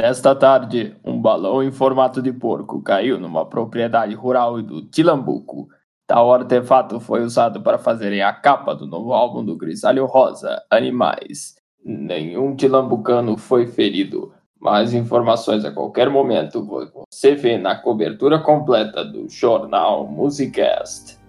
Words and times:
Nesta 0.00 0.34
tarde, 0.34 0.96
um 1.04 1.20
balão 1.20 1.62
em 1.62 1.70
formato 1.70 2.22
de 2.22 2.32
porco 2.32 2.80
caiu 2.80 3.20
numa 3.20 3.44
propriedade 3.44 4.14
rural 4.14 4.62
do 4.62 4.80
Tilambuco. 4.80 5.68
Tal 6.06 6.32
artefato 6.32 6.98
foi 6.98 7.22
usado 7.22 7.60
para 7.60 7.76
fazerem 7.76 8.22
a 8.22 8.32
capa 8.32 8.74
do 8.74 8.86
novo 8.86 9.12
álbum 9.12 9.44
do 9.44 9.58
Grisalho 9.58 10.06
Rosa, 10.06 10.58
Animais. 10.70 11.54
Nenhum 11.84 12.56
tilambucano 12.56 13.36
foi 13.36 13.66
ferido. 13.66 14.32
Mais 14.58 14.94
informações 14.94 15.66
a 15.66 15.70
qualquer 15.70 16.08
momento 16.08 16.64
você 16.64 17.34
vê 17.34 17.58
na 17.58 17.76
cobertura 17.76 18.38
completa 18.38 19.04
do 19.04 19.28
jornal 19.28 20.06
Musicast. 20.06 21.19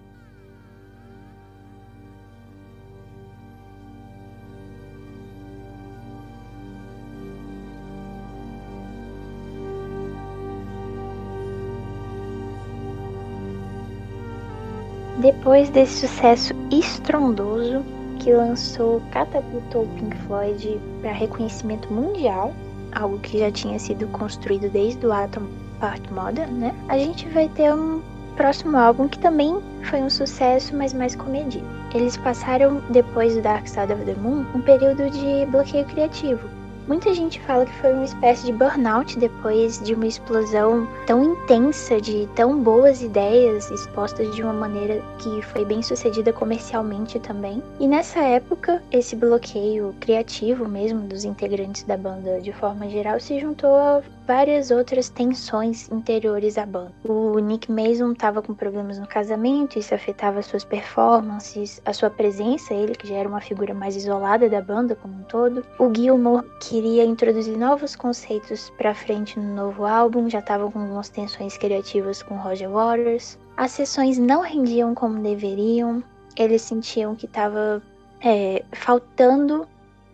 Depois 15.22 15.70
desse 15.70 16.08
sucesso 16.08 16.52
estrondoso 16.68 17.84
que 18.18 18.32
lançou, 18.32 19.00
catapultou 19.12 19.86
Pink 19.94 20.16
Floyd 20.26 20.80
para 21.00 21.12
reconhecimento 21.12 21.92
mundial, 21.92 22.52
algo 22.90 23.20
que 23.20 23.38
já 23.38 23.48
tinha 23.52 23.78
sido 23.78 24.08
construído 24.08 24.68
desde 24.68 25.06
o 25.06 25.12
Atom 25.12 25.46
Part 25.78 26.12
Modern, 26.12 26.50
né? 26.54 26.74
A 26.88 26.98
gente 26.98 27.28
vai 27.28 27.48
ter 27.50 27.72
um 27.72 28.02
próximo 28.36 28.76
álbum 28.76 29.06
que 29.06 29.20
também 29.20 29.62
foi 29.84 30.02
um 30.02 30.10
sucesso, 30.10 30.76
mas 30.76 30.92
mais 30.92 31.14
comedido. 31.14 31.64
Eles 31.94 32.16
passaram, 32.16 32.82
depois 32.90 33.36
do 33.36 33.42
Dark 33.42 33.68
Side 33.68 33.92
of 33.92 34.04
the 34.04 34.14
Moon, 34.14 34.44
um 34.56 34.60
período 34.60 35.08
de 35.08 35.46
bloqueio 35.52 35.84
criativo, 35.84 36.48
Muita 36.88 37.14
gente 37.14 37.40
fala 37.42 37.64
que 37.64 37.72
foi 37.74 37.92
uma 37.92 38.04
espécie 38.04 38.46
de 38.46 38.52
burnout 38.52 39.16
depois 39.18 39.80
de 39.82 39.94
uma 39.94 40.06
explosão 40.06 40.88
tão 41.06 41.22
intensa 41.22 42.00
de 42.00 42.28
tão 42.34 42.60
boas 42.60 43.02
ideias 43.02 43.70
expostas 43.70 44.34
de 44.34 44.42
uma 44.42 44.52
maneira 44.52 45.00
que 45.18 45.42
foi 45.42 45.64
bem 45.64 45.80
sucedida 45.80 46.32
comercialmente 46.32 47.20
também. 47.20 47.62
E 47.78 47.86
nessa 47.86 48.20
época, 48.20 48.82
esse 48.90 49.14
bloqueio 49.14 49.94
criativo 50.00 50.68
mesmo 50.68 51.00
dos 51.06 51.24
integrantes 51.24 51.84
da 51.84 51.96
banda 51.96 52.40
de 52.40 52.52
forma 52.52 52.88
geral 52.88 53.20
se 53.20 53.38
juntou 53.38 53.76
a 53.76 54.02
várias 54.26 54.70
outras 54.70 55.08
tensões 55.08 55.90
interiores 55.90 56.56
à 56.58 56.66
banda. 56.66 56.92
O 57.04 57.38
Nick 57.38 57.70
Mason 57.70 58.12
estava 58.12 58.42
com 58.42 58.54
problemas 58.54 58.98
no 58.98 59.06
casamento, 59.06 59.78
isso 59.78 59.94
afetava 59.94 60.42
suas 60.42 60.64
performances, 60.64 61.80
a 61.84 61.92
sua 61.92 62.10
presença, 62.10 62.74
ele 62.74 62.94
que 62.94 63.08
já 63.08 63.16
era 63.16 63.28
uma 63.28 63.40
figura 63.40 63.74
mais 63.74 63.96
isolada 63.96 64.48
da 64.48 64.60
banda 64.60 64.94
como 64.94 65.14
um 65.14 65.22
todo. 65.24 65.64
O 65.78 65.92
Gilmore 65.94 66.46
queria 66.60 67.04
introduzir 67.04 67.56
novos 67.56 67.96
conceitos 67.96 68.70
para 68.76 68.94
frente 68.94 69.38
no 69.38 69.54
novo 69.54 69.84
álbum, 69.84 70.28
já 70.28 70.38
estava 70.38 70.70
com 70.70 70.80
algumas 70.80 71.08
tensões 71.08 71.56
criativas 71.56 72.22
com 72.22 72.36
Roger 72.36 72.70
Waters. 72.70 73.38
As 73.56 73.72
sessões 73.72 74.18
não 74.18 74.40
rendiam 74.40 74.94
como 74.94 75.22
deveriam, 75.22 76.02
eles 76.36 76.62
sentiam 76.62 77.14
que 77.14 77.26
estava 77.26 77.82
é, 78.24 78.64
faltando 78.72 79.66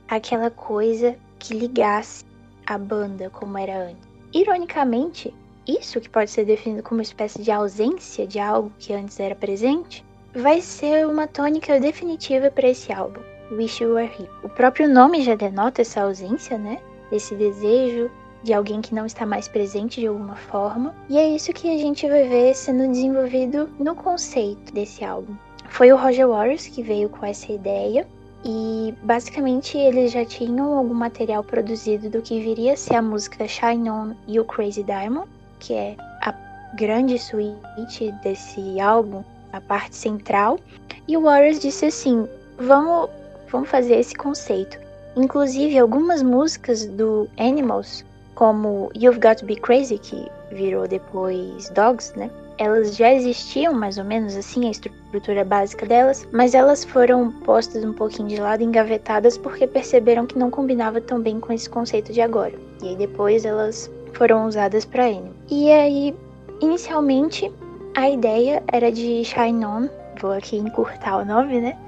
aquela 0.09 0.51
coisa 0.51 1.15
que 1.39 1.55
ligasse 1.55 2.28
a 2.69 2.77
banda 2.77 3.31
como 3.31 3.57
era 3.57 3.89
antes. 3.89 4.07
Ironicamente, 4.33 5.35
isso 5.67 6.01
que 6.01 6.09
pode 6.09 6.31
ser 6.31 6.45
definido 6.45 6.83
como 6.83 6.99
uma 6.99 7.03
espécie 7.03 7.43
de 7.43 7.51
ausência 7.51 8.27
de 8.27 8.39
algo 8.39 8.71
que 8.79 8.93
antes 8.93 9.19
era 9.19 9.35
presente, 9.35 10.05
vai 10.35 10.61
ser 10.61 11.07
uma 11.07 11.27
tônica 11.27 11.81
definitiva 11.81 12.51
para 12.51 12.69
esse 12.69 12.93
álbum, 12.93 13.21
Wish 13.51 13.83
You 13.83 13.95
Were 13.95 14.07
Here. 14.07 14.29
O 14.43 14.51
próprio 14.51 14.87
nome 14.87 15.23
já 15.23 15.35
denota 15.35 15.81
essa 15.81 16.03
ausência, 16.03 16.59
né? 16.59 16.79
Esse 17.11 17.35
desejo 17.35 18.11
de 18.43 18.53
alguém 18.53 18.83
que 18.83 18.95
não 18.95 19.07
está 19.07 19.25
mais 19.25 19.49
presente 19.49 20.01
de 20.01 20.07
alguma 20.07 20.37
forma. 20.37 20.95
E 21.09 21.17
é 21.17 21.27
isso 21.27 21.55
que 21.55 21.75
a 21.75 21.79
gente 21.79 22.07
vai 22.07 22.29
ver 22.29 22.55
sendo 22.55 22.87
desenvolvido 22.87 23.71
no 23.79 23.95
conceito 23.95 24.75
desse 24.75 25.03
álbum. 25.03 25.35
Foi 25.71 25.91
o 25.91 25.97
Roger 25.97 26.29
Waters 26.29 26.67
que 26.67 26.83
veio 26.83 27.09
com 27.09 27.25
essa 27.25 27.51
ideia 27.51 28.07
e 28.45 28.95
basicamente 29.03 29.77
eles 29.77 30.13
já 30.13 30.25
tinham 30.25 30.79
algum 30.79 30.95
material 30.95 31.43
produzido 31.43 32.09
do 32.09 32.23
que 32.23 32.41
viria 32.41 32.75
a 32.75 32.77
ser 32.77 32.95
a 32.95 33.03
música 33.03 33.49
Shine 33.49 33.91
On 33.91 34.15
e 34.27 34.39
o 34.39 34.45
Crazy 34.45 34.83
Diamond, 34.85 35.29
que 35.59 35.75
é 35.75 35.97
a 36.23 36.33
grande 36.75 37.19
suíte 37.19 38.13
desse 38.23 38.81
álbum, 38.81 39.25
a 39.53 39.61
parte 39.61 39.97
central. 39.97 40.59
E 41.07 41.17
o 41.17 41.23
Warriors 41.23 41.59
disse 41.59 41.87
assim: 41.87 42.29
vamos, 42.59 43.11
vamos 43.51 43.69
fazer 43.69 43.99
esse 43.99 44.15
conceito. 44.15 44.79
Inclusive, 45.17 45.79
algumas 45.79 46.23
músicas 46.23 46.87
do 46.87 47.29
Animals, 47.39 48.05
como 48.35 48.91
You've 48.95 49.19
Got 49.19 49.37
to 49.37 49.47
Be 49.47 49.57
Crazy, 49.57 49.99
que 49.99 50.29
virou 50.53 50.87
depois 50.87 51.69
Dogs, 51.71 52.17
né? 52.17 52.31
Elas 52.59 52.97
já 52.97 53.13
existiam 53.15 53.73
mais 53.73 53.99
ou 53.99 54.05
menos 54.05 54.37
assim, 54.37 54.67
a 54.67 54.71
estrutura 54.71 55.45
básica 55.45 55.87
delas, 55.87 56.29
mas 56.33 56.55
elas 56.55 56.85
foram 56.85 57.31
postas 57.31 57.85
um 57.85 57.93
pouquinho 57.93 58.29
de 58.29 58.41
lado, 58.41 58.63
engavetadas, 58.63 59.39
porque 59.39 59.67
perceberam 59.67 60.27
que 60.27 60.39
não 60.39 60.51
combinava 60.51 61.01
tão 61.01 61.21
bem 61.21 61.39
com 61.41 61.53
esse 61.53 61.71
conceito 61.71 62.13
de 62.13 62.21
agora. 62.21 62.55
E 62.83 62.89
aí 62.89 62.97
depois 62.97 63.45
elas 63.45 63.91
foram 64.13 64.47
usadas 64.47 64.85
para 64.85 65.09
N. 65.09 65.31
E 65.49 65.71
aí, 65.71 66.15
inicialmente, 66.61 67.51
a 67.97 68.11
ideia 68.11 68.63
era 68.73 68.91
de 68.91 69.25
Shine 69.25 69.65
On, 69.65 69.89
vou 70.21 70.33
aqui 70.33 70.57
encurtar 70.57 71.19
o 71.19 71.25
nome, 71.25 71.61
né? 71.61 71.79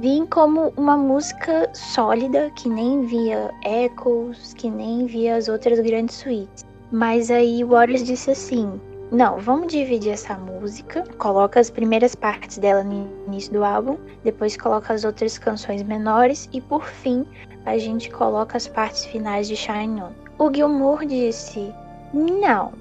Vim 0.00 0.24
como 0.26 0.72
uma 0.76 0.96
música 0.96 1.68
sólida, 1.74 2.50
que 2.54 2.68
nem 2.68 3.04
via 3.04 3.50
Echoes, 3.64 4.54
que 4.54 4.70
nem 4.70 5.06
via 5.06 5.36
as 5.36 5.48
outras 5.48 5.80
grandes 5.80 6.16
suítes. 6.16 6.64
Mas 6.92 7.30
aí 7.30 7.64
Waters 7.64 8.04
disse 8.04 8.30
assim: 8.30 8.80
não, 9.12 9.38
vamos 9.38 9.66
dividir 9.66 10.10
essa 10.10 10.38
música, 10.38 11.04
coloca 11.18 11.60
as 11.60 11.68
primeiras 11.68 12.14
partes 12.14 12.56
dela 12.56 12.82
no 12.82 13.06
início 13.26 13.52
do 13.52 13.62
álbum, 13.62 13.98
depois 14.24 14.56
coloca 14.56 14.94
as 14.94 15.04
outras 15.04 15.36
canções 15.36 15.82
menores 15.82 16.48
e 16.50 16.62
por 16.62 16.86
fim 16.86 17.26
a 17.66 17.76
gente 17.76 18.08
coloca 18.10 18.56
as 18.56 18.66
partes 18.66 19.04
finais 19.04 19.46
de 19.46 19.54
Shine 19.54 20.00
On. 20.00 20.12
O 20.38 20.50
Gilmour 20.50 21.04
disse 21.04 21.74
não, 22.14 22.72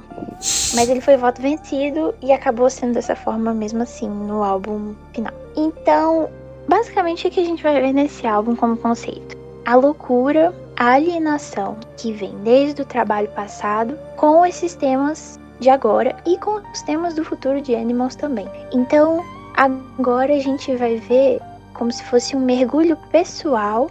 mas 0.73 0.87
ele 0.87 1.01
foi 1.01 1.17
voto 1.17 1.41
vencido 1.41 2.15
e 2.21 2.31
acabou 2.31 2.69
sendo 2.69 2.93
dessa 2.93 3.13
forma 3.15 3.53
mesmo 3.53 3.83
assim 3.83 4.07
no 4.07 4.41
álbum 4.41 4.95
final. 5.11 5.33
Então, 5.57 6.29
basicamente 6.65 7.27
o 7.27 7.29
que 7.29 7.41
a 7.41 7.45
gente 7.45 7.61
vai 7.61 7.81
ver 7.81 7.91
nesse 7.91 8.25
álbum 8.25 8.55
como 8.55 8.77
conceito? 8.77 9.37
A 9.65 9.75
loucura, 9.75 10.55
a 10.77 10.93
alienação 10.93 11.75
que 11.97 12.13
vem 12.13 12.37
desde 12.37 12.83
o 12.83 12.85
trabalho 12.85 13.27
passado 13.31 13.99
com 14.15 14.45
esses 14.45 14.75
temas 14.75 15.41
de 15.61 15.69
agora 15.69 16.17
e 16.25 16.38
com 16.39 16.59
os 16.73 16.81
temas 16.81 17.13
do 17.13 17.23
futuro 17.23 17.61
de 17.61 17.75
Animals 17.75 18.16
também. 18.16 18.49
Então, 18.73 19.23
agora 19.55 20.33
a 20.33 20.39
gente 20.39 20.75
vai 20.75 20.97
ver 20.97 21.39
como 21.73 21.91
se 21.91 22.03
fosse 22.03 22.35
um 22.35 22.39
mergulho 22.39 22.97
pessoal 23.11 23.89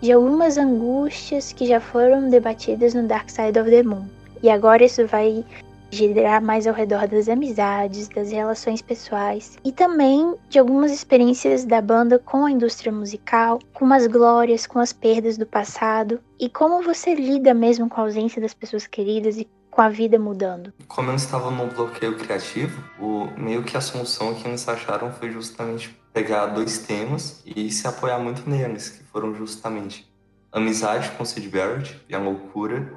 de 0.00 0.10
algumas 0.10 0.56
angústias 0.56 1.52
que 1.52 1.66
já 1.66 1.78
foram 1.78 2.30
debatidas 2.30 2.94
no 2.94 3.06
Dark 3.06 3.28
Side 3.28 3.58
of 3.58 3.70
the 3.70 3.82
Moon. 3.82 4.06
E 4.42 4.48
agora 4.48 4.82
isso 4.82 5.06
vai 5.06 5.44
girar 5.90 6.40
mais 6.40 6.66
ao 6.66 6.72
redor 6.72 7.06
das 7.06 7.28
amizades, 7.28 8.08
das 8.08 8.30
relações 8.30 8.80
pessoais 8.80 9.58
e 9.64 9.72
também 9.72 10.34
de 10.48 10.58
algumas 10.58 10.92
experiências 10.92 11.64
da 11.64 11.82
banda 11.82 12.18
com 12.18 12.46
a 12.46 12.50
indústria 12.50 12.92
musical, 12.92 13.58
com 13.74 13.92
as 13.92 14.06
glórias, 14.06 14.66
com 14.66 14.78
as 14.78 14.92
perdas 14.92 15.36
do 15.36 15.44
passado 15.44 16.20
e 16.38 16.48
como 16.48 16.82
você 16.82 17.14
lida 17.14 17.52
mesmo 17.52 17.88
com 17.90 18.00
a 18.00 18.04
ausência 18.04 18.40
das 18.40 18.54
pessoas 18.54 18.86
queridas 18.86 19.36
e 19.36 19.48
com 19.70 19.80
a 19.80 19.88
vida 19.88 20.18
mudando. 20.18 20.72
Como 20.88 21.10
eles 21.10 21.22
estavam 21.22 21.50
no 21.50 21.66
bloqueio 21.66 22.16
criativo, 22.16 22.82
o 22.98 23.28
meio 23.38 23.62
que 23.62 23.76
a 23.76 23.80
solução 23.80 24.34
que 24.34 24.46
eles 24.48 24.68
acharam 24.68 25.12
foi 25.12 25.30
justamente 25.30 25.96
pegar 26.12 26.46
dois 26.46 26.78
temas 26.78 27.42
e 27.46 27.70
se 27.70 27.86
apoiar 27.86 28.18
muito 28.18 28.48
neles, 28.48 28.88
que 28.88 29.04
foram 29.04 29.34
justamente 29.34 30.10
amizade 30.52 31.10
com 31.12 31.24
Sid 31.24 31.48
Barrett 31.48 31.96
e 32.08 32.14
a 32.14 32.18
loucura, 32.18 32.92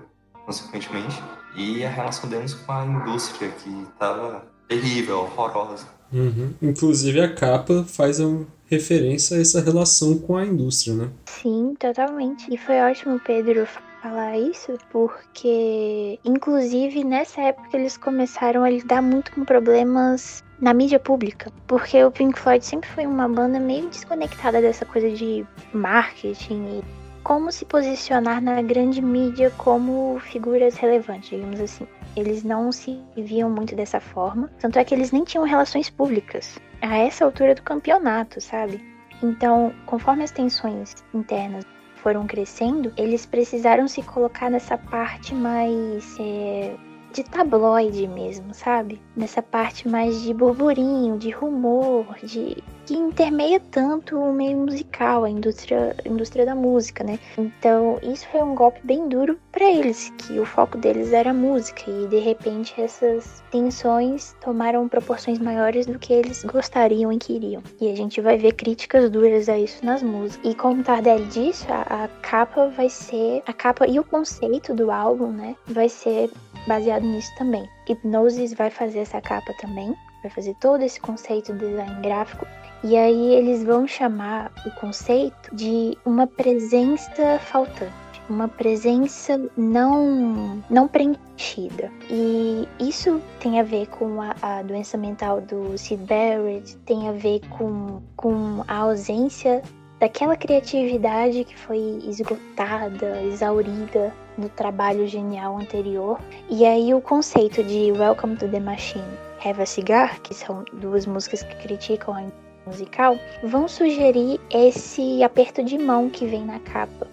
consequentemente, 0.45 1.21
e 1.55 1.85
a 1.85 1.89
relação 1.89 2.29
deles 2.29 2.53
com 2.53 2.71
a 2.71 2.85
indústria, 2.85 3.49
que 3.49 3.69
estava 3.83 4.45
terrível, 4.67 5.19
horrorosa. 5.19 5.85
Uhum. 6.11 6.53
Inclusive 6.61 7.21
a 7.21 7.33
capa 7.33 7.83
faz 7.87 8.19
uma 8.19 8.45
referência 8.67 9.37
a 9.37 9.41
essa 9.41 9.61
relação 9.61 10.17
com 10.17 10.35
a 10.35 10.45
indústria, 10.45 10.95
né? 10.95 11.09
Sim, 11.25 11.75
totalmente. 11.79 12.53
E 12.53 12.57
foi 12.57 12.79
ótimo, 12.81 13.19
Pedro, 13.19 13.67
falar 14.03 14.37
isso 14.37 14.77
porque, 14.91 16.19
inclusive, 16.25 17.05
nessa 17.05 17.41
época 17.41 17.77
eles 17.77 17.95
começaram 17.95 18.65
a 18.65 18.69
lidar 18.69 19.01
muito 19.01 19.31
com 19.31 19.45
problemas 19.45 20.43
na 20.59 20.73
mídia 20.73 20.99
pública, 20.99 21.49
porque 21.65 22.03
o 22.03 22.11
Pink 22.11 22.37
Floyd 22.37 22.65
sempre 22.65 22.89
foi 22.89 23.07
uma 23.07 23.29
banda 23.29 23.61
meio 23.61 23.87
desconectada 23.87 24.61
dessa 24.61 24.85
coisa 24.85 25.09
de 25.09 25.45
marketing 25.73 26.79
e 26.79 26.83
como 27.23 27.49
se 27.49 27.63
posicionar 27.63 28.41
na 28.41 28.61
grande 28.61 29.01
mídia 29.01 29.49
como 29.57 30.19
figuras 30.19 30.75
relevantes, 30.75 31.29
digamos 31.29 31.61
assim. 31.61 31.87
Eles 32.17 32.43
não 32.43 32.73
se 32.73 32.99
viam 33.15 33.49
muito 33.49 33.73
dessa 33.73 34.01
forma, 34.01 34.51
tanto 34.59 34.77
é 34.77 34.83
que 34.83 34.93
eles 34.93 35.13
nem 35.13 35.23
tinham 35.23 35.45
relações 35.45 35.89
públicas 35.89 36.59
a 36.81 36.97
essa 36.97 37.23
altura 37.23 37.55
do 37.55 37.61
campeonato, 37.61 38.41
sabe? 38.41 38.83
Então, 39.23 39.73
conforme 39.85 40.25
as 40.25 40.31
tensões 40.31 40.93
internas 41.13 41.63
foram 42.03 42.27
crescendo, 42.27 42.91
eles 42.97 43.25
precisaram 43.25 43.87
se 43.87 44.03
colocar 44.03 44.51
nessa 44.51 44.77
parte 44.77 45.33
mais. 45.33 46.15
É, 46.19 46.75
de 47.13 47.23
tabloide 47.23 48.07
mesmo, 48.07 48.55
sabe? 48.55 48.99
Nessa 49.15 49.39
parte 49.39 49.87
mais 49.87 50.19
de 50.23 50.33
burburinho, 50.33 51.15
de 51.15 51.29
rumor, 51.29 52.07
de 52.23 52.57
que 52.85 52.93
intermeia 52.93 53.59
tanto 53.59 54.17
o 54.17 54.33
meio 54.33 54.57
musical, 54.57 55.23
a 55.23 55.29
indústria, 55.29 55.95
a 56.03 56.07
indústria 56.07 56.45
da 56.45 56.55
música, 56.55 57.03
né? 57.03 57.19
Então, 57.37 57.99
isso 58.03 58.27
foi 58.27 58.41
um 58.41 58.55
golpe 58.55 58.79
bem 58.83 59.07
duro 59.07 59.39
para 59.51 59.69
eles, 59.69 60.11
que 60.17 60.39
o 60.39 60.45
foco 60.45 60.77
deles 60.77 61.13
era 61.13 61.31
a 61.31 61.33
música 61.33 61.89
e 61.89 62.07
de 62.07 62.19
repente 62.19 62.79
essas 62.79 63.43
tensões 63.51 64.35
tomaram 64.41 64.87
proporções 64.87 65.39
maiores 65.39 65.85
do 65.85 65.99
que 65.99 66.13
eles 66.13 66.43
gostariam 66.43 67.11
e 67.11 67.17
queriam. 67.17 67.63
E 67.79 67.91
a 67.91 67.95
gente 67.95 68.19
vai 68.21 68.37
ver 68.37 68.53
críticas 68.53 69.09
duras 69.09 69.47
a 69.49 69.57
isso 69.57 69.85
nas 69.85 70.01
músicas. 70.01 70.51
E 70.51 70.55
como 70.55 70.83
Tardelli 70.83 71.25
disse, 71.25 71.71
a, 71.71 72.05
a 72.05 72.07
capa 72.21 72.67
vai 72.69 72.89
ser 72.89 73.43
a 73.45 73.53
capa 73.53 73.87
e 73.87 73.99
o 73.99 74.03
conceito 74.03 74.73
do 74.73 74.91
álbum, 74.91 75.31
né, 75.31 75.55
vai 75.67 75.89
ser 75.89 76.29
baseado 76.67 77.03
nisso 77.03 77.31
também. 77.37 77.67
Hipnosis 77.87 78.53
vai 78.53 78.69
fazer 78.69 78.99
essa 78.99 79.21
capa 79.21 79.53
também, 79.59 79.95
vai 80.21 80.31
fazer 80.31 80.55
todo 80.55 80.81
esse 80.81 80.99
conceito 80.99 81.53
de 81.53 81.67
design 81.67 82.01
gráfico. 82.01 82.45
E 82.83 82.97
aí 82.97 83.35
eles 83.35 83.63
vão 83.63 83.87
chamar 83.87 84.51
o 84.65 84.71
conceito 84.71 85.55
de 85.55 85.97
uma 86.05 86.27
presença 86.27 87.39
faltante, 87.39 87.93
uma 88.29 88.49
presença 88.49 89.39
não 89.55 90.61
não 90.69 90.85
preenchida. 90.89 91.89
E 92.09 92.67
isso 92.81 93.21
tem 93.39 93.57
a 93.57 93.63
ver 93.63 93.87
com 93.87 94.21
a, 94.21 94.35
a 94.41 94.61
doença 94.63 94.97
mental 94.97 95.39
do 95.39 95.77
Sid 95.77 96.03
Barrett, 96.03 96.75
tem 96.85 97.07
a 97.07 97.13
ver 97.13 97.39
com, 97.51 98.01
com 98.17 98.65
a 98.67 98.79
ausência 98.79 99.61
daquela 99.97 100.35
criatividade 100.35 101.45
que 101.45 101.57
foi 101.57 102.01
esgotada, 102.05 103.21
exaurida 103.21 104.13
no 104.37 104.49
trabalho 104.49 105.07
genial 105.07 105.57
anterior. 105.57 106.19
E 106.49 106.65
aí 106.65 106.93
o 106.93 106.99
conceito 106.99 107.63
de 107.63 107.93
Welcome 107.93 108.35
to 108.35 108.49
the 108.49 108.59
Machine, 108.59 109.05
Have 109.45 109.61
a 109.61 109.65
Cigar, 109.65 110.19
que 110.19 110.33
são 110.33 110.65
duas 110.73 111.05
músicas 111.05 111.43
que 111.43 111.55
criticam 111.55 112.15
a 112.15 112.23
musical, 112.65 113.17
vão 113.43 113.67
sugerir 113.67 114.39
esse 114.49 115.23
aperto 115.23 115.63
de 115.63 115.77
mão 115.77 116.09
que 116.09 116.25
vem 116.25 116.45
na 116.45 116.59
capa, 116.59 117.07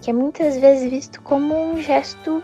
que 0.00 0.10
é 0.10 0.12
muitas 0.12 0.56
vezes 0.58 0.90
visto 0.90 1.20
como 1.22 1.54
um 1.54 1.80
gesto 1.80 2.42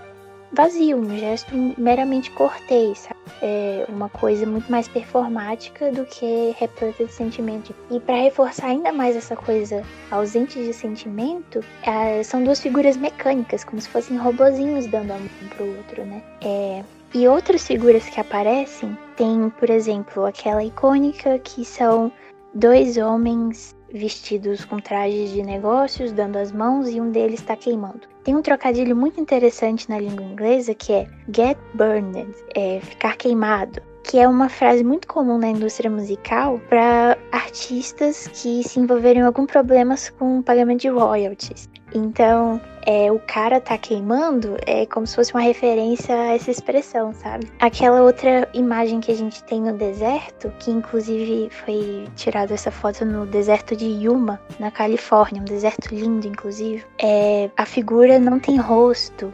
vazio, 0.53 0.99
um 0.99 1.19
gesto 1.19 1.55
meramente 1.79 2.31
cortês, 2.33 2.99
sabe? 2.99 3.21
É 3.41 3.87
uma 3.89 4.09
coisa 4.09 4.47
muito 4.47 4.71
mais 4.71 4.87
performática 4.87 5.91
do 5.91 6.05
que 6.05 6.55
repleta 6.59 7.05
de 7.05 7.13
sentimento. 7.13 7.75
E 7.91 7.99
para 7.99 8.17
reforçar 8.17 8.69
ainda 8.69 8.93
mais 8.93 9.17
essa 9.17 9.35
coisa 9.35 9.83
ausente 10.11 10.63
de 10.63 10.73
sentimento, 10.73 11.65
é, 11.83 12.23
são 12.23 12.45
duas 12.45 12.61
figuras 12.61 12.97
mecânicas, 12.97 13.65
como 13.65 13.81
se 13.81 13.89
fossem 13.89 14.17
robozinhos 14.17 14.87
dando 14.87 15.13
a 15.13 15.19
mão 15.19 15.29
um 15.43 15.49
pro 15.49 15.77
outro, 15.77 16.05
né? 16.05 16.23
É, 16.43 16.85
e 17.15 17.27
outras 17.27 17.67
figuras 17.67 18.09
que 18.09 18.21
aparecem 18.21 18.97
tem, 19.17 19.51
por 19.59 19.69
exemplo, 19.69 20.25
aquela 20.25 20.63
icônica 20.63 21.39
que 21.41 21.65
são 21.65 22.13
dois 22.55 22.97
homens 22.97 23.75
vestidos 23.93 24.65
com 24.65 24.79
trajes 24.79 25.31
de 25.31 25.43
negócios, 25.43 26.13
dando 26.13 26.37
as 26.37 26.51
mãos 26.51 26.89
e 26.89 27.01
um 27.01 27.11
deles 27.11 27.41
está 27.41 27.57
queimando. 27.57 28.01
Tem 28.25 28.35
um 28.35 28.43
trocadilho 28.43 28.97
muito 28.97 29.21
interessante 29.21 29.89
na 29.91 29.99
língua 29.99 30.25
inglesa 30.25 30.75
que 30.75 30.93
é 30.93 31.09
get 31.35 31.59
burned, 31.75 32.35
é 32.55 32.81
ficar 32.81 33.17
queimado, 33.17 33.83
que 34.05 34.19
é 34.19 34.27
uma 34.27 34.49
frase 34.49 34.83
muito 34.83 35.07
comum 35.09 35.39
na 35.39 35.49
indústria 35.49 35.91
musical 35.91 36.61
para 36.69 37.19
artistas 37.33 38.29
que 38.29 38.63
se 38.63 38.81
envolverem 38.81 39.23
em 39.23 39.27
algum 39.27 39.47
problemas 39.47 40.11
com 40.11 40.39
o 40.39 40.43
pagamento 40.43 40.83
de 40.83 40.89
royalties. 40.89 41.69
Então, 41.95 42.61
é, 42.87 43.11
o 43.13 43.19
cara 43.21 43.61
tá 43.61 43.77
queimando 43.79 44.57
é 44.67 44.87
como 44.87 45.07
se 45.07 45.15
fosse 45.15 45.33
uma 45.33 45.43
referência 45.43 46.15
a 46.15 46.35
essa 46.35 46.51
expressão, 46.51 47.13
sabe? 47.13 47.51
Aquela 47.61 48.03
outra 48.03 48.49
imagem 48.55 49.01
que 49.01 49.13
a 49.13 49.15
gente 49.15 49.43
tem 49.45 49.61
no 49.61 49.73
deserto, 49.75 50.53
que 50.59 50.71
inclusive 50.71 51.49
foi 51.65 52.07
tirada 52.17 52.55
essa 52.55 52.71
foto 52.71 53.05
no 53.05 53.27
deserto 53.27 53.77
de 53.77 53.87
Yuma, 53.87 54.41
na 54.59 54.71
Califórnia, 54.71 55.41
um 55.41 55.45
deserto 55.45 55.95
lindo, 55.95 56.27
inclusive. 56.27 56.85
É, 56.99 57.51
a 57.57 57.67
figura 57.67 58.19
não 58.19 58.39
tem 58.39 58.57
rosto, 58.57 59.33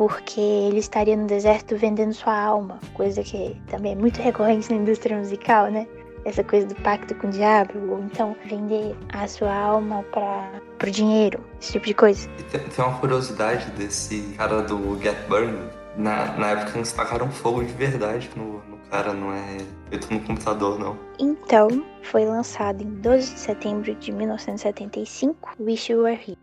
porque 0.00 0.40
ele 0.40 0.78
estaria 0.78 1.16
no 1.16 1.26
deserto 1.26 1.76
vendendo 1.76 2.14
sua 2.14 2.34
alma, 2.34 2.78
coisa 2.94 3.22
que 3.22 3.54
também 3.68 3.92
é 3.92 3.96
muito 3.96 4.20
recorrente 4.20 4.70
na 4.70 4.76
indústria 4.76 5.16
musical, 5.16 5.70
né? 5.70 5.86
Essa 6.24 6.44
coisa 6.44 6.66
do 6.66 6.74
pacto 6.76 7.14
com 7.14 7.28
o 7.28 7.30
diabo, 7.30 7.92
ou 7.92 8.00
então 8.00 8.36
vender 8.46 8.94
a 9.12 9.26
sua 9.26 9.54
alma 9.54 10.02
para 10.12 10.60
pro 10.78 10.90
dinheiro, 10.90 11.40
esse 11.60 11.72
tipo 11.72 11.86
de 11.86 11.94
coisa. 11.94 12.28
Tem, 12.50 12.60
tem, 12.60 12.84
uma 12.84 12.98
curiosidade 12.98 13.70
desse 13.72 14.34
cara 14.36 14.62
do 14.62 14.98
Get 15.00 15.16
Burned. 15.28 15.58
Na, 15.96 16.32
na 16.36 16.50
época 16.50 16.78
eles 16.78 16.92
tacaram 16.92 17.30
fogo 17.30 17.64
de 17.64 17.72
verdade 17.72 18.30
no, 18.36 18.62
no 18.68 18.78
cara, 18.90 19.12
não 19.12 19.32
é 19.32 19.58
feito 19.90 20.12
no 20.12 20.20
computador, 20.20 20.78
não. 20.78 20.96
Então, 21.18 21.84
foi 22.02 22.24
lançado 22.24 22.82
em 22.82 22.88
12 23.00 23.34
de 23.34 23.40
setembro 23.40 23.94
de 23.94 24.12
1975, 24.12 25.56
Wish 25.60 25.92
You 25.92 26.02
Were 26.02 26.14
Here. 26.14 26.38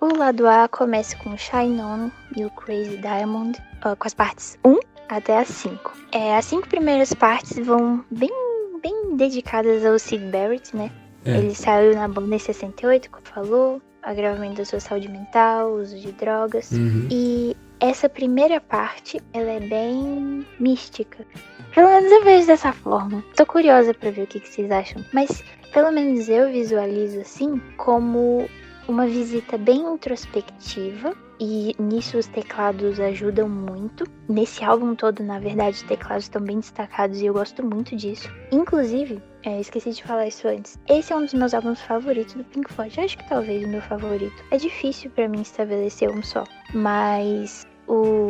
O 0.00 0.14
lado 0.14 0.46
A 0.46 0.68
começa 0.68 1.16
com 1.16 1.36
Shine 1.36 1.80
On 1.80 2.10
e 2.36 2.44
o 2.44 2.50
Crazy 2.50 2.98
Diamond, 2.98 3.58
com 3.82 4.06
as 4.06 4.14
partes 4.14 4.58
1 4.64 4.78
até 5.08 5.38
as 5.38 5.48
5. 5.48 5.92
É, 6.12 6.36
as 6.36 6.44
cinco 6.44 6.68
primeiras 6.68 7.12
partes 7.14 7.58
vão 7.64 8.04
bem 8.10 8.45
bem 8.86 9.16
dedicadas 9.16 9.84
ao 9.84 9.98
Sid 9.98 10.24
Barrett, 10.30 10.76
né? 10.76 10.90
É. 11.24 11.38
Ele 11.38 11.54
saiu 11.54 11.94
na 11.94 12.06
banda 12.06 12.36
em 12.36 12.38
68, 12.38 13.10
como 13.10 13.26
falou, 13.26 13.82
agravamento 14.02 14.56
da 14.56 14.64
sua 14.64 14.78
saúde 14.78 15.08
mental, 15.08 15.72
uso 15.72 15.98
de 15.98 16.12
drogas. 16.12 16.70
Uhum. 16.70 17.08
E 17.10 17.56
essa 17.80 18.08
primeira 18.08 18.60
parte, 18.60 19.20
ela 19.32 19.50
é 19.50 19.60
bem 19.60 20.46
mística. 20.60 21.26
Pelo 21.74 21.88
menos 21.88 22.12
eu 22.12 22.22
vejo 22.22 22.46
dessa 22.46 22.72
forma. 22.72 23.24
Tô 23.34 23.44
curiosa 23.44 23.92
para 23.92 24.10
ver 24.10 24.22
o 24.22 24.26
que, 24.26 24.38
que 24.38 24.48
vocês 24.48 24.70
acham. 24.70 25.04
Mas 25.12 25.42
pelo 25.72 25.90
menos 25.90 26.28
eu 26.28 26.50
visualizo 26.50 27.20
assim 27.20 27.60
como 27.76 28.48
uma 28.86 29.06
visita 29.06 29.58
bem 29.58 29.80
introspectiva 29.80 31.12
e 31.40 31.74
nisso 31.78 32.18
os 32.18 32.26
teclados 32.26 32.98
ajudam 33.00 33.48
muito. 33.48 34.04
Nesse 34.28 34.64
álbum 34.64 34.94
todo, 34.94 35.22
na 35.22 35.38
verdade, 35.38 35.76
os 35.76 35.82
teclados 35.82 36.24
estão 36.24 36.42
bem 36.42 36.60
destacados 36.60 37.20
e 37.20 37.26
eu 37.26 37.34
gosto 37.34 37.64
muito 37.64 37.94
disso. 37.96 38.28
Inclusive, 38.50 39.22
é, 39.44 39.60
esqueci 39.60 39.90
de 39.90 40.02
falar 40.02 40.26
isso 40.26 40.48
antes. 40.48 40.78
Esse 40.88 41.12
é 41.12 41.16
um 41.16 41.24
dos 41.24 41.34
meus 41.34 41.54
álbuns 41.54 41.80
favoritos 41.80 42.34
do 42.34 42.44
Pink 42.44 42.72
Floyd. 42.72 43.00
acho 43.00 43.18
que 43.18 43.28
talvez 43.28 43.64
o 43.64 43.68
meu 43.68 43.82
favorito. 43.82 44.44
É 44.50 44.56
difícil 44.56 45.10
para 45.10 45.28
mim 45.28 45.42
estabelecer 45.42 46.10
um 46.10 46.22
só, 46.22 46.44
mas 46.74 47.66
o 47.86 48.28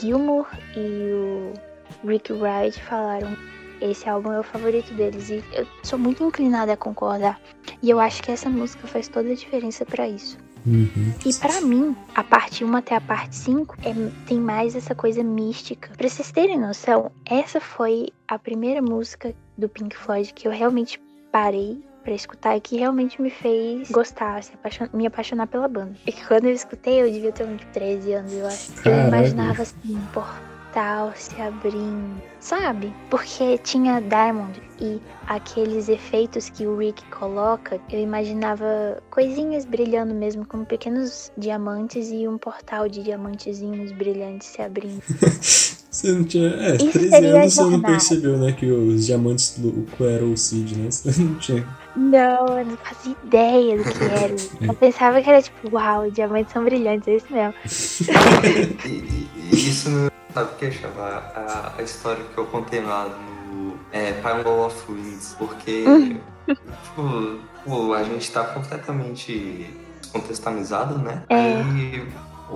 Gilmour 0.00 0.46
e 0.76 1.12
o 1.12 2.08
Rick 2.08 2.32
Wright 2.32 2.80
falaram 2.82 3.36
esse 3.80 4.08
álbum 4.08 4.32
é 4.32 4.40
o 4.40 4.42
favorito 4.42 4.92
deles 4.94 5.28
e 5.28 5.44
eu 5.52 5.66
sou 5.82 5.98
muito 5.98 6.24
inclinada 6.24 6.72
a 6.72 6.76
concordar. 6.76 7.40
E 7.82 7.90
eu 7.90 8.00
acho 8.00 8.22
que 8.22 8.30
essa 8.30 8.48
música 8.48 8.86
faz 8.86 9.08
toda 9.08 9.30
a 9.30 9.34
diferença 9.34 9.84
para 9.84 10.08
isso. 10.08 10.38
Uhum. 10.66 11.14
E 11.24 11.32
para 11.34 11.60
mim, 11.60 11.96
a 12.14 12.24
parte 12.24 12.64
1 12.64 12.76
até 12.76 12.96
a 12.96 13.00
parte 13.00 13.36
5 13.36 13.76
é, 13.82 13.94
tem 14.26 14.38
mais 14.38 14.74
essa 14.74 14.94
coisa 14.94 15.22
mística. 15.22 15.90
Pra 15.96 16.08
vocês 16.08 16.32
terem 16.32 16.58
noção, 16.58 17.12
essa 17.24 17.60
foi 17.60 18.08
a 18.26 18.38
primeira 18.38 18.82
música 18.82 19.32
do 19.56 19.68
Pink 19.68 19.96
Floyd 19.96 20.32
que 20.34 20.48
eu 20.48 20.52
realmente 20.52 21.00
parei 21.30 21.80
para 22.02 22.14
escutar 22.14 22.56
e 22.56 22.60
que 22.60 22.76
realmente 22.76 23.20
me 23.20 23.30
fez 23.30 23.90
gostar, 23.90 24.42
se 24.42 24.54
apaixon... 24.54 24.86
me 24.92 25.06
apaixonar 25.06 25.46
pela 25.46 25.66
banda. 25.66 25.96
E 26.06 26.12
quando 26.12 26.46
eu 26.46 26.52
escutei, 26.52 27.02
eu 27.02 27.10
devia 27.10 27.32
ter 27.32 27.44
uns 27.44 27.64
13 27.72 28.12
anos, 28.12 28.32
eu 28.32 28.46
acho. 28.46 28.88
Eu 28.88 29.08
imaginava 29.08 29.62
assim, 29.62 30.00
por 30.12 30.24
portal 30.76 31.12
se 31.16 31.40
abrindo, 31.40 32.20
sabe? 32.38 32.92
Porque 33.08 33.56
tinha 33.58 34.00
Diamond 34.00 34.60
e 34.78 35.00
aqueles 35.26 35.88
efeitos 35.88 36.50
que 36.50 36.66
o 36.66 36.76
Rick 36.76 37.02
coloca, 37.06 37.80
eu 37.90 37.98
imaginava 37.98 39.02
coisinhas 39.10 39.64
brilhando 39.64 40.14
mesmo, 40.14 40.44
como 40.44 40.66
pequenos 40.66 41.32
diamantes 41.36 42.10
e 42.10 42.28
um 42.28 42.36
portal 42.36 42.88
de 42.88 43.02
diamantezinhos 43.02 43.90
brilhantes 43.92 44.48
se 44.48 44.60
abrindo. 44.60 45.02
Você 45.96 46.12
não 46.12 46.24
tinha. 46.24 46.48
É, 46.48 46.76
Isso 46.76 46.90
13 46.92 47.26
anos 47.26 47.54
você 47.54 47.62
não 47.62 47.80
percebeu, 47.80 48.36
né? 48.36 48.52
Que 48.52 48.70
os 48.70 49.06
diamantes 49.06 49.58
louco 49.58 50.04
eram 50.04 50.30
o 50.30 50.36
Cid, 50.36 50.76
né? 50.76 50.90
Você 50.92 51.22
não 51.22 51.34
tinha. 51.36 51.66
Não, 51.96 52.58
eu 52.58 52.66
não 52.66 52.76
fazia 52.76 53.16
ideia 53.24 53.78
do 53.78 53.84
que 53.84 54.04
era. 54.04 54.36
Eu 54.60 54.74
pensava 54.74 55.22
que 55.22 55.30
era 55.30 55.40
tipo, 55.40 55.74
uau, 55.74 56.10
diamantes 56.10 56.52
são 56.52 56.62
brilhantes, 56.64 57.08
é 57.08 57.16
isso 57.16 57.32
mesmo. 57.32 57.54
Isso 59.52 60.10
Sabe 60.36 60.52
o 60.52 60.56
que? 60.56 60.66
A, 60.98 61.72
a 61.78 61.82
história 61.82 62.22
que 62.22 62.36
eu 62.36 62.44
contei 62.44 62.82
lá 62.82 63.08
no 63.08 63.78
é, 63.90 64.12
Pile 64.12 64.46
of 64.46 64.92
Winds, 64.92 65.34
porque 65.38 65.82
tipo, 66.44 67.40
tipo, 67.56 67.94
a 67.94 68.04
gente 68.04 68.30
tá 68.30 68.44
completamente 68.44 69.74
descontextualizado, 69.98 70.98
né? 70.98 71.22
É. 71.30 71.62
Aí 71.62 72.08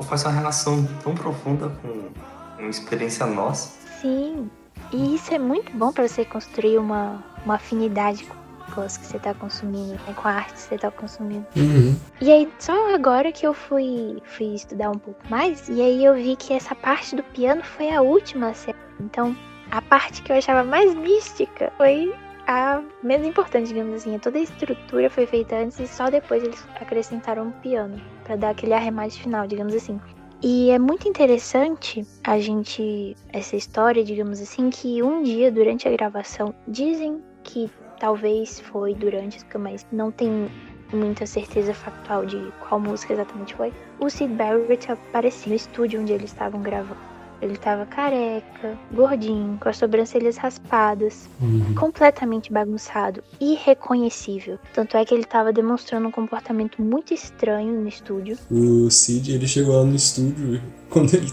faz 0.02 0.24
uma 0.24 0.32
relação 0.32 0.86
tão 1.02 1.14
profunda 1.14 1.70
com 1.80 2.10
uma 2.58 2.68
experiência 2.68 3.24
nossa. 3.24 3.70
Sim. 4.02 4.50
E 4.92 5.14
isso 5.14 5.32
é 5.32 5.38
muito 5.38 5.72
bom 5.72 5.90
para 5.90 6.06
você 6.06 6.22
construir 6.22 6.76
uma, 6.76 7.24
uma 7.46 7.54
afinidade 7.54 8.26
negócio 8.70 9.00
que 9.00 9.06
você 9.06 9.18
tá 9.18 9.34
consumindo, 9.34 9.92
né? 9.92 10.14
com 10.14 10.28
a 10.28 10.32
arte 10.32 10.54
que 10.54 10.60
você 10.60 10.78
tá 10.78 10.90
consumindo. 10.90 11.46
Uhum. 11.56 11.96
E 12.20 12.30
aí, 12.30 12.48
só 12.58 12.94
agora 12.94 13.30
que 13.32 13.46
eu 13.46 13.52
fui, 13.52 14.22
fui 14.24 14.54
estudar 14.54 14.90
um 14.90 14.98
pouco 14.98 15.20
mais, 15.28 15.68
e 15.68 15.80
aí 15.80 16.04
eu 16.04 16.14
vi 16.14 16.36
que 16.36 16.52
essa 16.52 16.74
parte 16.74 17.14
do 17.16 17.22
piano 17.22 17.62
foi 17.62 17.90
a 17.90 18.00
última 18.00 18.54
série. 18.54 18.78
Então, 19.00 19.36
a 19.70 19.82
parte 19.82 20.22
que 20.22 20.32
eu 20.32 20.36
achava 20.36 20.64
mais 20.64 20.94
mística 20.94 21.72
foi 21.76 22.14
a 22.46 22.82
menos 23.02 23.26
importante, 23.26 23.68
digamos 23.68 23.94
assim. 23.94 24.18
Toda 24.18 24.38
a 24.38 24.42
estrutura 24.42 25.08
foi 25.10 25.26
feita 25.26 25.56
antes 25.56 25.78
e 25.78 25.86
só 25.86 26.10
depois 26.10 26.42
eles 26.42 26.66
acrescentaram 26.80 27.48
o 27.48 27.52
piano 27.52 28.00
para 28.24 28.36
dar 28.36 28.50
aquele 28.50 28.74
arremate 28.74 29.22
final, 29.22 29.46
digamos 29.46 29.74
assim. 29.74 30.00
E 30.42 30.70
é 30.70 30.78
muito 30.78 31.06
interessante 31.06 32.04
a 32.24 32.38
gente 32.40 33.14
essa 33.30 33.56
história, 33.56 34.02
digamos 34.02 34.40
assim, 34.40 34.70
que 34.70 35.02
um 35.02 35.22
dia 35.22 35.52
durante 35.52 35.86
a 35.86 35.92
gravação 35.92 36.54
dizem 36.66 37.22
que 37.44 37.70
talvez 38.00 38.58
foi 38.58 38.94
durante, 38.94 39.38
mas 39.56 39.86
não 39.92 40.10
tem 40.10 40.50
muita 40.92 41.24
certeza 41.24 41.72
factual 41.72 42.26
de 42.26 42.52
qual 42.58 42.80
música 42.80 43.12
exatamente 43.12 43.54
foi. 43.54 43.72
O 44.00 44.10
Sid 44.10 44.34
Barrett 44.34 44.90
apareceu 44.90 45.50
no 45.50 45.54
estúdio 45.54 46.00
onde 46.00 46.12
eles 46.12 46.30
estavam 46.32 46.60
gravando. 46.60 46.98
Ele 47.42 47.56
tava 47.56 47.86
careca, 47.86 48.76
gordinho, 48.92 49.56
com 49.58 49.68
as 49.70 49.78
sobrancelhas 49.78 50.36
raspadas, 50.36 51.26
Uhum. 51.40 51.74
completamente 51.74 52.52
bagunçado, 52.52 53.22
irreconhecível. 53.40 54.58
Tanto 54.74 54.94
é 54.98 55.04
que 55.06 55.14
ele 55.14 55.24
tava 55.24 55.50
demonstrando 55.50 56.06
um 56.08 56.10
comportamento 56.10 56.82
muito 56.82 57.14
estranho 57.14 57.80
no 57.80 57.88
estúdio. 57.88 58.36
O 58.50 58.90
Cid, 58.90 59.32
ele 59.32 59.46
chegou 59.48 59.74
lá 59.74 59.84
no 59.84 59.94
estúdio 59.94 60.56
e 60.56 60.60
quando 60.90 61.14
ele, 61.14 61.28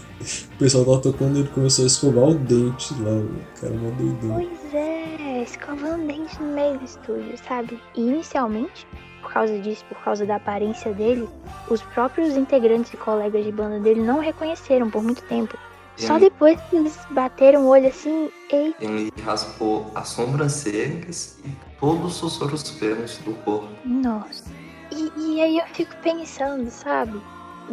o 0.54 0.58
pessoal 0.58 0.84
tava 0.86 1.00
tocando, 1.00 1.40
ele 1.40 1.48
começou 1.48 1.84
a 1.84 1.88
escovar 1.88 2.24
o 2.24 2.34
dente 2.34 2.94
lá. 3.02 3.10
O 3.10 3.60
cara 3.60 3.74
mó 3.74 3.90
doidão. 3.90 4.34
Pois 4.34 4.57
é, 4.74 5.42
escovando 5.42 6.06
dente 6.06 6.40
no 6.40 6.54
meio 6.54 6.78
do 6.78 6.84
estúdio, 6.84 7.36
sabe? 7.38 7.80
E 7.94 8.00
inicialmente, 8.00 8.86
por 9.22 9.32
causa 9.32 9.58
disso, 9.58 9.84
por 9.88 9.98
causa 9.98 10.24
da 10.24 10.36
aparência 10.36 10.92
dele, 10.92 11.28
os 11.68 11.82
próprios 11.82 12.36
integrantes 12.36 12.92
e 12.92 12.96
colegas 12.96 13.44
de 13.44 13.52
banda 13.52 13.78
dele 13.80 14.00
não 14.00 14.18
o 14.18 14.20
reconheceram 14.20 14.90
por 14.90 15.02
muito 15.02 15.22
tempo. 15.22 15.56
Só 15.98 16.16
depois 16.16 16.60
que 16.70 16.76
eles 16.76 16.96
bateram 17.10 17.64
o 17.64 17.68
olho 17.68 17.88
assim, 17.88 18.30
ei, 18.50 18.72
Ele 18.80 19.12
raspou 19.24 19.90
as 19.96 20.08
sobrancelhas 20.08 21.38
e 21.44 21.50
todos 21.80 22.22
os 22.22 22.40
outros 22.40 22.70
pelos 22.70 23.18
do 23.18 23.34
corpo. 23.42 23.68
Nossa. 23.84 24.44
E, 24.92 25.12
e 25.16 25.40
aí 25.40 25.58
eu 25.58 25.66
fico 25.66 25.94
pensando, 26.02 26.70
sabe? 26.70 27.20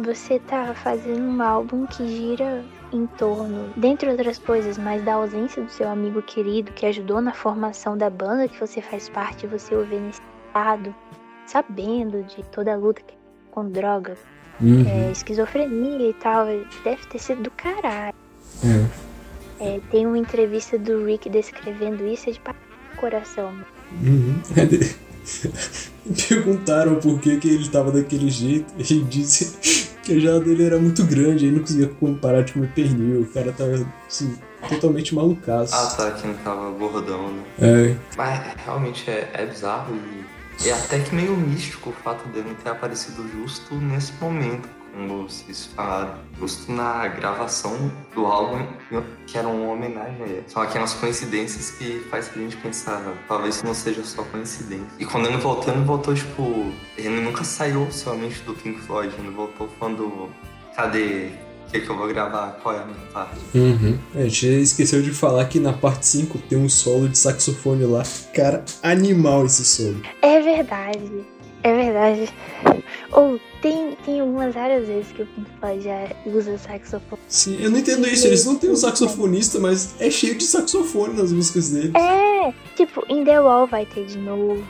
Você 0.04 0.40
tá 0.40 0.74
fazendo 0.74 1.22
um 1.22 1.40
álbum 1.40 1.86
que 1.86 2.06
gira 2.08 2.64
em 2.96 3.06
torno, 3.06 3.70
dentre 3.76 4.08
outras 4.10 4.38
coisas, 4.38 4.78
mas 4.78 5.02
da 5.04 5.14
ausência 5.14 5.62
do 5.62 5.70
seu 5.70 5.88
amigo 5.88 6.22
querido 6.22 6.72
que 6.72 6.86
ajudou 6.86 7.20
na 7.20 7.32
formação 7.32 7.96
da 7.96 8.08
banda 8.10 8.48
que 8.48 8.58
você 8.58 8.80
faz 8.80 9.08
parte, 9.08 9.46
você 9.46 9.74
o 9.74 9.84
vê 9.84 9.98
nesse 9.98 10.20
estado, 10.48 10.94
sabendo 11.46 12.22
de 12.24 12.42
toda 12.46 12.72
a 12.72 12.76
luta 12.76 13.02
com 13.50 13.68
droga, 13.68 14.16
Uhum. 14.60 14.86
é, 14.88 15.12
esquizofrenia 15.12 16.08
e 16.08 16.14
tal, 16.14 16.46
deve 16.82 17.06
ter 17.08 17.18
sido 17.18 17.42
do 17.42 17.50
caralho. 17.50 18.14
É. 18.64 19.06
É, 19.58 19.80
tem 19.90 20.06
uma 20.06 20.18
entrevista 20.18 20.78
do 20.78 21.04
Rick 21.04 21.28
descrevendo 21.28 22.06
isso, 22.06 22.30
é 22.30 22.32
de 22.32 22.40
coração. 22.96 23.52
Uhum. 24.02 24.40
Perguntaram 26.28 26.96
por 26.96 27.18
que, 27.20 27.36
que 27.38 27.48
ele 27.48 27.68
tava 27.68 27.90
daquele 27.90 28.30
jeito. 28.30 28.72
Ele 28.78 29.04
disse 29.04 29.90
que 30.02 30.16
a 30.16 30.20
jala 30.20 30.40
dele 30.40 30.64
era 30.64 30.78
muito 30.78 31.04
grande, 31.04 31.46
ele 31.46 31.56
não 31.56 31.62
conseguia 31.62 31.90
parar 32.20 32.42
de 32.42 32.52
comer 32.52 32.70
pernil. 32.72 33.22
O 33.22 33.26
cara 33.26 33.52
tava 33.52 33.86
assim, 34.06 34.38
totalmente 34.68 35.14
malucaço. 35.14 35.74
Ah, 35.74 35.86
tá, 35.96 36.10
que 36.12 36.26
não 36.26 36.34
tava 36.34 36.70
gordão, 36.70 37.32
né? 37.32 37.42
É, 37.60 37.96
Mas 38.16 38.40
realmente 38.64 39.10
é, 39.10 39.30
é 39.34 39.46
bizarro 39.46 39.94
e 40.64 40.68
é 40.68 40.72
até 40.72 41.00
que 41.00 41.14
meio 41.14 41.36
místico 41.36 41.90
o 41.90 41.92
fato 41.92 42.26
dele 42.28 42.48
não 42.48 42.54
ter 42.54 42.70
aparecido 42.70 43.26
justo 43.28 43.74
nesse 43.74 44.12
momento, 44.20 44.68
como 44.96 45.28
vocês 45.28 45.66
falaram. 45.76 46.14
Justo 46.38 46.72
na 46.72 47.06
gravação 47.08 47.92
do 48.14 48.24
álbum, 48.24 48.66
que 49.26 49.36
era 49.36 49.46
uma 49.46 49.72
homenagem 49.72 50.22
a 50.22 50.26
ele. 50.26 50.44
São 50.46 50.62
aquelas 50.62 50.94
coincidências 50.94 51.70
que 51.72 52.00
faz 52.10 52.30
a 52.34 52.38
gente 52.38 52.56
pensar, 52.56 53.02
talvez 53.28 53.62
não 53.62 53.74
seja 53.74 54.02
só 54.04 54.22
coincidência. 54.24 54.86
E 54.98 55.04
quando 55.04 55.26
ele 55.26 55.36
voltou, 55.36 55.72
ele 55.72 55.84
voltou, 55.84 56.14
tipo... 56.14 56.72
Ele 56.96 57.20
nunca 57.20 57.44
saiu 57.44 57.82
oficialmente 57.82 58.40
do 58.42 58.54
Pink 58.54 58.80
Floyd, 58.80 59.14
ele 59.18 59.30
voltou 59.30 59.68
falando... 59.78 60.30
Cadê? 60.74 61.30
O 61.66 61.70
que, 61.70 61.80
que 61.80 61.90
eu 61.90 61.96
vou 61.96 62.06
gravar? 62.06 62.58
Qual 62.62 62.76
é 62.76 62.78
a 62.78 62.84
minha 62.84 63.06
parte? 63.12 63.40
Uhum. 63.54 63.98
A 64.14 64.22
gente 64.22 64.46
esqueceu 64.46 65.02
de 65.02 65.10
falar 65.10 65.44
que 65.46 65.58
na 65.58 65.72
parte 65.72 66.06
5 66.06 66.38
tem 66.48 66.56
um 66.56 66.68
solo 66.68 67.08
de 67.08 67.18
saxofone 67.18 67.84
lá. 67.84 68.04
Cara, 68.32 68.64
animal 68.82 69.46
esse 69.46 69.64
solo. 69.64 70.00
É 70.22 70.40
verdade. 70.40 71.24
É 71.64 71.74
verdade. 71.74 72.32
Ou 73.10 73.40
tem, 73.62 73.96
tem 74.04 74.20
algumas 74.20 74.54
várias 74.54 74.86
vezes 74.86 75.12
que 75.12 75.22
o 75.22 75.26
Pink 75.26 75.50
Floyd 75.60 75.82
já 75.84 76.08
usa 76.26 76.58
saxofone. 76.58 77.20
Sim, 77.28 77.56
eu 77.60 77.70
não 77.70 77.78
entendo 77.78 78.06
isso. 78.08 78.26
Eles 78.26 78.44
não 78.44 78.56
têm 78.56 78.70
um 78.70 78.76
saxofonista, 78.76 79.58
mas 79.58 79.94
é 80.00 80.10
cheio 80.10 80.34
de 80.36 80.44
saxofone 80.44 81.14
nas 81.16 81.32
músicas 81.32 81.70
deles. 81.70 81.92
É, 81.94 82.52
tipo, 82.76 83.04
em 83.08 83.24
The 83.24 83.40
Wall 83.40 83.66
vai 83.66 83.86
ter 83.86 84.04
de 84.06 84.18
novo. 84.18 84.62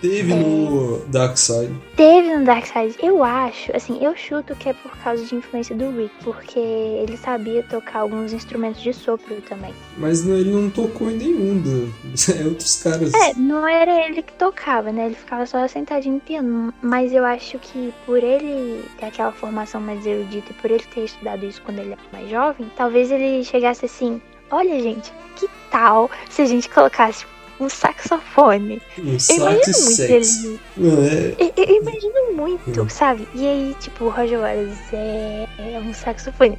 Teve 0.00 0.34
no 0.34 0.98
Dark 1.08 1.36
Side. 1.36 1.74
Teve 1.96 2.36
no 2.36 2.44
Dark 2.44 2.66
Side. 2.66 2.96
Eu 3.02 3.22
acho, 3.22 3.74
assim, 3.76 3.98
eu 4.02 4.16
chuto 4.16 4.54
que 4.56 4.68
é 4.68 4.72
por 4.72 4.96
causa 4.98 5.24
de 5.24 5.34
influência 5.34 5.76
do 5.76 5.90
Rick, 5.90 6.12
porque 6.24 6.58
ele 6.58 7.16
sabia 7.16 7.62
tocar 7.64 8.00
alguns 8.00 8.32
instrumentos 8.32 8.80
de 8.82 8.92
sopro 8.92 9.36
também. 9.48 9.74
Mas 9.98 10.24
não- 10.24 10.36
ele 10.36 10.50
não 10.50 10.70
tocou 10.70 11.10
em 11.10 11.16
nenhum. 11.16 11.60
Do... 11.60 11.92
É 12.40 12.44
outros 12.44 12.82
caras. 12.82 13.12
É, 13.12 13.34
não 13.34 13.66
era 13.66 14.06
ele 14.06 14.22
que 14.22 14.32
tocava, 14.34 14.92
né? 14.92 15.06
Ele 15.06 15.14
ficava 15.14 15.44
só 15.46 15.66
sentadinho 15.66 16.14
no 16.14 16.20
piano. 16.20 16.72
Mas 16.80 17.12
eu 17.12 17.24
acho 17.24 17.58
que 17.58 17.92
por 18.06 18.18
ele 18.22 18.29
ter 18.38 19.06
aquela 19.06 19.32
formação 19.32 19.80
mais 19.80 20.04
erudita 20.06 20.50
e 20.50 20.54
por 20.54 20.70
ele 20.70 20.84
ter 20.94 21.04
estudado 21.04 21.44
isso 21.44 21.60
quando 21.62 21.78
ele 21.80 21.92
era 21.92 22.00
mais 22.12 22.30
jovem, 22.30 22.70
talvez 22.76 23.10
ele 23.10 23.42
chegasse 23.44 23.84
assim: 23.86 24.20
olha, 24.50 24.80
gente, 24.80 25.12
que 25.36 25.48
tal 25.70 26.10
se 26.28 26.42
a 26.42 26.44
gente 26.46 26.68
colocasse 26.68 27.26
um 27.58 27.68
saxofone? 27.68 28.80
Um 28.98 29.12
Eu 29.12 29.20
sax 29.20 29.38
imagino 29.38 29.84
muito 29.84 30.02
ele. 30.02 30.60
É... 30.78 31.34
Eu, 31.38 31.64
eu 31.64 31.82
imagino 31.82 32.32
muito, 32.34 32.82
Hum. 32.82 32.88
sabe? 32.88 33.28
E 33.34 33.46
aí, 33.46 33.76
tipo, 33.80 34.04
o 34.04 34.08
Roger 34.08 34.38
Waters 34.40 34.78
é, 34.92 35.46
é 35.58 35.78
um 35.78 35.92
saxofone. 35.92 36.58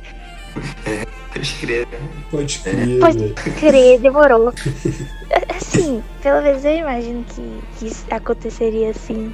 Pode 1.34 1.54
crer. 1.56 1.88
Pode 2.30 2.60
crer, 2.60 3.00
Pode 3.00 3.34
crer, 3.60 4.00
demorou. 4.00 4.54
Assim, 5.56 6.04
pelo 6.22 6.42
menos 6.42 6.64
eu 6.66 6.76
imagino 6.76 7.24
que, 7.24 7.60
que 7.80 7.88
isso 7.88 8.06
aconteceria 8.12 8.90
assim. 8.90 9.34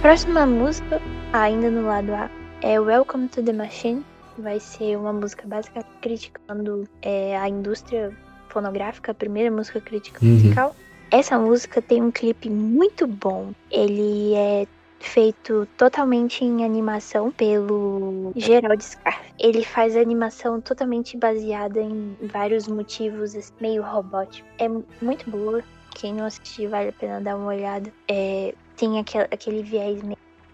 Próxima 0.00 0.46
música, 0.46 1.00
ainda 1.32 1.70
no 1.70 1.86
lado 1.86 2.12
A, 2.14 2.30
é 2.62 2.78
Welcome 2.78 3.28
to 3.28 3.42
the 3.42 3.52
Machine. 3.52 4.04
Vai 4.38 4.60
ser 4.60 4.96
uma 4.96 5.12
música 5.12 5.46
basicamente 5.46 5.88
criticando 6.00 6.88
é, 7.02 7.36
a 7.36 7.48
indústria 7.48 8.12
fonográfica, 8.48 9.10
a 9.12 9.14
primeira 9.14 9.50
música 9.50 9.80
crítica 9.80 10.24
Uhum. 10.24 10.32
musical. 10.32 10.76
Essa 11.10 11.38
música 11.38 11.80
tem 11.82 12.02
um 12.02 12.10
clipe 12.10 12.48
muito 12.50 13.06
bom. 13.06 13.52
Ele 13.70 14.34
é 14.34 14.66
feito 15.00 15.66
totalmente 15.76 16.44
em 16.44 16.64
animação 16.64 17.30
pelo 17.30 18.32
Gerald 18.36 18.82
Scarfe. 18.84 19.32
Ele 19.38 19.64
faz 19.64 19.96
animação 19.96 20.60
totalmente 20.60 21.16
baseada 21.16 21.80
em 21.80 22.16
vários 22.32 22.68
motivos 22.68 23.34
assim, 23.34 23.52
meio 23.60 23.82
robótico. 23.82 24.46
É 24.58 24.68
muito 25.02 25.28
boa. 25.30 25.62
Quem 25.94 26.14
não 26.14 26.26
assistir 26.26 26.68
vale 26.68 26.90
a 26.90 26.92
pena 26.92 27.20
dar 27.20 27.36
uma 27.36 27.48
olhada. 27.48 27.90
É, 28.08 28.54
tem 28.78 28.98
aquele, 28.98 29.24
aquele 29.24 29.62
viés 29.62 30.00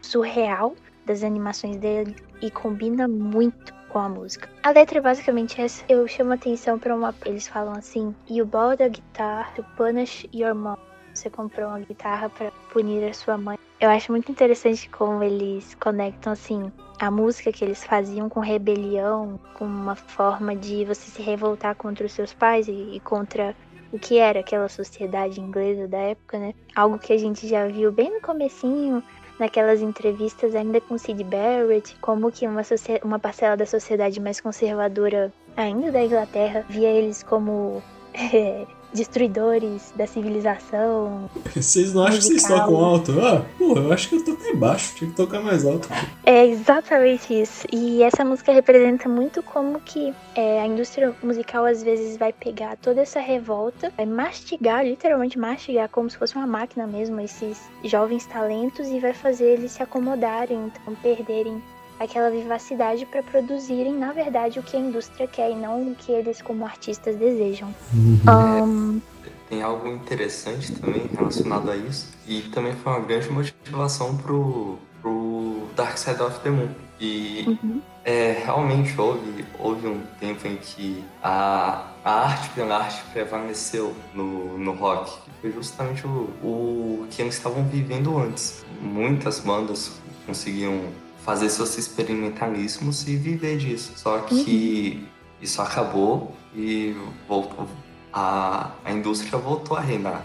surreal 0.01 0.75
das 1.07 1.23
animações 1.23 1.77
dele 1.77 2.17
e 2.41 2.51
combina 2.51 3.07
muito 3.07 3.73
com 3.91 3.99
a 3.99 4.09
música. 4.09 4.49
A 4.63 4.71
letra 4.71 4.99
é 4.99 5.01
basicamente 5.01 5.61
essa. 5.61 5.85
Eu 5.89 6.09
chamo 6.09 6.33
atenção 6.33 6.79
para 6.79 6.95
uma. 6.95 7.15
Eles 7.25 7.47
falam 7.47 7.75
assim: 7.75 8.15
You 8.29 8.47
bought 8.47 8.83
a 8.83 8.89
guitar 8.89 9.55
to 9.55 9.65
punish 9.77 10.27
your 10.35 10.55
mom. 10.55 10.77
Você 11.15 11.31
comprou 11.31 11.69
uma 11.69 11.79
guitarra 11.79 12.29
para 12.29 12.51
punir 12.73 13.09
a 13.09 13.15
sua 13.15 13.39
mãe. 13.39 13.57
Eu 13.81 13.89
acho 13.91 14.11
muito 14.11 14.33
interessante 14.33 14.89
como 14.89 15.23
eles 15.23 15.77
conectam 15.77 16.33
assim 16.33 16.73
a 16.99 17.11
música 17.11 17.53
que 17.53 17.65
eles 17.65 17.85
faziam 17.85 18.29
com 18.29 18.41
rebelião, 18.41 19.39
com 19.55 19.65
uma 19.65 19.95
forma 19.95 20.57
de 20.57 20.85
você 20.85 21.11
se 21.11 21.23
revoltar 21.23 21.75
contra 21.77 22.07
os 22.07 22.13
seus 22.13 22.33
pais 22.33 22.67
e, 22.67 22.73
e 22.73 23.01
contra 23.01 23.55
o 23.95 23.99
que 23.99 24.19
era 24.19 24.41
aquela 24.41 24.69
sociedade 24.69 25.41
inglesa 25.41 25.87
da 25.87 25.99
época, 25.99 26.37
né? 26.37 26.53
Algo 26.75 26.99
que 26.99 27.13
a 27.13 27.17
gente 27.17 27.47
já 27.47 27.69
viu 27.69 27.93
bem 27.93 28.13
no 28.13 28.21
comecinho, 28.21 29.01
naquelas 29.39 29.81
entrevistas 29.81 30.53
ainda 30.57 30.81
com 30.81 30.99
Sid 30.99 31.23
Barrett, 31.23 31.97
como 32.01 32.33
que 32.33 32.45
uma, 32.45 32.63
uma 33.05 33.21
parcela 33.21 33.57
da 33.57 33.65
sociedade 33.65 34.19
mais 34.19 34.41
conservadora 34.41 35.33
ainda 35.57 35.93
da 35.93 36.03
Inglaterra 36.03 36.67
via 36.69 36.91
eles 36.91 37.23
como 37.23 37.81
é, 38.13 38.67
destruidores 38.95 39.93
da 39.97 40.07
civilização. 40.07 41.29
Vocês 41.55 41.93
não 41.93 42.05
acham 42.05 42.17
musical. 42.17 42.37
que 42.37 42.41
vocês 42.41 42.61
tocam 42.61 42.85
alto? 42.85 43.21
Ah, 43.21 43.45
porra, 43.59 43.83
eu 43.83 43.93
acho 43.93 44.09
que 44.09 44.15
eu 44.15 44.25
toquei 44.25 44.55
baixo, 44.55 44.95
tinha 44.95 45.11
que 45.11 45.17
tocar 45.17 45.41
mais 45.41 45.67
alto. 45.67 45.89
É 46.25 46.47
exatamente 46.47 47.35
isso. 47.39 47.67
E 47.73 48.03
essa 48.03 48.25
música 48.25 48.53
representa 48.53 49.09
muito 49.09 49.43
como 49.43 49.81
que 49.81 50.15
é, 50.35 50.61
a 50.61 50.67
indústria 50.67 51.15
musical 51.23 51.65
às 51.65 51.83
vezes 51.83 52.17
vai 52.17 52.33
pegar 52.33 52.77
toda 52.77 53.01
essa 53.01 53.21
revolta, 53.21 53.93
vai 53.97 54.07
mastigar, 54.07 54.85
literalmente 54.85 55.39
mastigar, 55.39 55.89
como 55.89 56.09
se 56.09 56.17
fosse 56.17 56.37
uma 56.37 56.47
máquina 56.47 56.87
mesmo, 56.87 57.21
esses 57.21 57.61
jovens 57.85 58.27
talentos 58.27 58.89
e 58.89 59.01
vai 59.01 59.13
fazer 59.13 59.45
eles 59.45 59.73
se 59.73 59.83
acomodarem, 59.83 60.67
então 60.67 60.95
perderem 61.03 61.61
aquela 61.99 62.31
vivacidade 62.31 63.07
para 63.07 63.23
produzirem, 63.23 63.95
na 63.95 64.13
verdade, 64.13 64.59
o 64.59 64.63
que 64.63 64.77
a 64.77 64.81
indústria 64.81 65.27
quer 65.27 65.51
e 65.51 65.55
não 65.55 65.91
o 65.91 65.95
que 65.95 66.13
eles, 66.13 66.43
como 66.43 66.65
artistas, 66.65 67.17
desejam. 67.17 67.75
Uhum. 67.93 68.21
Um... 68.65 69.01
Tem 69.49 69.63
algo 69.63 69.87
interessante 69.87 70.73
também 70.73 71.09
relacionado 71.17 71.71
a 71.71 71.77
isso, 71.77 72.09
e 72.27 72.43
também 72.43 72.73
foi 72.73 72.93
uma 72.93 73.01
grande 73.01 73.31
motivação 73.31 74.17
pro, 74.17 74.79
pro 75.01 75.69
Dark 75.77 75.97
Side 75.99 76.23
of 76.23 76.41
the 76.41 76.51
Moon. 76.51 76.69
E 76.99 77.45
uhum. 77.47 77.81
é, 78.05 78.43
realmente 78.45 78.99
houve, 78.99 79.45
houve 79.59 79.87
um 79.87 80.01
tempo 80.19 80.47
em 80.47 80.57
que 80.57 81.05
a, 81.23 81.91
a 82.05 82.11
arte 82.25 82.51
pela 82.51 82.79
arte 82.79 83.03
prevaleceu 83.13 83.95
no, 84.15 84.57
no 84.59 84.73
rock. 84.73 85.13
Foi 85.41 85.53
justamente 85.53 86.07
o, 86.07 86.31
o 86.43 87.07
que 87.11 87.21
eles 87.21 87.35
estavam 87.35 87.65
vivendo 87.65 88.17
antes. 88.17 88.65
Muitas 88.81 89.41
bandas 89.41 90.01
conseguiam 90.27 90.81
fazer 91.25 91.49
seus 91.49 91.77
experimentalismos 91.79 93.09
e 93.09 93.17
viver 93.17 93.57
disso. 93.57 93.93
Só 93.97 94.19
que 94.19 95.01
uhum. 95.01 95.09
isso 95.41 95.63
acabou 95.63 96.37
e 96.55 96.95
voltou. 97.27 97.67
A, 98.13 98.71
a 98.85 98.93
indústria 98.93 99.39
voltou 99.39 99.77
a 99.77 99.81
reinar. 99.81 100.25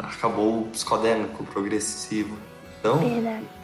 Acabou 0.00 0.60
o 0.60 0.68
psicodélico, 0.68 1.42
o 1.42 1.46
progressivo. 1.46 2.36
Então, 2.78 3.00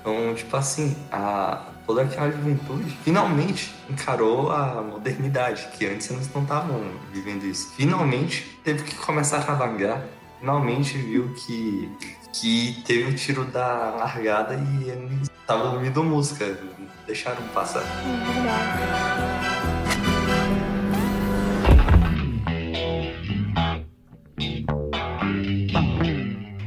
então, 0.00 0.34
tipo 0.34 0.56
assim, 0.56 0.96
a, 1.10 1.64
toda 1.86 2.02
aquela 2.02 2.30
juventude 2.30 2.96
finalmente 3.02 3.74
encarou 3.90 4.52
a 4.52 4.82
modernidade, 4.82 5.68
que 5.76 5.86
antes 5.86 6.10
eles 6.10 6.30
não 6.32 6.42
estavam 6.42 6.80
vivendo 7.12 7.44
isso. 7.44 7.72
Finalmente 7.74 8.58
teve 8.62 8.84
que 8.84 8.94
começar 8.94 9.38
a 9.38 9.42
trabalhar, 9.42 10.04
finalmente 10.38 10.96
viu 10.98 11.34
que, 11.34 11.90
que 12.40 12.80
teve 12.84 13.10
o 13.10 13.14
tiro 13.14 13.44
da 13.44 13.90
largada 13.90 14.54
e 14.54 14.88
eles 14.88 15.28
estavam 15.40 15.74
ouvindo 15.74 16.04
música, 16.04 16.58
deixaram 17.06 17.42
passar. 17.48 17.82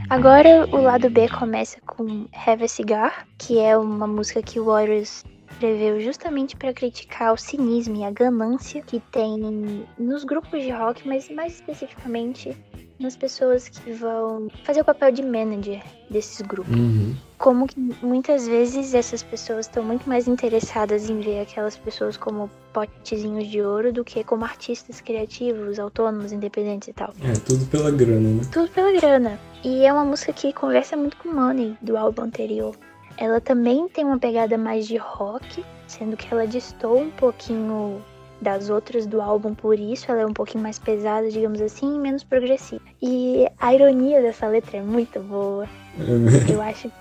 Agora 0.09 0.67
o 0.71 0.81
lado 0.81 1.09
B 1.09 1.29
começa 1.29 1.79
com 1.85 2.27
Have 2.45 2.65
a 2.65 2.67
Cigar, 2.67 3.25
que 3.37 3.59
é 3.59 3.77
uma 3.77 4.05
música 4.05 4.41
que 4.41 4.59
o 4.59 4.65
Warriors 4.65 5.23
escreveu 5.61 6.01
justamente 6.01 6.55
para 6.55 6.73
criticar 6.73 7.33
o 7.33 7.37
cinismo 7.37 7.95
e 7.97 8.03
a 8.03 8.09
ganância 8.09 8.81
que 8.81 8.99
tem 9.11 9.85
nos 9.97 10.23
grupos 10.23 10.63
de 10.63 10.71
rock, 10.71 11.07
mas 11.07 11.29
mais 11.29 11.53
especificamente 11.53 12.57
nas 12.99 13.15
pessoas 13.15 13.69
que 13.69 13.91
vão 13.91 14.47
fazer 14.63 14.81
o 14.81 14.85
papel 14.85 15.11
de 15.11 15.23
manager 15.23 15.83
desses 16.09 16.41
grupos. 16.41 16.73
Uhum. 16.75 17.15
Como 17.37 17.67
que 17.67 17.79
muitas 18.01 18.47
vezes 18.47 18.93
essas 18.93 19.23
pessoas 19.23 19.67
estão 19.67 19.83
muito 19.83 20.07
mais 20.07 20.27
interessadas 20.27 21.09
em 21.09 21.19
ver 21.19 21.41
aquelas 21.41 21.77
pessoas 21.77 22.17
como 22.17 22.49
potezinhos 22.73 23.47
de 23.47 23.61
ouro 23.61 23.91
do 23.91 24.03
que 24.03 24.23
como 24.23 24.45
artistas 24.45 25.01
criativos, 25.01 25.79
autônomos, 25.79 26.31
independentes 26.31 26.87
e 26.87 26.93
tal. 26.93 27.13
É, 27.23 27.33
tudo 27.33 27.65
pela 27.67 27.91
grana, 27.91 28.29
né? 28.29 28.41
Tudo 28.51 28.69
pela 28.69 28.91
grana. 28.91 29.39
E 29.63 29.83
é 29.85 29.93
uma 29.93 30.05
música 30.05 30.33
que 30.33 30.53
conversa 30.53 30.95
muito 30.95 31.17
com 31.17 31.29
Money, 31.29 31.75
do 31.81 31.97
álbum 31.97 32.23
anterior. 32.23 32.75
Ela 33.17 33.39
também 33.39 33.87
tem 33.89 34.05
uma 34.05 34.17
pegada 34.17 34.57
mais 34.57 34.87
de 34.87 34.97
rock, 34.97 35.63
sendo 35.87 36.17
que 36.17 36.27
ela 36.31 36.47
distou 36.47 36.99
um 36.99 37.11
pouquinho 37.11 38.01
das 38.41 38.69
outras 38.69 39.05
do 39.05 39.21
álbum 39.21 39.53
por 39.53 39.79
isso, 39.79 40.11
ela 40.11 40.21
é 40.21 40.25
um 40.25 40.33
pouquinho 40.33 40.63
mais 40.63 40.79
pesada, 40.79 41.29
digamos 41.29 41.61
assim, 41.61 41.95
e 41.95 41.99
menos 41.99 42.23
progressiva. 42.23 42.81
E 43.01 43.47
a 43.59 43.73
ironia 43.73 44.21
dessa 44.21 44.47
letra 44.47 44.77
é 44.77 44.81
muito 44.81 45.19
boa. 45.19 45.69
É. 45.99 46.51
Eu 46.51 46.61
acho 46.61 46.91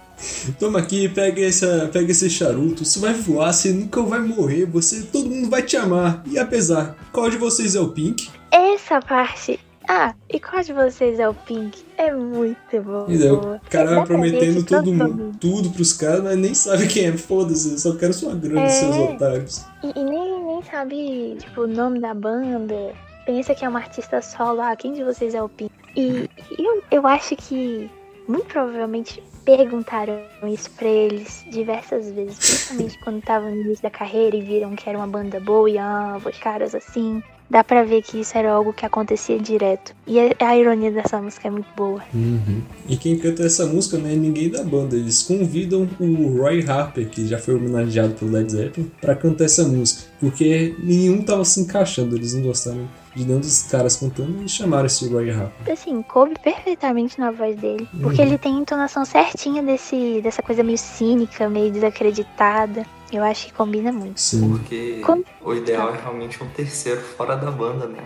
Toma 0.58 0.80
aqui, 0.80 1.08
pega, 1.08 1.40
essa, 1.40 1.88
pega 1.90 2.10
esse 2.10 2.28
charuto, 2.28 2.84
você 2.84 2.98
vai 2.98 3.14
voar, 3.14 3.52
você 3.52 3.72
nunca 3.72 4.02
vai 4.02 4.20
morrer, 4.20 4.66
você 4.66 5.02
todo 5.02 5.30
mundo 5.30 5.48
vai 5.48 5.62
te 5.62 5.78
amar. 5.78 6.22
E 6.26 6.38
apesar, 6.38 6.94
qual 7.10 7.30
de 7.30 7.38
vocês 7.38 7.74
é 7.74 7.80
o 7.80 7.88
Pink? 7.88 8.28
Essa 8.50 9.00
parte 9.00 9.58
ah, 9.92 10.14
e 10.32 10.38
qual 10.38 10.62
de 10.62 10.72
vocês 10.72 11.18
é 11.18 11.28
o 11.28 11.34
Pink? 11.34 11.84
É 11.98 12.12
muito 12.14 12.80
bom. 12.80 13.06
o 13.06 13.60
cara 13.68 13.96
vai 13.96 14.06
prometendo 14.06 14.64
todo 14.64 14.94
mundo, 14.94 15.36
tudo 15.40 15.70
pros 15.70 15.92
caras, 15.92 16.22
mas 16.22 16.38
nem 16.38 16.54
sabe 16.54 16.86
quem 16.86 17.06
é. 17.06 17.16
Foda-se, 17.16 17.76
só 17.80 17.96
quero 17.96 18.12
sua 18.12 18.36
grana, 18.36 18.60
é. 18.60 18.68
seus 18.68 18.96
otários. 18.96 19.66
E, 19.82 19.88
e, 19.98 20.04
nem, 20.04 20.44
nem 20.44 20.62
sabe, 20.62 21.34
tipo, 21.40 21.62
o 21.62 21.66
nome 21.66 21.98
da 21.98 22.14
banda. 22.14 22.92
Pensa 23.26 23.52
que 23.52 23.64
é 23.64 23.68
uma 23.68 23.80
artista 23.80 24.22
solo. 24.22 24.60
Ah, 24.60 24.76
quem 24.76 24.92
de 24.92 25.02
vocês 25.02 25.34
é 25.34 25.42
o 25.42 25.48
Pink? 25.48 25.72
E 25.96 26.30
eu, 26.56 26.84
eu 26.88 27.04
acho 27.08 27.34
que, 27.34 27.90
muito 28.28 28.46
provavelmente, 28.46 29.20
perguntaram 29.44 30.20
isso 30.44 30.70
pra 30.70 30.86
eles 30.86 31.44
diversas 31.50 32.12
vezes, 32.12 32.38
principalmente 32.38 32.96
quando 33.02 33.18
estavam 33.18 33.50
no 33.50 33.56
início 33.62 33.82
da 33.82 33.90
carreira 33.90 34.36
e 34.36 34.40
viram 34.40 34.76
que 34.76 34.88
era 34.88 34.96
uma 34.96 35.08
banda 35.08 35.40
boa 35.40 35.68
e 35.68 35.76
ah, 35.76 36.16
os 36.24 36.38
caras 36.38 36.76
assim 36.76 37.20
dá 37.50 37.64
pra 37.64 37.82
ver 37.82 38.02
que 38.02 38.20
isso 38.20 38.38
era 38.38 38.52
algo 38.52 38.72
que 38.72 38.86
acontecia 38.86 39.38
direto. 39.38 39.92
E 40.06 40.18
a, 40.20 40.56
ironia 40.56 40.92
dessa 40.92 41.20
música 41.20 41.48
é 41.48 41.50
muito 41.50 41.68
boa. 41.76 42.00
Uhum. 42.14 42.62
E 42.88 42.96
quem 42.96 43.18
canta 43.18 43.42
essa 43.42 43.66
música 43.66 43.98
não 43.98 44.08
é 44.08 44.14
ninguém 44.14 44.48
da 44.48 44.62
banda. 44.62 44.94
Eles 44.94 45.22
convidam 45.22 45.88
o 45.98 46.38
Roy 46.38 46.64
Harper, 46.66 47.08
que 47.08 47.26
já 47.26 47.38
foi 47.38 47.56
homenageado 47.56 48.14
pelo 48.14 48.30
Led 48.30 48.50
Zeppelin, 48.50 48.90
pra 49.00 49.16
cantar 49.16 49.44
essa 49.44 49.64
música. 49.64 50.08
Porque 50.20 50.74
nenhum 50.78 51.22
tava 51.22 51.44
se 51.44 51.60
encaixando, 51.60 52.14
eles 52.14 52.34
não 52.34 52.42
gostaram 52.42 52.88
de 53.14 53.24
nenhum 53.24 53.40
dos 53.40 53.64
caras 53.64 53.96
cantando 53.96 54.44
e 54.44 54.48
chamaram 54.48 54.86
esse 54.86 55.08
Roy 55.08 55.30
Harper. 55.30 55.72
Assim, 55.72 56.00
coube 56.02 56.34
perfeitamente 56.42 57.18
na 57.18 57.32
voz 57.32 57.56
dele. 57.56 57.88
Porque 58.00 58.22
uhum. 58.22 58.28
ele 58.28 58.38
tem 58.38 58.56
a 58.56 58.60
entonação 58.60 59.04
certinha 59.04 59.62
desse, 59.62 60.20
dessa 60.22 60.42
coisa 60.42 60.62
meio 60.62 60.78
cínica, 60.78 61.48
meio 61.48 61.72
desacreditada. 61.72 62.86
Eu 63.12 63.24
acho 63.24 63.46
que 63.46 63.52
combina 63.52 63.90
muito. 63.90 64.20
Sim. 64.20 64.48
Porque 64.48 65.02
Com... 65.04 65.24
o 65.42 65.54
ideal 65.54 65.92
é 65.94 66.00
realmente 66.00 66.42
um 66.42 66.48
terceiro 66.50 67.00
fora 67.00 67.36
da 67.36 67.50
banda, 67.50 67.86
né? 67.86 68.02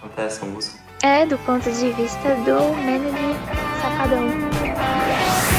Cantar 0.00 0.24
essa 0.24 0.44
música. 0.44 0.78
É, 1.02 1.24
do 1.24 1.38
ponto 1.38 1.70
de 1.70 1.92
vista 1.92 2.34
do 2.44 2.74
manager 2.74 3.36
safadão. 3.80 5.57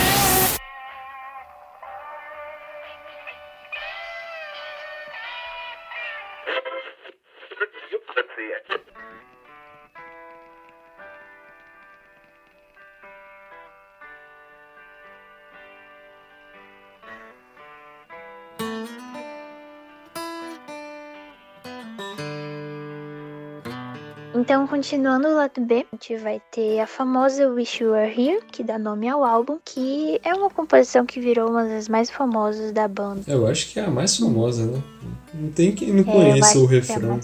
Então, 24.50 24.66
continuando 24.66 25.28
o 25.28 25.36
lado 25.36 25.62
B, 25.62 25.86
a 25.94 25.96
gente 25.96 26.18
vai 26.18 26.42
ter 26.52 26.80
a 26.80 26.88
famosa 26.88 27.48
Wish 27.50 27.84
You 27.84 27.92
Were 27.92 28.10
Here, 28.10 28.42
que 28.52 28.64
dá 28.64 28.80
nome 28.80 29.08
ao 29.08 29.24
álbum, 29.24 29.60
que 29.64 30.20
é 30.24 30.34
uma 30.34 30.50
composição 30.50 31.06
que 31.06 31.20
virou 31.20 31.52
uma 31.52 31.64
das 31.66 31.88
mais 31.88 32.10
famosas 32.10 32.72
da 32.72 32.88
banda. 32.88 33.22
Eu 33.28 33.46
acho 33.46 33.72
que 33.72 33.80
é 33.80 33.86
a 33.86 33.92
mais 33.92 34.18
famosa, 34.18 34.66
né? 34.66 34.82
Não 35.36 35.52
tem 35.52 35.72
quem 35.72 35.94
não 35.94 36.00
é, 36.00 36.04
conheça 36.04 36.58
o 36.58 36.66
é 36.66 36.68
refrão. 36.68 37.20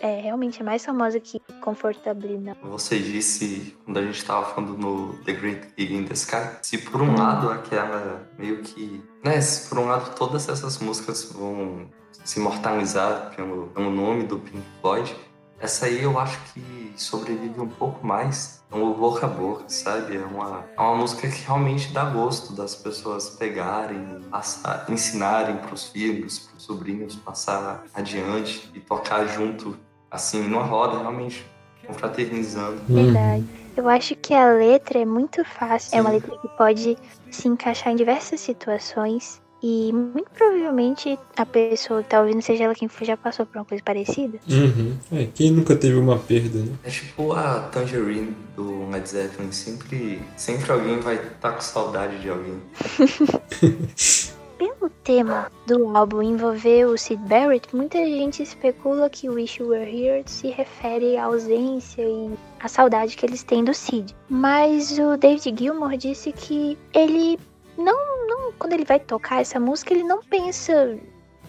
É, 0.00 0.18
é, 0.18 0.20
realmente 0.22 0.62
é 0.62 0.64
mais 0.64 0.82
famosa 0.82 1.20
que 1.20 1.42
Comfortably 1.60 2.38
não. 2.38 2.54
Você 2.70 2.98
disse, 2.98 3.76
quando 3.84 3.98
a 3.98 4.02
gente 4.04 4.24
tava 4.24 4.46
falando 4.46 4.78
no 4.78 5.12
The 5.24 5.32
Great 5.34 5.68
Gig 5.76 5.94
in 5.94 6.04
the 6.04 6.14
Sky, 6.14 6.56
se 6.62 6.78
por 6.78 7.02
um 7.02 7.10
hum. 7.10 7.18
lado 7.18 7.50
aquela 7.50 8.26
meio 8.38 8.62
que... 8.62 8.98
Né, 9.22 9.42
se 9.42 9.68
por 9.68 9.78
um 9.78 9.84
lado 9.84 10.14
todas 10.16 10.48
essas 10.48 10.78
músicas 10.78 11.34
vão 11.34 11.86
se 12.24 12.40
imortalizar 12.40 13.30
pelo, 13.36 13.66
pelo 13.66 13.90
nome 13.90 14.24
do 14.24 14.38
Pink 14.38 14.62
Floyd, 14.80 15.14
essa 15.62 15.86
aí 15.86 16.02
eu 16.02 16.18
acho 16.18 16.38
que 16.52 16.92
sobrevive 16.96 17.60
um 17.60 17.68
pouco 17.68 18.04
mais 18.04 18.60
no 18.68 18.94
boca 18.94 19.26
a 19.26 19.28
boca, 19.28 19.64
sabe? 19.68 20.16
É 20.16 20.24
uma, 20.24 20.64
é 20.76 20.80
uma 20.80 20.96
música 20.96 21.28
que 21.28 21.44
realmente 21.44 21.92
dá 21.92 22.04
gosto 22.04 22.52
das 22.52 22.74
pessoas 22.74 23.30
pegarem, 23.30 24.20
passar, 24.30 24.86
ensinarem 24.88 25.56
para 25.58 25.74
os 25.74 25.88
filhos, 25.88 26.40
para 26.40 26.56
os 26.56 26.64
sobrinhos, 26.64 27.14
passar 27.16 27.84
adiante 27.94 28.70
e 28.74 28.80
tocar 28.80 29.26
junto, 29.26 29.78
assim, 30.10 30.42
numa 30.42 30.64
roda, 30.64 30.98
realmente. 30.98 31.46
confraternizando. 31.86 32.80
Verdade. 32.88 33.44
Eu 33.76 33.88
acho 33.88 34.14
que 34.16 34.32
a 34.34 34.52
letra 34.52 35.00
é 35.00 35.04
muito 35.04 35.44
fácil. 35.44 35.98
É 35.98 36.00
uma 36.00 36.10
Sim. 36.10 36.16
letra 36.16 36.38
que 36.38 36.48
pode 36.56 36.98
se 37.30 37.48
encaixar 37.48 37.92
em 37.92 37.96
diversas 37.96 38.40
situações. 38.40 39.41
E 39.62 39.92
muito 39.92 40.28
provavelmente 40.36 41.16
a 41.36 41.46
pessoa 41.46 42.02
que 42.02 42.08
tá 42.08 42.20
ouvindo, 42.20 42.42
seja 42.42 42.64
ela 42.64 42.74
quem 42.74 42.88
for, 42.88 43.04
já 43.04 43.16
passou 43.16 43.46
por 43.46 43.58
uma 43.58 43.64
coisa 43.64 43.82
parecida. 43.84 44.40
Uhum. 44.48 44.96
É, 45.12 45.28
quem 45.32 45.52
nunca 45.52 45.76
teve 45.76 45.94
uma 45.94 46.18
perda, 46.18 46.58
né? 46.58 46.72
É 46.82 46.90
tipo 46.90 47.32
a 47.32 47.60
Tangerine 47.60 48.34
do 48.56 48.90
Led 48.90 49.08
Zeppelin. 49.08 49.52
Sempre, 49.52 50.20
sempre 50.36 50.72
alguém 50.72 50.98
vai 50.98 51.14
estar 51.14 51.52
com 51.52 51.60
saudade 51.60 52.18
de 52.20 52.28
alguém. 52.28 52.60
Pelo 54.58 54.90
tema 55.02 55.50
do 55.66 55.96
álbum 55.96 56.22
envolver 56.22 56.84
o 56.86 56.96
Sid 56.96 57.20
Barrett, 57.28 57.74
muita 57.74 57.98
gente 57.98 58.42
especula 58.42 59.10
que 59.10 59.28
Wish 59.28 59.60
You 59.60 59.68
Were 59.68 59.84
Here 59.84 60.22
se 60.26 60.48
refere 60.50 61.16
à 61.16 61.24
ausência 61.24 62.02
e 62.02 62.30
à 62.60 62.68
saudade 62.68 63.16
que 63.16 63.26
eles 63.26 63.42
têm 63.42 63.64
do 63.64 63.74
Sid. 63.74 64.14
Mas 64.28 64.98
o 64.98 65.16
David 65.16 65.56
Gilmour 65.58 65.96
disse 65.96 66.32
que 66.32 66.78
ele 66.92 67.38
não, 67.76 68.26
não 68.26 68.52
quando 68.52 68.72
ele 68.72 68.84
vai 68.84 69.00
tocar 69.00 69.40
essa 69.40 69.58
música, 69.58 69.92
ele 69.92 70.04
não 70.04 70.22
pensa 70.22 70.98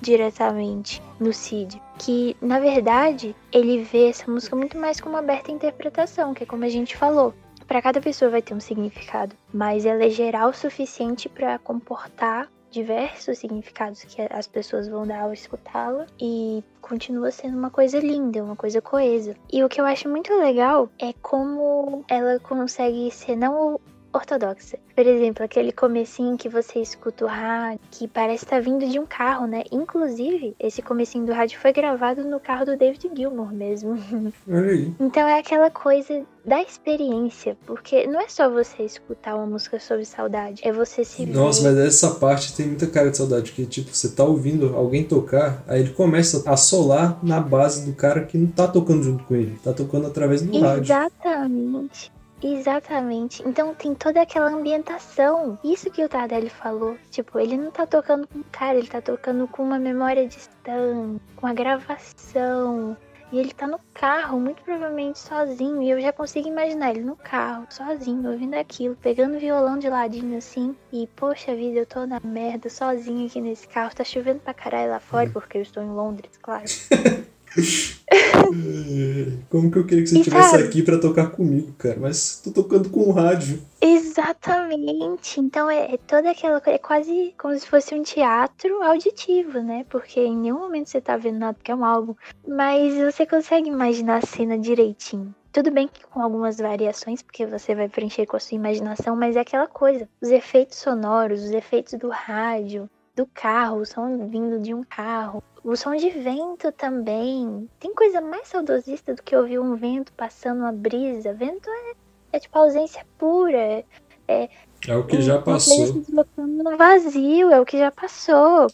diretamente 0.02 1.02
no 1.20 1.34
Sid. 1.34 1.82
Que, 1.98 2.36
na 2.42 2.60
verdade, 2.60 3.36
ele 3.52 3.84
vê 3.84 4.10
essa 4.10 4.30
música 4.30 4.56
muito 4.56 4.78
mais 4.78 5.00
como 5.00 5.18
aberta 5.18 5.52
à 5.52 5.54
interpretação, 5.54 6.34
que 6.34 6.44
é 6.44 6.46
como 6.46 6.66
a 6.66 6.70
gente 6.70 6.98
falou. 6.98 7.34
Para 7.68 7.82
cada 7.82 8.02
pessoa 8.02 8.30
vai 8.30 8.42
ter 8.42 8.54
um 8.54 8.60
significado, 8.60 9.36
mas 9.54 9.86
ela 9.86 10.04
é 10.04 10.10
geral 10.10 10.50
o 10.50 10.54
suficiente 10.54 11.30
para 11.30 11.58
comportar 11.58 12.50
diversos 12.70 13.38
significados 13.38 14.04
que 14.04 14.22
as 14.30 14.48
pessoas 14.48 14.88
vão 14.88 15.06
dar 15.06 15.22
ao 15.22 15.34
escutá-la 15.34 16.08
e 16.20 16.64
continua 16.82 17.30
sendo 17.32 17.56
uma 17.58 17.70
coisa 17.70 18.00
linda, 18.00 18.44
uma 18.44 18.56
coisa 18.56 18.82
coesa. 18.82 19.36
E 19.52 19.64
o 19.64 19.70
que 19.70 19.80
eu 19.80 19.86
acho 19.86 20.10
muito 20.10 20.34
legal 20.34 20.90
é 21.00 21.14
como 21.14 22.04
ela 22.10 22.40
consegue 22.40 23.12
ser 23.12 23.36
não 23.36 23.80
ortodoxa. 24.14 24.78
Por 24.96 25.06
exemplo, 25.06 25.44
aquele 25.44 25.72
comecinho 25.72 26.38
que 26.38 26.48
você 26.48 26.80
escuta 26.80 27.26
o 27.26 27.28
rádio, 27.28 27.80
que 27.90 28.08
parece 28.08 28.46
estar 28.46 28.62
vindo 28.62 28.88
de 28.88 29.00
um 29.00 29.06
carro, 29.06 29.48
né? 29.48 29.64
Inclusive, 29.72 30.56
esse 30.60 30.82
comecinho 30.82 31.26
do 31.26 31.34
rádio 31.34 31.60
foi 31.60 31.74
gravado 31.74 32.24
no 32.24 32.40
carro 32.40 32.66
do 32.66 32.78
David 32.78 33.10
Gilmour 33.16 33.52
mesmo. 33.52 33.98
Aí. 34.48 34.94
Então 35.00 35.28
é 35.28 35.40
aquela 35.40 35.72
coisa 35.72 36.24
da 36.46 36.62
experiência, 36.62 37.58
porque 37.66 38.06
não 38.06 38.20
é 38.20 38.28
só 38.28 38.50
você 38.50 38.84
escutar 38.84 39.36
uma 39.36 39.46
música 39.46 39.80
sobre 39.80 40.06
saudade, 40.06 40.62
é 40.64 40.72
você 40.72 41.06
se 41.06 41.26
Nossa, 41.26 41.62
ver. 41.62 41.70
mas 41.70 41.88
essa 41.88 42.12
parte 42.16 42.54
tem 42.54 42.68
muita 42.68 42.86
cara 42.86 43.10
de 43.10 43.18
saudade, 43.18 43.54
que 43.54 43.66
tipo, 43.66 43.90
você 43.90 44.10
tá 44.10 44.26
ouvindo 44.26 44.76
alguém 44.76 45.06
tocar, 45.06 45.64
aí 45.68 45.80
ele 45.80 45.92
começa 45.92 46.44
a 46.46 46.58
solar 46.58 47.18
na 47.24 47.40
base 47.40 47.86
do 47.86 47.96
cara 47.96 48.26
que 48.26 48.38
não 48.38 48.48
tá 48.48 48.68
tocando 48.68 49.04
junto 49.04 49.24
com 49.24 49.36
ele, 49.36 49.58
tá 49.64 49.72
tocando 49.72 50.06
através 50.06 50.42
do 50.42 50.60
rádio. 50.60 50.84
Exatamente. 50.84 52.12
Exatamente. 52.44 53.42
Então 53.48 53.74
tem 53.74 53.96
toda 53.96 54.22
aquela 54.22 54.52
ambientação. 54.52 55.58
Isso 55.64 55.90
que 55.90 56.04
o 56.04 56.10
Tardelli 56.10 56.50
falou. 56.50 56.98
Tipo, 57.10 57.40
ele 57.40 57.58
não 57.58 57.72
tá 57.72 57.88
tocando 57.88 58.28
com 58.28 58.40
um 58.40 58.44
cara, 58.52 58.78
ele 58.78 58.88
tá 58.88 59.02
tocando 59.02 59.48
com 59.48 59.64
uma 59.64 59.80
memória 59.80 60.28
distante, 60.28 61.22
com 61.38 61.48
a 61.48 61.54
gravação. 61.54 62.98
E 63.32 63.40
ele 63.40 63.52
tá 63.52 63.66
no 63.66 63.80
carro, 63.96 64.40
muito 64.40 64.62
provavelmente 64.62 65.18
sozinho. 65.18 65.82
E 65.82 65.90
eu 65.90 66.00
já 66.00 66.12
consigo 66.12 66.48
imaginar 66.48 66.92
ele 66.92 67.02
no 67.02 67.16
carro, 67.16 67.66
sozinho, 67.70 68.30
ouvindo 68.30 68.54
aquilo, 68.54 68.96
pegando 68.96 69.38
o 69.38 69.40
violão 69.40 69.80
de 69.80 69.90
ladinho 69.90 70.38
assim. 70.38 70.76
E, 70.92 71.08
poxa 71.16 71.56
vida, 71.56 71.80
eu 71.80 71.86
tô 71.86 72.06
na 72.06 72.20
merda, 72.20 72.70
sozinho 72.70 73.26
aqui 73.26 73.42
nesse 73.42 73.68
carro. 73.68 73.96
Tá 73.96 74.04
chovendo 74.04 74.42
pra 74.42 74.54
caralho 74.54 74.92
lá 74.92 75.00
fora, 75.00 75.30
porque 75.32 75.58
eu 75.58 75.64
estou 75.64 75.82
em 75.82 75.90
Londres, 75.90 76.38
claro. 76.40 76.66
É, 77.56 79.26
Como 79.50 79.72
que 79.72 79.78
eu 79.78 79.86
queria 79.86 80.04
que 80.04 80.10
você 80.10 80.20
estivesse 80.20 80.56
aqui 80.56 80.82
pra 80.82 81.00
tocar 81.00 81.32
comigo, 81.32 81.74
cara? 81.78 81.98
Mas 82.00 82.42
tô 82.44 82.52
tocando 82.52 82.90
com 82.90 83.02
o 83.02 83.12
rádio. 83.12 83.62
Exatamente. 83.82 85.40
Então 85.40 85.70
é, 85.70 85.94
é 85.94 85.98
toda 85.98 86.32
aquela 86.32 86.60
coisa, 86.60 86.76
é 86.76 86.80
quase 86.80 87.34
como 87.38 87.58
se 87.58 87.68
fosse 87.68 87.96
um 87.96 88.04
teatro 88.04 88.82
auditivo, 88.84 89.60
né? 89.62 89.86
Porque 89.90 90.20
em 90.20 90.38
nenhum 90.38 90.60
momento 90.60 90.90
você 90.90 91.02
tá 91.02 91.18
vendo 91.18 91.40
nada, 91.40 91.54
porque 91.54 91.72
é 91.72 91.76
um 91.76 91.86
álbum. 91.86 92.16
Mas 92.48 92.96
você 92.96 93.26
consegue 93.26 93.70
imaginar 93.70 94.18
a 94.18 94.26
cena 94.26 94.58
direitinho. 94.58 95.34
Tudo 95.52 95.70
bem 95.70 95.88
que 95.88 96.04
com 96.08 96.20
algumas 96.20 96.58
variações, 96.58 97.22
porque 97.22 97.46
você 97.46 97.76
vai 97.76 97.88
preencher 97.88 98.26
com 98.26 98.36
a 98.36 98.40
sua 98.40 98.56
imaginação, 98.56 99.16
mas 99.16 99.36
é 99.36 99.42
aquela 99.42 99.68
coisa. 99.68 100.10
Os 100.20 100.30
efeitos 100.30 100.80
sonoros, 100.80 101.44
os 101.44 101.52
efeitos 101.52 101.94
do 101.94 102.10
rádio, 102.10 102.90
do 103.16 103.26
carro, 103.28 103.78
o 103.82 103.86
som 103.86 104.28
vindo 104.28 104.60
de 104.60 104.74
um 104.74 104.84
carro. 104.84 105.44
O 105.64 105.76
som 105.76 105.96
de 105.96 106.10
vento 106.10 106.72
também. 106.72 107.70
Tem 107.80 107.94
coisa 107.94 108.20
mais 108.20 108.48
saudosista 108.48 109.14
do 109.14 109.24
que 109.24 109.36
ouvir 109.36 109.60
um 109.60 109.76
vento 109.76 110.12
passando 110.14 110.60
uma 110.62 110.72
brisa. 110.72 111.34
Vento 111.34 111.70
é, 111.70 111.94
é 112.34 112.40
tipo 112.40 112.58
ausência 112.58 113.06
pura. 113.18 113.84
É, 114.28 114.50
É 114.88 114.96
o 114.96 115.06
que 115.06 115.22
já 115.22 115.42
passou. 115.42 115.86
se 115.88 115.94
deslocando 115.94 116.64
no 116.64 116.78
vazio, 116.78 117.52
é 117.52 117.62
o 117.62 117.66
que 117.66 117.78
já 117.78 117.92
passou. 117.92 118.68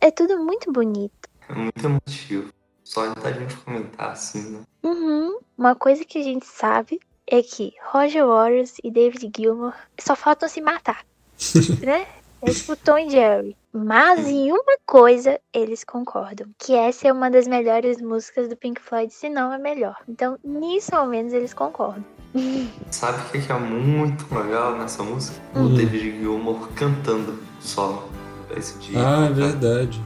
É 0.00 0.10
tudo 0.10 0.38
muito 0.38 0.70
bonito. 0.70 1.28
É 1.48 1.54
muito 1.54 1.84
emotivo. 1.86 2.52
Só 2.84 3.12
da 3.14 3.32
gente 3.32 3.56
comentar 3.58 4.10
assim, 4.10 4.50
né? 4.50 4.60
Uhum. 4.82 5.38
Uma 5.56 5.74
coisa 5.74 6.04
que 6.04 6.18
a 6.18 6.22
gente 6.22 6.46
sabe 6.46 7.00
é 7.26 7.42
que 7.42 7.72
Roger 7.90 8.26
Waters 8.26 8.74
e 8.84 8.90
David 8.90 9.32
Gilmour 9.36 9.72
só 9.98 10.14
faltam 10.14 10.48
se 10.48 10.60
matar, 10.60 11.04
né? 11.84 12.06
É 12.42 12.50
tipo 12.52 12.76
Tom 12.76 12.98
e 12.98 13.10
Jerry. 13.10 13.56
Mas 13.76 14.26
em 14.26 14.50
uma 14.50 14.76
coisa 14.86 15.38
eles 15.52 15.84
concordam, 15.84 16.46
que 16.58 16.74
essa 16.74 17.08
é 17.08 17.12
uma 17.12 17.30
das 17.30 17.46
melhores 17.46 18.00
músicas 18.00 18.48
do 18.48 18.56
Pink 18.56 18.80
Floyd, 18.80 19.12
se 19.12 19.28
não 19.28 19.52
a 19.52 19.58
melhor. 19.58 19.96
Então, 20.08 20.38
nisso 20.44 20.94
ao 20.94 21.06
menos 21.06 21.32
eles 21.32 21.52
concordam. 21.52 22.04
Sabe 22.90 23.18
o 23.38 23.42
que 23.42 23.52
é 23.52 23.58
muito 23.58 24.26
legal 24.34 24.76
nessa 24.78 25.02
música? 25.02 25.38
O 25.54 25.58
Hum. 25.60 25.74
David 25.74 26.18
Gilmour 26.20 26.68
cantando 26.74 27.38
solo. 27.60 28.08
Esse 28.56 28.78
dia. 28.78 28.98
Ah, 29.00 29.26
é 29.26 29.32
verdade. 29.32 30.00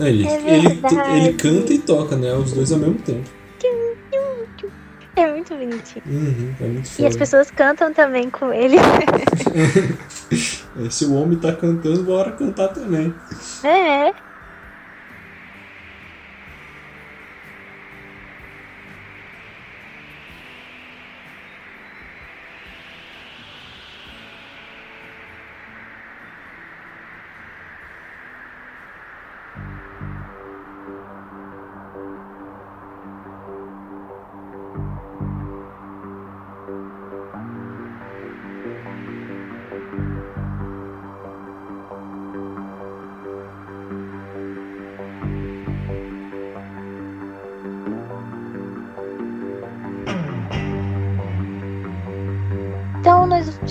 É. 0.00 0.08
Ele, 0.08 0.26
É 0.26 0.34
ele, 0.56 0.68
verdade. 0.68 1.16
ele 1.16 1.32
canta 1.34 1.72
e 1.72 1.78
toca, 1.78 2.16
né? 2.16 2.34
Os 2.34 2.52
dois 2.52 2.72
ao 2.72 2.78
mesmo 2.80 2.98
tempo. 3.00 3.30
É 5.18 5.32
muito 5.32 5.52
bonitinho. 5.54 6.04
Uhum, 6.06 6.54
é 6.60 6.64
muito 6.64 6.90
E 7.02 7.06
as 7.06 7.16
pessoas 7.16 7.50
cantam 7.50 7.92
também 7.92 8.30
com 8.30 8.52
ele. 8.52 8.76
É, 10.78 10.90
Se 10.90 11.06
o 11.06 11.14
homem 11.14 11.38
tá 11.38 11.52
cantando, 11.52 12.04
bora 12.04 12.30
cantar 12.32 12.68
também. 12.68 13.12
É. 13.64 14.12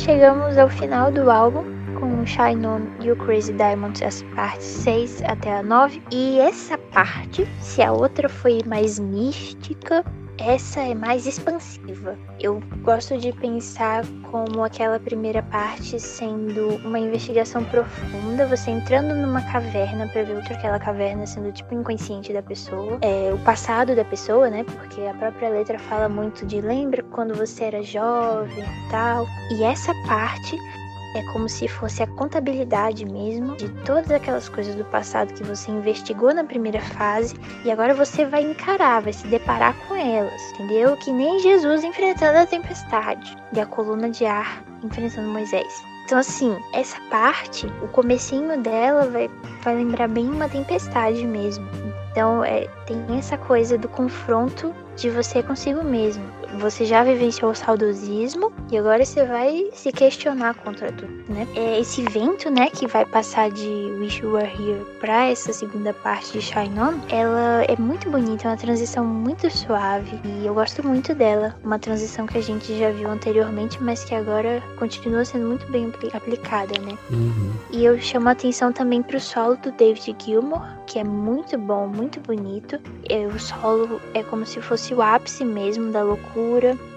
chegamos 0.07 0.57
ao 0.57 0.69
final 0.69 1.11
do 1.11 1.29
álbum 1.29 1.65
com 1.99 2.25
Shine 2.25 2.65
On 2.65 2.79
e 3.01 3.11
o 3.11 3.15
Crazy 3.17 3.51
Diamond, 3.51 4.01
as 4.05 4.23
partes 4.33 4.65
6 4.65 5.21
até 5.23 5.57
a 5.57 5.61
9. 5.61 6.01
E 6.13 6.39
essa 6.39 6.77
parte, 6.77 7.45
se 7.59 7.81
a 7.81 7.91
outra 7.91 8.29
foi 8.29 8.61
mais 8.65 8.97
mística, 8.99 10.05
essa 10.39 10.81
é 10.81 10.93
mais 10.93 11.25
expansiva. 11.25 12.17
Eu 12.39 12.61
gosto 12.81 13.17
de 13.17 13.31
pensar 13.33 14.05
como 14.31 14.63
aquela 14.63 14.99
primeira 14.99 15.41
parte 15.43 15.99
sendo 15.99 16.75
uma 16.85 16.99
investigação 16.99 17.63
profunda, 17.65 18.45
você 18.45 18.71
entrando 18.71 19.15
numa 19.15 19.41
caverna 19.51 20.07
para 20.07 20.23
ver 20.23 20.35
outra 20.35 20.55
aquela 20.55 20.79
caverna 20.79 21.25
sendo 21.25 21.51
tipo 21.51 21.73
o 21.73 21.79
inconsciente 21.79 22.31
da 22.31 22.41
pessoa, 22.41 22.97
é, 23.01 23.33
o 23.33 23.37
passado 23.39 23.95
da 23.95 24.05
pessoa, 24.05 24.49
né? 24.49 24.63
Porque 24.63 25.01
a 25.01 25.13
própria 25.13 25.49
letra 25.49 25.79
fala 25.79 26.07
muito 26.07 26.45
de 26.45 26.61
lembra 26.61 27.03
quando 27.11 27.33
você 27.33 27.65
era 27.65 27.83
jovem 27.83 28.63
e 28.63 28.91
tal. 28.91 29.27
E 29.51 29.63
essa 29.63 29.93
parte 30.07 30.57
é 31.17 31.23
como 31.31 31.49
se 31.49 31.67
fosse 31.67 32.03
a 32.03 32.07
contabilidade 32.07 33.05
mesmo 33.05 33.55
de 33.55 33.69
todas 33.83 34.11
aquelas 34.11 34.47
coisas 34.47 34.75
do 34.75 34.85
passado 34.85 35.33
que 35.33 35.43
você 35.43 35.71
investigou 35.71 36.33
na 36.33 36.43
primeira 36.43 36.79
fase 36.79 37.35
e 37.65 37.71
agora 37.71 37.93
você 37.93 38.25
vai 38.25 38.43
encarar, 38.43 39.01
vai 39.01 39.13
se 39.13 39.27
deparar 39.27 39.75
com 39.87 39.95
elas, 39.95 40.41
entendeu? 40.53 40.95
Que 40.97 41.11
nem 41.11 41.39
Jesus 41.39 41.83
enfrentando 41.83 42.37
a 42.37 42.45
tempestade 42.45 43.35
e 43.53 43.59
a 43.59 43.65
coluna 43.65 44.09
de 44.09 44.25
ar 44.25 44.63
enfrentando 44.83 45.27
Moisés. 45.29 45.83
Então 46.05 46.19
assim, 46.19 46.57
essa 46.73 46.99
parte, 47.09 47.67
o 47.81 47.87
comecinho 47.89 48.61
dela 48.61 49.07
vai, 49.07 49.29
vai 49.61 49.75
lembrar 49.75 50.07
bem 50.07 50.29
uma 50.29 50.47
tempestade 50.47 51.25
mesmo. 51.25 51.67
Então 52.11 52.43
é, 52.43 52.67
tem 52.85 53.03
essa 53.17 53.37
coisa 53.37 53.77
do 53.77 53.89
confronto 53.89 54.73
de 54.95 55.09
você 55.09 55.43
consigo 55.43 55.83
mesmo. 55.83 56.23
Você 56.59 56.85
já 56.85 57.03
vivenciou 57.03 57.51
o 57.51 57.55
saudosismo 57.55 58.51
e 58.71 58.77
agora 58.77 59.03
você 59.03 59.25
vai 59.25 59.69
se 59.73 59.91
questionar 59.91 60.55
contra 60.55 60.91
tudo, 60.91 61.11
né? 61.29 61.47
É 61.55 61.79
esse 61.79 62.03
vento, 62.03 62.49
né, 62.49 62.69
que 62.69 62.87
vai 62.87 63.05
passar 63.05 63.49
de 63.51 63.67
Wish 63.99 64.21
You 64.21 64.33
Were 64.33 64.45
Here 64.47 64.85
pra 64.99 65.25
essa 65.27 65.51
segunda 65.51 65.93
parte 65.93 66.33
de 66.33 66.41
Shine 66.41 66.79
On, 66.79 66.93
ela 67.09 67.63
é 67.67 67.75
muito 67.77 68.09
bonita, 68.09 68.47
é 68.47 68.51
uma 68.51 68.57
transição 68.57 69.05
muito 69.05 69.49
suave 69.49 70.19
e 70.23 70.45
eu 70.45 70.53
gosto 70.53 70.85
muito 70.85 71.13
dela. 71.13 71.55
Uma 71.63 71.79
transição 71.79 72.25
que 72.25 72.37
a 72.37 72.41
gente 72.41 72.77
já 72.77 72.91
viu 72.91 73.09
anteriormente, 73.09 73.81
mas 73.81 74.03
que 74.03 74.15
agora 74.15 74.61
continua 74.77 75.25
sendo 75.25 75.47
muito 75.47 75.69
bem 75.71 75.91
aplicada, 76.13 76.79
né? 76.81 76.97
Uhum. 77.09 77.51
E 77.71 77.85
eu 77.85 77.99
chamo 77.99 78.29
a 78.29 78.31
atenção 78.31 78.71
também 78.71 79.01
pro 79.01 79.19
solo 79.19 79.57
do 79.57 79.71
David 79.71 80.15
Gilmour, 80.23 80.61
que 80.85 80.99
é 80.99 81.03
muito 81.03 81.57
bom, 81.57 81.87
muito 81.87 82.19
bonito. 82.21 82.79
É, 83.09 83.25
o 83.27 83.39
solo 83.39 84.01
é 84.13 84.23
como 84.23 84.45
se 84.45 84.61
fosse 84.61 84.93
o 84.93 85.01
ápice 85.01 85.43
mesmo 85.43 85.91
da 85.91 86.03
loucura 86.03 86.36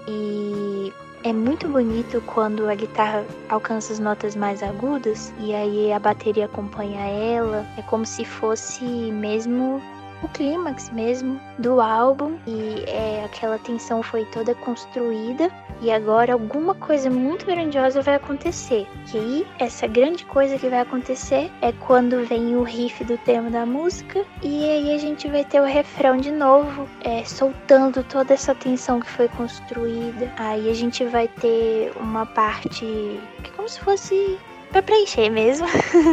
e 0.07 0.93
é 1.23 1.33
muito 1.33 1.67
bonito 1.67 2.21
quando 2.27 2.69
a 2.69 2.75
guitarra 2.75 3.25
alcança 3.49 3.91
as 3.91 3.99
notas 3.99 4.35
mais 4.35 4.61
agudas 4.61 5.33
e 5.39 5.53
aí 5.53 5.91
a 5.91 5.97
bateria 5.97 6.45
acompanha 6.45 6.99
ela. 6.99 7.65
É 7.75 7.81
como 7.81 8.05
se 8.05 8.23
fosse 8.23 8.83
mesmo 8.83 9.81
o 10.23 10.27
clímax 10.29 10.89
mesmo 10.91 11.39
do 11.57 11.81
álbum 11.81 12.37
e 12.45 12.83
é, 12.87 13.23
aquela 13.25 13.57
tensão 13.59 14.03
foi 14.03 14.25
toda 14.25 14.53
construída 14.55 15.51
e 15.81 15.91
agora 15.91 16.33
alguma 16.33 16.75
coisa 16.75 17.09
muito 17.09 17.45
grandiosa 17.45 18.01
vai 18.01 18.15
acontecer. 18.15 18.87
E 19.13 19.17
aí, 19.17 19.47
essa 19.59 19.87
grande 19.87 20.25
coisa 20.25 20.57
que 20.57 20.69
vai 20.69 20.79
acontecer 20.79 21.51
é 21.61 21.71
quando 21.71 22.25
vem 22.25 22.55
o 22.55 22.63
riff 22.63 23.03
do 23.03 23.17
tema 23.17 23.49
da 23.49 23.65
música 23.65 24.23
e 24.43 24.69
aí 24.69 24.93
a 24.93 24.97
gente 24.97 25.27
vai 25.27 25.43
ter 25.43 25.59
o 25.59 25.65
refrão 25.65 26.17
de 26.17 26.31
novo, 26.31 26.87
é, 27.03 27.23
soltando 27.25 28.03
toda 28.03 28.33
essa 28.33 28.53
tensão 28.53 28.99
que 28.99 29.09
foi 29.09 29.27
construída. 29.29 30.31
Aí 30.37 30.69
a 30.69 30.73
gente 30.73 31.03
vai 31.05 31.27
ter 31.27 31.91
uma 31.99 32.25
parte 32.25 32.85
que 33.43 33.49
é 33.49 33.53
como 33.55 33.67
se 33.67 33.79
fosse 33.79 34.37
pra 34.71 34.81
preencher 34.81 35.29
mesmo. 35.29 35.67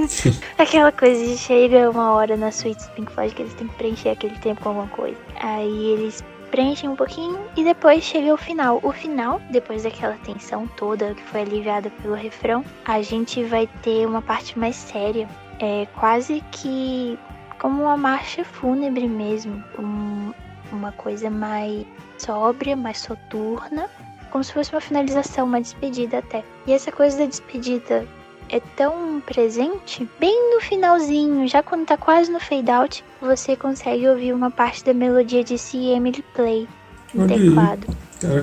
Aquela 0.59 0.93
coisa 0.93 1.25
de 1.25 1.39
chega 1.39 1.89
uma 1.91 2.13
hora 2.13 2.37
na 2.37 2.51
suíte 2.51 2.85
do 2.85 2.91
Pink 2.91 3.13
Floyd 3.13 3.35
que 3.35 3.43
eles 3.43 3.55
têm 3.55 3.69
que 3.69 3.75
preencher 3.77 4.11
aquele 4.11 4.37
tempo 4.39 4.63
com 4.63 4.71
alguma 4.71 4.89
coisa. 4.89 5.17
Aí 5.41 5.87
eles 5.93 6.23
preenchem 6.51 6.91
um 6.91 6.97
pouquinho 6.97 7.39
e 7.57 7.65
depois 7.65 8.05
chega 8.05 8.33
o 8.33 8.37
final. 8.37 8.81
O 8.83 8.93
final, 8.93 9.41
depois 9.51 9.85
daquela 9.85 10.17
tensão 10.25 10.67
toda 10.77 11.15
que 11.15 11.23
foi 11.23 11.43
aliviada 11.43 11.91
pelo 12.03 12.15
refrão, 12.15 12.65
a 12.85 13.01
gente 13.01 13.45
vai 13.45 13.69
ter 13.83 14.07
uma 14.07 14.21
parte 14.21 14.59
mais 14.59 14.77
séria. 14.77 15.29
É 15.61 15.87
quase 15.95 16.43
que 16.51 17.19
como 17.59 17.83
uma 17.83 17.97
marcha 17.97 18.45
fúnebre 18.45 19.09
mesmo. 19.09 19.63
Um, 19.79 20.33
uma 20.73 20.93
coisa 20.93 21.31
mais 21.31 21.87
sóbria, 22.19 22.77
mais 22.77 22.99
soturna. 22.99 23.89
Como 24.31 24.45
se 24.45 24.53
fosse 24.53 24.73
uma 24.73 24.81
finalização, 24.81 25.47
uma 25.47 25.61
despedida 25.61 26.19
até. 26.19 26.45
E 26.67 26.73
essa 26.73 26.93
coisa 26.93 27.19
da 27.19 27.25
despedida 27.25 28.07
é 28.49 28.61
tão 28.77 29.21
presente, 29.21 30.09
bem 30.19 30.55
no 30.55 30.61
finalzinho, 30.61 31.47
já 31.49 31.63
quando 31.63 31.87
tá 31.87 31.97
quase 31.97 32.31
no 32.31 32.41
fade 32.41 32.71
out, 32.71 33.05
você 33.21 33.57
consegue 33.57 34.09
ouvir 34.09 34.33
uma 34.33 34.51
parte 34.51 34.85
da 34.85 34.95
melodia 34.95 35.45
de 35.45 35.59
See 35.59 35.91
Emily 35.93 36.25
Play 36.35 36.69
no 37.15 37.25
Olha 37.25 37.37
teclado. 37.37 37.87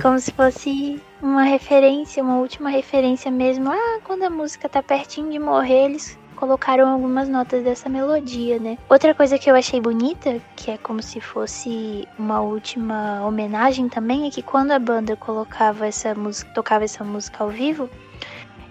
Como 0.02 0.18
se 0.18 0.32
fosse 0.32 1.00
uma 1.20 1.42
referência, 1.42 2.22
uma 2.22 2.38
última 2.38 2.70
referência 2.70 3.30
mesmo. 3.30 3.70
Ah, 3.70 3.98
quando 4.04 4.22
a 4.22 4.30
música 4.30 4.68
tá 4.68 4.82
pertinho 4.82 5.30
de 5.30 5.38
morrer, 5.38 5.86
eles 5.86 6.18
colocaram 6.36 6.88
algumas 6.88 7.28
notas 7.28 7.64
dessa 7.64 7.88
melodia, 7.88 8.58
né? 8.58 8.78
Outra 8.88 9.14
coisa 9.14 9.38
que 9.38 9.50
eu 9.50 9.54
achei 9.54 9.80
bonita, 9.80 10.40
que 10.54 10.70
é 10.70 10.78
como 10.78 11.02
se 11.02 11.20
fosse 11.20 12.06
uma 12.18 12.40
última 12.40 13.24
homenagem 13.26 13.88
também, 13.88 14.26
é 14.26 14.30
que 14.30 14.42
quando 14.42 14.70
a 14.70 14.78
banda 14.78 15.16
colocava 15.16 15.86
essa 15.86 16.14
música, 16.14 16.50
tocava 16.52 16.84
essa 16.84 17.02
música 17.02 17.42
ao 17.42 17.50
vivo, 17.50 17.88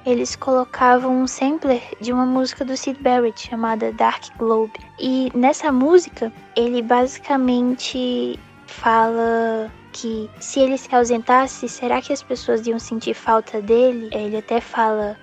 eles 0.05 0.35
colocavam 0.35 1.23
um 1.23 1.27
sampler 1.27 1.81
de 1.99 2.13
uma 2.13 2.25
música 2.25 2.63
do 2.63 2.77
Sid 2.77 3.01
Barrett 3.01 3.49
chamada 3.49 3.91
Dark 3.91 4.25
Globe. 4.37 4.73
E 4.99 5.31
nessa 5.33 5.71
música, 5.71 6.31
ele 6.55 6.81
basicamente 6.81 8.39
fala 8.67 9.71
que 9.91 10.29
se 10.39 10.59
ele 10.59 10.77
se 10.77 10.93
ausentasse, 10.93 11.67
será 11.67 12.01
que 12.01 12.13
as 12.13 12.21
pessoas 12.21 12.67
iam 12.67 12.77
sentir 12.77 13.15
falta 13.15 13.61
dele? 13.61 14.09
Ele 14.11 14.37
até 14.37 14.61
fala: 14.61 15.17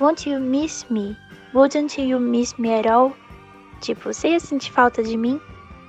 Won't 0.00 0.28
you 0.28 0.40
miss 0.40 0.84
me? 0.90 1.16
Wouldn't 1.54 2.00
you 2.00 2.18
miss 2.18 2.54
me 2.58 2.74
at 2.74 2.86
all? 2.86 3.12
Tipo, 3.80 4.12
você 4.12 4.30
ia 4.30 4.40
sentir 4.40 4.72
falta 4.72 5.02
de 5.02 5.16
mim? 5.16 5.40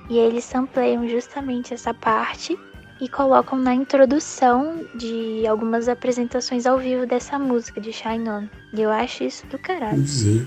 E 0.08 0.18
eles 0.18 0.44
sampleiam 0.44 1.08
justamente 1.08 1.74
essa 1.74 1.92
parte 1.92 2.56
e 3.00 3.08
colocam 3.08 3.58
na 3.58 3.74
introdução 3.74 4.84
de 4.94 5.46
algumas 5.46 5.88
apresentações 5.88 6.66
ao 6.66 6.78
vivo 6.78 7.06
dessa 7.06 7.38
música 7.38 7.80
de 7.80 7.92
Shine 7.92 8.28
On. 8.28 8.48
E 8.72 8.82
eu 8.82 8.90
acho 8.90 9.24
isso 9.24 9.46
do 9.46 9.58
caralho. 9.58 10.02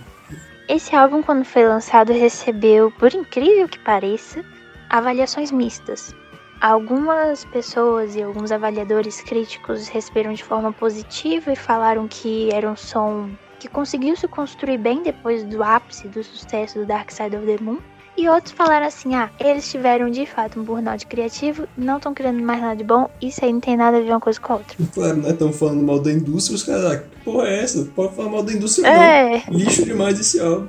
é. 0.05 0.73
Esse 0.73 0.95
álbum, 0.95 1.23
quando 1.23 1.43
foi 1.43 1.67
lançado, 1.67 2.13
recebeu, 2.13 2.91
por 2.91 3.13
incrível 3.13 3.67
que 3.67 3.79
pareça, 3.79 4.43
avaliações 4.89 5.51
mistas. 5.51 6.15
Algumas 6.61 7.45
pessoas 7.45 8.15
e 8.15 8.21
alguns 8.21 8.51
avaliadores 8.51 9.21
críticos 9.21 9.87
receberam 9.87 10.33
de 10.33 10.43
forma 10.43 10.73
positiva 10.73 11.53
e 11.53 11.55
falaram 11.55 12.07
que 12.07 12.53
era 12.53 12.69
um 12.69 12.75
som 12.75 13.31
que 13.59 13.67
conseguiu 13.67 14.15
se 14.15 14.27
construir 14.27 14.77
bem 14.77 15.01
depois 15.03 15.43
do 15.43 15.63
ápice 15.63 16.07
do 16.07 16.23
sucesso 16.23 16.79
do 16.79 16.85
Dark 16.85 17.11
Side 17.11 17.35
of 17.35 17.45
the 17.45 17.57
Moon. 17.61 17.79
E 18.19 18.27
outros 18.27 18.51
falaram 18.53 18.85
assim: 18.85 19.15
ah, 19.15 19.29
eles 19.39 19.71
tiveram 19.71 20.09
de 20.09 20.25
fato 20.25 20.59
um 20.59 20.63
burnout 20.63 21.05
criativo, 21.07 21.65
não 21.77 21.95
estão 21.97 22.13
criando 22.13 22.41
mais 22.43 22.59
nada 22.59 22.75
de 22.75 22.83
bom, 22.83 23.09
isso 23.21 23.45
aí 23.45 23.53
não 23.53 23.61
tem 23.61 23.77
nada 23.77 23.95
a 23.97 24.01
ver 24.01 24.09
uma 24.09 24.19
coisa 24.19 24.39
com 24.41 24.53
a 24.53 24.55
outra. 24.57 24.75
Claro, 24.93 25.17
né? 25.17 25.29
Estão 25.29 25.53
falando 25.53 25.81
mal 25.83 25.99
da 25.99 26.11
indústria, 26.11 26.55
os 26.55 26.63
caras, 26.63 26.85
ah, 26.91 26.97
que 26.97 27.23
porra 27.23 27.47
é 27.47 27.63
essa? 27.63 27.85
Pode 27.95 28.13
falar 28.15 28.29
mal 28.29 28.43
da 28.43 28.51
indústria, 28.51 28.87
É, 28.87 29.43
não. 29.49 29.57
Lixo 29.57 29.85
demais 29.85 30.19
esse 30.19 30.37
álbum. 30.41 30.67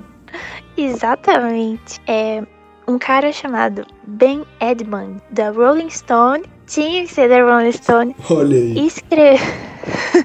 exatamente. 0.76 2.00
É 2.06 2.42
um 2.86 2.98
cara 2.98 3.32
chamado 3.32 3.84
Ben 4.06 4.44
Edmund, 4.60 5.20
da 5.30 5.50
Rolling 5.50 5.90
Stone, 5.90 6.44
tinha 6.66 7.04
que 7.04 7.12
ser 7.12 7.28
da 7.28 7.42
Rolling 7.42 7.72
Stone, 7.72 8.14
Olha 8.30 8.56
aí. 8.56 8.86
escre... 8.86 9.38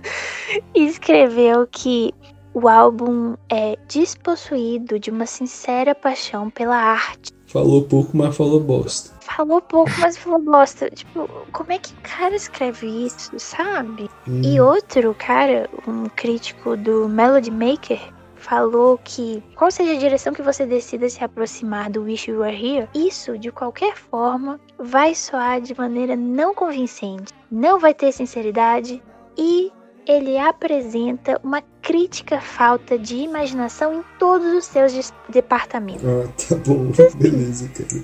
escreveu 0.76 1.68
que 1.72 2.14
o 2.56 2.70
álbum 2.70 3.36
é 3.50 3.78
despossuído 3.86 4.98
de 4.98 5.12
uma 5.12 5.26
sincera 5.26 5.94
paixão 5.94 6.50
pela 6.50 6.78
arte. 6.78 7.34
Falou 7.48 7.84
pouco, 7.84 8.15
mas 8.15 8.36
falou 8.36 8.62
bosta. 8.62 9.12
Falou 9.20 9.62
pouco, 9.62 9.91
mas 10.00 10.18
falou 10.18 10.41
bosta. 10.41 10.89
Tipo, 10.89 11.30
como 11.52 11.74
é 11.74 11.78
que 11.78 11.91
o 11.94 11.98
cara 12.02 12.34
escreve 12.34 12.88
isso, 12.88 13.38
sabe? 13.38 14.10
E 14.41 14.60
Hum, 14.60 14.65
outro 14.65 15.13
cara, 15.20 15.70
um 15.86 16.06
crítico 16.06 16.78
do 16.78 17.10
Melody 17.10 17.52
Maker, 17.52 18.00
falou 18.38 19.00
que 19.04 19.44
qual 19.56 19.70
seja 19.70 19.94
a 19.94 19.98
direção 19.98 20.32
que 20.32 20.41
você 20.41 20.65
decida 20.65 21.10
se 21.10 21.24
aproximar 21.24 21.89
do 21.89 22.04
Wish 22.04 22.30
You 22.30 22.39
Were 22.39 22.56
Here, 22.56 22.88
isso 22.94 23.38
de 23.38 23.52
qualquer 23.52 23.98
forma 23.98 24.60
vai 24.80 25.13
soar 25.13 25.60
de 25.60 25.76
maneira 25.78 26.15
não 26.15 26.54
convincente, 26.54 27.34
não 27.52 27.80
vai 27.80 27.94
ter 27.94 28.12
sinceridade 28.12 29.02
e 29.38 29.72
ele 30.08 30.38
apresenta 30.38 31.39
uma 31.44 31.62
crítica 31.82 32.39
falta 32.39 32.98
de 32.98 33.15
imaginação 33.18 33.94
em 34.00 34.04
todos 34.20 34.48
os 34.54 34.65
seus 34.65 35.13
departamentos. 35.30 36.04
Ah, 36.06 36.28
tá 36.50 36.56
bom. 36.65 36.91
Beleza, 37.18 37.70
cara. 37.70 38.04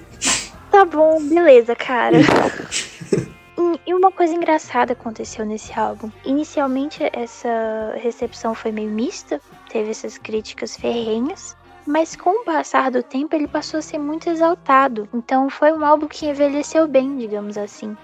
Tá 0.72 0.86
bom, 0.86 1.22
beleza, 1.22 1.76
cara. 1.76 2.18
E- 2.18 3.80
E 3.86 3.94
uma 3.94 4.12
coisa 4.12 4.34
engraçada 4.34 4.94
aconteceu 4.94 5.46
nesse 5.46 5.78
álbum. 5.78 6.10
Inicialmente, 6.26 7.04
essa 7.14 7.94
recepção 7.98 8.54
foi 8.56 8.72
meio 8.72 8.90
mista, 8.90 9.40
teve 9.70 9.92
essas 9.92 10.18
críticas 10.18 10.76
ferrenhas, 10.78 11.56
mas 11.86 12.16
com 12.16 12.42
o 12.42 12.46
passar 12.46 12.90
do 12.92 13.04
tempo 13.04 13.36
ele 13.36 13.48
passou 13.48 13.80
a 13.80 13.82
ser 13.82 13.98
muito 13.98 14.30
exaltado. 14.30 15.08
Então 15.14 15.50
foi 15.50 15.72
um 15.74 15.84
álbum 15.86 16.08
que 16.08 16.26
envelheceu 16.28 16.88
bem, 16.88 17.18
digamos 17.18 17.58
assim. 17.58 17.96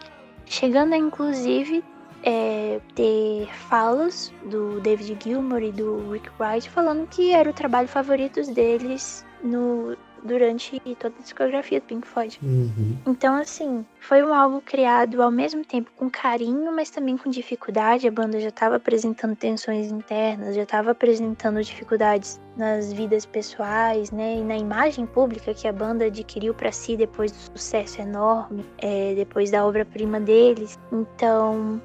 Chegando 0.46 0.94
a 0.94 0.98
inclusive 0.98 1.84
é, 2.28 2.82
ter 2.94 3.48
falas 3.70 4.34
do 4.46 4.82
David 4.82 5.18
Gilmour 5.24 5.64
e 5.64 5.72
do 5.72 6.12
Rick 6.12 6.30
Wright 6.38 6.70
falando 6.70 7.08
que 7.08 7.32
era 7.32 7.50
o 7.50 7.54
trabalho 7.54 7.88
favorito 7.88 8.42
deles 8.54 9.26
no, 9.42 9.96
durante 10.24 10.78
toda 11.00 11.16
a 11.18 11.22
discografia 11.22 11.80
do 11.80 11.86
Pink 11.86 12.06
Floyd. 12.06 12.38
Uhum. 12.44 12.98
Então, 13.08 13.34
assim, 13.36 13.86
foi 14.02 14.22
um 14.22 14.34
álbum 14.34 14.60
criado 14.60 15.24
ao 15.24 15.32
mesmo 15.32 15.64
tempo 15.64 15.90
com 15.96 16.10
carinho, 16.10 16.70
mas 16.76 16.90
também 16.90 17.16
com 17.16 17.30
dificuldade. 17.30 18.06
A 18.06 18.12
banda 18.12 18.42
já 18.42 18.50
estava 18.50 18.76
apresentando 18.76 19.34
tensões 19.34 19.90
internas, 19.90 20.54
já 20.54 20.64
estava 20.64 20.92
apresentando 20.92 21.64
dificuldades 21.64 22.42
nas 22.58 22.92
vidas 22.92 23.26
pessoais, 23.26 24.12
né? 24.12 24.40
E 24.40 24.42
na 24.42 24.58
imagem 24.58 25.06
pública 25.06 25.54
que 25.54 25.66
a 25.66 25.72
banda 25.72 26.06
adquiriu 26.06 26.54
para 26.54 26.74
si 26.74 26.98
depois 26.98 27.32
do 27.32 27.38
sucesso 27.58 28.02
enorme, 28.02 28.66
é, 28.80 29.14
depois 29.16 29.50
da 29.50 29.66
obra-prima 29.66 30.20
deles. 30.20 30.78
Então. 30.92 31.82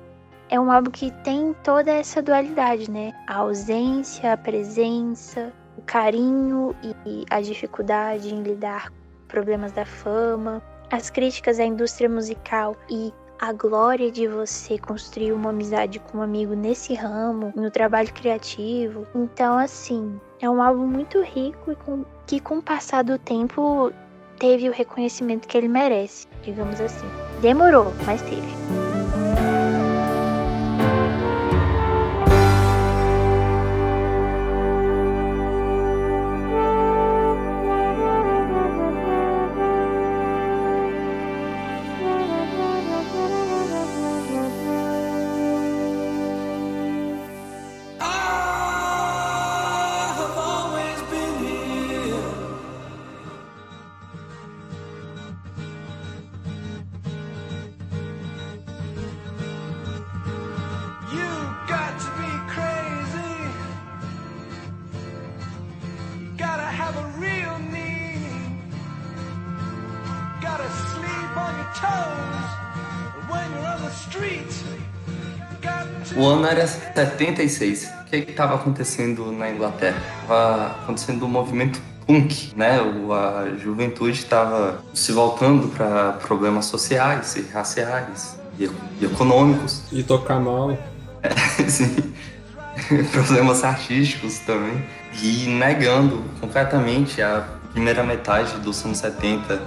É 0.53 0.61
um 0.61 0.71
álbum 0.71 0.91
que 0.91 1.11
tem 1.25 1.55
toda 1.65 1.91
essa 1.91 2.21
dualidade, 2.21 2.91
né? 2.91 3.15
A 3.27 3.37
ausência, 3.37 4.35
a 4.35 4.37
presença, 4.37 5.51
o 5.79 5.81
carinho 5.81 6.77
e 7.07 7.25
a 7.31 7.41
dificuldade 7.41 8.35
em 8.35 8.43
lidar 8.43 8.91
com 8.91 8.97
problemas 9.29 9.73
da 9.73 9.87
fama, 9.87 10.63
as 10.91 11.09
críticas 11.09 11.59
à 11.59 11.65
indústria 11.65 12.07
musical 12.07 12.77
e 12.91 13.11
a 13.41 13.51
glória 13.55 14.13
de 14.13 14.29
você 14.29 14.77
construir 14.77 15.33
uma 15.33 15.49
amizade 15.49 15.99
com 15.99 16.19
um 16.19 16.23
amigo 16.23 16.55
nesse 16.55 16.93
ramo, 16.93 17.51
no 17.57 17.71
trabalho 17.71 18.13
criativo. 18.13 19.07
Então, 19.15 19.57
assim, 19.57 20.21
é 20.43 20.51
um 20.51 20.63
álbum 20.63 20.87
muito 20.87 21.23
rico 21.23 21.73
e 21.73 21.77
com, 21.77 22.05
que, 22.27 22.39
com 22.39 22.59
o 22.59 22.63
passar 22.63 23.03
do 23.05 23.19
tempo, 23.19 23.91
teve 24.39 24.69
o 24.69 24.73
reconhecimento 24.73 25.49
que 25.49 25.57
ele 25.57 25.69
merece, 25.69 26.29
digamos 26.43 26.79
assim. 26.79 27.07
Demorou, 27.41 27.91
mas 28.05 28.21
teve. 28.21 28.82
76. 77.07 77.85
O 77.85 78.05
que 78.11 78.17
estava 78.17 78.55
acontecendo 78.55 79.33
na 79.33 79.51
Inglaterra? 79.51 80.01
Estava 80.23 80.67
acontecendo 80.83 81.25
um 81.25 81.29
movimento 81.29 81.81
punk, 82.07 82.53
né? 82.57 82.79
A 83.11 83.57
juventude 83.59 84.19
estava 84.19 84.83
se 84.95 85.13
voltando 85.13 85.69
para 85.69 86.13
problemas 86.13 86.67
sociais 86.67 87.37
e 87.37 87.43
raciais 87.43 88.39
e, 88.59 88.71
econômicos. 89.05 89.83
E 89.93 90.03
tocar 90.03 90.41
mal. 90.41 90.77
É, 91.25 91.69
sim. 91.69 92.13
problemas 93.13 93.63
artísticos 93.63 94.41
também. 94.41 94.85
E 95.23 95.47
negando 95.47 96.25
completamente 96.41 97.23
a 97.23 97.47
primeira 97.73 98.03
metade 98.03 98.59
dos 98.59 98.85
anos 98.85 98.99
70. 98.99 99.63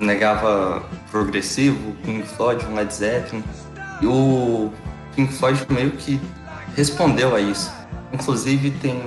Negava 0.00 0.82
progressivo, 1.10 1.92
Pink 2.02 2.26
Floyd, 2.26 2.64
Led 2.74 2.94
Zeppelin. 2.94 3.44
E 4.00 4.06
o 4.06 4.72
Pink 5.14 5.34
Floyd 5.34 5.66
meio 5.68 5.90
que 5.90 6.18
respondeu 6.76 7.34
a 7.34 7.40
isso. 7.40 7.72
Inclusive 8.12 8.70
tem, 8.72 9.00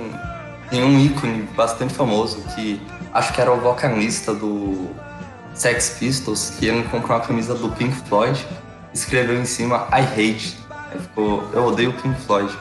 tem 0.68 0.84
um 0.84 0.98
ícone 0.98 1.48
bastante 1.56 1.94
famoso 1.94 2.42
que 2.54 2.82
acho 3.14 3.32
que 3.32 3.40
era 3.40 3.52
o 3.52 3.60
vocalista 3.60 4.34
do 4.34 4.90
Sex 5.54 5.96
Pistols, 5.98 6.54
que 6.58 6.66
ele 6.66 6.82
comprou 6.84 7.16
uma 7.16 7.24
camisa 7.24 7.54
do 7.54 7.70
Pink 7.70 7.94
Floyd, 8.08 8.44
escreveu 8.92 9.40
em 9.40 9.44
cima 9.44 9.88
I 9.92 10.02
hate. 10.02 10.58
Aí 10.92 11.00
ficou, 11.00 11.48
eu 11.52 11.64
odeio 11.64 11.90
o 11.90 11.92
Pink 11.94 12.20
Floyd. 12.22 12.52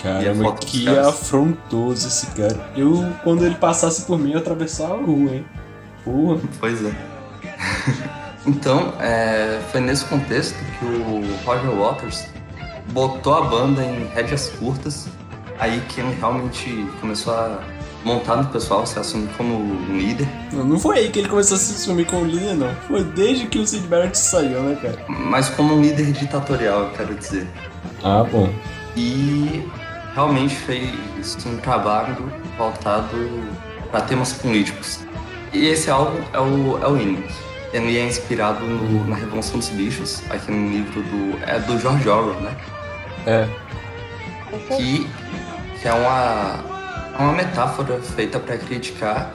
Caramba, 0.00 0.52
que 0.54 0.88
afrontoso 0.88 2.06
esse 2.06 2.26
cara. 2.28 2.70
Eu, 2.76 3.12
quando 3.24 3.44
ele 3.44 3.56
passasse 3.56 4.02
por 4.02 4.16
mim, 4.18 4.32
eu 4.32 4.38
atravessava 4.38 4.94
a 4.94 4.96
rua, 4.96 5.34
hein? 5.34 5.44
Porra. 6.04 6.40
Pois 6.60 6.84
é. 6.84 6.92
então, 8.46 8.94
é, 9.00 9.60
foi 9.72 9.80
nesse 9.80 10.04
contexto 10.04 10.56
que 10.78 10.84
o 10.84 11.44
Roger 11.44 11.70
Waters 11.70 12.26
botou 12.90 13.34
a 13.34 13.42
banda 13.42 13.82
em 13.84 14.06
rédeas 14.14 14.48
curtas, 14.50 15.08
aí 15.58 15.80
que 15.88 16.00
ele 16.00 16.14
realmente 16.14 16.86
começou 17.00 17.34
a 17.34 17.60
montar 18.04 18.36
no 18.36 18.44
pessoal, 18.46 18.84
se 18.84 18.98
assumir 18.98 19.28
como 19.36 19.54
um 19.54 19.96
líder. 19.96 20.28
Não, 20.52 20.64
não 20.64 20.78
foi 20.78 20.98
aí 20.98 21.10
que 21.10 21.20
ele 21.20 21.28
começou 21.28 21.56
a 21.56 21.60
se 21.60 21.74
assumir 21.74 22.04
como 22.06 22.24
líder, 22.24 22.54
não. 22.54 22.74
Foi 22.88 23.04
desde 23.04 23.46
que 23.46 23.58
o 23.58 23.66
Sid 23.66 23.86
Barrett 23.86 24.18
saiu, 24.18 24.60
né, 24.62 24.76
cara? 24.80 24.98
Mas 25.08 25.48
como 25.50 25.74
um 25.74 25.80
líder 25.80 26.12
ditatorial, 26.12 26.84
eu 26.84 26.90
quero 26.90 27.14
dizer. 27.14 27.46
Ah, 28.02 28.24
bom. 28.24 28.52
E 28.96 29.64
realmente 30.14 30.54
fez 30.54 31.36
um 31.46 31.56
trabalho 31.58 32.30
voltado 32.58 33.16
para 33.90 34.00
temas 34.02 34.32
políticos. 34.32 35.00
E 35.52 35.66
esse 35.66 35.90
álbum 35.90 36.18
é 36.32 36.40
o, 36.40 36.78
é 36.82 36.88
o 36.88 36.96
Inimus. 36.96 37.32
Ele 37.72 37.98
é 37.98 38.06
inspirado 38.06 38.64
no, 38.64 39.06
na 39.06 39.16
Revolução 39.16 39.58
dos 39.58 39.68
Bichos, 39.70 40.22
aqui 40.28 40.50
no 40.50 40.70
livro 40.70 41.02
do. 41.02 41.38
É 41.46 41.58
do 41.58 41.78
George 41.78 42.06
Orwell, 42.06 42.40
né? 42.40 42.54
É. 43.26 43.48
Que, 44.76 45.08
que 45.80 45.88
é 45.88 45.92
uma, 45.92 46.64
é 47.18 47.22
uma 47.22 47.32
metáfora 47.32 48.00
feita 48.00 48.38
para 48.38 48.58
criticar 48.58 49.32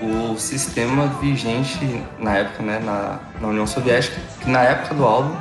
o 0.00 0.38
sistema 0.38 1.06
vigente 1.20 2.02
na 2.18 2.36
época, 2.36 2.62
né, 2.62 2.78
na, 2.78 3.18
na 3.40 3.48
União 3.48 3.66
Soviética, 3.66 4.18
que 4.40 4.48
na 4.48 4.62
época 4.62 4.94
do 4.94 5.04
álbum 5.04 5.36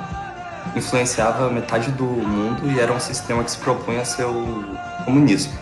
influenciava 0.75 1.49
metade 1.49 1.91
do 1.91 2.03
mundo 2.03 2.69
e 2.69 2.79
era 2.79 2.91
um 2.91 2.99
sistema 2.99 3.43
que 3.43 3.51
se 3.51 3.57
propunha 3.57 4.01
a 4.01 4.05
ser 4.05 4.25
o 4.25 4.65
comunismo. 5.05 5.53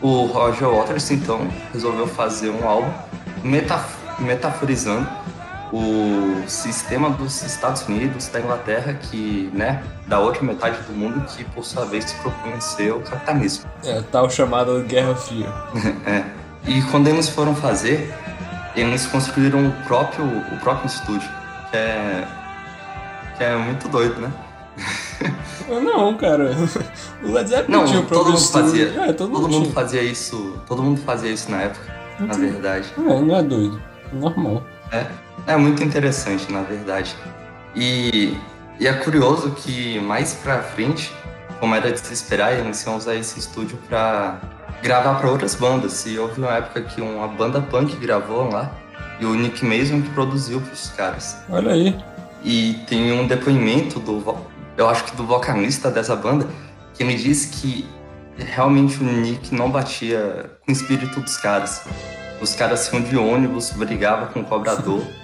O 0.00 0.26
Roger 0.26 0.68
Waters, 0.68 1.10
então, 1.12 1.48
resolveu 1.72 2.08
fazer 2.08 2.50
um 2.50 2.68
álbum 2.68 2.90
metaf 3.44 4.02
metaforizando 4.18 5.08
o 5.72 6.44
sistema 6.46 7.08
dos 7.08 7.42
Estados 7.42 7.86
Unidos, 7.88 8.28
da 8.28 8.40
Inglaterra, 8.40 8.92
que, 8.92 9.50
né, 9.54 9.82
da 10.06 10.18
outra 10.18 10.42
metade 10.42 10.76
do 10.82 10.92
mundo, 10.92 11.24
que 11.26 11.44
por 11.44 11.64
sua 11.64 11.86
vez 11.86 12.04
se 12.04 12.14
propunha 12.16 12.60
ser 12.60 12.92
o 12.92 13.00
capitalismo. 13.00 13.64
É, 13.84 14.02
tal 14.12 14.28
chamada 14.28 14.80
Guerra 14.80 15.16
Fria. 15.16 15.48
é. 16.06 16.24
E 16.66 16.82
quando 16.82 17.08
eles 17.08 17.28
foram 17.28 17.54
fazer, 17.54 18.12
eles 18.76 19.06
construíram 19.06 19.66
o 19.66 19.72
próprio, 19.86 20.24
o 20.24 20.58
próprio 20.60 20.86
estúdio, 20.86 21.28
que 21.70 21.76
é, 21.76 22.28
que 23.38 23.44
é 23.44 23.56
muito 23.56 23.88
doido, 23.88 24.20
né? 24.20 24.30
Não, 25.68 26.14
cara. 26.16 26.50
O 27.22 27.30
Led 27.30 27.48
Zeppelin 27.48 27.78
não, 27.78 27.84
tinha 27.84 28.00
o 28.00 28.02
todo 28.02 28.32
mundo 28.32 28.40
fazia. 28.40 28.88
É, 29.00 29.12
todo, 29.12 29.32
todo 29.32 29.48
mundo, 29.48 29.70
fazia 29.70 30.02
isso. 30.02 30.58
Todo 30.66 30.82
mundo 30.82 31.00
fazia 31.02 31.30
isso 31.30 31.48
na 31.52 31.62
época, 31.62 31.94
na 32.18 32.34
verdade. 32.34 32.92
É, 32.98 33.00
não 33.00 33.36
é 33.36 33.42
doido. 33.44 33.80
Normal. 34.12 34.60
É, 34.90 35.06
é 35.46 35.56
muito 35.56 35.82
interessante, 35.82 36.50
na 36.52 36.62
verdade. 36.62 37.14
E, 37.74 38.36
e 38.78 38.86
é 38.86 38.92
curioso 38.92 39.50
que 39.52 39.98
mais 40.00 40.34
pra 40.34 40.62
frente, 40.62 41.12
como 41.60 41.74
era 41.74 41.90
de 41.90 41.98
se 41.98 42.12
esperar, 42.12 42.52
eles 42.52 42.84
iam 42.84 42.96
usar 42.96 43.14
esse 43.14 43.38
estúdio 43.38 43.78
pra 43.88 44.40
gravar 44.82 45.14
para 45.14 45.30
outras 45.30 45.54
bandas. 45.54 46.06
E 46.06 46.18
houve 46.18 46.40
uma 46.40 46.56
época 46.56 46.82
que 46.82 47.00
uma 47.00 47.28
banda 47.28 47.60
punk 47.60 47.96
gravou 47.96 48.50
lá 48.50 48.70
e 49.20 49.24
o 49.24 49.34
Nick 49.34 49.64
Mason 49.64 50.02
que 50.02 50.10
produziu 50.10 50.60
pros 50.60 50.88
caras. 50.90 51.38
Olha 51.48 51.72
aí. 51.72 51.96
E 52.44 52.74
tem 52.88 53.12
um 53.12 53.26
depoimento 53.26 54.00
do, 54.00 54.36
eu 54.76 54.88
acho 54.88 55.04
que 55.04 55.16
do 55.16 55.24
vocalista 55.24 55.90
dessa 55.90 56.16
banda, 56.16 56.46
que 56.94 57.04
me 57.04 57.14
disse 57.14 57.48
que 57.48 57.86
realmente 58.36 59.00
o 59.00 59.04
Nick 59.04 59.54
não 59.54 59.70
batia 59.70 60.50
com 60.64 60.72
o 60.72 60.74
espírito 60.74 61.20
dos 61.20 61.36
caras. 61.36 61.84
Os 62.40 62.54
caras 62.54 62.92
iam 62.92 63.00
de 63.00 63.16
ônibus, 63.16 63.70
brigava 63.70 64.26
com 64.26 64.40
o 64.40 64.44
cobrador. 64.44 65.02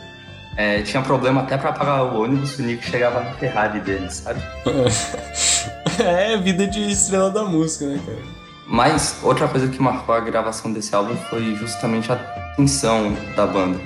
É, 0.58 0.82
tinha 0.82 1.00
problema 1.00 1.40
até 1.42 1.56
para 1.56 1.72
pagar 1.72 2.02
o 2.02 2.20
ônibus, 2.20 2.58
o 2.58 2.62
Nick 2.62 2.90
chegava 2.90 3.22
na 3.22 3.30
Ferrari 3.34 3.78
dele, 3.78 4.10
sabe? 4.10 4.42
é, 6.02 6.36
vida 6.36 6.66
de 6.66 6.90
estrela 6.90 7.30
da 7.30 7.44
música, 7.44 7.86
né, 7.86 8.00
cara? 8.04 8.18
Mas 8.66 9.20
outra 9.22 9.46
coisa 9.46 9.68
que 9.68 9.80
marcou 9.80 10.12
a 10.12 10.18
gravação 10.18 10.72
desse 10.72 10.92
álbum 10.96 11.14
foi 11.30 11.54
justamente 11.54 12.10
a 12.10 12.16
tensão 12.56 13.16
da 13.36 13.46
banda. 13.46 13.78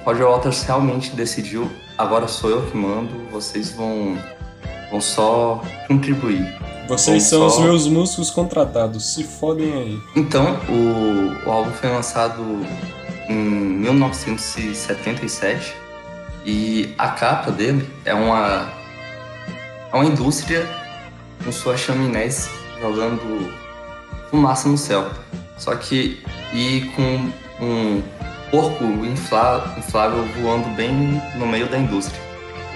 O 0.00 0.04
Roger 0.04 0.28
Waters 0.28 0.62
realmente 0.62 1.10
decidiu, 1.10 1.68
agora 1.98 2.28
sou 2.28 2.50
eu 2.50 2.62
que 2.62 2.76
mando, 2.76 3.10
vocês 3.32 3.72
vão, 3.72 4.16
vão 4.92 5.00
só 5.00 5.60
contribuir. 5.88 6.46
Vocês 6.86 7.24
são 7.24 7.50
só... 7.50 7.56
os 7.56 7.64
meus 7.64 7.88
músicos 7.88 8.30
contratados, 8.30 9.12
se 9.12 9.24
fodem 9.24 9.72
aí. 9.72 9.98
Então, 10.14 10.56
o, 10.68 11.48
o 11.48 11.50
álbum 11.50 11.72
foi 11.72 11.90
lançado 11.90 12.64
em 13.28 13.34
1977 13.34 15.84
e 16.46 16.94
a 16.96 17.08
capa 17.08 17.50
dele 17.50 17.86
é 18.04 18.14
uma, 18.14 18.72
é 19.92 19.96
uma 19.96 20.04
indústria 20.04 20.64
com 21.44 21.50
suas 21.50 21.80
chaminés 21.80 22.48
jogando 22.80 23.52
fumaça 24.30 24.68
no 24.68 24.78
céu. 24.78 25.10
Só 25.58 25.74
que 25.74 26.22
e 26.52 26.82
com 26.94 27.32
um 27.60 28.02
porco 28.50 28.84
inflável 28.84 30.24
voando 30.40 30.68
bem 30.76 31.20
no 31.34 31.46
meio 31.46 31.68
da 31.68 31.78
indústria. 31.78 32.20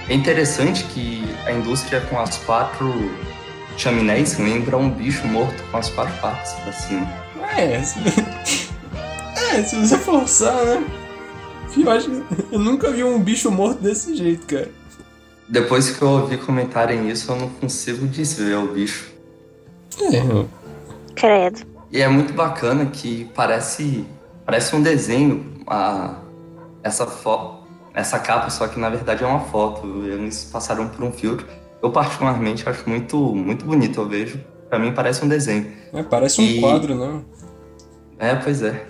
É 0.09 0.13
interessante 0.13 0.83
que 0.85 1.23
a 1.45 1.53
indústria 1.53 2.01
com 2.01 2.19
as 2.19 2.37
quatro 2.39 3.15
chaminés 3.77 4.37
lembra 4.37 4.75
um 4.75 4.89
bicho 4.89 5.25
morto 5.27 5.63
com 5.71 5.77
as 5.77 5.89
quatro 5.89 6.13
patas 6.19 6.53
pra 6.55 6.73
cima. 6.73 7.07
É, 7.55 7.81
se... 7.81 7.99
é, 9.37 9.63
se 9.63 9.75
você 9.77 9.97
forçar, 9.97 10.55
né? 10.65 11.00
Eu, 11.77 11.89
acho... 11.91 12.09
eu 12.51 12.59
nunca 12.59 12.91
vi 12.91 13.03
um 13.03 13.19
bicho 13.21 13.49
morto 13.51 13.81
desse 13.81 14.15
jeito, 14.15 14.45
cara. 14.45 14.69
depois 15.47 15.89
que 15.91 16.01
eu 16.01 16.09
ouvi 16.09 16.37
comentarem 16.37 17.09
isso, 17.09 17.31
eu 17.31 17.35
não 17.37 17.49
consigo 17.49 18.05
desver 18.07 18.55
o 18.57 18.67
bicho. 18.73 19.09
É, 20.01 20.45
Credo. 21.15 21.61
E 21.91 22.01
é 22.01 22.07
muito 22.07 22.33
bacana 22.33 22.85
que 22.87 23.25
parece, 23.35 24.05
parece 24.45 24.75
um 24.75 24.81
desenho, 24.81 25.45
a, 25.67 26.15
essa, 26.83 27.05
fo, 27.07 27.63
essa 27.93 28.17
capa, 28.19 28.49
só 28.49 28.67
que 28.67 28.79
na 28.79 28.89
verdade 28.89 29.23
é 29.23 29.27
uma 29.27 29.41
foto. 29.41 29.85
Eles 30.05 30.45
passaram 30.51 30.87
por 30.87 31.03
um 31.03 31.11
filtro. 31.11 31.45
Eu 31.81 31.91
particularmente 31.91 32.67
acho 32.67 32.87
muito, 32.89 33.17
muito 33.17 33.65
bonito, 33.65 33.99
eu 33.99 34.07
vejo. 34.07 34.39
Pra 34.69 34.79
mim 34.79 34.93
parece 34.93 35.23
um 35.25 35.27
desenho. 35.27 35.71
é, 35.93 36.01
parece 36.03 36.39
um 36.39 36.45
E- 36.45 36.61
quadro, 36.61 36.95
né? 36.95 37.21
É, 38.19 38.35
pois 38.35 38.61
é. 38.61 38.87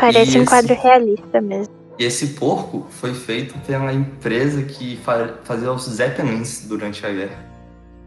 Parece 0.00 0.32
E 0.36 0.38
um 0.38 0.42
esse- 0.42 0.50
quadro 0.50 0.74
realista 0.80 1.40
mesmo. 1.40 1.74
E 1.98 2.04
esse 2.04 2.28
porco 2.28 2.86
foi 2.90 3.12
feito 3.12 3.58
pela 3.66 3.92
empresa 3.92 4.62
que 4.62 4.96
fa- 5.02 5.34
fazia 5.42 5.72
os 5.72 5.82
Zeppelins 5.84 6.64
durante 6.68 7.04
a 7.04 7.10
guerra. 7.10 7.44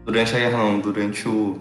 Durante 0.06 0.34
a 0.34 0.38
guerra 0.38 0.56
não, 0.58 0.80
durante 0.80 1.28
o, 1.28 1.60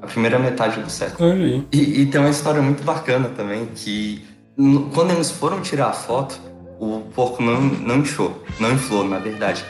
a 0.00 0.06
primeira 0.06 0.38
metade 0.38 0.80
do 0.80 0.88
século. 0.88 1.28
E, 1.72 2.02
e 2.02 2.06
tem 2.06 2.20
uma 2.20 2.30
história 2.30 2.62
muito 2.62 2.84
bacana 2.84 3.28
também, 3.30 3.66
que 3.74 4.24
no- 4.56 4.88
quando 4.90 5.10
eles 5.12 5.30
foram 5.32 5.60
tirar 5.60 5.88
a 5.88 5.92
foto, 5.92 6.40
o 6.78 7.00
porco 7.14 7.42
não, 7.42 7.60
não 7.60 7.96
inchou, 7.98 8.44
não 8.60 8.72
inflou, 8.72 9.04
na 9.04 9.18
verdade, 9.18 9.64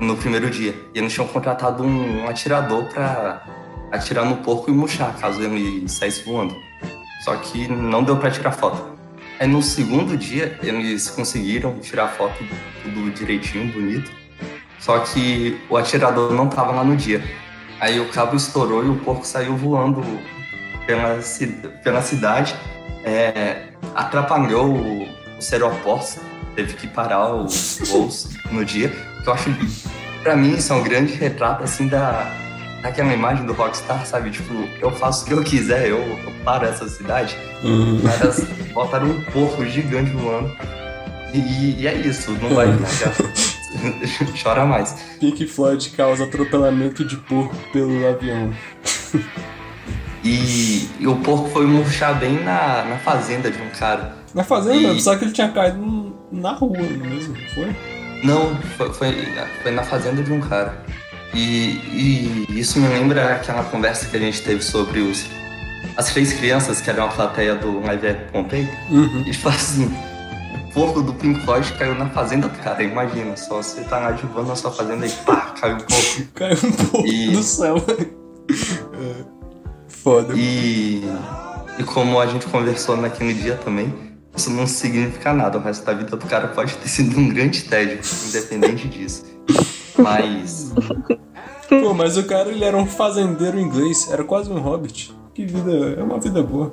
no 0.00 0.16
primeiro 0.16 0.48
dia. 0.48 0.74
E 0.94 0.98
eles 0.98 1.12
tinham 1.12 1.26
contratado 1.28 1.82
um, 1.82 2.22
um 2.24 2.28
atirador 2.28 2.84
para 2.84 3.42
atirar 3.92 4.24
no 4.24 4.36
porco 4.38 4.70
e 4.70 4.74
murchar, 4.74 5.14
caso 5.18 5.42
ele 5.42 5.86
saísse 5.86 6.24
voando. 6.24 6.56
Só 7.24 7.36
que 7.36 7.68
não 7.68 8.02
deu 8.02 8.16
para 8.16 8.30
tirar 8.30 8.52
foto. 8.52 8.91
Aí 9.38 9.48
no 9.48 9.62
segundo 9.62 10.16
dia, 10.16 10.58
eles 10.62 11.10
conseguiram 11.10 11.78
tirar 11.80 12.08
foto 12.08 12.44
tudo 12.82 13.10
direitinho, 13.10 13.72
bonito. 13.72 14.10
Só 14.78 14.98
que 15.00 15.58
o 15.68 15.76
atirador 15.76 16.32
não 16.32 16.48
tava 16.48 16.72
lá 16.72 16.84
no 16.84 16.96
dia. 16.96 17.22
Aí 17.80 17.98
o 18.00 18.08
cabo 18.10 18.36
estourou 18.36 18.84
e 18.84 18.88
o 18.88 18.96
porco 18.96 19.26
saiu 19.26 19.56
voando 19.56 20.02
pela, 20.86 21.18
pela 21.82 22.02
cidade, 22.02 22.54
é, 23.04 23.68
atrapalhou 23.94 24.66
o- 24.76 25.08
os 25.38 25.52
aeroportos, 25.52 26.18
teve 26.54 26.74
que 26.74 26.86
parar 26.86 27.32
os 27.34 27.80
voos 27.88 28.28
no 28.50 28.64
dia. 28.64 28.88
Que 29.22 29.28
eu 29.28 29.32
acho, 29.32 29.50
pra 30.22 30.36
mim, 30.36 30.54
isso 30.56 30.72
é 30.72 30.76
um 30.76 30.82
grande 30.82 31.14
retrato 31.14 31.64
assim 31.64 31.88
da 31.88 32.32
daquela 32.82 33.12
imagem 33.12 33.46
do 33.46 33.52
Rockstar, 33.52 34.04
sabe? 34.04 34.30
Tipo, 34.30 34.52
eu 34.80 34.90
faço 34.90 35.24
o 35.24 35.26
que 35.28 35.32
eu 35.34 35.42
quiser, 35.44 35.88
eu, 35.88 35.98
eu 35.98 36.32
paro 36.44 36.66
essa 36.66 36.88
cidade. 36.88 37.36
Uhum. 37.62 37.96
Os 37.96 38.16
caras 38.16 38.44
botaram 38.74 39.06
um 39.06 39.20
porco 39.22 39.64
gigante 39.64 40.10
voando. 40.10 40.50
E, 41.32 41.80
e 41.80 41.86
é 41.86 41.94
isso, 41.94 42.32
não 42.42 42.50
vai 42.54 42.66
viajar. 42.70 43.12
Chora 44.42 44.66
mais. 44.66 44.92
Pink 45.18 45.46
Floyd 45.46 45.90
causa 45.90 46.24
atropelamento 46.24 47.04
de 47.04 47.16
porco 47.16 47.56
pelo 47.72 48.06
avião. 48.06 48.52
E, 50.24 50.88
e 51.00 51.06
o 51.06 51.16
porco 51.16 51.48
foi 51.48 51.66
murchar 51.66 52.18
bem 52.18 52.34
na, 52.44 52.84
na 52.84 52.98
fazenda 52.98 53.50
de 53.50 53.60
um 53.60 53.68
cara. 53.70 54.14
Na 54.34 54.44
fazenda, 54.44 54.76
E- 54.76 54.94
pensava 54.94 55.18
que 55.18 55.24
ele 55.24 55.32
tinha 55.32 55.48
caído 55.50 56.14
na 56.30 56.52
rua 56.52 56.78
mesmo, 56.78 57.34
não 57.34 57.48
foi? 57.48 57.76
Não, 58.22 58.54
foi, 58.76 58.92
foi, 58.92 59.12
foi 59.62 59.72
na 59.72 59.82
fazenda 59.82 60.22
de 60.22 60.32
um 60.32 60.40
cara. 60.40 60.80
E, 61.34 62.46
e 62.48 62.60
isso 62.60 62.78
me 62.78 62.88
lembra 62.88 63.34
aquela 63.36 63.64
conversa 63.64 64.06
que 64.06 64.16
a 64.16 64.20
gente 64.20 64.42
teve 64.42 64.62
sobre 64.62 65.00
os, 65.00 65.24
as 65.96 66.12
três 66.12 66.32
crianças 66.32 66.80
que 66.80 66.90
eram 66.90 67.06
a 67.06 67.08
plateia 67.08 67.54
do 67.54 67.80
Live 67.80 68.06
at 68.06 68.30
Pompeii. 68.30 68.68
Uhum. 68.90 69.22
E 69.26 69.30
tipo 69.30 69.48
assim, 69.48 69.86
o 69.86 70.72
porco 70.72 71.02
do 71.02 71.14
Pink 71.14 71.40
Floyd 71.44 71.72
caiu 71.74 71.94
na 71.94 72.08
fazenda 72.10 72.48
do 72.48 72.58
cara. 72.58 72.82
Imagina, 72.82 73.36
só 73.36 73.62
você 73.62 73.80
tá 73.82 74.10
de 74.12 74.26
boa 74.26 74.44
na 74.46 74.54
sua 74.56 74.70
fazenda 74.70 75.06
e 75.06 75.10
pá, 75.10 75.54
caiu 75.58 75.76
um 75.76 75.78
porco. 75.78 76.32
Caiu 76.34 76.58
um 76.64 76.72
porco 76.72 77.06
E- 77.06 77.30
do 77.32 77.42
céu. 77.42 77.76
É. 78.94 79.24
Foda. 79.88 80.34
E, 80.36 81.02
e 81.78 81.84
como 81.84 82.20
a 82.20 82.26
gente 82.26 82.44
conversou 82.46 82.96
naquele 82.96 83.32
dia 83.34 83.54
também, 83.54 83.94
isso 84.36 84.50
não 84.50 84.66
significa 84.66 85.32
nada. 85.32 85.58
O 85.58 85.62
resto 85.62 85.84
da 85.86 85.92
vida 85.94 86.16
do 86.16 86.26
cara 86.26 86.48
pode 86.48 86.74
ter 86.76 86.88
sido 86.88 87.18
um 87.18 87.28
grande 87.28 87.62
tédio, 87.62 88.00
independente 88.28 88.88
disso. 88.88 89.24
Mas 90.02 90.72
Pô, 91.80 91.94
mas 91.94 92.18
o 92.18 92.24
cara 92.24 92.50
ele 92.50 92.64
era 92.64 92.76
um 92.76 92.86
fazendeiro 92.86 93.58
inglês, 93.58 94.10
era 94.10 94.22
quase 94.22 94.50
um 94.50 94.60
hobbit. 94.60 95.14
Que 95.32 95.46
vida, 95.46 95.96
é 95.98 96.02
uma 96.02 96.20
vida 96.20 96.42
boa. 96.42 96.72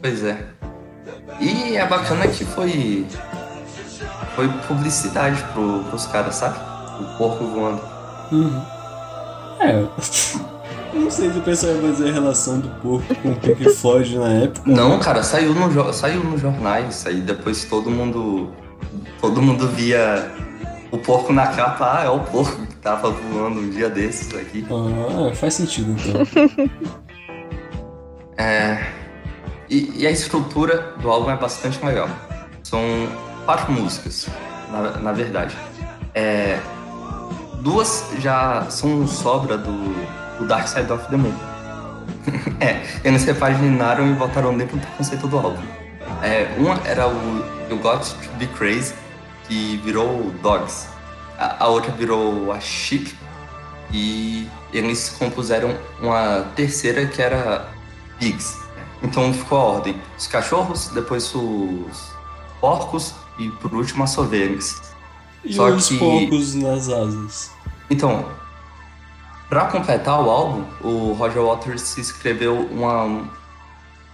Pois 0.00 0.22
é. 0.22 0.46
E 1.40 1.76
é 1.76 1.86
bacana 1.86 2.28
que 2.28 2.44
foi. 2.44 3.04
Foi 4.36 4.48
publicidade 4.68 5.42
pro, 5.52 5.82
pros 5.84 6.06
caras, 6.06 6.36
sabe? 6.36 6.56
O 7.00 7.18
porco 7.18 7.44
voando. 7.46 7.82
Uhum. 8.30 8.62
É. 9.60 9.84
Não 10.94 11.10
sei 11.10 11.30
se 11.30 11.38
o 11.38 11.42
pessoal 11.42 11.74
ia 11.74 11.82
fazer 11.82 12.08
a 12.08 12.12
relação 12.12 12.60
do 12.60 12.68
porco 12.80 13.14
com 13.16 13.30
o 13.30 13.36
Pink 13.36 13.68
Floyd 13.70 14.18
na 14.18 14.28
época. 14.28 14.70
Não, 14.70 14.98
cara, 14.98 15.22
saiu, 15.22 15.52
no, 15.52 15.92
saiu 15.92 16.24
nos 16.24 16.40
jornais, 16.40 17.04
aí 17.06 17.20
depois 17.20 17.64
todo 17.64 17.90
mundo. 17.90 18.50
Todo 19.20 19.42
mundo 19.42 19.66
via 19.68 20.30
o 20.90 20.98
porco 20.98 21.32
na 21.32 21.48
capa, 21.48 21.98
ah, 21.98 22.04
é 22.04 22.08
o 22.08 22.20
porco 22.20 22.64
que 22.66 22.76
tava 22.76 23.10
voando 23.10 23.60
um 23.60 23.70
dia 23.70 23.90
desses 23.90 24.34
aqui. 24.34 24.66
Ah, 24.70 25.34
faz 25.34 25.54
sentido 25.54 25.96
então. 25.98 26.66
É, 28.38 28.92
e, 29.66 30.02
e 30.02 30.06
a 30.06 30.10
estrutura 30.10 30.94
do 31.00 31.10
álbum 31.10 31.30
é 31.30 31.36
bastante 31.36 31.82
legal. 31.82 32.06
São 32.62 32.80
quatro 33.46 33.72
músicas, 33.72 34.28
na, 34.70 34.90
na 34.98 35.12
verdade. 35.12 35.56
É, 36.14 36.58
duas 37.62 38.04
já 38.18 38.66
são 38.68 39.06
sobra 39.06 39.56
do, 39.56 39.72
do 40.38 40.46
Dark 40.46 40.68
Side 40.68 40.92
of 40.92 41.08
the 41.08 41.16
Moon. 41.16 41.32
é, 42.60 42.82
eles 43.02 43.24
repaginaram 43.24 44.06
e 44.06 44.14
botaram 44.14 44.56
dentro 44.56 44.76
do 44.76 44.86
conceito 44.88 45.26
do 45.26 45.38
álbum. 45.38 45.62
É, 46.22 46.54
uma 46.58 46.78
era 46.86 47.08
o 47.08 47.44
You 47.70 47.78
Got 47.78 48.00
to 48.00 48.30
Be 48.38 48.46
Crazy, 48.46 48.94
que 49.46 49.76
virou 49.78 50.30
Dogs. 50.42 50.88
A, 51.38 51.64
a 51.64 51.68
outra 51.68 51.92
virou 51.92 52.50
a 52.52 52.60
Chic, 52.60 53.14
e 53.92 54.48
eles 54.72 55.10
compuseram 55.18 55.76
uma 56.00 56.46
terceira 56.56 57.06
que 57.06 57.20
era 57.22 57.68
Pigs. 58.18 58.56
Então 59.02 59.32
ficou 59.32 59.58
a 59.58 59.62
ordem: 59.64 60.00
os 60.18 60.26
cachorros, 60.26 60.88
depois 60.88 61.32
os 61.34 62.12
porcos 62.60 63.14
e 63.38 63.48
por 63.50 63.72
último 63.74 64.04
as 64.04 64.16
ovelhas. 64.18 64.80
E 65.44 65.54
Só 65.54 65.68
os 65.68 65.88
que- 65.88 65.98
porcos 65.98 66.54
nas 66.54 66.88
asas. 66.88 67.50
Então, 67.88 68.24
para 69.48 69.66
completar 69.66 70.20
o 70.20 70.28
álbum, 70.28 70.64
o 70.82 71.12
Roger 71.12 71.42
Waters 71.44 71.96
escreveu 71.98 72.66
uma, 72.72 73.04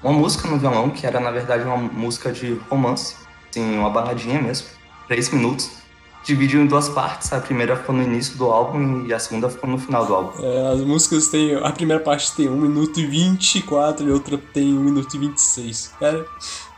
uma 0.03 0.13
música 0.13 0.47
no 0.49 0.59
violão, 0.59 0.91
que 0.91 1.07
era 1.07 1.19
na 1.19 1.31
verdade 1.31 1.65
uma 1.65 1.79
música 1.79 2.31
de 2.31 2.61
romance, 2.69 3.17
assim, 3.49 3.79
uma 3.79 3.89
baladinha 3.89 4.43
mesmo, 4.43 4.69
três 5.07 5.31
minutos. 5.31 5.83
Dividiu 6.25 6.63
em 6.63 6.67
duas 6.67 6.89
partes, 6.89 7.33
a 7.33 7.41
primeira 7.41 7.75
ficou 7.75 7.93
no 7.93 8.01
início 8.01 8.39
do 8.39 8.45
álbum 8.45 9.05
e 9.05 9.13
a 9.13 9.19
segunda 9.19 9.51
ficou 9.51 9.69
no 9.69 9.77
final 9.77 10.07
do 10.07 10.15
álbum. 10.15 10.41
É, 10.41 10.73
as 10.73 10.81
músicas 10.81 11.27
têm. 11.27 11.57
A 11.57 11.73
primeira 11.73 12.01
parte 12.01 12.33
tem 12.37 12.49
1 12.49 12.57
minuto 12.57 13.01
e 13.01 13.07
24 13.07 14.07
e 14.07 14.11
a 14.11 14.15
outra 14.15 14.39
tem 14.39 14.73
1 14.73 14.81
minuto 14.81 15.13
e 15.17 15.19
26. 15.19 15.95
Cara, 15.99 16.25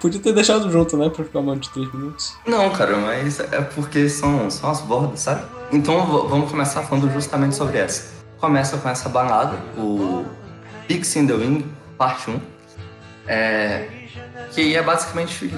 podia 0.01 0.19
ter 0.19 0.33
deixado 0.33 0.73
junto, 0.73 0.97
né? 0.97 1.11
Pra 1.11 1.23
ficar 1.25 1.41
uma 1.41 1.55
de 1.59 1.69
3 1.69 1.93
minutos. 1.93 2.35
Não, 2.47 2.71
cara, 2.71 2.97
mas 2.97 3.39
é 3.39 3.61
porque 3.61 4.09
são, 4.09 4.49
são 4.51 4.71
as 4.71 4.81
bordas, 4.81 5.21
sabe? 5.21 5.45
Então 5.71 6.07
vamos 6.27 6.51
começar 6.51 6.83
falando 6.83 7.13
justamente 7.13 7.55
sobre 7.55 7.77
essa. 7.77 8.15
Começa 8.39 8.79
com 8.79 8.89
essa 8.89 9.11
balada, 9.11 9.59
o 9.77 10.25
Pigs 10.89 11.19
in 11.19 11.27
the 11.27 11.35
Wing, 11.35 11.67
parte 11.99 12.31
1. 12.31 12.41
É, 13.27 13.89
que 14.53 14.75
é 14.75 14.83
basicamente 14.83 15.53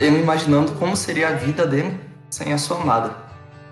ele 0.00 0.18
imaginando 0.18 0.72
como 0.72 0.96
seria 0.96 1.28
a 1.28 1.32
vida 1.32 1.66
dele 1.66 2.00
sem 2.30 2.52
a 2.52 2.58
sua 2.58 2.80
amada. 2.80 3.14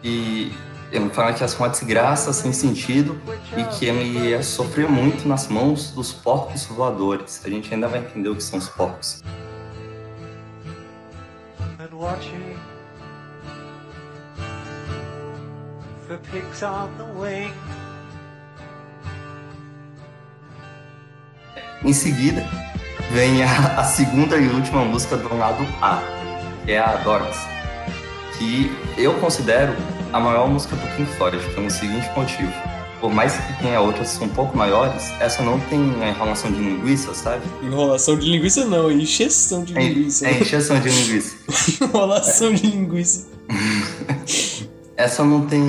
E 0.04 0.52
ele 0.92 1.08
fala 1.10 1.32
que 1.32 1.40
ia 1.42 1.48
ser 1.48 1.58
uma 1.58 1.68
desgraça 1.68 2.32
sem 2.32 2.52
sentido 2.52 3.20
e 3.56 3.64
que 3.64 3.86
ele 3.86 4.28
ia 4.28 4.42
sofrer 4.42 4.88
muito 4.88 5.26
nas 5.26 5.48
mãos 5.48 5.90
dos 5.90 6.12
porcos 6.12 6.66
voadores. 6.66 7.40
A 7.44 7.48
gente 7.48 7.72
ainda 7.72 7.88
vai 7.88 8.00
entender 8.00 8.28
o 8.28 8.36
que 8.36 8.42
são 8.42 8.58
os 8.58 8.68
porcos. 8.68 9.22
and 11.80 11.94
watching 11.94 12.58
for 16.06 16.18
pigs 16.30 16.62
on 16.62 16.90
the 16.98 17.04
wing. 17.18 17.52
Em 21.84 21.92
seguida, 21.92 22.44
vem 23.12 23.42
a, 23.44 23.80
a 23.80 23.84
segunda 23.84 24.36
e 24.36 24.48
última 24.48 24.84
música 24.84 25.16
do 25.16 25.36
lado 25.36 25.64
A, 25.80 26.00
que 26.68 26.72
é 26.72 26.78
a 26.80 26.96
Dogs, 26.96 27.38
que 28.36 28.70
eu 28.98 29.14
considero 29.14 29.74
a 30.12 30.20
maior 30.20 30.46
música 30.50 30.76
do 30.76 30.86
Pink 30.96 31.10
Floyd, 31.16 31.38
pelo 31.54 31.70
seguinte 31.70 32.06
motivo. 32.14 32.52
Por 33.00 33.10
mais 33.10 33.38
que 33.38 33.62
tenha 33.62 33.80
outras 33.80 34.10
que 34.10 34.16
são 34.18 34.26
um 34.26 34.30
pouco 34.30 34.54
maiores, 34.54 35.10
essa 35.18 35.42
não 35.42 35.58
tem 35.60 35.80
a 36.02 36.10
enrolação 36.10 36.52
de 36.52 36.58
linguiça, 36.58 37.14
sabe? 37.14 37.42
Enrolação 37.62 38.18
de 38.18 38.28
linguiça 38.28 38.66
não, 38.66 38.90
é 38.90 38.92
encheção 38.92 39.64
de 39.64 39.78
É, 39.78 39.80
linguiça. 39.80 40.28
é 40.28 40.40
encheção 40.42 40.78
de 40.78 40.90
linguiça. 40.90 41.36
Enrolação 41.82 42.52
de 42.52 42.66
linguiça. 42.66 43.28
essa 44.94 45.24
não 45.24 45.46
tem, 45.46 45.62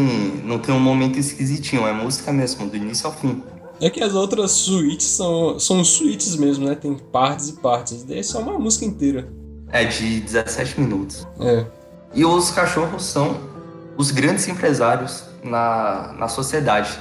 não 0.43 0.60
tem 0.60 0.76
um 0.76 0.82
momento 0.82 1.18
esquisitinho, 1.18 1.88
é 1.88 1.93
música 1.93 2.34
mesmo, 2.34 2.68
do 2.68 2.76
início 2.76 3.08
ao 3.08 3.14
fim. 3.14 3.41
É 3.80 3.89
que 3.89 4.04
as 4.04 4.14
outras 4.16 4.52
suítes 4.52 5.08
são, 5.08 5.58
são 5.58 5.82
suítes 5.86 6.36
mesmo, 6.36 6.68
né? 6.68 6.76
Tem 6.76 6.93
partes 6.93 7.47
e 7.47 7.54
partes. 7.54 8.06
Essa 8.10 8.38
é 8.38 8.41
uma 8.41 8.60
música 8.60 8.84
inteira. 8.84 9.39
É 9.72 9.86
de 9.86 10.20
17 10.22 10.80
minutos. 10.82 11.28
É. 11.40 11.66
E 12.14 12.26
os 12.26 12.52
cachorros 12.52 13.04
são 13.04 13.40
os 13.98 14.12
grandes 14.12 14.48
empresários 14.48 15.26
na, 15.44 16.14
na 16.18 16.28
sociedade. 16.28 16.98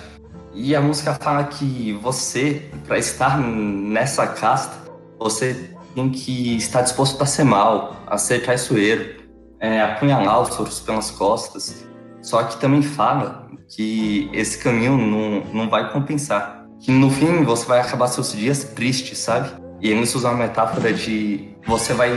E 0.52 0.74
a 0.74 0.80
música 0.80 1.14
fala 1.14 1.44
que 1.44 1.92
você, 2.02 2.70
para 2.86 2.98
estar 2.98 3.38
nessa 3.38 4.26
casta, 4.26 4.76
você 5.18 5.70
tem 5.94 6.10
que 6.10 6.56
estar 6.56 6.82
disposto 6.82 7.22
a 7.22 7.26
ser 7.26 7.44
mal, 7.44 7.96
a 8.06 8.18
ser 8.18 8.42
traiçoeiro, 8.42 9.22
é, 9.60 9.80
apunhalar 9.80 10.42
os 10.42 10.58
outros 10.58 10.80
pelas 10.80 11.10
costas. 11.10 11.86
Só 12.22 12.42
que 12.42 12.60
também 12.60 12.82
fala 12.82 13.48
que 13.68 14.28
esse 14.32 14.58
caminho 14.58 14.96
não, 14.96 15.44
não 15.52 15.70
vai 15.70 15.92
compensar. 15.92 16.66
Que 16.80 16.90
no 16.90 17.10
fim 17.10 17.42
você 17.44 17.66
vai 17.66 17.80
acabar 17.80 18.08
seus 18.08 18.32
dias 18.32 18.64
tristes, 18.64 19.18
sabe? 19.18 19.50
E 19.80 19.90
eles 19.90 20.14
usam 20.14 20.32
a 20.32 20.34
metáfora 20.34 20.92
de 20.92 21.48
você 21.66 21.92
vai 21.92 22.10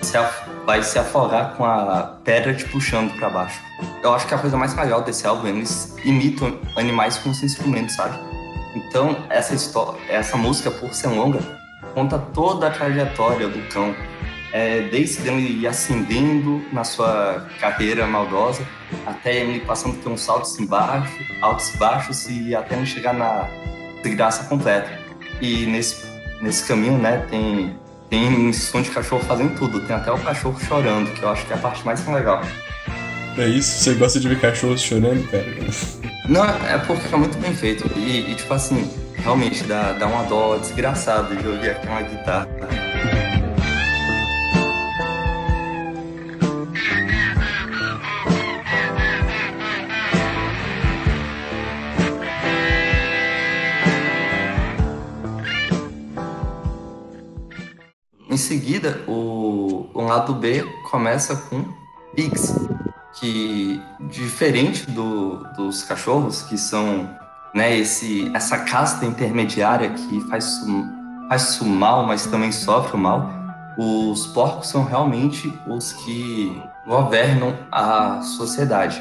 se, 0.00 0.18
vai 0.64 0.82
se 0.82 0.98
afogar 0.98 1.54
com 1.56 1.64
a 1.64 2.16
pedra 2.24 2.54
te 2.54 2.64
puxando 2.68 3.12
para 3.18 3.30
baixo. 3.30 3.60
Eu 4.02 4.14
acho 4.14 4.26
que 4.26 4.34
a 4.34 4.38
coisa 4.38 4.56
mais 4.56 4.74
legal 4.74 5.02
desse 5.02 5.26
álbum, 5.26 5.46
eles 5.46 5.96
imitam 6.04 6.58
animais 6.76 7.18
com 7.18 7.30
os 7.30 7.42
instrumentos, 7.42 7.94
sabe? 7.94 8.18
Então, 8.74 9.16
essa 9.30 9.54
história, 9.54 10.00
essa 10.08 10.36
música, 10.36 10.70
por 10.70 10.92
ser 10.92 11.08
longa, 11.08 11.40
conta 11.94 12.18
toda 12.18 12.66
a 12.66 12.70
trajetória 12.70 13.48
do 13.48 13.68
cão, 13.68 13.94
é, 14.52 14.82
desde 14.82 15.28
ele 15.28 15.60
ir 15.60 15.66
ascendendo 15.66 16.62
na 16.72 16.84
sua 16.84 17.46
carreira 17.60 18.06
maldosa, 18.06 18.66
até 19.06 19.36
ele 19.36 19.60
passando 19.60 19.96
por 20.02 20.12
uns 20.12 20.28
altos 20.28 20.58
e 20.58 20.66
baixos, 20.66 21.14
altos 21.40 21.74
e 21.74 21.76
baixos, 21.76 22.28
e 22.28 22.54
até 22.54 22.76
ele 22.76 22.86
chegar 22.86 23.12
na 23.14 23.48
desgraça 24.02 24.44
completa. 24.44 24.98
E 25.40 25.66
nesse, 25.66 26.06
nesse 26.40 26.66
caminho, 26.66 26.98
né, 26.98 27.26
tem 27.30 27.76
tem 28.10 28.52
som 28.52 28.82
de 28.82 28.90
cachorro 28.90 29.22
fazendo 29.24 29.56
tudo. 29.56 29.80
Tem 29.80 29.96
até 29.96 30.10
o 30.12 30.18
cachorro 30.18 30.58
chorando, 30.60 31.10
que 31.12 31.22
eu 31.22 31.28
acho 31.28 31.44
que 31.46 31.52
é 31.52 31.56
a 31.56 31.58
parte 31.58 31.84
mais 31.84 32.06
legal. 32.06 32.42
É 33.36 33.46
isso? 33.48 33.82
Você 33.82 33.94
gosta 33.94 34.20
de 34.20 34.28
ver 34.28 34.40
cachorros 34.40 34.80
chorando, 34.80 35.28
cara? 35.30 35.46
Não, 36.28 36.44
é 36.66 36.78
porque 36.78 37.12
é 37.12 37.18
muito 37.18 37.36
bem 37.38 37.54
feito. 37.54 37.86
E, 37.98 38.30
e 38.30 38.34
tipo 38.34 38.54
assim, 38.54 38.90
realmente 39.16 39.64
dá, 39.64 39.92
dá 39.92 40.06
uma 40.06 40.22
dó 40.24 40.56
desgraçada 40.56 41.34
de 41.34 41.46
ouvir 41.46 41.70
aquela 41.70 42.02
guitarra. 42.02 42.48
Em 58.34 58.36
seguida, 58.36 59.00
o, 59.06 59.88
o 59.94 60.02
lado 60.02 60.34
B 60.34 60.64
começa 60.90 61.36
com 61.36 61.64
pigs, 62.16 62.52
que 63.12 63.80
diferente 64.00 64.90
do, 64.90 65.36
dos 65.56 65.84
cachorros, 65.84 66.42
que 66.42 66.58
são 66.58 67.08
né, 67.54 67.78
esse, 67.78 68.28
essa 68.34 68.58
casta 68.58 69.06
intermediária 69.06 69.90
que 69.90 70.20
faz, 70.22 70.62
faz 71.28 71.60
mal, 71.60 72.08
mas 72.08 72.26
também 72.26 72.50
sofre 72.50 72.96
o 72.96 72.98
mal, 72.98 73.30
os 73.78 74.26
porcos 74.26 74.66
são 74.66 74.84
realmente 74.84 75.56
os 75.68 75.92
que 75.92 76.60
governam 76.88 77.56
a 77.70 78.20
sociedade. 78.20 79.00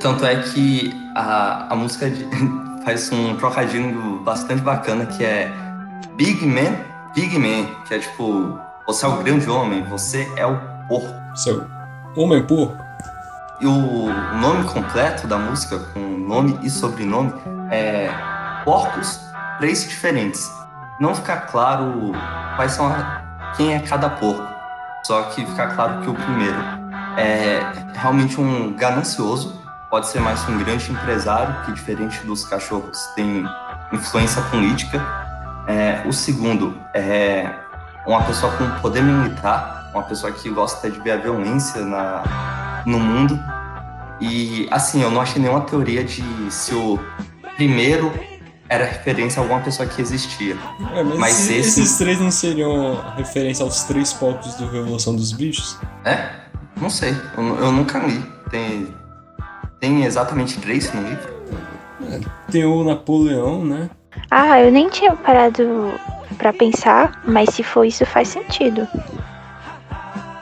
Tanto 0.00 0.26
é 0.26 0.42
que 0.42 0.92
a, 1.14 1.72
a 1.72 1.76
música 1.76 2.10
de, 2.10 2.26
faz 2.84 3.08
um 3.12 3.36
trocadilho 3.36 4.18
bastante 4.24 4.62
bacana 4.62 5.06
que 5.06 5.24
é 5.24 5.48
Big 6.16 6.44
Man 6.44 6.90
Pigman, 7.14 7.66
que 7.86 7.94
é 7.94 7.98
tipo, 7.98 8.58
você 8.86 9.04
é 9.04 9.08
o 9.08 9.18
grande 9.18 9.48
homem, 9.48 9.84
você 9.84 10.32
é 10.36 10.46
o 10.46 10.58
porco. 10.88 11.14
Você 11.34 11.50
é 11.50 12.20
homem 12.20 12.42
porco? 12.44 12.76
E 13.60 13.66
o 13.66 14.08
nome 14.40 14.64
completo 14.64 15.26
da 15.26 15.36
música, 15.36 15.78
com 15.78 16.00
nome 16.00 16.58
e 16.62 16.70
sobrenome, 16.70 17.32
é 17.70 18.10
Porcos 18.64 19.20
Três 19.58 19.86
Diferentes. 19.88 20.50
Não 20.98 21.14
fica 21.14 21.36
claro 21.36 22.12
quais 22.56 22.72
são 22.72 22.86
a, 22.86 23.52
quem 23.56 23.74
é 23.74 23.78
cada 23.80 24.08
porco, 24.08 24.48
só 25.04 25.22
que 25.24 25.44
fica 25.44 25.68
claro 25.68 26.00
que 26.02 26.10
o 26.10 26.14
primeiro 26.14 26.58
é 27.16 27.60
realmente 27.94 28.40
um 28.40 28.72
ganancioso, 28.72 29.60
pode 29.90 30.08
ser 30.08 30.20
mais 30.20 30.48
um 30.48 30.58
grande 30.58 30.90
empresário, 30.90 31.54
que 31.64 31.72
diferente 31.72 32.24
dos 32.26 32.44
cachorros 32.44 33.06
tem 33.14 33.44
influência 33.92 34.40
política, 34.42 34.98
é, 35.66 36.02
o 36.06 36.12
segundo 36.12 36.76
é 36.94 37.48
uma 38.06 38.22
pessoa 38.22 38.52
com 38.56 38.68
poder 38.80 39.02
militar, 39.02 39.90
uma 39.94 40.02
pessoa 40.02 40.32
que 40.32 40.50
gosta 40.50 40.90
de 40.90 40.98
ver 41.00 41.12
a 41.12 41.16
violência 41.16 41.84
na, 41.84 42.82
no 42.86 42.98
mundo. 42.98 43.38
E, 44.20 44.68
assim, 44.70 45.02
eu 45.02 45.10
não 45.10 45.20
achei 45.20 45.40
nenhuma 45.40 45.62
teoria 45.62 46.04
de 46.04 46.22
se 46.50 46.74
o 46.74 46.98
primeiro 47.56 48.12
era 48.68 48.84
referência 48.84 49.40
a 49.40 49.44
alguma 49.44 49.60
pessoa 49.60 49.86
que 49.88 50.00
existia. 50.00 50.56
É, 50.94 51.02
mas, 51.02 51.18
mas 51.18 51.50
esse... 51.50 51.80
esses 51.80 51.98
três 51.98 52.18
não 52.20 52.30
seriam 52.30 53.00
referência 53.16 53.64
aos 53.64 53.84
três 53.84 54.12
povos 54.12 54.54
do 54.54 54.66
Revolução 54.68 55.14
dos 55.14 55.32
Bichos? 55.32 55.76
É? 56.04 56.30
Não 56.80 56.88
sei. 56.88 57.14
Eu, 57.36 57.58
eu 57.58 57.72
nunca 57.72 57.98
li. 57.98 58.24
Tem, 58.50 58.94
tem 59.78 60.04
exatamente 60.04 60.58
três 60.60 60.92
no 60.92 61.02
livro? 61.02 61.42
É, 62.10 62.20
tem 62.50 62.64
o 62.64 62.82
Napoleão, 62.82 63.64
né? 63.64 63.90
Ah, 64.30 64.60
eu 64.60 64.70
nem 64.70 64.88
tinha 64.88 65.14
parado 65.14 65.92
para 66.38 66.52
pensar, 66.52 67.22
mas 67.24 67.50
se 67.50 67.62
for 67.62 67.84
isso 67.84 68.04
faz 68.06 68.28
sentido. 68.28 68.86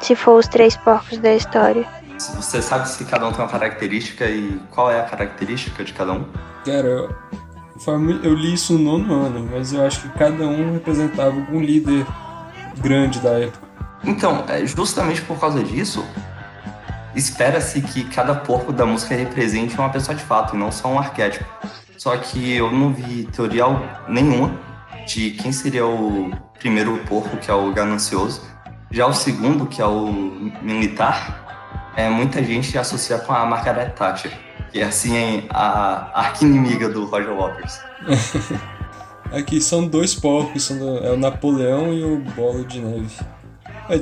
Se 0.01 0.15
for 0.15 0.39
os 0.39 0.49
três 0.49 0.77
porcos 0.77 1.19
da 1.19 1.35
história. 1.35 1.87
Você 2.19 2.63
sabe 2.63 2.89
se 2.89 3.05
cada 3.05 3.27
um 3.27 3.33
tem 3.33 3.41
uma 3.41 3.51
característica 3.51 4.27
e 4.27 4.61
qual 4.71 4.91
é 4.91 5.01
a 5.01 5.05
característica 5.05 5.85
de 5.85 5.93
cada 5.93 6.13
um? 6.13 6.25
Cara, 6.65 6.87
eu, 6.87 8.21
eu 8.23 8.35
li 8.35 8.55
isso 8.55 8.75
no 8.75 8.99
nono 8.99 9.27
ano, 9.27 9.49
mas 9.51 9.73
eu 9.73 9.85
acho 9.87 10.03
que 10.03 10.19
cada 10.19 10.47
um 10.47 10.73
representava 10.73 11.37
algum 11.37 11.61
líder 11.61 12.07
grande 12.79 13.21
da 13.21 13.31
época. 13.31 13.69
Então, 14.05 14.45
é 14.49 14.65
justamente 14.67 15.21
por 15.23 15.39
causa 15.39 15.63
disso, 15.63 16.05
espera-se 17.15 17.81
que 17.83 18.05
cada 18.05 18.35
porco 18.35 18.73
da 18.73 18.87
música 18.87 19.15
represente 19.15 19.77
uma 19.77 19.91
pessoa 19.91 20.15
de 20.15 20.23
fato 20.23 20.55
e 20.55 20.59
não 20.59 20.71
só 20.71 20.89
um 20.89 20.99
arquétipo. 20.99 21.45
Só 22.01 22.17
que 22.17 22.55
eu 22.55 22.73
não 22.73 22.95
vi 22.95 23.25
teoria 23.25 23.67
nenhuma 24.09 24.59
de 25.07 25.33
quem 25.33 25.53
seria 25.53 25.85
o 25.85 26.31
primeiro 26.59 26.97
porco, 27.07 27.37
que 27.37 27.51
é 27.51 27.53
o 27.53 27.71
ganancioso. 27.75 28.41
Já 28.91 29.07
o 29.07 29.13
segundo, 29.13 29.67
que 29.67 29.83
é 29.83 29.85
o 29.85 30.11
militar, 30.63 31.93
é, 31.95 32.09
muita 32.09 32.43
gente 32.43 32.79
associa 32.79 33.19
com 33.19 33.35
a 33.35 33.45
Margaret 33.45 33.91
Thatcher, 33.91 34.33
que 34.73 34.81
é 34.81 34.85
assim 34.85 35.45
a 35.51 36.11
arqui-inimiga 36.19 36.89
do 36.89 37.05
Roger 37.05 37.37
Waters. 37.37 37.83
Aqui 39.31 39.61
são 39.61 39.87
dois 39.87 40.15
porcos, 40.15 40.63
são 40.63 40.79
é 41.05 41.11
o 41.11 41.19
Napoleão 41.19 41.93
e 41.93 42.03
o 42.03 42.17
Bolo 42.35 42.65
de 42.65 42.81
Neve. 42.81 43.15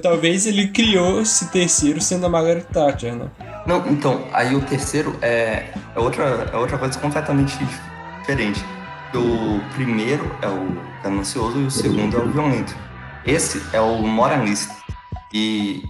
talvez 0.01 0.46
ele 0.46 0.68
criou 0.68 1.22
esse 1.22 1.51
terceiro 1.51 2.01
sendo 2.01 2.26
a 2.26 2.28
Margaret 2.28 2.62
Thatcher, 2.72 3.16
né? 3.16 3.28
Não, 3.69 3.87
então, 3.87 4.27
aí 4.33 4.57
o 4.57 4.62
terceiro 4.62 5.14
é, 5.21 5.75
é, 5.95 5.99
outra, 6.01 6.49
é 6.51 6.57
outra 6.57 6.79
coisa 6.79 6.99
completamente 6.99 7.55
diferente. 8.19 8.64
O 9.14 9.61
primeiro 9.75 10.35
é 10.41 10.49
o 10.49 10.75
ganancioso 11.05 11.59
e 11.61 11.66
o 11.66 11.71
segundo 11.71 12.16
é 12.16 12.21
o 12.21 12.31
violento. 12.31 12.75
Esse 13.27 13.62
é 13.75 13.81
o 13.81 13.99
moralista. 13.99 14.75
E 15.35 15.83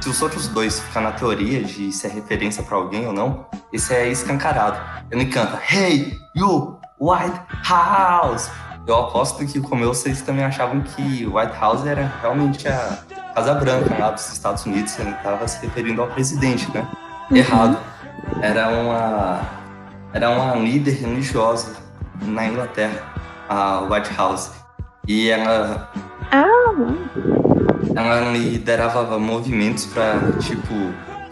se 0.00 0.08
os 0.08 0.22
outros 0.22 0.48
dois 0.48 0.80
ficam 0.80 1.02
na 1.02 1.12
teoria 1.12 1.62
de 1.62 1.92
se 1.92 2.06
é 2.06 2.10
referência 2.10 2.62
para 2.62 2.74
alguém 2.78 3.06
ou 3.06 3.12
não, 3.12 3.44
esse 3.70 3.92
é 3.92 4.08
escancarado. 4.08 4.80
Ele 5.10 5.26
canta 5.26 5.60
Hey, 5.70 6.16
you, 6.34 6.78
White 6.98 7.38
House! 7.68 8.50
Eu 8.86 8.96
aposto 8.96 9.44
que, 9.44 9.60
como 9.60 9.84
eu, 9.84 9.92
vocês 9.92 10.22
também 10.22 10.42
achavam 10.42 10.80
que 10.80 11.26
White 11.26 11.60
House 11.60 11.84
era 11.84 12.10
realmente 12.22 12.66
a 12.66 12.98
Casa 13.34 13.52
Branca 13.56 13.94
lá 13.98 14.12
dos 14.12 14.32
Estados 14.32 14.64
Unidos, 14.64 14.98
ele 14.98 15.10
estava 15.10 15.46
se 15.46 15.60
referindo 15.60 16.00
ao 16.00 16.08
presidente, 16.08 16.72
né? 16.72 16.88
Uhum. 17.30 17.36
errado. 17.36 17.78
Era 18.40 18.68
uma, 18.68 19.40
era 20.12 20.30
uma 20.30 20.54
líder 20.56 20.92
religiosa 20.92 21.76
na 22.22 22.46
Inglaterra, 22.46 23.02
a 23.48 23.80
White 23.80 24.12
House. 24.14 24.52
E 25.06 25.30
ela. 25.30 25.90
Ah. 26.32 26.46
Ela 27.94 28.32
liderava 28.32 29.18
movimentos 29.18 29.86
para, 29.86 30.32
tipo, 30.40 30.74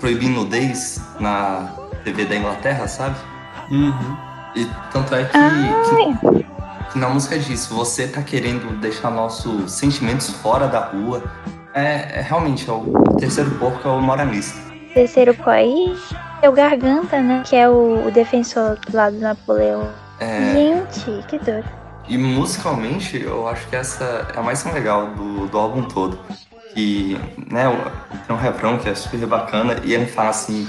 proibir 0.01 0.31
nudez 0.31 1.01
na 1.21 1.69
TV 2.05 2.25
da 2.25 2.37
Inglaterra, 2.37 2.87
sabe? 2.87 3.17
Uhum. 3.71 4.17
E 4.55 4.67
tanto 4.93 5.15
é 5.15 5.25
que, 5.25 5.33
que, 5.33 6.93
que, 6.93 6.99
na 6.99 7.09
música 7.09 7.39
diz: 7.39 7.67
você 7.67 8.07
tá 8.07 8.23
querendo 8.23 8.81
deixar 8.81 9.11
nossos 9.11 9.73
sentimentos 9.73 10.31
fora 10.31 10.69
da 10.69 10.81
rua. 10.87 11.23
É, 11.75 12.21
é 12.21 12.23
realmente, 12.23 12.71
é 12.71 12.73
o 12.73 12.85
terceiro 13.19 13.51
porco 13.53 13.89
é 13.89 13.91
o 13.91 14.01
moralista 14.01 14.64
terceiro 14.95 15.35
país 15.35 15.99
É 16.41 16.49
o 16.49 16.53
Garganta, 16.53 17.21
né? 17.21 17.43
Que 17.45 17.57
é 17.57 17.69
o, 17.69 18.07
o 18.07 18.11
defensor 18.11 18.79
do 18.79 18.97
lado 18.97 19.17
do 19.17 19.21
Napoleão. 19.23 19.89
É, 20.21 20.53
Gente, 20.53 21.27
que 21.27 21.39
doido. 21.39 21.69
E 22.07 22.19
musicalmente, 22.19 23.21
eu 23.21 23.49
acho 23.49 23.67
que 23.69 23.77
essa 23.77 24.29
é 24.35 24.39
a 24.39 24.43
mais 24.43 24.63
legal 24.65 25.09
do, 25.09 25.49
do 25.49 25.59
álbum 25.59 25.83
todo. 25.83 26.19
Que, 26.75 27.19
né, 27.51 27.65
tem 28.27 28.37
um 28.37 28.39
refrão 28.39 28.79
que 28.79 28.89
é 28.89 28.95
super 28.95 29.27
bacana 29.27 29.77
e 29.85 29.95
ele 29.95 30.07
fala 30.07 30.31
assim: 30.31 30.69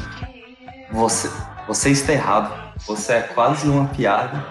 Você, 0.91 1.29
você 1.67 1.89
está 1.89 2.13
errado, 2.13 2.53
você 2.87 3.13
é 3.13 3.21
quase 3.21 3.67
uma 3.67 3.87
piada, 3.87 4.45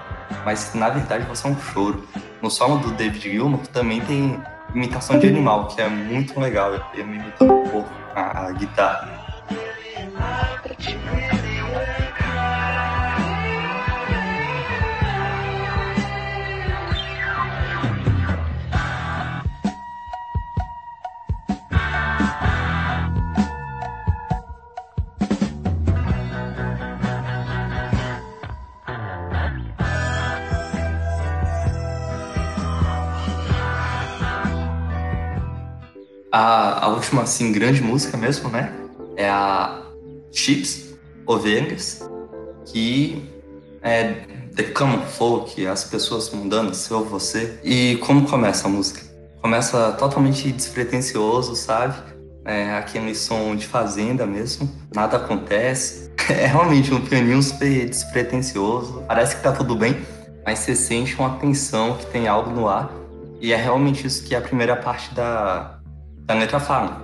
mas 0.44 0.74
na 0.74 0.90
verdade 0.90 1.24
você 1.24 1.46
é 1.46 1.50
um 1.50 1.58
choro. 1.58 2.06
No 2.42 2.50
solo 2.50 2.78
do 2.78 2.90
David 2.90 3.30
Gilmour 3.30 3.66
também 3.68 4.00
tem 4.02 4.38
imitação 4.74 5.18
de 5.18 5.26
animal, 5.26 5.68
que 5.68 5.80
é 5.80 5.88
muito 5.88 6.38
legal. 6.38 6.74
Ele 6.92 7.02
imitando 7.02 7.54
um 7.54 7.68
pouco 7.68 7.90
a, 8.14 8.46
a 8.46 8.52
guitarra. 8.52 9.23
A, 36.36 36.88
última, 36.88 37.22
assim, 37.22 37.52
grande 37.52 37.80
música 37.80 38.16
mesmo, 38.16 38.48
né? 38.48 38.72
É 39.16 39.28
a 39.28 39.83
Chips, 40.34 40.94
Ovelhas, 41.26 42.08
que 42.66 43.22
é 43.80 44.62
Common 44.74 45.02
Folk, 45.02 45.66
as 45.66 45.84
pessoas 45.84 46.30
mudando, 46.30 46.74
seu 46.74 47.04
você. 47.04 47.58
E 47.62 47.96
como 47.98 48.28
começa 48.28 48.66
a 48.66 48.70
música? 48.70 49.00
Começa 49.40 49.92
totalmente 49.92 50.50
despretensioso, 50.50 51.54
sabe? 51.54 51.94
É 52.44 52.72
aquele 52.72 53.14
som 53.14 53.54
de 53.54 53.66
fazenda 53.66 54.26
mesmo, 54.26 54.70
nada 54.94 55.16
acontece. 55.16 56.04
É 56.26 56.46
realmente 56.46 56.94
um 56.94 57.02
pianinho 57.02 57.42
super 57.42 57.86
despretensioso, 57.86 59.04
parece 59.06 59.36
que 59.36 59.42
tá 59.42 59.52
tudo 59.52 59.76
bem, 59.76 59.94
mas 60.42 60.60
você 60.60 60.74
sente 60.74 61.14
uma 61.18 61.36
tensão 61.36 61.98
que 61.98 62.06
tem 62.06 62.26
algo 62.26 62.48
no 62.48 62.66
ar. 62.66 62.90
E 63.42 63.52
é 63.52 63.56
realmente 63.56 64.06
isso 64.06 64.24
que 64.24 64.34
a 64.34 64.40
primeira 64.40 64.74
parte 64.74 65.14
da, 65.14 65.80
da 66.20 66.32
letra 66.32 66.58
fala. 66.58 67.02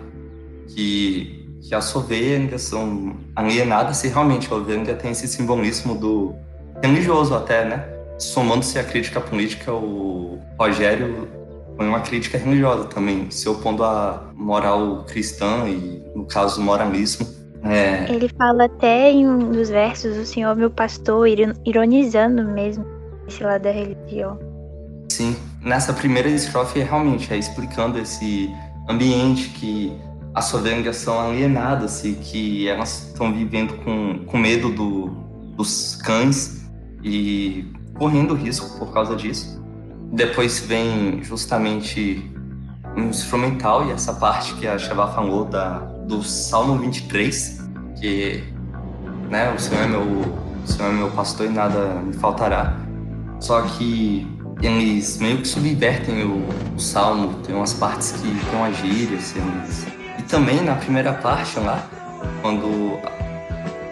Que, 0.68 1.39
que 1.60 1.74
as 1.74 1.94
ovelhas 1.94 2.62
são 2.62 3.16
alienadas 3.36 3.98
se 3.98 4.08
realmente 4.08 4.50
a 4.52 4.56
ovelha 4.56 4.94
tem 4.94 5.10
esse 5.10 5.28
simbolismo 5.28 5.94
do 5.94 6.34
religioso 6.82 7.34
até, 7.34 7.64
né? 7.64 7.84
Somando-se 8.18 8.78
à 8.78 8.84
crítica 8.84 9.20
política, 9.20 9.72
o 9.72 10.38
Rogério 10.58 11.28
foi 11.76 11.88
uma 11.88 12.00
crítica 12.00 12.36
religiosa 12.38 12.84
também, 12.84 13.30
se 13.30 13.48
opondo 13.48 13.82
à 13.84 14.30
moral 14.34 15.04
cristã 15.06 15.66
e, 15.66 16.02
no 16.14 16.26
caso, 16.26 16.60
o 16.60 16.64
moralismo. 16.64 17.26
É, 17.62 18.10
Ele 18.10 18.28
fala 18.38 18.64
até 18.64 19.10
em 19.10 19.28
um 19.28 19.50
dos 19.52 19.68
versos, 19.68 20.16
o 20.16 20.24
Senhor 20.26 20.54
meu 20.56 20.70
pastor, 20.70 21.26
iro- 21.28 21.54
ironizando 21.64 22.42
mesmo 22.44 22.84
esse 23.28 23.42
lado 23.42 23.62
da 23.62 23.70
religião. 23.70 24.38
Sim, 25.10 25.36
nessa 25.62 25.92
primeira 25.92 26.28
estrofe 26.28 26.80
realmente 26.80 27.32
é 27.32 27.36
explicando 27.36 27.98
esse 27.98 28.50
ambiente 28.88 29.48
que 29.50 29.92
as 30.34 30.52
ovelhas 30.54 30.96
são 30.96 31.20
alienadas 31.20 32.04
e 32.04 32.12
que 32.12 32.68
elas 32.68 33.08
estão 33.08 33.32
vivendo 33.32 33.74
com, 33.84 34.24
com 34.26 34.38
medo 34.38 34.70
do, 34.70 35.06
dos 35.56 35.96
cães 35.96 36.70
e 37.02 37.66
correndo 37.94 38.34
risco 38.34 38.78
por 38.78 38.92
causa 38.92 39.16
disso. 39.16 39.60
Depois 40.12 40.60
vem 40.60 41.22
justamente 41.22 42.30
um 42.96 43.08
instrumental 43.08 43.86
e 43.86 43.92
essa 43.92 44.12
parte 44.12 44.54
que 44.54 44.66
a 44.66 44.78
Shavá 44.78 45.08
falou 45.08 45.44
da, 45.44 45.78
do 46.06 46.22
Salmo 46.22 46.78
23, 46.78 47.68
que 48.00 48.44
né, 49.28 49.52
o 49.52 49.58
Senhor 49.58 49.84
é 49.84 49.86
meu, 49.86 50.02
o 50.02 50.66
Senhor 50.66 50.90
é 50.90 50.92
meu 50.92 51.10
pastor 51.10 51.46
e 51.46 51.50
nada 51.50 51.94
me 51.96 52.12
faltará. 52.14 52.76
Só 53.38 53.62
que 53.62 54.26
eles 54.62 55.18
meio 55.18 55.38
que 55.38 55.48
subvertem 55.48 56.24
o, 56.24 56.46
o 56.76 56.78
salmo, 56.78 57.34
tem 57.42 57.54
umas 57.54 57.72
partes 57.72 58.12
que 58.12 58.28
tem 58.28 58.58
umas 58.58 58.76
gírias. 58.76 59.34
Eles... 59.34 59.99
Também 60.30 60.62
na 60.62 60.76
primeira 60.76 61.12
parte 61.12 61.58
lá, 61.58 61.82
quando 62.40 63.00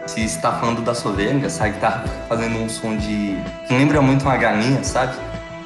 se 0.06 0.24
está 0.24 0.52
falando 0.52 0.82
das 0.82 1.04
ovelhas, 1.04 1.60
a 1.60 1.66
guitarra 1.66 2.02
fica 2.02 2.24
fazendo 2.28 2.58
um 2.58 2.68
som 2.68 2.96
de. 2.96 3.36
que 3.66 3.74
lembra 3.74 4.00
muito 4.00 4.22
uma 4.22 4.36
galinha, 4.36 4.84
sabe? 4.84 5.16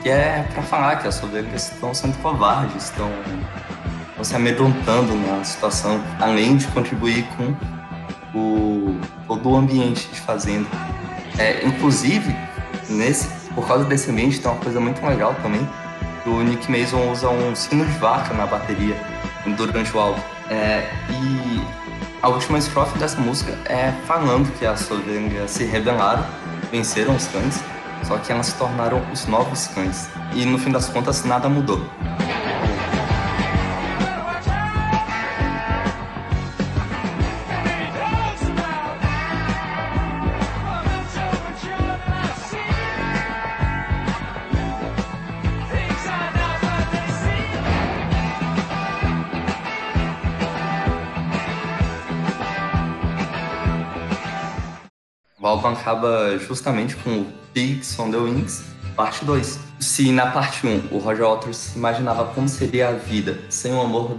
Que 0.03 0.09
é 0.09 0.49
para 0.53 0.63
falar 0.63 0.97
que 0.97 1.07
as 1.07 1.23
ovelhas 1.23 1.71
estão 1.71 1.93
sendo 1.93 2.17
covardes, 2.23 2.85
estão, 2.85 3.11
estão 4.09 4.25
se 4.25 4.35
amedrontando 4.35 5.15
na 5.15 5.45
situação, 5.45 6.03
além 6.19 6.57
de 6.57 6.67
contribuir 6.69 7.27
com 7.37 7.55
o, 8.35 8.99
todo 9.27 9.51
o 9.51 9.57
ambiente 9.57 10.09
de 10.09 10.21
fazenda. 10.21 10.69
É, 11.39 11.67
inclusive, 11.67 12.35
nesse, 12.89 13.29
por 13.55 13.67
causa 13.69 13.85
desse 13.85 14.11
ambiente, 14.11 14.41
tem 14.41 14.51
uma 14.51 14.59
coisa 14.59 14.81
muito 14.81 15.05
legal 15.05 15.35
também, 15.43 15.69
que 16.23 16.31
o 16.31 16.43
Nick 16.43 16.71
Mason 16.71 17.11
usa 17.11 17.29
um 17.29 17.55
sino 17.55 17.85
de 17.85 17.93
vaca 17.99 18.33
na 18.33 18.47
bateria 18.47 18.97
durante 19.57 19.95
o 19.95 20.01
álbum. 20.01 20.21
É, 20.53 20.87
e 21.09 21.63
a 22.21 22.29
última 22.29 22.59
estrofe 22.59 22.99
dessa 22.99 23.19
música 23.19 23.57
é 23.65 23.91
falando 24.07 24.53
que 24.59 24.67
as 24.67 24.91
ovelhas 24.91 25.51
se 25.51 25.65
rebelaram, 25.65 26.27
venceram 26.71 27.17
os 27.17 27.27
cães, 27.29 27.65
só 28.05 28.19
que 28.19 28.31
elas 28.31 28.47
se 28.49 28.57
tornaram 28.57 29.03
os 29.11 29.27
novos 29.27 29.69
cães. 29.69 30.11
E 30.35 30.45
no 30.45 30.59
fim 30.59 30.71
das 30.71 30.91
contas, 30.91 31.25
nada 31.25 31.49
mudou. 31.49 31.81
Álbum 55.53 55.69
acaba 55.69 56.39
justamente 56.39 56.97
com 56.97 57.21
o 57.21 57.33
Pigs 57.53 57.99
on 57.99 58.11
the 58.11 58.17
Wings, 58.17 58.65
parte 58.97 59.25
2. 59.25 59.59
Se 59.79 60.11
na 60.11 60.27
parte 60.27 60.67
1 60.67 60.89
o 60.91 60.99
Roger 60.99 61.27
Waters 61.27 61.75
imaginava 61.77 62.25
como 62.27 62.49
seria 62.49 62.89
a 62.89 62.93
vida 62.93 63.39
sem 63.49 63.73
o 63.73 63.81
amor 63.81 64.17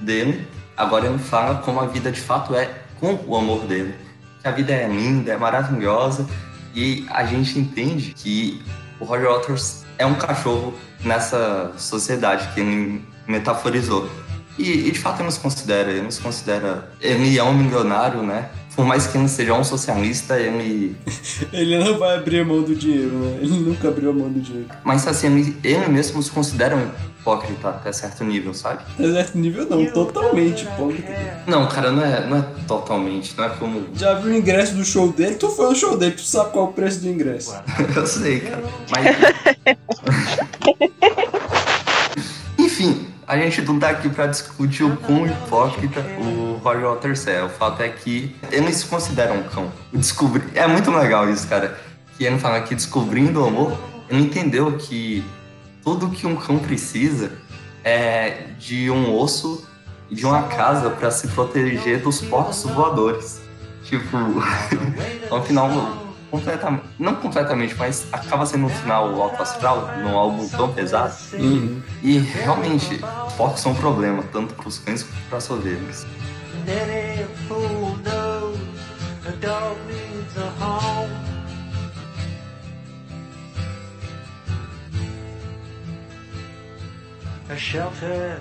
dele, 0.00 0.46
agora 0.76 1.06
ele 1.06 1.18
fala 1.18 1.56
como 1.56 1.80
a 1.80 1.86
vida 1.86 2.10
de 2.10 2.20
fato 2.20 2.54
é 2.54 2.82
com 2.98 3.18
o 3.26 3.36
amor 3.36 3.60
dele. 3.66 3.94
Que 4.42 4.48
a 4.48 4.50
vida 4.50 4.72
é 4.72 4.88
linda, 4.88 5.32
é 5.32 5.36
maravilhosa 5.36 6.26
e 6.74 7.06
a 7.10 7.24
gente 7.24 7.58
entende 7.58 8.12
que 8.14 8.62
o 8.98 9.04
Roger 9.04 9.30
Waters 9.30 9.84
é 9.98 10.04
um 10.04 10.14
cachorro 10.14 10.74
nessa 11.04 11.72
sociedade 11.76 12.48
que 12.54 12.60
ele 12.60 13.04
metaforizou. 13.26 14.08
E, 14.58 14.88
e 14.88 14.90
de 14.90 14.98
fato 14.98 15.18
ele 15.18 15.26
nos 15.26 15.38
considera, 15.38 15.90
ele 15.90 16.02
nos 16.02 16.18
considera. 16.18 16.90
Ele 17.00 17.38
é 17.38 17.42
um 17.42 17.54
milionário, 17.54 18.22
né? 18.22 18.48
Por 18.76 18.84
mais 18.84 19.06
que 19.06 19.16
ele 19.16 19.26
seja 19.26 19.54
um 19.54 19.64
socialista, 19.64 20.38
ele. 20.38 20.94
Ele 21.52 21.78
não 21.78 21.98
vai 21.98 22.16
abrir 22.16 22.44
mão 22.44 22.62
do 22.62 22.74
dinheiro, 22.74 23.10
né? 23.10 23.38
Ele 23.40 23.58
nunca 23.60 23.88
abriu 23.88 24.10
a 24.10 24.12
mão 24.12 24.28
do 24.28 24.40
dinheiro. 24.40 24.68
Mas 24.84 25.06
assim, 25.06 25.56
ele, 25.64 25.88
mesmo 25.88 26.22
se 26.22 26.30
considera 26.30 26.76
um 26.76 26.90
hipócrita 27.20 27.70
até 27.70 27.90
certo 27.92 28.22
nível, 28.24 28.52
sabe? 28.52 28.82
Até 28.94 29.10
certo 29.10 29.38
nível 29.38 29.66
não, 29.68 29.86
totalmente 29.86 30.64
hipócrita. 30.64 31.42
Não, 31.46 31.66
cara, 31.68 31.90
não 31.90 32.04
é, 32.04 32.26
não 32.26 32.38
é 32.38 32.42
totalmente. 32.66 33.34
Não 33.36 33.44
é 33.44 33.48
como. 33.50 33.86
Já 33.94 34.14
viu 34.14 34.32
o 34.32 34.36
ingresso 34.36 34.74
do 34.74 34.84
show 34.84 35.10
dele? 35.10 35.36
Tu 35.36 35.48
foi 35.48 35.68
no 35.70 35.74
show 35.74 35.96
dele, 35.96 36.12
tu 36.12 36.22
sabe 36.22 36.50
qual 36.50 36.66
é 36.66 36.68
o 36.68 36.72
preço 36.72 37.00
do 37.00 37.08
ingresso. 37.08 37.54
Eu 37.96 38.06
sei, 38.06 38.40
cara. 38.40 38.62
Mas. 38.90 39.06
Enfim, 42.58 43.05
a 43.26 43.36
gente 43.36 43.60
não 43.62 43.78
tá 43.78 43.90
aqui 43.90 44.08
pra 44.08 44.26
discutir 44.26 44.84
o 44.84 44.96
quão 44.98 45.26
hipócrita 45.26 46.00
o 46.18 46.60
Roger 46.62 46.88
Waters 46.90 47.26
é. 47.26 47.42
O 47.42 47.48
fato 47.48 47.82
é 47.82 47.88
que 47.88 48.36
ele 48.52 48.72
se 48.72 48.86
considera 48.86 49.32
um 49.32 49.42
cão. 49.42 49.72
O 49.92 49.98
descobrir... 49.98 50.44
É 50.54 50.66
muito 50.66 50.90
legal 50.90 51.28
isso, 51.28 51.48
cara. 51.48 51.78
Que 52.16 52.24
ele 52.24 52.38
fala 52.38 52.60
que 52.60 52.74
descobrindo 52.74 53.42
o 53.42 53.46
amor, 53.46 53.76
ele 54.08 54.22
entendeu 54.22 54.76
que 54.76 55.24
tudo 55.82 56.08
que 56.10 56.26
um 56.26 56.36
cão 56.36 56.58
precisa 56.58 57.32
é 57.82 58.44
de 58.58 58.90
um 58.90 59.12
osso 59.14 59.66
e 60.08 60.14
de 60.14 60.24
uma 60.24 60.44
casa 60.44 60.90
pra 60.90 61.10
se 61.10 61.26
proteger 61.28 62.00
dos 62.00 62.20
porcos 62.20 62.62
voadores. 62.62 63.40
Tipo, 63.82 64.16
um 65.32 65.42
final 65.42 66.05
completamente, 66.30 66.84
não 66.98 67.14
completamente, 67.16 67.74
mas 67.76 68.06
acaba 68.12 68.46
sendo 68.46 68.66
um 68.66 68.68
final 68.68 69.20
alto 69.20 69.42
astral, 69.42 69.88
num 69.98 70.16
álbum 70.16 70.48
tão 70.48 70.72
pesado. 70.72 71.14
Uhum. 71.34 71.82
E 72.02 72.18
realmente, 72.18 73.00
porcos 73.36 73.60
são 73.60 73.72
um 73.72 73.74
problema, 73.74 74.22
tanto 74.32 74.54
para 74.54 74.68
os 74.68 74.78
cães 74.78 75.02
quanto 75.02 75.28
para 75.28 75.38
as 75.38 75.50
ovelhas. 75.50 76.06
A 87.48 87.54
shelter 87.56 88.40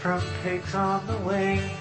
from 0.00 0.20
pigs 0.42 0.74
on 0.74 1.00
the 1.06 1.16
wing. 1.26 1.79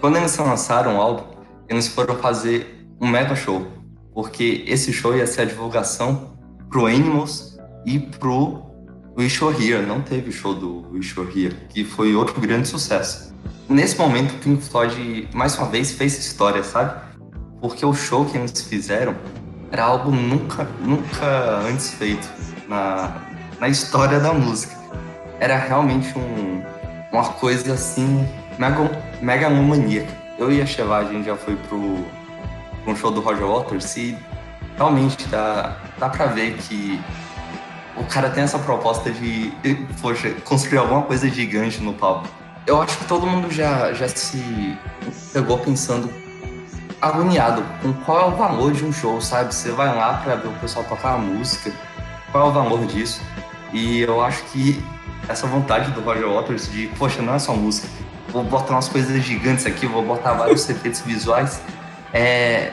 Quando 0.00 0.16
eles 0.16 0.34
lançaram 0.38 0.96
o 0.96 1.00
álbum, 1.00 1.24
eles 1.68 1.86
foram 1.88 2.16
fazer 2.16 2.88
um 2.98 3.06
mega 3.06 3.36
show, 3.36 3.66
porque 4.14 4.64
esse 4.66 4.94
show 4.94 5.14
ia 5.14 5.26
ser 5.26 5.42
a 5.42 5.44
divulgação 5.44 6.38
pro 6.70 6.86
Animals 6.86 7.58
e 7.84 7.98
pro 7.98 8.62
Wish 9.14 9.42
You're 9.42 9.62
Here. 9.62 9.84
Não 9.84 10.00
teve 10.00 10.32
show 10.32 10.54
do 10.54 10.90
Wish 10.90 11.14
You're 11.14 11.30
Here, 11.38 11.54
que 11.68 11.84
foi 11.84 12.14
outro 12.14 12.40
grande 12.40 12.66
sucesso. 12.66 13.34
Nesse 13.68 13.98
momento, 13.98 14.32
o 14.32 14.38
Pink 14.38 14.62
Floyd, 14.62 15.28
mais 15.34 15.58
uma 15.58 15.68
vez, 15.68 15.92
fez 15.92 16.18
história, 16.18 16.64
sabe? 16.64 16.98
Porque 17.60 17.84
o 17.84 17.92
show 17.92 18.24
que 18.24 18.38
eles 18.38 18.58
fizeram 18.62 19.14
era 19.70 19.84
algo 19.84 20.10
nunca, 20.10 20.66
nunca 20.80 21.60
antes 21.68 21.90
feito 21.90 22.26
na, 22.66 23.29
na 23.60 23.68
história 23.68 24.18
da 24.18 24.32
música. 24.32 24.74
Era 25.38 25.56
realmente 25.56 26.18
um, 26.18 26.62
uma 27.12 27.24
coisa 27.24 27.74
assim, 27.74 28.26
mega, 28.58 28.90
megalomaníaca. 29.20 30.10
Eu 30.38 30.50
e 30.50 30.62
a 30.62 30.64
gente 30.64 31.24
já 31.24 31.36
foi 31.36 31.54
pro, 31.56 32.04
pro 32.82 32.96
show 32.96 33.10
do 33.10 33.20
Roger 33.20 33.46
Waters 33.46 33.96
e 33.98 34.18
realmente 34.76 35.28
dá, 35.28 35.76
dá 35.98 36.08
pra 36.08 36.26
ver 36.26 36.56
que 36.56 36.98
o 37.96 38.04
cara 38.04 38.30
tem 38.30 38.44
essa 38.44 38.58
proposta 38.58 39.10
de, 39.10 39.52
poxa, 40.00 40.30
construir 40.44 40.78
alguma 40.78 41.02
coisa 41.02 41.28
gigante 41.28 41.82
no 41.82 41.92
palco. 41.92 42.26
Eu 42.66 42.80
acho 42.80 42.96
que 42.96 43.04
todo 43.04 43.26
mundo 43.26 43.50
já, 43.50 43.92
já 43.92 44.08
se 44.08 44.78
pegou 45.32 45.58
pensando 45.58 46.10
agoniado 47.00 47.64
com 47.82 47.92
qual 47.92 48.20
é 48.20 48.24
o 48.26 48.36
valor 48.36 48.72
de 48.72 48.84
um 48.84 48.92
show, 48.92 49.20
sabe? 49.20 49.54
Você 49.54 49.70
vai 49.72 49.94
lá 49.94 50.18
pra 50.18 50.36
ver 50.36 50.48
o 50.48 50.52
pessoal 50.52 50.84
tocar 50.84 51.14
a 51.14 51.18
música, 51.18 51.72
qual 52.30 52.46
é 52.46 52.50
o 52.50 52.52
valor 52.52 52.86
disso? 52.86 53.20
E 53.72 54.00
eu 54.00 54.20
acho 54.22 54.42
que 54.44 54.82
essa 55.28 55.46
vontade 55.46 55.90
do 55.92 56.00
Roger 56.00 56.28
Waters 56.28 56.70
de, 56.70 56.88
poxa, 56.98 57.22
não 57.22 57.34
é 57.34 57.38
só 57.38 57.54
música, 57.54 57.88
vou 58.32 58.42
botar 58.42 58.74
umas 58.74 58.88
coisas 58.88 59.22
gigantes 59.22 59.66
aqui, 59.66 59.86
vou 59.86 60.04
botar 60.04 60.32
vários 60.32 60.68
efeitos 60.70 61.00
visuais, 61.00 61.60
é, 62.12 62.72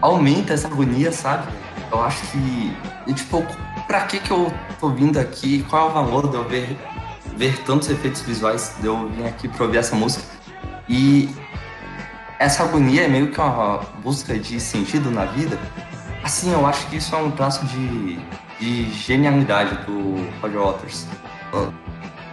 aumenta 0.00 0.52
essa 0.54 0.66
agonia, 0.66 1.12
sabe? 1.12 1.46
Eu 1.90 2.02
acho 2.02 2.20
que, 2.28 2.76
e, 3.06 3.14
tipo, 3.14 3.46
pra 3.86 4.02
que 4.02 4.18
que 4.18 4.30
eu 4.30 4.52
tô 4.80 4.90
vindo 4.90 5.18
aqui? 5.18 5.64
Qual 5.68 5.86
é 5.86 5.90
o 5.90 5.94
valor 5.94 6.28
de 6.28 6.36
eu 6.36 6.44
ver, 6.44 6.76
ver 7.36 7.56
tantos 7.62 7.88
efeitos 7.88 8.22
visuais, 8.22 8.74
de 8.80 8.86
eu 8.86 9.08
vir 9.08 9.26
aqui 9.26 9.48
pra 9.48 9.64
ouvir 9.64 9.78
essa 9.78 9.94
música? 9.94 10.24
E 10.88 11.30
essa 12.38 12.64
agonia 12.64 13.04
é 13.04 13.08
meio 13.08 13.30
que 13.30 13.40
uma 13.40 13.78
busca 14.02 14.38
de 14.38 14.58
sentido 14.60 15.10
na 15.10 15.24
vida. 15.24 15.58
Assim, 16.22 16.52
eu 16.52 16.66
acho 16.66 16.86
que 16.88 16.96
isso 16.96 17.14
é 17.14 17.18
um 17.18 17.30
traço 17.30 17.64
de, 17.66 18.18
de 18.58 18.90
genialidade 18.90 19.76
do 19.84 20.16
Roger 20.40 20.60
Waters. 20.60 21.06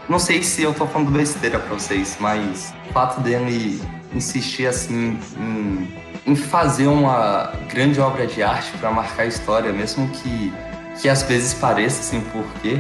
Não 0.08 0.20
sei 0.20 0.44
se 0.44 0.62
eu 0.62 0.74
tô 0.74 0.86
falando 0.86 1.12
besteira 1.12 1.60
pra 1.60 1.76
vocês, 1.76 2.18
mas 2.20 2.74
o 2.90 2.94
fato 2.94 3.22
dele 3.22 3.82
insistir 4.14 4.68
assim 4.68 5.18
em, 5.38 5.88
em 6.26 6.36
fazer 6.36 6.88
uma 6.88 7.54
grande 7.72 8.00
obra 8.00 8.28
de 8.28 8.44
arte 8.44 8.72
para 8.78 8.92
marcar 8.92 9.24
a 9.24 9.26
história, 9.26 9.72
mesmo 9.72 10.08
que, 10.10 10.54
que 11.02 11.10
às 11.10 11.24
vezes 11.24 11.54
pareça 11.54 12.04
sem 12.04 12.22
porquê, 12.22 12.80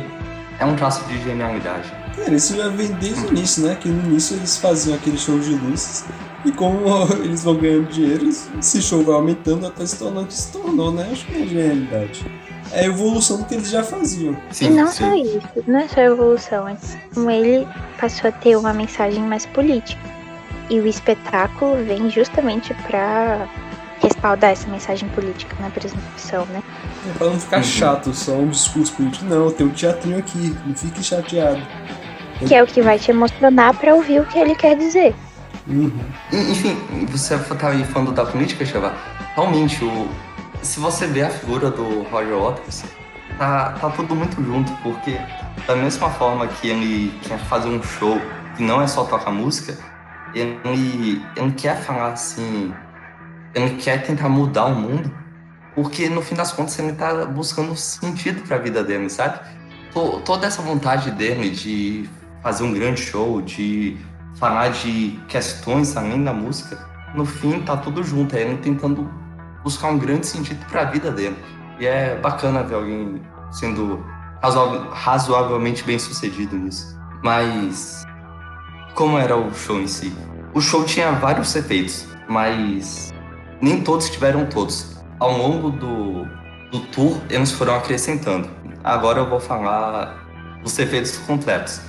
é 0.59 0.65
um 0.65 0.75
traço 0.75 1.03
de 1.05 1.21
genialidade. 1.23 1.91
Cara, 2.15 2.35
isso 2.35 2.55
já 2.55 2.67
vem 2.69 2.91
desde 2.93 3.25
o 3.25 3.29
início, 3.29 3.65
né? 3.65 3.75
Que 3.75 3.87
no 3.87 4.11
início 4.11 4.35
eles 4.37 4.57
faziam 4.57 4.95
aquele 4.95 5.17
show 5.17 5.39
de 5.39 5.55
luzes 5.55 6.05
e 6.45 6.51
como 6.51 6.83
eles 7.23 7.43
vão 7.43 7.55
ganhando 7.55 7.87
dinheiro, 7.87 8.27
esse 8.27 8.81
show 8.81 9.03
vai 9.03 9.15
aumentando 9.15 9.65
até 9.65 9.85
se 9.85 9.97
tornar 9.97 10.21
o 10.21 10.25
que 10.25 10.33
se 10.33 10.51
tornou, 10.51 10.91
né? 10.91 11.09
Acho 11.11 11.25
que 11.25 11.41
é 11.41 11.45
genialidade. 11.47 12.25
É 12.73 12.81
a 12.81 12.85
evolução 12.85 13.37
do 13.37 13.45
que 13.45 13.53
eles 13.53 13.69
já 13.69 13.83
faziam. 13.83 14.35
e 14.59 14.69
não 14.69 14.87
só 14.91 15.13
isso, 15.15 15.41
não 15.67 15.79
é 15.79 15.87
só 15.87 16.01
evolução, 16.01 16.67
é 16.67 16.75
como 17.13 17.29
ele 17.29 17.67
passou 17.99 18.29
a 18.29 18.31
ter 18.31 18.55
uma 18.57 18.73
mensagem 18.73 19.21
mais 19.23 19.45
política. 19.45 20.01
E 20.69 20.79
o 20.79 20.87
espetáculo 20.87 21.75
vem 21.85 22.09
justamente 22.09 22.73
pra 22.87 23.47
respaldar 24.01 24.51
essa 24.51 24.67
mensagem 24.67 25.07
política 25.09 25.55
na 25.59 25.67
apresentação, 25.67 26.45
né? 26.47 26.63
É 27.09 27.17
pra 27.17 27.27
não 27.27 27.39
ficar 27.39 27.57
Uhum. 27.57 27.63
chato, 27.63 28.13
só 28.13 28.31
um 28.33 28.47
discurso 28.49 28.93
político. 28.93 29.25
Não, 29.25 29.51
tem 29.51 29.67
um 29.67 29.69
teatrinho 29.69 30.17
aqui, 30.17 30.55
não 30.65 30.73
fique 30.75 31.03
chateado. 31.03 31.61
Que 32.47 32.55
é 32.55 32.63
o 32.63 32.67
que 32.67 32.81
vai 32.81 32.97
te 32.97 33.11
emocionar 33.11 33.73
pra 33.77 33.93
ouvir 33.93 34.19
o 34.21 34.25
que 34.25 34.37
ele 34.39 34.55
quer 34.55 34.75
dizer. 34.75 35.15
Uhum. 35.67 35.91
Enfim, 36.31 36.75
você 37.09 37.37
tá 37.37 37.69
aí 37.69 37.85
falando 37.85 38.11
da 38.11 38.25
política, 38.25 38.65
Cheva. 38.65 38.93
Realmente, 39.35 39.83
o, 39.85 40.07
se 40.63 40.79
você 40.79 41.07
vê 41.07 41.23
a 41.23 41.29
figura 41.29 41.69
do 41.69 42.03
Roger 42.03 42.37
Waters, 42.37 42.83
tá, 43.37 43.71
tá 43.73 43.89
tudo 43.89 44.15
muito 44.15 44.41
junto, 44.43 44.71
porque 44.81 45.19
da 45.67 45.75
mesma 45.75 46.09
forma 46.09 46.47
que 46.47 46.67
ele 46.69 47.13
quer 47.21 47.39
fazer 47.39 47.67
um 47.69 47.81
show 47.83 48.19
que 48.55 48.63
não 48.63 48.81
é 48.81 48.87
só 48.87 49.03
tocar 49.03 49.31
música, 49.31 49.77
ele, 50.33 51.21
ele 51.35 51.51
quer 51.53 51.81
falar 51.81 52.13
assim, 52.13 52.73
ele 53.53 53.75
quer 53.75 54.03
tentar 54.03 54.29
mudar 54.29 54.65
o 54.65 54.75
mundo, 54.75 55.11
porque 55.75 56.09
no 56.09 56.21
fim 56.21 56.35
das 56.35 56.51
contas 56.51 56.77
ele 56.79 56.93
tá 56.93 57.25
buscando 57.25 57.75
sentido 57.75 58.41
pra 58.47 58.57
vida 58.57 58.83
dele, 58.83 59.09
sabe? 59.09 59.39
To- 59.93 60.21
Toda 60.23 60.47
essa 60.47 60.61
vontade 60.61 61.11
dele 61.11 61.49
de 61.49 62.09
fazer 62.41 62.63
um 62.63 62.73
grande 62.73 63.01
show, 63.01 63.41
de 63.41 63.97
falar 64.35 64.69
de 64.69 65.19
questões 65.27 65.95
além 65.95 66.23
da 66.23 66.33
música, 66.33 66.77
no 67.15 67.25
fim 67.25 67.61
tá 67.61 67.77
tudo 67.77 68.03
junto, 68.03 68.35
é 68.35 68.41
ele 68.41 68.57
tentando 68.57 69.09
buscar 69.63 69.89
um 69.89 69.97
grande 69.97 70.27
sentido 70.27 70.65
para 70.65 70.81
a 70.81 70.85
vida 70.85 71.11
dele. 71.11 71.37
E 71.79 71.85
é 71.85 72.15
bacana 72.15 72.63
ver 72.63 72.75
alguém 72.75 73.21
sendo 73.51 74.03
razoavelmente 74.91 75.83
bem 75.83 75.97
sucedido 75.97 76.55
nisso. 76.55 76.99
Mas 77.23 78.03
como 78.93 79.17
era 79.17 79.35
o 79.35 79.53
show 79.53 79.79
em 79.79 79.87
si? 79.87 80.13
O 80.53 80.61
show 80.61 80.83
tinha 80.83 81.11
vários 81.13 81.55
efeitos, 81.55 82.05
mas 82.27 83.13
nem 83.61 83.81
todos 83.81 84.09
tiveram 84.09 84.45
todos. 84.45 85.01
Ao 85.19 85.35
longo 85.35 85.71
do, 85.71 86.25
do 86.71 86.79
tour, 86.91 87.17
eles 87.29 87.51
foram 87.51 87.75
acrescentando. 87.75 88.49
Agora 88.83 89.19
eu 89.19 89.29
vou 89.29 89.39
falar 89.39 90.23
dos 90.61 90.77
efeitos 90.77 91.17
completos. 91.19 91.81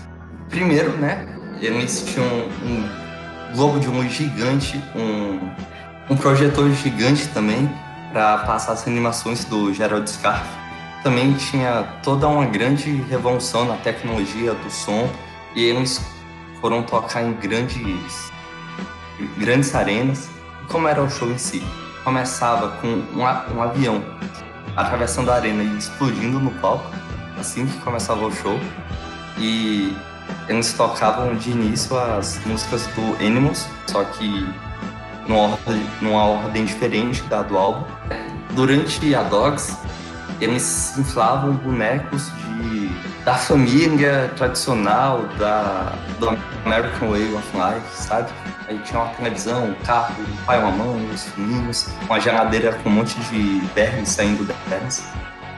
Primeiro, 0.49 0.93
né, 0.97 1.27
eles 1.61 2.05
tinham 2.07 2.27
um 2.63 3.55
globo 3.55 3.81
de 3.81 3.89
luz 3.89 4.13
gigante, 4.13 4.83
um, 4.95 5.41
um 6.09 6.17
projetor 6.17 6.71
gigante 6.73 7.29
também 7.29 7.71
para 8.13 8.39
passar 8.39 8.73
as 8.73 8.87
animações 8.87 9.45
do 9.45 9.73
Gerald 9.73 10.09
Scarfe. 10.09 10.49
Também 11.03 11.35
tinha 11.35 11.83
toda 12.03 12.29
uma 12.29 12.47
grande 12.47 12.91
revolução 13.11 13.65
na 13.65 13.77
tecnologia 13.77 14.55
do 14.55 14.71
som 14.71 15.09
e 15.55 15.63
eles 15.63 16.01
foram 16.61 16.83
tocar 16.83 17.23
em 17.23 17.33
grandes, 17.35 18.33
grandes 19.37 19.75
arenas. 19.75 20.31
E 20.63 20.67
como 20.67 20.89
era 20.89 21.03
o 21.03 21.11
show 21.11 21.31
em 21.31 21.39
si? 21.39 21.63
Começava 22.03 22.69
com 22.81 22.87
um, 22.87 23.23
um 23.55 23.63
avião 23.63 24.03
atravessando 24.77 25.31
a 25.31 25.35
arena 25.35 25.63
e 25.63 25.79
explodindo 25.79 26.39
no 26.41 26.51
palco, 26.53 26.91
assim 27.39 27.67
que 27.67 27.79
começava 27.79 28.27
o 28.27 28.33
show. 28.33 28.59
E 29.39 29.97
eles 30.49 30.73
tocavam 30.73 31.35
de 31.35 31.51
início 31.51 31.99
as 31.99 32.41
músicas 32.47 32.87
do 32.89 33.15
Animals, 33.25 33.67
só 33.87 34.05
que 34.05 34.47
numa 35.29 35.41
ordem, 35.41 35.87
numa 36.01 36.25
ordem 36.25 36.65
diferente 36.65 37.23
da 37.25 37.43
do 37.43 37.57
álbum. 37.57 37.85
Durante 38.51 39.15
a 39.15 39.23
Dogs, 39.23 39.77
eles 40.41 40.97
inflavam 40.97 41.55
bonecos 41.55 42.31
de, 42.59 42.89
da 43.25 43.35
família 43.35 44.31
tradicional, 44.37 45.23
da, 45.39 45.95
do 46.19 46.39
American 46.65 47.11
Way 47.11 47.35
of 47.35 47.49
Life, 47.55 48.03
sabe? 48.03 48.31
Aí 48.69 48.79
tinha 48.79 49.01
uma 49.01 49.11
televisão, 49.15 49.65
um 49.71 49.75
carro, 49.85 50.15
um 50.21 50.45
pai, 50.45 50.59
uma 50.59 50.71
mãe, 50.71 51.11
os 51.13 51.27
meninos, 51.37 51.89
uma 52.03 52.21
geladeira 52.21 52.73
com 52.83 52.89
um 52.89 52.93
monte 52.93 53.19
de 53.21 53.61
vermes 53.75 54.09
saindo 54.09 54.45
delas. 54.69 55.05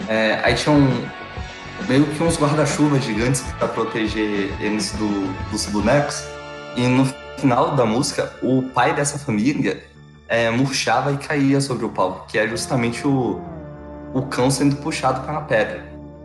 É, 0.08 0.40
aí 0.42 0.54
tinha 0.54 0.74
um, 0.74 1.06
meio 1.88 2.04
que 2.06 2.22
uns 2.22 2.38
guarda-chuvas 2.38 3.04
gigantes 3.04 3.42
para 3.58 3.68
proteger 3.68 4.54
eles 4.60 4.92
do, 4.92 5.32
dos 5.50 5.66
bonecos. 5.66 6.24
E 6.76 6.86
no 6.86 7.06
final 7.36 7.74
da 7.74 7.84
música, 7.84 8.32
o 8.42 8.62
pai 8.62 8.94
dessa 8.94 9.18
família 9.18 9.84
é, 10.28 10.50
murchava 10.50 11.12
e 11.12 11.16
caía 11.16 11.60
sobre 11.60 11.84
o 11.84 11.88
palco, 11.88 12.26
que 12.26 12.38
é 12.38 12.48
justamente 12.48 13.06
o, 13.06 13.40
o 14.12 14.22
cão 14.22 14.50
sendo 14.50 14.76
puxado 14.76 15.24
pela 15.26 15.42
pedra. 15.42 15.84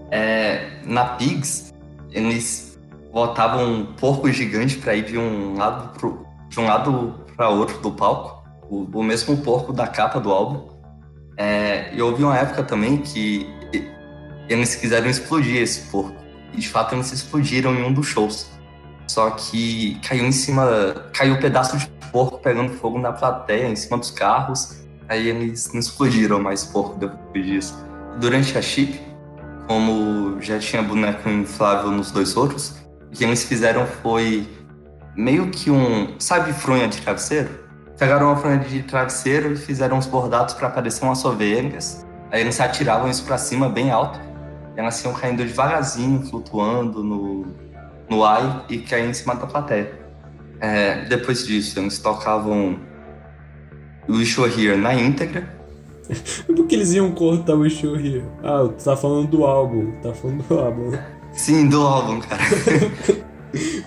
É, 0.10 0.80
na 0.86 1.06
Pigs, 1.06 1.74
eles 2.12 2.80
botavam 3.12 3.72
um 3.72 3.86
porco 3.86 4.32
gigante 4.32 4.78
para 4.78 4.96
ir 4.96 5.06
de 5.06 5.18
um 5.18 5.58
lado 5.58 5.98
pro, 5.98 6.26
de 6.50 6.60
um 6.60 6.66
lado 6.66 7.16
para 7.36 7.50
outro 7.50 7.80
do 7.80 7.92
palco, 7.92 8.44
o, 8.70 8.88
o 8.94 9.04
mesmo 9.04 9.38
porco 9.38 9.72
da 9.72 9.88
capa 9.88 10.20
do 10.20 10.32
álbum. 10.32 10.70
É, 11.38 11.94
e 11.94 12.02
houve 12.02 12.24
uma 12.24 12.38
época 12.38 12.64
também 12.64 12.98
que 12.98 13.48
eles 14.50 14.76
quiseram 14.76 15.10
explodir 15.10 15.62
esse 15.62 15.90
porco. 15.90 16.16
E 16.54 16.60
de 16.60 16.68
fato 16.68 16.94
eles 16.94 17.12
explodiram 17.12 17.74
em 17.74 17.84
um 17.84 17.94
dos 17.94 18.08
shows. 18.08 18.52
Só 19.12 19.30
que 19.32 20.00
caiu 20.08 20.26
em 20.26 20.32
cima, 20.32 20.96
caiu 21.12 21.34
um 21.34 21.40
pedaço 21.42 21.78
de 21.78 21.86
porco 22.14 22.38
pegando 22.38 22.72
fogo 22.72 22.98
na 22.98 23.12
plateia, 23.12 23.68
em 23.68 23.76
cima 23.76 23.98
dos 23.98 24.10
carros. 24.10 24.86
Aí 25.10 25.28
eles 25.28 25.70
não 25.74 25.82
explodiram 25.82 26.42
mais 26.42 26.64
porco 26.64 26.98
depois 26.98 27.46
disso. 27.46 27.86
Durante 28.22 28.58
a 28.58 28.62
chip, 28.62 29.02
como 29.68 30.42
já 30.42 30.58
tinha 30.60 30.82
boneco 30.82 31.28
inflável 31.28 31.92
nos 31.92 32.10
dois 32.10 32.38
outros, 32.38 32.78
o 33.08 33.10
que 33.12 33.26
eles 33.26 33.44
fizeram 33.44 33.86
foi 33.86 34.48
meio 35.14 35.50
que 35.50 35.70
um. 35.70 36.16
Sabe, 36.18 36.54
fronha 36.54 36.88
de 36.88 37.02
travesseiro? 37.02 37.50
Pegaram 37.98 38.28
uma 38.28 38.38
fronha 38.38 38.60
de 38.60 38.82
travesseiro 38.84 39.52
e 39.52 39.58
fizeram 39.58 39.98
uns 39.98 40.08
bordados 40.08 40.54
para 40.54 40.70
parecer 40.70 41.04
umas 41.04 41.26
ovelhas. 41.26 42.06
Aí 42.32 42.40
eles 42.40 42.62
atiravam 42.62 43.10
isso 43.10 43.26
para 43.26 43.38
cima 43.38 43.68
bem 43.68 43.92
alto. 43.92 44.22
E 44.78 44.80
elas 44.80 45.04
iam 45.04 45.14
caindo 45.14 45.44
devagarzinho, 45.44 46.26
flutuando 46.26 47.04
no, 47.04 47.46
no 48.12 48.26
ar 48.26 48.66
e 48.70 48.78
cair 48.80 49.10
em 49.10 49.14
cima 49.14 49.36
da 49.36 49.48
plateia. 49.48 49.90
É, 50.60 51.06
depois 51.06 51.48
disso, 51.48 51.80
eles 51.80 51.98
tocavam 51.98 52.78
Wish 54.10 54.38
You 54.38 54.48
Here 54.48 54.76
na 54.76 54.94
íntegra. 54.94 55.48
Por 56.46 56.68
que 56.68 56.76
eles 56.76 56.92
iam 56.92 57.12
cortar 57.12 57.56
o 57.56 57.70
show 57.70 57.96
Here? 57.96 58.26
Ah, 58.44 58.68
tu 58.68 58.84
tá 58.84 58.98
falando 58.98 59.28
do 59.30 59.46
álbum. 59.46 59.94
Tá 60.04 60.14
falando 60.14 60.44
do 60.44 60.60
álbum. 60.60 60.90
né? 60.90 61.06
Sim, 61.32 61.70
do 61.70 61.82
álbum, 61.82 62.20
cara. 62.20 62.44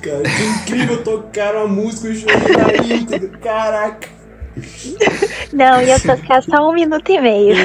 Cara, 0.03 0.23
que 0.23 0.73
incrível 0.73 1.03
tocar 1.03 1.55
uma 1.55 1.67
música 1.67 2.09
o 2.09 2.15
show 2.15 2.29
na 2.29 2.97
íntegra. 2.97 3.39
Caraca. 3.39 4.09
Não, 5.53 5.81
ia 5.81 5.99
tocar 5.99 6.43
só 6.43 6.69
um 6.69 6.75
minuto 6.75 7.11
e 7.11 7.21
meio. 7.21 7.57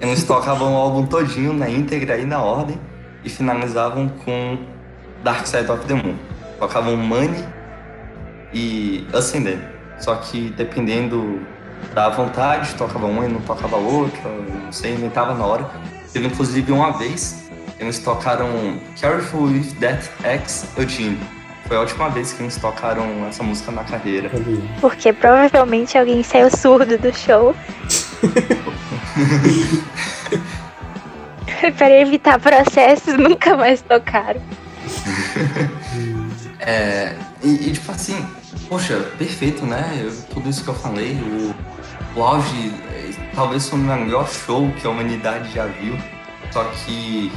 Eles 0.00 0.24
tocavam 0.24 0.74
o 0.74 0.76
álbum 0.76 1.06
todinho 1.06 1.52
na 1.52 1.68
íntegra 1.68 2.18
e 2.18 2.24
na 2.24 2.42
ordem 2.42 2.78
e 3.24 3.28
finalizavam 3.30 4.08
com 4.24 4.58
Dark 5.22 5.46
Side 5.46 5.70
of 5.70 5.84
the 5.86 5.94
Moon. 5.94 6.16
Tocavam 6.58 6.96
Money 6.96 7.44
e 8.52 9.06
Ascendant. 9.12 9.60
Só 9.98 10.14
que 10.16 10.50
dependendo 10.50 11.40
da 11.94 12.08
vontade, 12.08 12.74
tocava 12.74 13.06
uma 13.06 13.24
e 13.24 13.28
não 13.28 13.40
tocava 13.40 13.76
outra, 13.76 14.28
não 14.64 14.72
sei, 14.72 14.94
inventava 14.94 15.34
na 15.34 15.44
hora. 15.44 15.70
Teve 16.12 16.26
inclusive 16.26 16.72
uma 16.72 16.92
vez, 16.92 17.48
eles 17.78 17.98
tocaram 17.98 18.78
Careful 19.00 19.44
with 19.44 19.74
That 19.80 20.08
X 20.24 20.66
Eugene. 20.76 21.18
Foi 21.66 21.76
a 21.76 21.80
última 21.80 22.08
vez 22.08 22.32
que 22.32 22.42
eles 22.42 22.56
tocaram 22.56 23.04
essa 23.28 23.42
música 23.42 23.70
na 23.70 23.84
carreira. 23.84 24.30
Porque 24.80 25.12
provavelmente 25.12 25.98
alguém 25.98 26.22
saiu 26.22 26.50
surdo 26.50 26.96
do 26.96 27.14
show. 27.14 27.54
Para 31.76 32.00
evitar 32.00 32.38
processos, 32.38 33.14
nunca 33.14 33.56
mais 33.56 33.82
tocaram. 33.82 34.40
É, 36.60 37.14
e, 37.42 37.68
e, 37.68 37.72
tipo 37.72 37.90
assim, 37.92 38.26
poxa, 38.68 38.96
perfeito, 39.16 39.64
né? 39.64 40.00
Eu- 40.02 40.12
tudo 40.34 40.50
isso 40.50 40.62
que 40.64 40.68
eu 40.68 40.74
falei, 40.74 41.12
o, 41.14 41.54
o 42.18 42.22
auge, 42.22 42.74
é, 42.92 43.10
talvez 43.34 43.68
foi 43.68 43.78
o 43.78 43.82
melhor 43.82 44.28
show 44.28 44.70
que 44.72 44.86
a 44.86 44.90
humanidade 44.90 45.50
já 45.54 45.66
viu, 45.66 45.96
só 46.50 46.64
que 46.64 47.32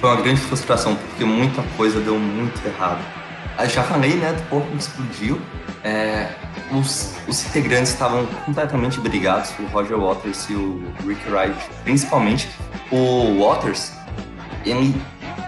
foi 0.00 0.10
uma 0.10 0.20
grande 0.20 0.40
frustração, 0.42 0.94
porque 0.94 1.24
muita 1.24 1.62
coisa 1.76 1.98
deu 2.00 2.18
muito 2.18 2.64
errado. 2.64 3.00
Eu 3.58 3.68
já 3.68 3.82
falei, 3.82 4.14
né, 4.14 4.32
do 4.32 4.42
porco 4.48 4.68
que 4.70 4.76
explodiu, 4.76 5.40
é, 5.84 6.28
os, 6.72 7.14
os 7.26 7.46
integrantes 7.46 7.92
estavam 7.92 8.26
completamente 8.44 9.00
brigados, 9.00 9.52
o 9.58 9.66
Roger 9.66 9.98
Waters 9.98 10.48
e 10.50 10.54
o 10.54 10.82
Rick 11.06 11.30
Wright, 11.30 11.54
principalmente. 11.84 12.48
O 12.90 13.44
Waters, 13.44 13.92
ele 14.64 15.00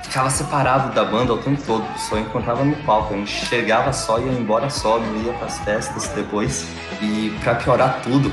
ficava 0.05 0.31
separado 0.31 0.93
da 0.95 1.05
banda 1.05 1.33
o 1.35 1.39
tempo 1.39 1.63
todo, 1.65 1.87
só 1.97 2.19
encontrava 2.19 2.65
no 2.65 2.77
palco. 2.85 3.15
Ele 3.15 3.27
chegava 3.27 3.93
só, 3.93 4.19
ia 4.19 4.33
embora 4.33 4.69
só, 4.69 4.99
não 4.99 5.23
ia 5.23 5.33
pras 5.35 5.59
festas 5.61 6.09
depois. 6.09 6.67
E 7.01 7.37
pra 7.43 7.55
piorar 7.55 8.01
tudo, 8.03 8.33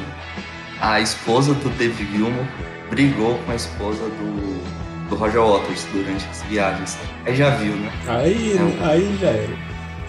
a 0.82 1.00
esposa 1.00 1.54
do 1.54 1.70
David 1.70 2.12
Gilmour 2.12 2.46
brigou 2.90 3.38
com 3.46 3.52
a 3.52 3.56
esposa 3.56 4.04
do, 4.04 5.10
do 5.10 5.16
Roger 5.16 5.42
Waters 5.42 5.86
durante 5.92 6.26
as 6.30 6.42
viagens. 6.44 6.98
Aí 7.26 7.36
já 7.36 7.52
viu, 7.52 7.74
né? 7.74 7.92
Aí, 8.08 8.58
aí 8.82 9.18
já 9.20 9.28
era. 9.28 9.54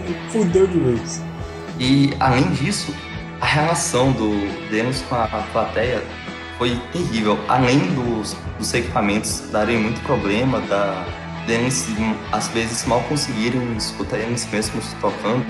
Aí 0.01 0.15
Fudeu 0.29 0.67
de 0.67 0.79
vez. 0.79 1.28
E 1.79 2.13
além 2.19 2.51
disso, 2.51 2.93
a 3.39 3.45
relação 3.45 4.11
do 4.11 4.31
deles 4.69 5.03
com 5.07 5.15
a, 5.15 5.27
plateia 5.53 6.03
foi 6.57 6.75
terrível. 6.91 7.39
Além 7.47 7.79
dos, 7.93 8.35
dos 8.57 8.73
equipamentos 8.73 9.49
darem 9.49 9.77
muito 9.77 10.01
problema, 10.01 10.59
da, 10.61 11.05
deles 11.47 11.87
às 12.33 12.49
vezes 12.49 12.85
mal 12.85 13.01
conseguirem 13.03 13.77
escutar 13.77 14.17
eles 14.17 14.45
mesmos 14.51 14.93
tocando, 14.99 15.45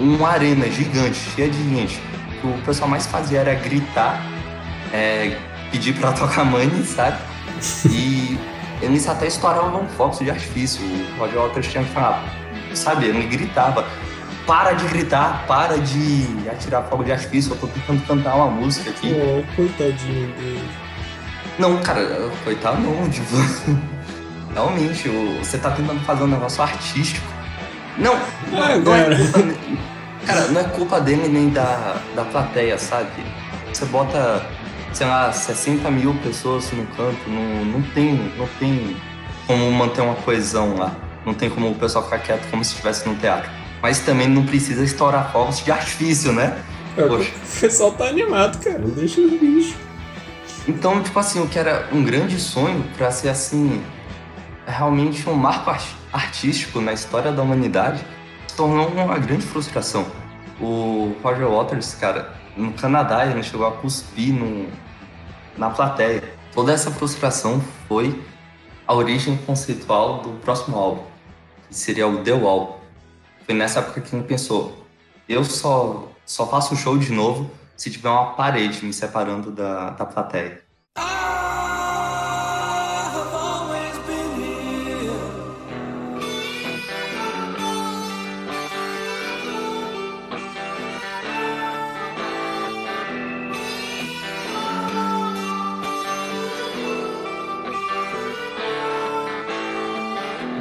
uma 0.00 0.30
arena 0.30 0.68
gigante, 0.70 1.18
cheia 1.36 1.50
de 1.50 1.68
gente. 1.68 2.00
Que 2.40 2.46
o 2.46 2.58
pessoal 2.64 2.88
mais 2.88 3.06
fazia 3.06 3.40
era 3.40 3.54
gritar, 3.54 4.20
é, 4.90 5.36
pedir 5.70 5.94
pra 5.94 6.10
tocar 6.12 6.44
money, 6.44 6.82
sabe? 6.84 7.18
E 7.90 8.38
eles 8.80 9.06
até 9.06 9.26
estouravam 9.26 9.86
fogos 9.96 10.18
de 10.18 10.30
artifício. 10.30 10.82
O 10.82 11.20
Roger 11.20 11.40
Waters 11.40 11.70
tinha 11.70 11.84
que 11.84 11.90
falar, 11.90 12.24
sabe? 12.74 13.06
Ele 13.06 13.26
gritava 13.26 13.86
para 14.46 14.72
de 14.72 14.86
gritar, 14.86 15.44
para 15.46 15.78
de 15.78 16.26
atirar 16.50 16.82
fogo 16.84 17.04
de 17.04 17.12
artifício, 17.12 17.52
eu 17.52 17.56
tô 17.58 17.66
tentando 17.68 18.04
cantar 18.06 18.34
uma 18.36 18.46
música 18.48 18.90
aqui. 18.90 19.14
Oh, 19.14 19.56
coitadinho 19.56 20.28
dele. 20.34 20.68
Não, 21.58 21.76
cara, 21.82 22.30
coitado 22.44 22.80
não, 22.80 23.08
tipo. 23.10 23.36
Realmente, 24.54 25.08
você 25.38 25.58
tá 25.58 25.70
tentando 25.70 26.00
fazer 26.00 26.24
um 26.24 26.26
negócio 26.26 26.62
artístico. 26.62 27.26
Não, 27.96 28.14
não, 28.50 28.62
Ah, 28.62 28.76
não 28.78 28.94
é 28.94 29.02
cara. 29.04 29.16
culpa. 29.16 29.38
ne- 29.38 29.78
Cara, 30.26 30.46
não 30.48 30.60
é 30.60 30.64
culpa 30.64 31.00
dele 31.00 31.26
nem 31.28 31.48
da, 31.50 31.96
da 32.14 32.24
plateia, 32.24 32.78
sabe? 32.78 33.08
Você 33.72 33.84
bota, 33.86 34.44
sei 34.92 35.06
lá, 35.06 35.32
60 35.32 35.90
mil 35.90 36.14
pessoas 36.22 36.70
no 36.72 36.86
canto, 36.96 37.28
não, 37.28 37.64
não 37.64 37.82
tem. 37.82 38.32
Não 38.38 38.46
tem 38.60 38.96
como 39.46 39.70
manter 39.72 40.00
uma 40.02 40.14
coesão 40.14 40.76
lá. 40.76 40.92
Não 41.26 41.34
tem 41.34 41.50
como 41.50 41.70
o 41.70 41.74
pessoal 41.74 42.04
ficar 42.04 42.18
quieto 42.18 42.48
como 42.50 42.64
se 42.64 42.70
estivesse 42.72 43.08
no 43.08 43.14
teatro. 43.16 43.50
Mas 43.82 43.98
também 44.00 44.28
não 44.28 44.46
precisa 44.46 44.84
estourar 44.84 45.32
fogos 45.32 45.62
de 45.64 45.70
artifício, 45.72 46.32
né? 46.32 46.62
É, 46.96 47.02
Poxa. 47.02 47.30
O 47.30 47.60
pessoal 47.60 47.92
tá 47.92 48.06
animado, 48.06 48.62
cara. 48.62 48.78
Deixa 48.78 49.20
os 49.20 49.30
bichos. 49.32 49.74
Então, 50.68 51.02
tipo 51.02 51.18
assim, 51.18 51.40
o 51.42 51.48
que 51.48 51.58
era 51.58 51.88
um 51.92 52.04
grande 52.04 52.38
sonho 52.38 52.84
pra 52.96 53.10
ser 53.10 53.28
assim, 53.30 53.82
realmente 54.66 55.28
um 55.28 55.34
marco 55.34 55.70
art- 55.70 55.94
artístico 56.12 56.80
na 56.80 56.92
história 56.92 57.32
da 57.32 57.42
humanidade, 57.42 58.04
se 58.46 58.54
tornou 58.56 58.86
uma 58.88 59.18
grande 59.18 59.44
frustração. 59.44 60.06
O 60.60 61.16
Roger 61.22 61.48
Waters, 61.48 61.94
cara, 61.94 62.32
no 62.56 62.72
Canadá, 62.74 63.26
ele 63.26 63.42
chegou 63.42 63.66
a 63.66 63.72
cuspir 63.72 64.32
no, 64.32 64.68
na 65.58 65.70
plateia. 65.70 66.22
Toda 66.54 66.72
essa 66.72 66.90
frustração 66.92 67.60
foi 67.88 68.22
a 68.86 68.94
origem 68.94 69.36
conceitual 69.46 70.18
do 70.20 70.28
próximo 70.40 70.76
álbum, 70.78 71.02
que 71.68 71.74
seria 71.74 72.06
o 72.06 72.18
The 72.18 72.32
Wall. 72.34 72.81
Foi 73.52 73.58
nessa 73.58 73.80
época 73.80 74.00
que 74.00 74.16
ele 74.16 74.24
pensou: 74.24 74.86
eu 75.28 75.44
só, 75.44 76.08
só 76.24 76.46
faço 76.48 76.72
o 76.72 76.76
show 76.76 76.96
de 76.96 77.12
novo 77.12 77.50
se 77.76 77.90
tiver 77.90 78.08
uma 78.08 78.32
parede 78.32 78.82
me 78.82 78.94
separando 78.94 79.50
da, 79.50 79.90
da 79.90 80.06
plateia. 80.06 80.62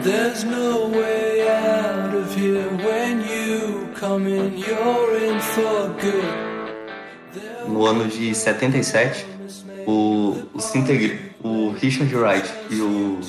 There's 0.03 0.43
no 0.43 0.89
way 0.89 1.10
of 2.31 2.39
here 2.39 2.69
when 2.85 3.21
you 3.21 3.87
come 3.93 4.27
in, 4.27 4.57
you're 4.57 5.17
in 5.17 5.39
for 5.39 5.89
good. 5.99 6.51
No 7.67 7.85
ano 7.85 8.07
de 8.07 8.33
77, 8.33 9.25
o, 9.87 10.35
integra- 10.75 11.17
o 11.43 11.71
Richard 11.71 12.13
Wright 12.15 12.49
e 12.69 12.81
o 12.81 13.19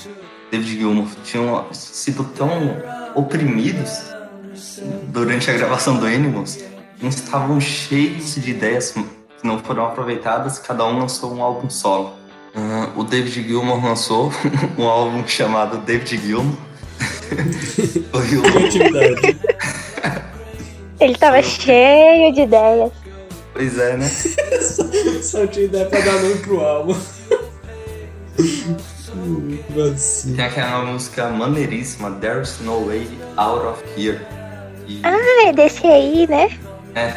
David 0.51 0.79
Gilmour 0.79 1.09
tinham 1.25 1.67
sido 1.73 2.25
tão 2.25 2.51
oprimidos 3.15 4.03
durante 5.09 5.51
a 5.51 5.55
gravação 5.55 5.97
do 5.97 6.07
Animals, 6.07 6.59
eles 7.01 7.15
estavam 7.17 7.61
cheios 7.61 8.35
de 8.35 8.51
ideias 8.51 8.93
que 8.93 9.05
não 9.43 9.59
foram 9.59 9.87
aproveitadas, 9.87 10.59
cada 10.59 10.85
um 10.85 10.99
lançou 10.99 11.35
um 11.35 11.43
álbum 11.43 11.69
solo. 11.71 12.15
Ah, 12.55 12.91
o 12.97 13.03
David 13.03 13.49
Gilmour 13.49 13.85
lançou 13.85 14.33
um 14.79 14.85
álbum 14.87 15.27
chamado 15.27 15.79
David 15.79 16.19
Gilmour. 16.19 16.72
Foi 18.13 18.37
o- 18.39 18.43
Criatividade. 18.43 19.41
Ele 21.01 21.15
tava 21.17 21.43
cheio 21.43 22.33
de 22.33 22.43
ideias. 22.43 22.93
pois 23.53 23.79
é, 23.79 23.97
né? 23.97 24.09
Só 25.23 25.47
tinha 25.47 25.65
ideia 25.67 25.87
pra 25.87 26.01
dar 26.01 26.13
nome 26.21 26.37
pro 26.37 26.61
álbum. 26.61 26.97
Tem 30.37 30.45
aquela 30.45 30.85
música 30.85 31.29
maneiríssima, 31.29 32.11
There's 32.21 32.59
No 32.61 32.87
Way 32.87 33.07
Out 33.37 33.67
of 33.67 33.83
Here. 33.97 34.21
E, 34.89 35.01
Ah, 35.05 35.49
é 35.49 35.53
desse 35.53 35.87
aí, 35.87 36.27
né? 36.29 36.51
é, 36.95 37.15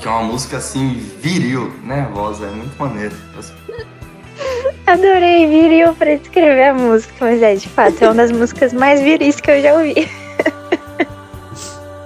que 0.00 0.08
é 0.08 0.10
uma 0.10 0.22
música 0.22 0.56
assim, 0.56 0.94
viril, 1.20 1.72
nervosa, 1.82 2.46
é 2.46 2.50
muito 2.50 2.76
maneiro. 2.78 3.14
Adorei 4.86 5.46
viril 5.46 5.94
pra 5.94 6.14
descrever 6.16 6.68
a 6.68 6.74
música, 6.74 7.12
mas 7.20 7.42
é, 7.42 7.54
de 7.54 7.68
fato, 7.68 8.02
é 8.02 8.06
uma 8.08 8.14
das 8.14 8.30
músicas 8.32 8.72
mais 8.72 9.00
viris 9.00 9.40
que 9.40 9.50
eu 9.50 9.62
já 9.62 9.74
ouvi. 9.74 10.08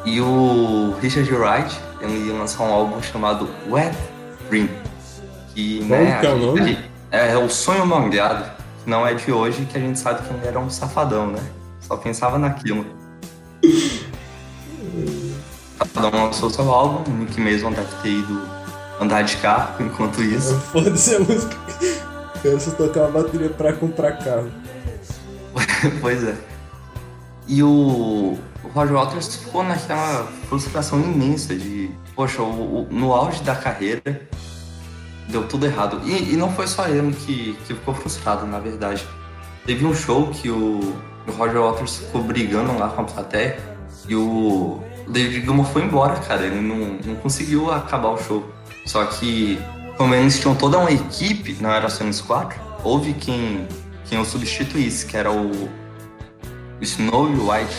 E 0.05 0.21
o 0.21 0.95
Richard 1.03 1.31
Wright, 1.35 1.79
ele 2.01 2.29
ia 2.29 2.33
lançar 2.35 2.63
um 2.65 2.73
álbum 2.73 3.03
chamado 3.03 3.49
Wet 3.69 3.95
Dream. 4.49 4.69
Que, 5.55 5.79
Como 5.81 5.91
né, 5.91 6.19
que 6.21 6.27
é 6.27 6.31
o 6.31 6.37
nome? 6.39 6.61
ele- 6.61 6.79
é, 7.11 7.37
o 7.37 7.49
sonho 7.51 7.87
molhado, 7.87 8.45
que 8.85 8.89
não 8.91 9.07
é 9.07 9.13
de 9.15 9.31
hoje, 9.33 9.67
que 9.71 9.77
a 9.77 9.81
gente 9.81 9.99
sabe 9.99 10.23
que 10.27 10.33
ele 10.33 10.47
era 10.47 10.59
um 10.59 10.71
safadão, 10.71 11.27
né? 11.27 11.41
Só 11.81 11.97
pensava 11.97 12.39
naquilo. 12.39 12.87
Safadão 15.79 16.25
lançou 16.25 16.51
seu 16.51 16.73
álbum, 16.73 17.11
o 17.11 17.15
Nick 17.15 17.41
Mason 17.41 17.71
deve 17.73 17.95
ter 18.03 18.09
ido 18.11 18.41
andar 19.01 19.23
de 19.23 19.37
carro 19.37 19.75
enquanto 19.85 20.23
isso. 20.23 20.55
Foda-se 20.73 21.15
a 21.17 21.21
música. 21.21 21.57
Quero 22.43 22.61
só 22.61 22.71
tocar 22.73 23.01
uma 23.09 23.23
bateria 23.23 23.49
pra 23.51 23.73
comprar 23.73 24.13
carro. 24.19 24.51
pois 26.01 26.23
é. 26.25 26.37
E 27.47 27.63
o, 27.63 28.39
Roger 28.75 28.95
Waters 28.95 29.37
ficou 29.37 29.63
naquela 29.65 30.27
frustração 30.49 31.01
imensa 31.01 31.55
de, 31.57 31.91
poxa, 32.15 32.43
o- 32.43 32.83
o- 32.83 32.89
no 32.91 33.13
auge 33.15 33.43
da 33.43 33.55
carreira 33.57 34.03
deu 35.29 35.47
tudo 35.49 35.67
errado. 35.67 36.01
E, 36.05 36.35
e 36.35 36.37
não 36.37 36.53
foi 36.53 36.67
só 36.67 36.87
ele 36.87 37.13
que, 37.15 37.55
que 37.67 37.75
ficou 37.75 37.95
frustrado, 37.95 38.47
na 38.47 38.59
verdade. 38.59 39.07
Teve 39.67 39.85
um 39.87 39.95
show 39.95 40.29
que 40.29 40.51
o, 40.51 40.95
o 41.27 41.31
Roger 41.37 41.61
Waters 41.63 41.97
ficou 41.99 42.23
brigando 42.23 42.79
lá 42.79 42.89
com 42.91 43.03
a 43.03 43.05
plateia 43.05 43.59
e 44.07 44.15
o 44.15 44.81
David 45.09 45.43
Gilmour 45.45 45.67
foi 45.67 45.83
embora, 45.83 46.17
cara. 46.21 46.45
Ele 46.47 46.61
não, 46.61 46.99
não 47.05 47.15
conseguiu 47.17 47.71
acabar 47.73 48.09
o 48.11 48.19
show. 48.19 48.45
Só 48.87 49.05
que, 49.07 49.59
como 49.99 50.15
eles 50.15 50.39
tinham 50.39 50.55
toda 50.55 50.79
uma 50.79 50.93
equipe, 50.93 51.57
não 51.61 51.71
era 51.71 51.91
só 51.91 52.05
eles 52.05 52.21
quatro, 52.21 52.59
houve 52.85 53.13
quem, 53.15 53.67
quem 54.09 54.19
o 54.19 54.25
substituísse, 54.25 55.05
que 55.05 55.17
era 55.17 55.31
o, 55.31 55.69
Snowy 56.81 57.33
White, 57.33 57.77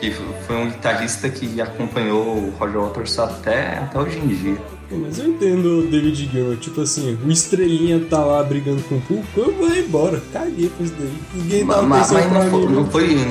que 0.00 0.10
foi 0.46 0.56
um 0.56 0.70
guitarrista 0.70 1.28
que 1.28 1.60
acompanhou 1.60 2.38
o 2.38 2.54
Roger 2.58 2.80
Waters 2.80 3.18
até, 3.18 3.76
até 3.78 3.98
hoje 4.00 4.18
em 4.18 4.26
dia. 4.26 4.56
Mas 4.90 5.18
eu 5.18 5.26
entendo 5.26 5.80
o 5.80 5.86
David 5.86 6.30
Gilmour, 6.32 6.56
tipo 6.56 6.80
assim, 6.80 7.18
o 7.22 7.30
Estrelinha 7.30 8.00
tá 8.08 8.24
lá 8.24 8.42
brigando 8.42 8.82
com 8.84 8.94
o 8.94 9.00
público, 9.02 9.40
eu 9.40 9.54
vou 9.54 9.76
embora, 9.76 10.22
caguei 10.32 10.70
pra 10.70 10.86
isso 10.86 10.94
daí. 10.98 11.12
Ninguém 11.34 11.66
dá 11.66 11.82
Mas, 11.82 12.10
mas 12.10 12.32
não, 12.32 12.50
foi, 12.50 12.66
não, 12.66 12.90
foi, 12.90 13.28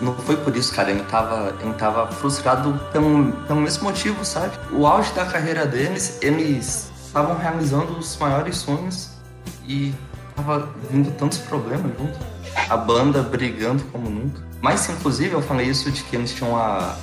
não 0.00 0.14
foi 0.14 0.36
por 0.38 0.56
isso, 0.56 0.72
cara. 0.74 0.90
Ele 0.90 1.02
tava, 1.02 1.54
ele 1.60 1.74
tava 1.74 2.06
frustrado 2.06 2.80
pelo, 2.90 3.32
pelo 3.46 3.60
mesmo 3.60 3.84
motivo, 3.84 4.24
sabe? 4.24 4.56
O 4.72 4.86
auge 4.86 5.12
da 5.12 5.26
carreira 5.26 5.66
deles, 5.66 6.16
eles 6.22 6.87
estavam 7.08 7.36
realizando 7.36 7.98
os 7.98 8.16
maiores 8.18 8.58
sonhos 8.58 9.10
e 9.66 9.94
tava 10.36 10.68
vindo 10.90 11.10
tantos 11.16 11.38
problemas 11.38 11.90
junto. 11.98 12.18
A 12.68 12.76
banda 12.76 13.22
brigando 13.22 13.82
como 13.84 14.08
nunca. 14.08 14.42
Mas, 14.60 14.88
inclusive, 14.88 15.32
eu 15.32 15.42
falei 15.42 15.66
isso 15.66 15.90
de 15.90 16.02
que 16.02 16.16
eles 16.16 16.32
tinham 16.32 16.52
uma, 16.52 16.96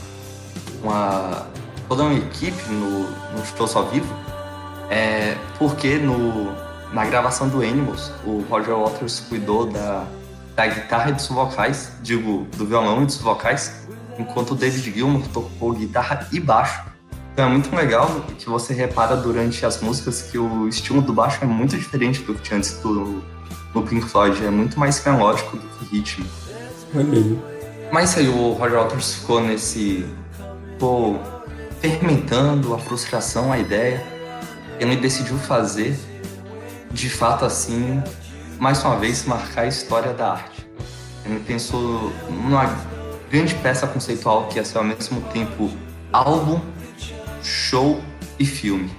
uma 0.84 1.48
toda 1.88 2.04
uma 2.04 2.14
equipe 2.14 2.72
no, 2.72 3.10
no 3.10 3.46
show 3.46 3.68
ao 3.76 3.90
vivo, 3.90 4.14
é, 4.90 5.36
porque 5.58 5.98
no, 5.98 6.54
na 6.94 7.06
gravação 7.06 7.50
do 7.50 7.62
Animals, 7.62 8.12
o 8.26 8.46
Roger 8.50 8.76
Waters 8.76 9.22
cuidou 9.22 9.66
da, 9.66 10.06
da 10.56 10.68
guitarra 10.68 11.10
e 11.10 11.14
dos 11.14 11.28
vocais, 11.28 11.94
digo, 12.02 12.48
do 12.58 12.66
violão 12.66 13.04
e 13.04 13.06
dos 13.06 13.18
vocais, 13.18 13.88
enquanto 14.20 14.52
o 14.52 14.56
David 14.56 14.92
Gilmour 14.92 15.28
tocou 15.30 15.74
guitarra 15.74 16.28
e 16.32 16.40
baixo. 16.40 16.95
Então 17.36 17.48
é 17.48 17.50
muito 17.50 17.76
legal 17.76 18.08
que 18.40 18.48
você 18.48 18.74
repara 18.74 19.18
durante 19.18 19.66
as 19.66 19.82
músicas 19.82 20.22
que 20.22 20.38
o 20.38 20.70
estilo 20.70 21.02
do 21.02 21.12
baixo 21.12 21.40
é 21.42 21.46
muito 21.46 21.78
diferente 21.78 22.22
do 22.22 22.34
que 22.34 22.42
tinha 22.42 22.58
antes 22.58 22.78
do, 22.80 23.22
do 23.74 23.82
Pink 23.82 24.08
Floyd, 24.08 24.42
é 24.46 24.50
muito 24.50 24.80
mais 24.80 25.04
melódico 25.04 25.58
do 25.58 25.68
que 25.68 25.98
ritmo. 25.98 26.26
É 26.96 27.04
mesmo. 27.04 27.44
Mas 27.92 28.18
aí 28.18 28.30
o 28.30 28.54
Roger 28.54 28.78
Waters 28.78 29.16
ficou 29.16 29.42
nesse. 29.42 30.06
ficou 30.72 31.22
fermentando 31.82 32.74
a 32.74 32.80
frustração, 32.80 33.52
a 33.52 33.60
ideia. 33.60 34.02
Ele 34.80 34.96
decidiu 34.96 35.38
fazer, 35.38 36.00
de 36.90 37.10
fato 37.10 37.44
assim, 37.44 38.02
mais 38.58 38.82
uma 38.82 38.96
vez, 38.96 39.26
marcar 39.26 39.64
a 39.64 39.68
história 39.68 40.14
da 40.14 40.32
arte. 40.32 40.66
Ele 41.26 41.42
pensou 41.42 42.14
numa 42.30 42.74
grande 43.30 43.56
peça 43.56 43.86
conceitual 43.86 44.48
que 44.48 44.58
ia 44.58 44.64
ser 44.64 44.78
ao 44.78 44.86
mesmo 44.86 45.20
tempo 45.34 45.70
álbum, 46.14 46.62
show 47.46 48.02
e 48.40 48.46
filme. 48.46 48.90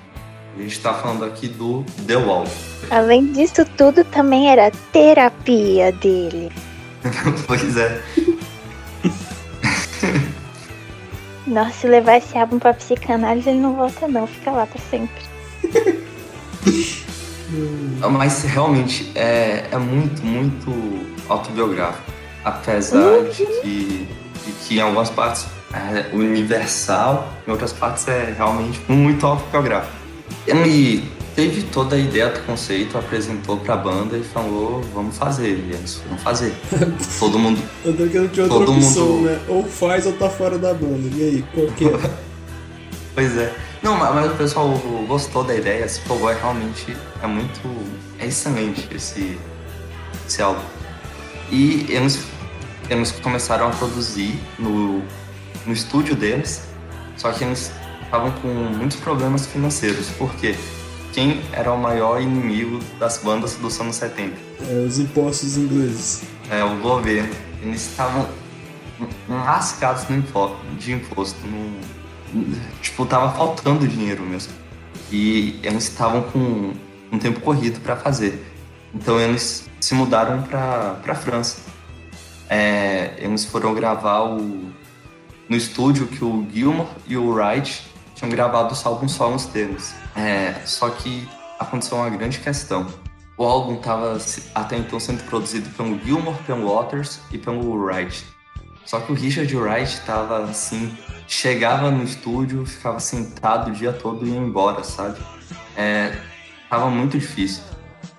A 0.57 0.63
gente 0.63 0.73
está 0.73 0.95
falando 0.95 1.25
aqui 1.25 1.49
do 1.49 1.85
The 2.07 2.17
Wall. 2.17 2.47
Além 2.91 3.33
disso 3.33 3.65
tudo, 3.77 4.05
também 4.05 4.49
era 4.49 4.71
terapia 4.93 5.91
dele. 5.93 6.51
pois 7.47 7.77
é. 7.77 8.01
Nossa, 11.47 11.73
se 11.73 11.87
levar 11.87 12.17
esse 12.17 12.39
álbum 12.39 12.59
pra 12.59 12.75
psicanálise, 12.75 13.51
ele 13.51 13.61
não 13.61 13.77
volta 13.77 14.09
não, 14.09 14.27
fica 14.27 14.51
lá 14.51 14.67
pra 14.67 14.81
sempre. 14.91 15.23
Mas 18.11 18.43
realmente 18.43 19.13
é, 19.15 19.67
é 19.71 19.77
muito, 19.77 20.25
muito 20.25 20.73
autobiográfico. 21.29 22.11
Apesar 22.45 23.23
de, 23.25 23.47
que, 23.47 24.09
de 24.45 24.53
que 24.53 24.77
em 24.77 24.81
algumas 24.81 25.11
partes 25.11 25.47
é 25.73 26.15
universal, 26.15 27.33
em 27.47 27.51
outras 27.51 27.73
partes 27.73 28.07
é 28.09 28.35
realmente 28.37 28.81
muito 28.89 29.27
autobiográfico. 29.27 29.93
Ele 30.47 31.11
teve 31.35 31.63
toda 31.65 31.97
a 31.97 31.99
ideia 31.99 32.29
do 32.31 32.41
conceito, 32.47 32.97
apresentou 32.97 33.59
pra 33.59 33.77
banda 33.77 34.17
e 34.17 34.23
falou, 34.23 34.81
vamos 34.95 35.19
fazer. 35.19 35.51
E 35.69 35.73
eles 35.75 35.97
foram 35.97 36.17
fazer. 36.19 36.55
Todo 37.19 37.39
mundo. 37.39 37.61
Tanto 37.83 38.09
que 38.09 38.19
não 38.19 38.29
tinha 38.29 38.45
outra 38.45 38.59
Todo 38.59 38.73
opção, 38.73 39.07
mundo- 39.07 39.27
né? 39.27 39.41
Ou 39.49 39.65
faz 39.65 40.07
ou 40.07 40.13
tá 40.15 40.31
fora 40.31 40.57
da 40.59 40.73
banda. 40.73 41.09
E 41.15 41.23
aí, 41.23 41.45
qual 41.55 41.67
que 41.69 41.85
é? 41.87 42.11
Pois 43.15 43.37
é. 43.39 43.51
Não, 43.83 43.97
mas, 43.97 44.15
mas 44.15 44.31
o 44.31 44.35
pessoal 44.35 44.69
gostou 45.09 45.43
da 45.43 45.55
ideia, 45.55 45.89
se 45.89 46.01
empolgou, 46.01 46.31
é 46.31 46.35
realmente 46.35 46.95
é 47.23 47.27
muito. 47.27 47.61
É 48.19 48.27
excelente 48.27 48.87
esse, 48.95 49.39
esse 50.27 50.43
álbum. 50.43 50.61
E 51.51 51.87
eles, 51.89 52.27
eles 52.91 53.13
começaram 53.13 53.69
a 53.69 53.71
produzir 53.71 54.39
no, 54.59 55.03
no 55.67 55.73
estúdio 55.73 56.15
deles, 56.15 56.63
só 57.17 57.33
que 57.33 57.45
eles 57.45 57.73
estavam 58.03 58.31
com 58.41 58.49
muitos 58.49 58.97
problemas 58.99 59.47
financeiros, 59.47 60.09
porque 60.19 60.55
quem 61.13 61.41
era 61.53 61.73
o 61.73 61.79
maior 61.79 62.21
inimigo 62.21 62.79
das 62.99 63.19
bandas 63.19 63.55
dos 63.55 63.81
anos 63.81 63.97
70? 63.97 64.37
É, 64.69 64.85
os 64.87 64.99
impostos 64.99 65.57
ingleses. 65.57 66.23
É, 66.51 66.63
o 66.63 66.77
governo. 66.81 67.35
Eles 67.63 67.89
estavam 67.89 68.29
lascados 69.29 70.09
no 70.09 70.17
de 70.79 70.93
imposto. 70.93 71.39
não- 71.47 71.97
tipo, 72.83 73.07
tava 73.07 73.33
faltando 73.33 73.87
dinheiro 73.87 74.23
mesmo. 74.23 74.53
E 75.11 75.59
eles 75.63 75.85
estavam 75.85 76.23
com 76.23 76.73
um 77.11 77.19
tempo 77.19 77.41
corrido 77.41 77.81
para 77.81 77.97
fazer. 77.97 78.45
Então 78.95 79.19
eles 79.21 79.69
se 79.81 79.95
mudaram 79.95 80.43
para 80.43 81.15
França. 81.15 81.59
É, 82.49 83.15
eles 83.19 83.45
foram 83.45 83.75
gravar 83.75 84.23
o, 84.23 84.71
no 85.49 85.57
estúdio 85.57 86.07
que 86.07 86.25
o 86.25 86.47
Gilmour 86.53 86.87
e 87.07 87.17
o 87.17 87.31
Wright 87.31 87.87
tinham 88.15 88.31
gravado 88.31 88.73
os 88.73 88.85
álbuns 88.85 89.13
solos 89.13 89.47
deles. 89.47 89.95
É, 90.15 90.55
só 90.65 90.91
que 90.91 91.29
aconteceu 91.59 91.99
uma 91.99 92.11
grande 92.11 92.39
questão. 92.39 92.87
O 93.39 93.45
álbum 93.45 93.75
estava 93.75 94.19
até 94.55 94.79
então 94.79 94.99
sendo 94.99 95.23
produzido 95.25 95.69
pelo 95.71 95.99
Gilmour, 96.03 96.35
pelo 96.47 96.75
Waters 96.75 97.21
e 97.31 97.39
pelo 97.39 97.77
Wright. 97.77 98.25
Só 98.87 99.01
que 99.01 99.13
o 99.13 99.15
Richard 99.15 99.55
Wright 99.55 99.93
estava 99.93 100.45
assim, 100.45 100.97
chegava 101.27 101.91
no 101.91 102.03
estúdio, 102.03 102.65
ficava 102.65 102.99
sentado 102.99 103.71
o 103.71 103.73
dia 103.73 103.93
todo 103.93 104.27
e 104.27 104.31
ia 104.31 104.39
embora, 104.39 104.83
sabe? 104.83 105.19
É, 105.77 106.17
tava 106.71 106.89
muito 106.89 107.19
difícil. 107.19 107.63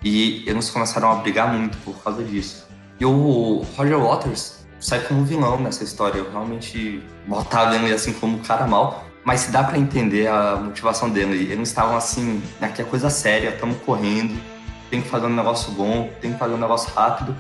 E 0.04 0.44
eles 0.48 0.70
começaram 0.70 1.12
a 1.12 1.16
brigar 1.16 1.52
muito 1.52 1.78
por 1.80 1.96
causa 2.04 2.24
disso. 2.24 2.68
E 3.00 3.06
o 3.06 3.66
Roger 3.76 4.00
Waters 4.00 4.57
sai 4.80 5.02
como 5.02 5.24
vilão 5.24 5.60
nessa 5.60 5.84
história. 5.84 6.20
Eu 6.20 6.32
realmente 6.32 7.04
botava 7.28 7.76
ele 7.76 7.94
assim 7.94 8.14
como 8.14 8.38
um 8.38 8.42
cara 8.42 8.68
mal. 8.68 9.06
Mas 9.24 9.48
dá 9.48 9.64
pra 9.64 9.78
entender 9.78 10.28
a 10.28 10.56
motivação 10.56 11.10
dele. 11.10 11.52
Eles 11.52 11.68
estavam 11.68 11.98
assim, 11.98 12.42
aqui 12.62 12.82
é 12.82 12.86
coisa 12.86 13.10
séria, 13.10 13.50
estamos 13.50 13.78
correndo, 13.86 14.40
tem 14.90 15.02
que 15.02 15.10
fazer 15.10 15.26
um 15.26 15.36
negócio 15.36 15.72
bom, 15.74 16.10
tem 16.22 16.32
que 16.32 16.40
fazer 16.40 16.54
um 16.54 16.58
negócio 16.58 16.94
rápido. 16.94 17.36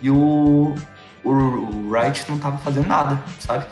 E 0.00 0.10
o, 0.10 0.74
o, 1.22 1.30
o 1.30 1.90
Wright 1.90 2.24
não 2.30 2.38
tava 2.38 2.56
fazendo 2.58 2.86
nada, 2.86 3.22
sabe? 3.40 3.66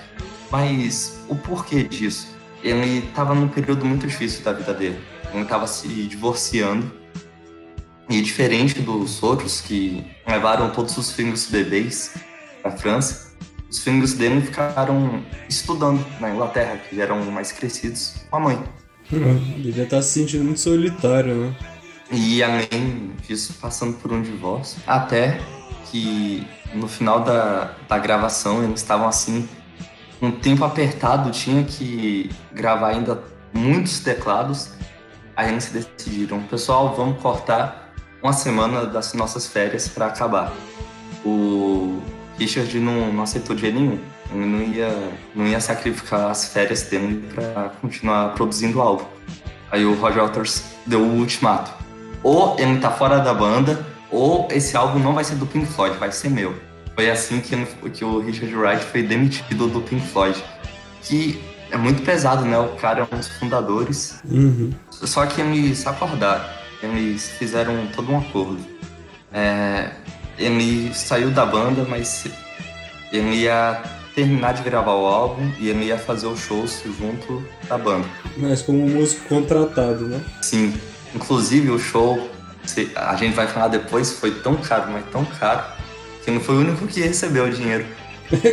Mas 0.51 1.25
o 1.29 1.35
porquê 1.35 1.83
disso? 1.83 2.37
Ele 2.63 3.03
tava 3.15 3.35
num 3.35 3.49
período 3.49 3.87
muito 3.87 4.07
difícil 4.07 4.45
da 4.45 4.53
vida 4.53 4.75
dele. 4.75 5.01
Ele 5.33 5.45
tava 5.47 5.67
se 5.67 5.89
divorciando. 5.89 6.93
E 8.09 8.21
diferente 8.21 8.81
dos 8.81 9.23
outros 9.23 9.61
que 9.61 10.05
levaram 10.27 10.71
todos 10.71 10.97
os 10.97 11.11
filhos 11.11 11.47
bebês 11.47 12.15
pra 12.67 12.71
França, 12.73 13.33
os 13.71 13.83
filhos 13.83 14.14
dele 14.14 14.41
ficaram 14.41 15.23
estudando 15.49 16.05
na 16.21 16.31
Inglaterra, 16.31 16.77
que 16.77 17.01
eram 17.01 17.23
mais 17.31 17.53
crescidos 17.53 18.14
com 18.31 18.37
a 18.37 18.41
mãe. 18.41 18.64
Ele 19.12 19.62
devia 19.62 19.85
estar 19.85 20.03
se 20.03 20.21
sentindo 20.21 20.45
muito 20.45 20.61
solitário, 20.61 21.35
né? 21.35 21.57
E 22.11 22.43
além 22.43 23.12
disso, 23.27 23.55
passando 23.61 23.97
por 23.99 24.12
um 24.12 24.23
divórcio, 24.23 24.81
até 24.87 25.41
que 25.91 26.47
no 26.75 26.87
final 26.87 27.21
da, 27.21 27.75
da 27.89 27.99
gravação 27.99 28.62
eles 28.62 28.81
estavam 28.81 29.09
assim, 29.09 29.49
um 30.23 30.31
tempo 30.31 30.64
apertado, 30.64 31.31
tinha 31.31 31.64
que 31.64 32.31
gravar 32.53 32.91
ainda 32.91 33.23
muitos 33.53 34.01
teclados. 34.01 34.71
Aí 35.37 35.51
eles 35.51 35.71
decidiram, 35.71 36.43
pessoal, 36.45 36.95
vamos 36.97 37.21
cortar 37.21 37.93
uma 38.23 38.33
semana 38.33 38.87
das 38.87 39.12
nossas 39.12 39.47
férias 39.47 39.89
para 39.89 40.07
acabar. 40.07 40.53
O 41.25 42.01
Richard 42.39 42.78
não, 42.78 43.12
não 43.12 43.22
aceitou 43.22 43.55
de 43.55 43.62
jeito 43.62 43.78
nenhum. 43.78 43.99
Ele 44.30 44.45
não 44.45 44.62
ia, 44.62 45.12
não 45.34 45.47
ia 45.47 45.61
sacrificar 45.61 46.30
as 46.30 46.53
férias 46.53 46.82
dele 46.82 47.28
para 47.34 47.70
continuar 47.80 48.34
produzindo 48.34 48.78
o 48.78 48.82
álbum. 48.82 49.05
Aí 49.70 49.84
o 49.84 49.95
Roger 49.95 50.22
Waters 50.22 50.64
deu 50.87 51.01
o 51.01 51.18
ultimato. 51.18 51.72
Ou 52.22 52.57
ele 52.59 52.78
tá 52.78 52.91
fora 52.91 53.18
da 53.18 53.32
banda, 53.32 53.87
ou 54.11 54.49
esse 54.51 54.76
álbum 54.76 54.99
não 54.99 55.14
vai 55.14 55.24
ser 55.24 55.37
do 55.37 55.47
Pink 55.47 55.66
Floyd, 55.66 55.97
vai 55.99 56.11
ser 56.12 56.30
meu. 56.30 56.55
Foi 56.95 57.11
assim 57.11 57.41
que, 57.41 57.57
que 57.91 58.05
o 58.05 58.20
Richard 58.20 58.55
Wright 58.57 58.84
foi 58.84 59.03
demitido 59.03 59.68
do 59.68 59.80
Pink 59.80 60.07
Floyd. 60.09 60.43
Que 61.03 61.41
é 61.70 61.76
muito 61.76 62.03
pesado, 62.03 62.45
né? 62.45 62.59
O 62.59 62.68
cara 62.76 63.01
é 63.01 63.14
um 63.14 63.18
dos 63.18 63.28
fundadores. 63.28 64.20
Uhum. 64.24 64.70
Só 64.91 65.26
que 65.26 65.41
eles 65.41 65.87
acordaram. 65.87 66.45
Eles 66.82 67.28
fizeram 67.39 67.87
todo 67.95 68.11
um 68.12 68.18
acordo. 68.18 68.59
É, 69.32 69.91
ele 70.39 70.93
saiu 70.95 71.30
da 71.30 71.45
banda, 71.45 71.84
mas 71.89 72.26
ele 73.12 73.37
ia 73.37 73.82
terminar 74.14 74.55
de 74.55 74.62
gravar 74.62 74.95
o 74.95 75.07
álbum 75.07 75.53
e 75.59 75.68
ele 75.68 75.84
ia 75.84 75.99
fazer 75.99 76.26
os 76.26 76.41
shows 76.41 76.82
junto 76.99 77.45
da 77.68 77.76
banda. 77.76 78.07
Mas 78.37 78.62
como 78.62 78.89
músico 78.89 79.28
contratado, 79.28 80.07
né? 80.07 80.20
Sim, 80.41 80.74
inclusive 81.14 81.70
o 81.70 81.78
show, 81.78 82.30
a 82.97 83.14
gente 83.16 83.34
vai 83.34 83.47
falar 83.47 83.68
depois, 83.68 84.12
foi 84.12 84.30
tão 84.30 84.57
caro, 84.57 84.91
mas 84.91 85.05
tão 85.11 85.24
caro, 85.24 85.64
que 86.24 86.30
não 86.30 86.41
foi 86.41 86.57
o 86.57 86.61
único 86.61 86.87
que 86.87 87.01
recebeu 87.01 87.45
o 87.45 87.51
dinheiro. 87.51 87.87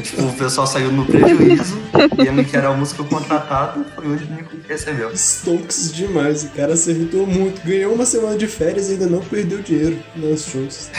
Tipo, 0.02 0.22
o 0.24 0.34
pessoal 0.34 0.68
saiu 0.68 0.92
no 0.92 1.06
prejuízo 1.06 1.80
e 2.24 2.28
ele 2.28 2.44
que 2.44 2.56
era 2.56 2.70
o 2.72 2.78
músico 2.78 3.04
contratado 3.06 3.86
foi 3.96 4.06
o 4.06 4.12
único 4.12 4.58
que 4.58 4.68
recebeu. 4.68 5.12
Stonks 5.16 5.92
demais, 5.94 6.44
o 6.44 6.50
cara 6.50 6.74
acertou 6.74 7.26
muito. 7.26 7.62
Ganhou 7.66 7.94
uma 7.94 8.06
semana 8.06 8.38
de 8.38 8.48
férias 8.48 8.90
e 8.90 8.94
ainda 8.94 9.08
não 9.08 9.20
perdeu 9.22 9.62
dinheiro 9.62 9.98
nos 10.16 10.46
shows. 10.46 10.90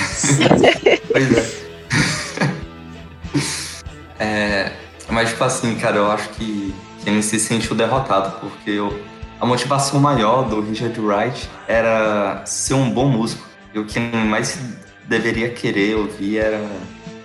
Pois 1.11 1.37
é. 1.37 1.65
É, 4.19 4.73
Mas, 5.09 5.31
tipo 5.31 5.45
assim, 5.45 5.75
cara, 5.77 5.97
eu 5.99 6.11
acho 6.11 6.31
que, 6.31 6.75
ele 7.07 7.23
se 7.23 7.39
sentiu 7.39 7.75
derrotado, 7.77 8.41
porque 8.41 8.71
eu- 8.71 8.99
a 9.41 9.45
motivação 9.45 10.01
maior 10.01 10.49
do 10.49 10.63
Richard 10.63 10.99
Wright 10.99 11.49
era 11.69 12.43
ser 12.47 12.75
um 12.75 12.91
bom 12.91 13.09
músico. 13.09 13.47
E 13.75 13.79
o 13.79 13.85
que 13.85 14.01
mais 14.01 14.59
deveria 15.07 15.51
querer 15.51 15.97
ouvir 15.97 16.39
era 16.39 16.61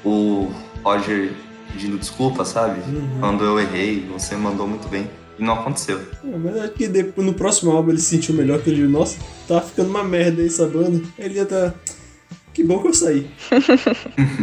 o 0.04 0.52
Roger 0.84 1.34
pedindo 1.72 1.98
desculpa, 1.98 2.44
sabe? 2.46 2.80
Uhum. 2.82 3.18
Quando 3.20 3.44
eu 3.44 3.60
errei, 3.60 4.08
você 4.12 4.36
mandou 4.36 4.68
muito 4.68 4.88
bem. 4.88 5.10
E 5.38 5.44
não 5.44 5.54
aconteceu. 5.54 6.00
É, 6.24 6.38
Mas 6.38 6.58
acho 6.58 6.74
que 6.74 6.88
depois, 6.88 7.26
no 7.26 7.34
próximo 7.34 7.72
álbum 7.72 7.92
ele 7.92 8.00
se 8.00 8.08
sentiu 8.10 8.36
melhor 8.36 8.60
que 8.60 8.70
ele 8.70 8.82
viu, 8.82 8.90
nossa, 8.90 9.18
tá 9.48 9.62
ficando 9.62 9.90
uma 9.90 10.04
merda 10.04 10.42
aí 10.42 10.48
essa 10.48 10.66
banda. 10.68 11.02
Ele 11.18 11.36
ia 11.36 11.46
tá. 11.46 11.74
Que 12.54 12.64
bom 12.64 12.82
que 12.82 12.88
eu 12.90 12.94
saí. 12.94 13.30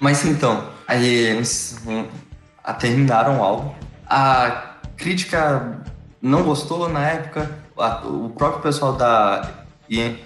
Mas 0.00 0.24
então, 0.24 0.68
aí 0.86 1.06
eles 1.06 1.78
hum, 1.86 2.04
a- 2.62 2.74
terminaram 2.74 3.38
o 3.38 3.42
álbum. 3.42 3.72
A 4.06 4.76
crítica 4.96 5.82
não 6.20 6.42
gostou 6.42 6.88
na 6.88 7.06
época. 7.08 7.50
A- 7.78 8.02
o 8.06 8.28
próprio 8.30 8.62
pessoal 8.62 8.92
da, 8.94 9.64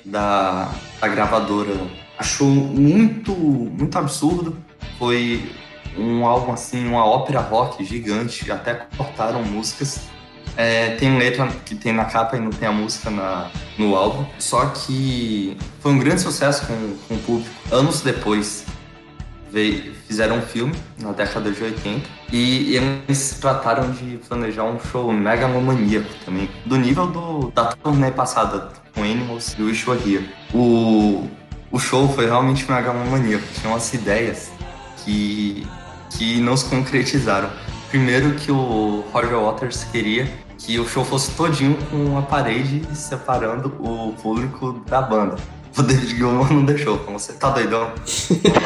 da, 0.05 0.71
da 1.01 1.09
gravadora 1.09 1.73
achou 2.19 2.49
muito, 2.49 3.33
muito 3.35 3.97
absurdo. 3.99 4.57
Foi 4.99 5.51
um 5.97 6.27
álbum 6.27 6.53
assim, 6.53 6.87
uma 6.87 7.05
ópera 7.05 7.41
rock 7.41 7.85
gigante. 7.85 8.51
Até 8.51 8.75
cortaram 8.97 9.43
músicas. 9.43 10.01
É, 10.57 10.91
tem 10.97 11.19
letra 11.19 11.49
que 11.65 11.75
tem 11.75 11.93
na 11.93 12.05
capa 12.05 12.37
e 12.37 12.41
não 12.41 12.51
tem 12.51 12.69
a 12.69 12.73
música 12.73 13.11
na, 13.11 13.51
no 13.77 13.97
álbum. 13.97 14.25
Só 14.39 14.67
que 14.67 15.57
foi 15.81 15.93
um 15.93 15.99
grande 15.99 16.21
sucesso 16.21 16.67
com, 16.67 16.97
com 17.09 17.15
o 17.15 17.19
público. 17.19 17.51
Anos 17.73 18.01
depois, 18.03 18.65
veio- 19.51 19.95
fizeram 20.07 20.39
um 20.39 20.43
filme 20.43 20.75
na 21.01 21.11
década 21.13 21.51
de 21.51 21.63
80 21.63 22.09
e 22.33 22.77
eles 22.77 23.39
trataram 23.41 23.91
de 23.91 24.19
planejar 24.29 24.65
um 24.65 24.79
show 24.79 25.13
megalomaníaco 25.13 26.09
também, 26.25 26.49
do 26.67 26.77
nível 26.77 27.07
do, 27.07 27.51
da 27.53 27.67
turnê 27.67 28.11
passada 28.11 28.69
com 28.95 29.03
Animals 29.03 29.57
e 29.59 29.63
You 29.63 29.75
Were 29.89 30.15
Here. 30.15 30.31
O, 30.53 31.29
o 31.71 31.79
show 31.79 32.09
foi 32.09 32.27
realmente 32.27 32.71
megalomaníaco, 32.71 33.45
tinha 33.55 33.73
umas 33.73 33.93
ideias 33.93 34.53
que, 35.05 35.67
que 36.11 36.41
não 36.41 36.57
se 36.57 36.65
concretizaram. 36.67 37.51
Primeiro 37.91 38.35
que 38.35 38.51
o 38.51 39.05
Roger 39.13 39.39
Waters 39.39 39.85
queria 39.85 40.29
que 40.59 40.79
o 40.79 40.89
show 40.89 41.05
fosse 41.05 41.31
todinho 41.33 41.77
com 41.91 41.97
uma 41.97 42.23
parede 42.23 42.83
separando 42.95 43.69
o 43.79 44.15
público 44.21 44.73
da 44.89 45.03
banda. 45.03 45.37
O 45.77 45.83
David 45.83 46.17
Gilmour 46.17 46.53
não 46.53 46.65
deixou, 46.65 46.99
falou, 46.99 47.19
você 47.19 47.33
tá 47.33 47.51
doidão? 47.51 47.93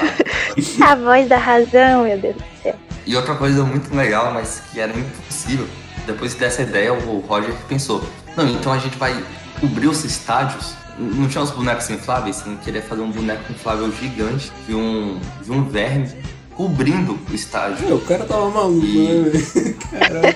A 0.83 0.95
voz 0.95 1.29
da 1.29 1.39
razão, 1.39 2.05
meu 2.05 2.19
Deus 2.19 2.37
do 2.37 2.45
céu. 2.63 2.75
E 3.07 3.17
outra 3.17 3.35
coisa 3.35 3.65
muito 3.65 3.95
legal, 3.95 4.33
mas 4.33 4.63
que 4.71 4.79
era 4.79 4.93
impossível, 4.93 5.67
depois 6.07 6.35
dessa 6.35 6.63
ideia, 6.63 6.93
o 6.93 7.21
Roger 7.21 7.55
pensou: 7.69 8.03
não, 8.37 8.47
então 8.49 8.73
a 8.73 8.79
gente 8.79 8.97
vai 8.99 9.25
cobrir 9.61 9.89
os 9.89 10.05
estádios. 10.05 10.75
Não 10.99 11.29
tinha 11.29 11.43
os 11.45 11.51
bonecos 11.51 11.89
infláveis, 11.91 12.43
ele 12.47 12.57
queria 12.65 12.83
fazer 12.83 13.03
um 13.03 13.11
boneco 13.11 13.53
inflável 13.53 13.91
gigante 13.93 14.51
de 14.67 14.75
um, 14.75 15.21
de 15.45 15.53
um 15.53 15.65
verme 15.69 16.11
cobrindo 16.57 17.17
o 17.31 17.35
estádio. 17.35 17.89
É, 17.89 17.95
o 17.95 18.01
cara 18.01 18.25
tava 18.25 18.51
maluco, 18.51 18.85
E- 18.85 19.09
né? 19.09 19.31
Caralho. 19.91 20.35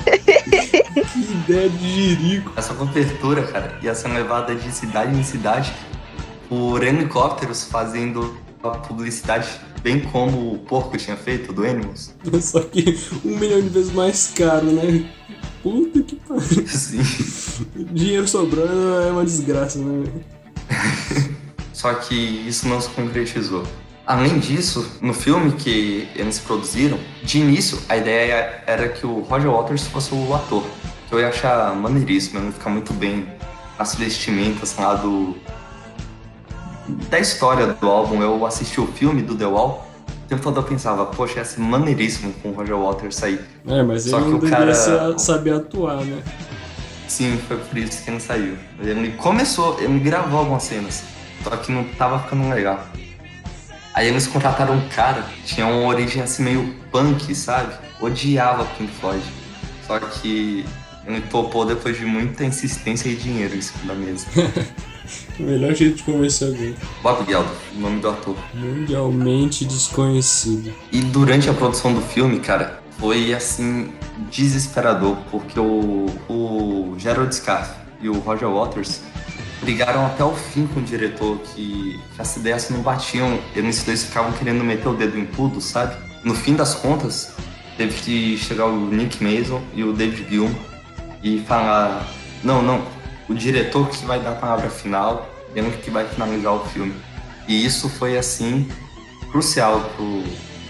que 1.13 1.19
ideia 1.33 1.69
de 1.69 1.89
jirico. 2.15 2.53
Essa 2.57 2.75
cobertura, 2.75 3.43
cara, 3.43 3.77
ia 3.83 3.93
ser 3.95 4.09
levada 4.09 4.55
de 4.55 4.71
cidade 4.73 5.19
em 5.19 5.25
cidade 5.25 5.73
por 6.49 6.83
helicópteros 6.85 7.65
fazendo 7.65 8.37
a 8.63 8.71
publicidade, 8.71 9.49
bem 9.83 9.99
como 10.01 10.53
o 10.55 10.59
porco 10.61 10.97
tinha 10.97 11.17
feito 11.17 11.53
do 11.53 11.65
Animals. 11.65 12.15
Só 12.41 12.61
que 12.61 12.97
um 13.25 13.37
milhão 13.37 13.61
de 13.61 13.69
vezes 13.71 13.93
mais 13.93 14.33
caro, 14.33 14.67
né? 14.67 15.05
Puta 15.61 16.01
que 16.03 16.15
pariu. 16.17 16.43
Sim. 16.69 17.03
Dinheiro 17.91 18.29
sobrando 18.29 19.03
é 19.09 19.11
uma 19.11 19.25
desgraça, 19.25 19.81
né? 19.81 20.05
Só 21.73 21.93
que 21.95 22.15
isso 22.15 22.69
não 22.69 22.81
se 22.81 22.89
concretizou. 22.91 23.65
Além 24.07 24.39
disso, 24.39 24.99
no 25.01 25.15
filme 25.15 25.53
que 25.53 26.09
eles 26.15 26.39
produziram, 26.39 26.99
de 27.23 27.39
início 27.39 27.79
a 27.89 27.97
ideia 27.97 28.63
era 28.67 28.89
que 28.89 29.07
o 29.07 29.21
Roger 29.21 29.51
Waters 29.51 29.87
fosse 29.87 30.15
o 30.15 30.35
ator. 30.35 30.65
Que 31.09 31.15
eu 31.15 31.21
ia 31.21 31.29
achar 31.29 31.75
maneiríssimo, 31.75 32.41
ele 32.41 32.53
ficar 32.53 32.71
muito 32.71 32.93
bem 32.93 33.27
nas 33.79 33.95
vestimentas 33.95 34.77
lá 34.77 34.95
do. 34.95 35.37
da 37.09 37.19
história 37.19 37.67
do 37.69 37.89
álbum. 37.89 38.23
Eu 38.23 38.45
assisti 38.45 38.81
o 38.81 38.87
filme 38.87 39.23
do 39.23 39.37
The 39.37 39.47
Wall, 39.47 39.87
o 40.25 40.29
tempo 40.29 40.43
todo 40.43 40.59
eu 40.59 40.65
pensava, 40.65 41.07
poxa, 41.07 41.39
ia 41.39 41.45
ser 41.45 41.61
maneiríssimo 41.61 42.33
com 42.43 42.51
o 42.51 42.53
Roger 42.53 42.77
Waters 42.77 43.23
aí. 43.23 43.41
É, 43.67 43.83
mas 43.83 44.05
Só 44.05 44.17
ele 44.19 44.25
que 44.27 44.31
não 44.33 44.39
o 44.39 44.51
cara- 44.51 45.19
saber 45.19 45.55
atuar, 45.55 45.97
né? 46.05 46.23
Sim, 47.13 47.39
foi 47.47 47.59
por 47.59 47.77
isso 47.77 48.03
que 48.03 48.11
ele 48.11 48.21
saiu. 48.21 48.57
Ele 48.81 49.13
começou, 49.19 49.79
ele 49.79 49.99
gravou 49.99 50.39
algumas 50.39 50.63
cenas, 50.63 51.05
só 51.45 51.51
que 51.59 51.71
não 51.71 51.85
tava 51.85 52.19
ficando 52.21 52.49
legal. 52.49 52.87
Aí 53.93 54.09
eles 54.09 54.27
contrataram 54.27 54.75
um 54.77 54.89
cara 54.89 55.23
tinha 55.45 55.67
uma 55.67 55.87
origem 55.89 56.23
assim 56.23 56.43
meio 56.43 56.75
punk, 56.91 57.35
sabe? 57.35 57.75
Odiava 58.01 58.65
Pink 58.79 58.91
Floyd. 58.93 59.23
Só 59.87 59.99
que 59.99 60.65
ele 61.07 61.21
topou 61.31 61.67
depois 61.67 61.99
de 61.99 62.07
muita 62.07 62.47
insistência 62.47 63.11
e 63.11 63.15
dinheiro 63.15 63.57
em 63.57 63.61
cima 63.61 63.93
da 63.93 63.95
mesa. 63.95 64.27
O 65.39 65.43
melhor 65.43 65.75
jeito 65.75 65.97
de 65.97 66.03
convencer 66.05 66.49
alguém. 66.49 66.75
Bob 67.03 67.27
Geldof, 67.27 67.57
o 67.77 67.81
nome 67.81 68.01
do 68.01 68.09
ator. 68.09 68.37
Mundialmente 68.55 69.65
desconhecido. 69.65 70.73
E 70.91 71.03
durante 71.03 71.51
a 71.51 71.53
produção 71.53 71.93
do 71.93 72.01
filme, 72.01 72.39
cara, 72.41 72.82
foi 73.03 73.35
assim 73.35 73.93
desesperador, 74.31 75.17
porque 75.29 75.59
o, 75.59 76.07
o 76.29 76.95
Gerald 76.97 77.35
Scarfe 77.35 77.75
e 78.01 78.09
o 78.09 78.21
Roger 78.21 78.49
Waters 78.49 79.01
brigaram 79.61 80.07
até 80.07 80.23
o 80.23 80.33
fim 80.33 80.69
com 80.69 80.79
o 80.79 80.83
diretor, 80.85 81.37
que 81.39 81.99
as 82.17 82.37
ideias 82.37 82.71
não 82.71 82.81
batiam, 82.81 83.41
eles 83.57 83.83
dois 83.83 84.05
ficavam 84.05 84.31
querendo 84.31 84.63
meter 84.63 84.87
o 84.87 84.95
dedo 84.95 85.19
em 85.19 85.27
tudo, 85.27 85.61
sabe? 85.61 85.97
No 86.23 86.33
fim 86.33 86.55
das 86.55 86.77
contas, 86.77 87.33
teve 87.77 87.93
que 87.93 88.39
chegar 88.39 88.67
o 88.67 88.87
Nick 88.87 89.21
Mason 89.21 89.61
e 89.75 89.83
o 89.83 89.93
David 89.93 90.31
Gilmour 90.31 90.55
e 91.25 91.41
falar: 91.41 92.07
não, 92.45 92.63
não, 92.63 92.87
o 93.29 93.35
diretor 93.35 93.89
que 93.89 94.07
vai 94.07 94.21
dar 94.21 94.31
a 94.31 94.37
palavra 94.37 94.71
final, 94.71 95.29
ele 95.57 95.73
que 95.73 95.91
vai 95.91 96.07
finalizar 96.07 96.53
o 96.53 96.65
filme. 96.67 96.95
E 97.49 97.67
isso 97.67 97.89
foi 97.89 98.17
assim 98.17 98.69
crucial 99.33 99.81
pro, 99.97 100.23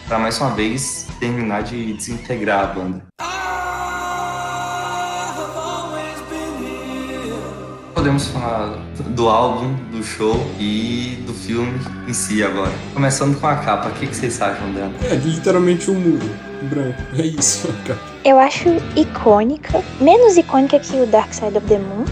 para 0.06 0.18
mais 0.18 0.38
uma 0.40 0.50
vez 0.50 1.06
terminar 1.18 1.62
de 1.62 1.92
desintegrar 1.94 2.60
a 2.60 2.66
banda. 2.66 3.02
Podemos 7.94 8.26
falar 8.28 8.78
do 9.10 9.28
álbum, 9.28 9.74
do 9.92 10.02
show 10.02 10.34
e 10.58 11.22
do 11.24 11.32
filme 11.32 11.78
em 12.08 12.12
si 12.12 12.42
agora. 12.42 12.72
Começando 12.92 13.38
com 13.40 13.46
a 13.46 13.56
capa, 13.56 13.88
o 13.88 13.92
que 13.92 14.08
que 14.08 14.16
vocês 14.16 14.42
acham 14.42 14.72
dela? 14.72 14.92
É 15.08 15.14
literalmente 15.14 15.90
um 15.90 15.94
muro 15.94 16.30
branco. 16.62 17.00
É 17.16 17.26
isso, 17.26 17.72
cara. 17.86 18.00
Eu 18.24 18.38
acho 18.38 18.68
icônica, 18.96 19.82
menos 20.00 20.36
icônica 20.36 20.78
que 20.78 20.96
o 20.96 21.06
Dark 21.06 21.32
Side 21.32 21.56
of 21.56 21.66
the 21.66 21.78
Moon, 21.78 22.04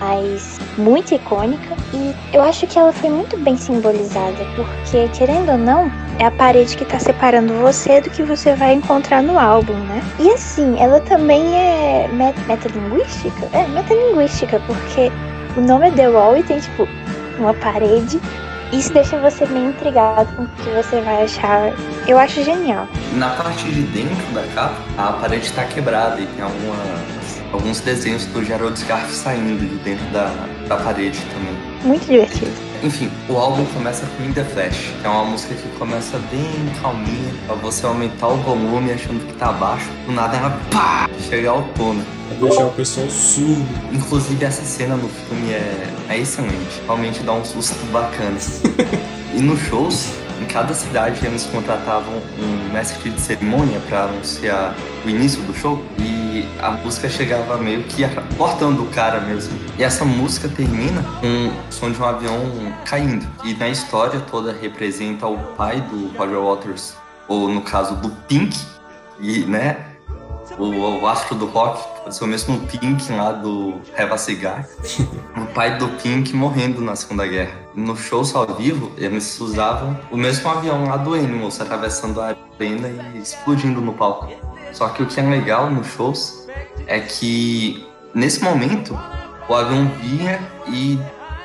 mas 0.00 0.57
muito 0.78 1.14
icônica. 1.14 1.76
E 1.92 2.14
eu 2.32 2.42
acho 2.42 2.66
que 2.66 2.78
ela 2.78 2.92
foi 2.92 3.10
muito 3.10 3.36
bem 3.38 3.56
simbolizada, 3.56 4.36
porque, 4.54 5.08
querendo 5.08 5.52
ou 5.52 5.58
não, 5.58 5.90
é 6.18 6.26
a 6.26 6.30
parede 6.30 6.76
que 6.76 6.84
tá 6.84 6.98
separando 6.98 7.52
você 7.54 8.00
do 8.00 8.10
que 8.10 8.22
você 8.22 8.54
vai 8.54 8.74
encontrar 8.74 9.22
no 9.22 9.38
álbum, 9.38 9.74
né? 9.74 10.02
E 10.18 10.30
assim, 10.30 10.78
ela 10.78 11.00
também 11.00 11.54
é 11.54 12.08
met 12.12 12.38
metalinguística? 12.46 13.48
É, 13.52 13.66
metalinguística, 13.66 14.60
porque 14.66 15.10
o 15.56 15.60
nome 15.60 15.88
é 15.88 15.90
The 15.90 16.08
Wall 16.08 16.36
e 16.38 16.42
tem, 16.42 16.60
tipo, 16.60 16.88
uma 17.38 17.52
parede. 17.54 18.20
Isso 18.72 18.92
deixa 18.92 19.18
você 19.18 19.46
meio 19.46 19.70
intrigado 19.70 20.30
com 20.36 20.42
o 20.42 20.48
que 20.48 20.70
você 20.70 21.00
vai 21.00 21.24
achar. 21.24 21.72
Eu 22.06 22.18
acho 22.18 22.44
genial. 22.44 22.86
Na 23.14 23.30
parte 23.30 23.64
de 23.64 23.82
dentro 23.82 24.26
da 24.34 24.42
capa, 24.54 24.76
a 24.98 25.12
parede 25.14 25.46
está 25.46 25.64
quebrada 25.64 26.20
e 26.20 26.26
tem 26.26 26.44
algumas, 26.44 26.78
alguns 27.52 27.80
desenhos 27.80 28.24
do 28.26 28.44
Gerald 28.44 28.78
Scarfe 28.78 29.14
saindo 29.14 29.58
de 29.58 29.76
dentro 29.76 30.04
da, 30.06 30.32
da 30.68 30.76
parede 30.76 31.18
também. 31.32 31.56
Muito 31.84 32.06
divertido. 32.06 32.68
Enfim, 32.82 33.10
o 33.28 33.36
álbum 33.36 33.64
começa 33.66 34.06
com 34.06 34.24
In 34.24 34.32
The 34.32 34.44
Flash, 34.44 34.92
que 35.00 35.06
é 35.06 35.10
uma 35.10 35.24
música 35.24 35.54
que 35.54 35.68
começa 35.78 36.18
bem 36.30 36.46
calminha, 36.80 37.34
pra 37.46 37.56
você 37.56 37.84
aumentar 37.84 38.28
o 38.28 38.36
volume 38.36 38.92
achando 38.92 39.26
que 39.26 39.32
tá 39.32 39.50
baixo. 39.52 39.88
Do 40.06 40.12
nada 40.12 40.36
ela 40.36 40.60
pá, 40.70 41.08
chega 41.28 41.50
ao 41.50 41.62
tono. 41.76 42.04
Pra 42.28 42.48
deixar 42.48 42.66
o 42.66 42.70
pessoal 42.70 43.08
surdo. 43.10 43.66
Inclusive 43.92 44.44
essa 44.44 44.62
cena 44.62 44.94
no 44.94 45.08
filme 45.08 45.52
é, 45.52 45.88
é 46.08 46.18
excelente, 46.18 46.80
realmente 46.84 47.20
dá 47.24 47.32
um 47.32 47.44
susto 47.44 47.74
bacana. 47.90 48.38
e 49.34 49.40
nos 49.40 49.60
shows, 49.62 50.12
em 50.40 50.44
cada 50.44 50.72
cidade 50.72 51.26
eles 51.26 51.44
contratavam 51.46 52.14
um 52.38 52.72
mestre 52.72 53.10
de 53.10 53.20
cerimônia 53.20 53.80
para 53.88 54.04
anunciar 54.04 54.76
o 55.04 55.10
início 55.10 55.42
do 55.42 55.54
show 55.54 55.82
e 55.98 56.27
a 56.60 56.70
música 56.70 57.08
chegava 57.08 57.56
meio 57.56 57.84
que 57.84 58.02
cortando 58.36 58.82
o 58.82 58.86
cara 58.86 59.20
mesmo. 59.20 59.58
E 59.78 59.82
essa 59.82 60.04
música 60.04 60.48
termina 60.48 61.02
com 61.20 61.48
o 61.48 61.72
som 61.72 61.90
de 61.90 62.00
um 62.00 62.04
avião 62.04 62.74
caindo. 62.84 63.26
E 63.44 63.54
na 63.54 63.68
história 63.68 64.20
toda 64.20 64.52
representa 64.52 65.26
o 65.26 65.38
pai 65.54 65.80
do 65.80 66.08
Roger 66.16 66.40
Waters, 66.40 66.94
ou 67.26 67.48
no 67.48 67.62
caso 67.62 67.96
do 67.96 68.10
Pink, 68.26 68.58
e 69.20 69.40
né, 69.40 69.88
o, 70.58 71.00
o 71.00 71.06
astro 71.06 71.34
do 71.34 71.46
rock, 71.46 71.82
pode 72.02 72.16
ser 72.16 72.24
o 72.24 72.26
mesmo 72.26 72.60
Pink 72.60 73.12
lá 73.12 73.32
do 73.32 73.80
Have 73.96 74.12
a 74.12 74.18
Cigar, 74.18 74.66
o 75.36 75.46
pai 75.46 75.78
do 75.78 75.88
Pink 76.02 76.34
morrendo 76.34 76.80
na 76.80 76.96
Segunda 76.96 77.26
Guerra. 77.26 77.52
No 77.74 77.96
show 77.96 78.22
ao 78.34 78.56
vivo, 78.56 78.90
eles 78.96 79.38
usavam 79.40 79.98
o 80.10 80.16
mesmo 80.16 80.48
avião 80.50 80.88
lá 80.88 80.96
do 80.96 81.14
Animals, 81.14 81.60
atravessando 81.60 82.20
a 82.20 82.34
arena 82.58 82.88
e 83.14 83.18
explodindo 83.18 83.80
no 83.80 83.92
palco. 83.92 84.28
Só 84.72 84.88
que 84.88 85.02
o 85.02 85.06
que 85.06 85.18
é 85.18 85.22
legal 85.22 85.70
nos 85.70 85.86
shows 85.86 86.46
é 86.86 87.00
que, 87.00 87.86
nesse 88.14 88.42
momento, 88.42 88.98
o 89.48 89.54
avião 89.54 89.90
vinha 90.00 90.40
e 90.68 90.98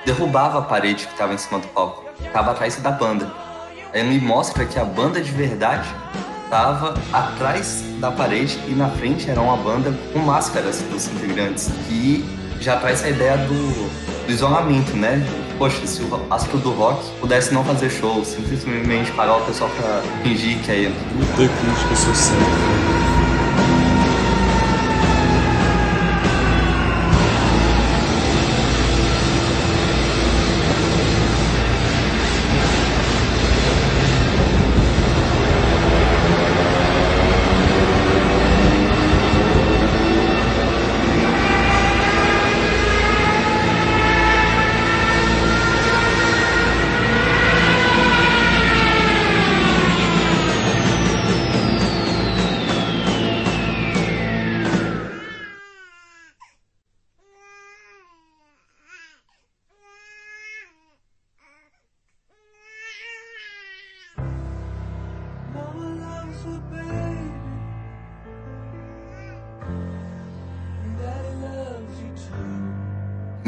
derrubava 0.06 0.60
a 0.60 0.62
parede 0.62 1.06
que 1.06 1.12
estava 1.12 1.34
em 1.34 1.38
cima 1.38 1.60
do 1.60 1.68
palco. 1.68 2.04
Estava 2.24 2.52
atrás 2.52 2.76
da 2.78 2.92
banda. 2.92 3.32
Aí 3.94 4.20
mostra 4.20 4.66
que 4.66 4.80
a 4.80 4.86
banda 4.86 5.22
de 5.22 5.32
verdade 5.32 5.88
estava 6.44 6.94
atrás 7.12 7.84
da 8.00 8.12
parede 8.12 8.60
e 8.68 8.72
na 8.72 8.90
frente 8.90 9.30
era 9.30 9.42
uma 9.42 9.58
banda 9.58 9.94
com 10.12 10.20
máscaras 10.20 10.82
dos 10.82 11.08
integrantes. 11.08 11.70
E 11.90 12.26
já 12.60 12.78
traz 12.78 13.04
a 13.04 13.10
ideia 13.10 13.38
do, 13.38 14.26
do 14.26 14.32
isolamento, 14.32 14.96
né? 14.96 15.22
Poxa, 15.58 15.86
se 15.86 16.02
o 16.02 16.28
astro 16.30 16.58
do 16.58 16.72
rock 16.72 17.04
pudesse 17.20 17.54
não 17.54 17.64
fazer 17.64 17.90
show, 17.90 18.24
simplesmente 18.24 19.12
pagar 19.12 19.38
o 19.38 19.42
pessoal 19.46 19.70
pra 19.72 20.02
fingir 20.24 20.60
que 20.60 20.72
é 20.72 20.76
ele. 20.76 20.96
Puta 21.12 21.48
crítica 21.48 21.96
social. 21.96 23.03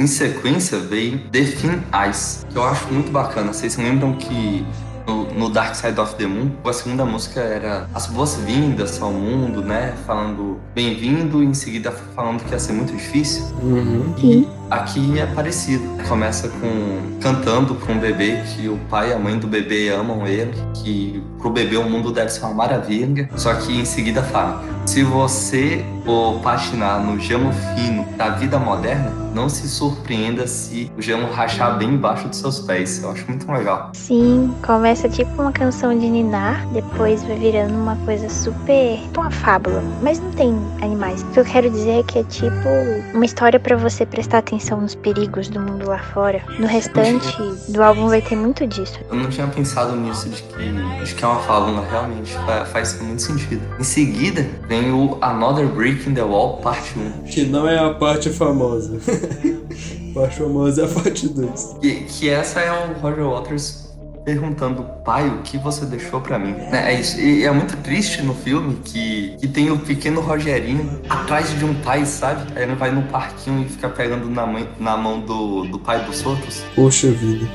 Em 0.05 0.07
sequência 0.07 0.77
veio 0.77 1.17
The 1.31 1.45
Thin 1.45 1.81
Ice, 2.11 2.45
que 2.45 2.55
eu 2.55 2.63
acho 2.63 2.93
muito 2.93 3.11
bacana. 3.11 3.51
Vocês 3.51 3.73
se 3.73 3.81
lembram 3.81 4.13
que 4.13 4.63
no, 5.07 5.33
no 5.33 5.49
Dark 5.49 5.73
Side 5.73 5.99
of 5.99 6.13
the 6.13 6.27
Moon, 6.27 6.51
a 6.63 6.73
segunda 6.73 7.03
música 7.03 7.39
era 7.39 7.89
as 7.91 8.05
boas-vindas 8.05 9.01
ao 9.01 9.11
mundo, 9.11 9.63
né? 9.63 9.95
Falando 10.05 10.59
bem-vindo 10.75 11.41
e 11.41 11.47
em 11.47 11.55
seguida 11.55 11.91
falando 11.91 12.43
que 12.43 12.51
ia 12.51 12.59
ser 12.59 12.73
muito 12.73 12.93
difícil. 12.93 13.45
Uhum. 13.63 14.13
E 14.19 14.47
aqui 14.69 15.19
é 15.19 15.25
parecido. 15.25 15.83
Começa 16.07 16.49
com 16.49 17.19
cantando 17.21 17.75
para 17.75 17.93
um 17.93 17.99
bebê 17.99 18.41
que 18.55 18.67
o 18.67 18.77
pai 18.89 19.09
e 19.09 19.13
a 19.13 19.19
mãe 19.19 19.37
do 19.37 19.47
bebê 19.47 19.89
amam 19.89 20.27
ele, 20.27 20.53
que 20.73 21.23
pro 21.39 21.49
bebê 21.49 21.77
o 21.77 21.89
mundo 21.89 22.11
deve 22.11 22.29
ser 22.29 22.41
uma 22.41 22.53
maravilha. 22.53 23.29
Só 23.35 23.53
que 23.55 23.79
em 23.79 23.85
seguida 23.85 24.21
fala: 24.23 24.63
se 24.85 25.03
você 25.03 25.83
for 26.05 26.39
patinar 26.41 27.03
no 27.03 27.19
gelo 27.19 27.51
fino 27.75 28.05
da 28.15 28.29
vida 28.29 28.59
moderna, 28.59 29.11
não 29.33 29.49
se 29.49 29.67
surpreenda 29.67 30.47
se 30.47 30.91
o 30.97 31.01
gelo 31.01 31.29
rachar 31.31 31.77
bem 31.77 31.89
embaixo 31.89 32.27
dos 32.27 32.37
seus 32.37 32.59
pés. 32.59 33.01
Eu 33.01 33.11
acho 33.11 33.25
muito 33.27 33.51
legal. 33.51 33.91
Sim, 33.93 34.53
começa 34.65 35.09
tipo 35.09 35.41
uma 35.41 35.51
canção 35.51 35.97
de 35.97 36.07
ninar, 36.07 36.65
depois 36.67 37.23
vai 37.23 37.37
virando 37.37 37.73
uma 37.73 37.95
coisa 38.05 38.29
super. 38.29 38.99
tipo 39.01 39.21
uma 39.21 39.31
fábula. 39.31 39.83
Mas 40.01 40.19
não 40.19 40.31
tem 40.31 40.55
animais. 40.81 41.23
O 41.23 41.25
que 41.27 41.39
eu 41.39 41.45
quero 41.45 41.69
dizer 41.69 41.99
é 41.99 42.03
que 42.03 42.19
é 42.19 42.23
tipo 42.23 42.69
uma 43.13 43.25
história 43.25 43.59
pra 43.59 43.75
você 43.75 44.05
prestar 44.05 44.37
atenção 44.39 44.54
nos 44.81 44.95
perigos 44.95 45.47
do 45.49 45.59
mundo 45.59 45.87
lá 45.87 45.99
fora. 45.99 46.41
No 46.59 46.67
restante 46.67 47.35
do 47.69 47.81
álbum 47.83 48.07
vai 48.07 48.21
ter 48.21 48.35
muito 48.35 48.65
disso. 48.67 48.99
Eu 49.09 49.15
não 49.15 49.29
tinha 49.29 49.47
pensado 49.47 49.95
nisso 49.95 50.29
de 50.29 50.41
que, 50.43 51.03
de 51.05 51.15
que 51.15 51.23
é 51.23 51.27
uma 51.27 51.39
fábula, 51.41 51.85
realmente 51.89 52.33
fa- 52.33 52.65
faz 52.65 52.99
muito 53.01 53.21
sentido. 53.21 53.61
Em 53.79 53.83
seguida, 53.83 54.45
vem 54.67 54.91
o 54.91 55.17
Another 55.21 55.67
Brick 55.67 56.09
in 56.09 56.13
the 56.13 56.23
Wall, 56.23 56.57
parte 56.57 56.97
1. 56.97 57.23
Que 57.23 57.45
não 57.45 57.67
é 57.67 57.77
a 57.77 57.93
parte 57.93 58.29
famosa. 58.29 58.97
a 60.15 60.19
parte 60.19 60.37
famosa 60.37 60.81
é 60.81 60.85
a 60.85 60.87
parte 60.87 61.27
2. 61.27 61.77
Que, 61.81 61.95
que 62.05 62.29
essa 62.29 62.59
é 62.61 62.71
o 62.71 62.93
Roger 62.99 63.25
Waters 63.29 63.84
perguntando, 64.25 64.83
pai, 65.05 65.29
o 65.29 65.43
que 65.43 65.57
você 65.57 65.85
deixou 65.85 66.19
pra 66.19 66.39
mim? 66.39 66.51
Né, 66.53 66.93
É 66.93 66.99
isso. 66.99 67.21
E 67.21 67.45
é 67.45 67.51
muito 67.51 67.77
triste 67.77 68.23
no 68.23 68.33
filme 68.33 68.75
que, 68.83 69.37
que 69.39 69.47
tem 69.47 69.69
o 69.69 69.77
pequeno 69.77 70.19
Rogerinho 70.19 70.99
atrás 71.07 71.57
de 71.57 71.63
um 71.63 71.75
pai, 71.75 72.05
sabe? 72.05 72.51
Aí 72.55 72.63
ele 72.63 72.73
vai 72.75 72.89
no 72.91 73.03
parquinho 73.03 73.61
e 73.61 73.69
fica 73.69 73.87
pegando 73.87 74.27
na, 74.29 74.45
mãe, 74.47 74.67
na 74.79 74.97
mão 74.97 75.19
do, 75.21 75.65
do 75.67 75.79
pai 75.79 76.03
dos 76.03 76.25
outros. 76.25 76.63
Poxa 76.75 77.11
vida. 77.11 77.47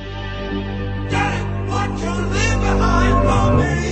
Daddy, 1.10 1.42
what 1.68 1.90
you 2.00 2.12
leave 2.30 2.60
behind 2.60 3.16
for 3.26 3.56
me? 3.56 3.90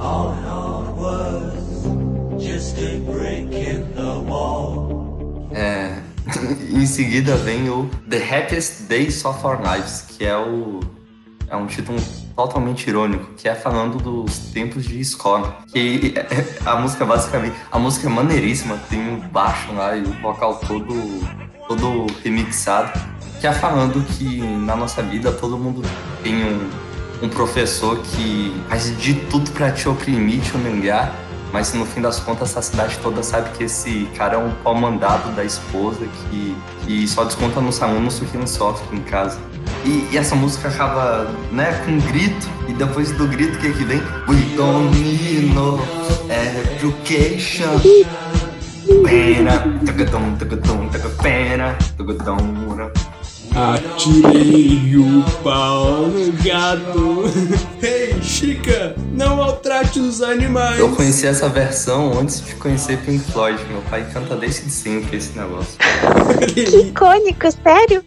All 0.00 0.34
em 6.72 6.86
seguida 6.86 7.36
vem 7.36 7.68
o 7.68 7.88
The 8.08 8.18
Happiest 8.18 8.82
Days 8.88 9.24
of 9.24 9.44
Our 9.46 9.58
Lives, 9.60 10.04
que 10.16 10.24
é 10.24 10.36
o 10.36 10.80
é 11.48 11.56
um 11.56 11.66
título 11.66 12.00
totalmente 12.34 12.88
irônico, 12.88 13.32
que 13.36 13.48
é 13.48 13.54
falando 13.54 13.98
dos 13.98 14.38
tempos 14.52 14.84
de 14.84 15.00
escola. 15.00 15.58
Que 15.72 16.14
a 16.64 16.76
música 16.76 17.04
basicamente, 17.04 17.56
a 17.70 17.78
música 17.78 18.08
é 18.08 18.10
maneiríssima, 18.10 18.78
tem 18.90 19.00
um 19.00 19.20
baixo 19.28 19.72
lá 19.72 19.96
e 19.96 20.02
o 20.02 20.12
vocal 20.20 20.56
todo 20.56 20.94
todo 21.68 22.06
remixado. 22.22 22.92
que 23.40 23.46
é 23.46 23.52
falando 23.52 24.04
que 24.16 24.40
na 24.40 24.74
nossa 24.76 25.02
vida 25.02 25.30
todo 25.32 25.58
mundo 25.58 25.82
tem 26.22 26.34
um, 26.44 26.70
um 27.22 27.28
professor 27.28 27.98
que 27.98 28.54
faz 28.68 28.96
de 28.98 29.14
tudo 29.14 29.50
pra 29.50 29.70
te 29.70 29.88
oprimir, 29.88 30.40
te 30.40 30.54
humilhar, 30.56 31.14
mas 31.52 31.72
no 31.72 31.86
fim 31.86 32.00
das 32.00 32.20
contas 32.20 32.56
a 32.56 32.62
cidade 32.62 32.98
toda 33.02 33.22
sabe 33.22 33.50
que 33.56 33.64
esse 33.64 34.08
cara 34.16 34.34
é 34.34 34.38
um 34.38 34.50
pau 34.62 34.74
mandado 34.74 35.34
da 35.34 35.44
esposa 35.44 36.06
que, 36.06 36.56
que 36.84 37.08
só 37.08 37.24
desconta 37.24 37.60
nos 37.60 37.80
alunos 37.82 38.20
o 38.20 38.24
que 38.24 38.36
não 38.36 38.46
sofre 38.46 38.96
em 38.96 39.02
casa. 39.02 39.38
E, 39.84 40.08
e 40.12 40.18
essa 40.18 40.34
música 40.34 40.68
acaba, 40.68 41.30
né, 41.52 41.80
com 41.84 41.92
um 41.92 42.00
grito, 42.00 42.48
e 42.68 42.72
depois 42.72 43.12
do 43.12 43.26
grito, 43.28 43.56
o 43.56 43.60
que 43.60 43.72
que 43.72 43.84
vem? 43.84 43.98
We 44.28 44.56
don't 44.56 44.96
need 44.98 45.54
no 45.54 45.78
education. 46.28 47.80
Pena, 49.04 49.58
tagadum, 49.84 50.36
tagadum, 50.36 50.88
tagapena, 50.88 51.76
tagadum, 51.96 52.90
Atirei 53.56 54.98
o 54.98 55.24
pau 55.42 56.08
no 56.08 56.30
gato. 56.44 57.24
Ei, 57.82 58.22
Chica, 58.22 58.94
não 59.14 59.36
maltrate 59.36 59.98
os 59.98 60.20
animais. 60.20 60.78
Eu 60.78 60.94
conheci 60.94 61.26
essa 61.26 61.48
versão 61.48 62.18
antes 62.20 62.44
de 62.44 62.54
conhecer 62.56 62.98
Pink 62.98 63.32
Floyd. 63.32 63.58
Meu 63.70 63.80
pai 63.88 64.06
canta 64.12 64.36
desde 64.36 64.70
sempre 64.70 65.16
esse 65.16 65.38
negócio. 65.38 65.78
Que 66.52 66.80
icônico, 66.80 67.46
sério? 67.62 68.04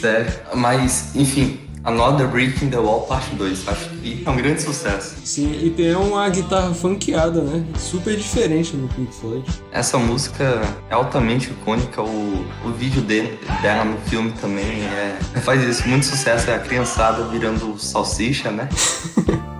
Sério. 0.00 0.32
Mas, 0.54 1.14
enfim, 1.14 1.60
Another 1.82 2.28
Brick 2.28 2.62
in 2.62 2.68
the 2.68 2.78
Wall 2.78 3.02
Parte 3.02 3.34
2. 3.36 3.68
Acho 3.68 3.88
que 3.88 4.22
é 4.24 4.30
um 4.30 4.36
grande 4.36 4.60
sucesso. 4.60 5.16
Sim, 5.24 5.58
e 5.62 5.70
tem 5.70 5.94
uma 5.94 6.28
guitarra 6.28 6.74
funkeada, 6.74 7.40
né? 7.40 7.64
Super 7.78 8.16
diferente 8.16 8.76
no 8.76 8.86
Pink 8.88 9.14
Floyd. 9.14 9.44
Essa 9.72 9.96
música 9.96 10.60
é 10.90 10.94
altamente 10.94 11.50
icônica. 11.50 12.02
O, 12.02 12.44
o 12.64 12.70
vídeo 12.70 13.00
dele, 13.00 13.38
dela 13.62 13.84
no 13.84 13.96
filme 13.98 14.30
também 14.40 14.84
é, 14.84 15.18
faz 15.40 15.62
isso. 15.62 15.88
Muito 15.88 16.04
sucesso. 16.04 16.50
É 16.50 16.56
a 16.56 16.58
criançada 16.58 17.24
virando 17.24 17.78
salsicha, 17.78 18.50
né? 18.50 18.68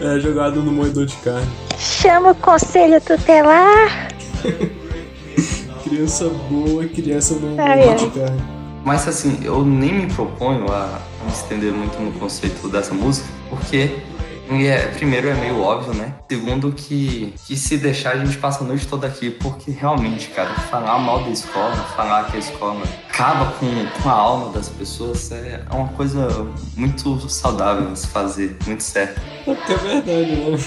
É 0.00 0.18
jogado 0.18 0.60
no 0.60 0.72
moedor 0.72 1.06
de 1.06 1.14
carne. 1.18 1.46
Chama 1.78 2.32
o 2.32 2.34
conselho 2.34 3.00
tutelar. 3.00 4.08
Criança 5.84 6.28
boa, 6.50 6.84
criança 6.86 7.34
no 7.34 7.60
Ai, 7.60 7.86
moedor 7.86 7.96
de 7.96 8.18
carne. 8.18 8.42
Mas 8.84 9.06
assim, 9.06 9.38
eu 9.44 9.64
nem 9.64 9.94
me 9.94 10.06
proponho 10.12 10.66
a 10.72 11.00
me 11.24 11.32
estender 11.32 11.72
muito 11.72 11.98
no 12.00 12.12
conceito 12.12 12.68
dessa 12.68 12.94
música, 12.94 13.26
porque 13.48 14.02
é, 14.50 14.86
primeiro 14.88 15.28
é 15.28 15.34
meio 15.34 15.60
óbvio, 15.60 15.94
né? 15.94 16.14
Segundo 16.30 16.72
que, 16.72 17.34
que 17.46 17.56
se 17.56 17.76
deixar 17.76 18.14
a 18.14 18.24
gente 18.24 18.36
passa 18.38 18.64
a 18.64 18.66
noite 18.66 18.86
toda 18.86 19.06
aqui, 19.06 19.30
porque 19.30 19.70
realmente, 19.70 20.28
cara, 20.28 20.50
falar 20.50 20.98
mal 20.98 21.22
da 21.22 21.30
escola, 21.30 21.74
falar 21.96 22.30
que 22.30 22.36
a 22.36 22.40
escola 22.40 22.82
acaba 23.08 23.52
com, 23.52 23.66
com 24.02 24.08
a 24.08 24.12
alma 24.12 24.52
das 24.52 24.68
pessoas 24.68 25.30
é 25.30 25.62
uma 25.70 25.88
coisa 25.88 26.46
muito 26.76 27.28
saudável 27.28 27.94
se 27.94 28.06
fazer, 28.06 28.56
muito 28.66 28.82
certo. 28.82 29.20
É 29.46 29.76
verdade, 29.76 30.36
né? 30.36 30.58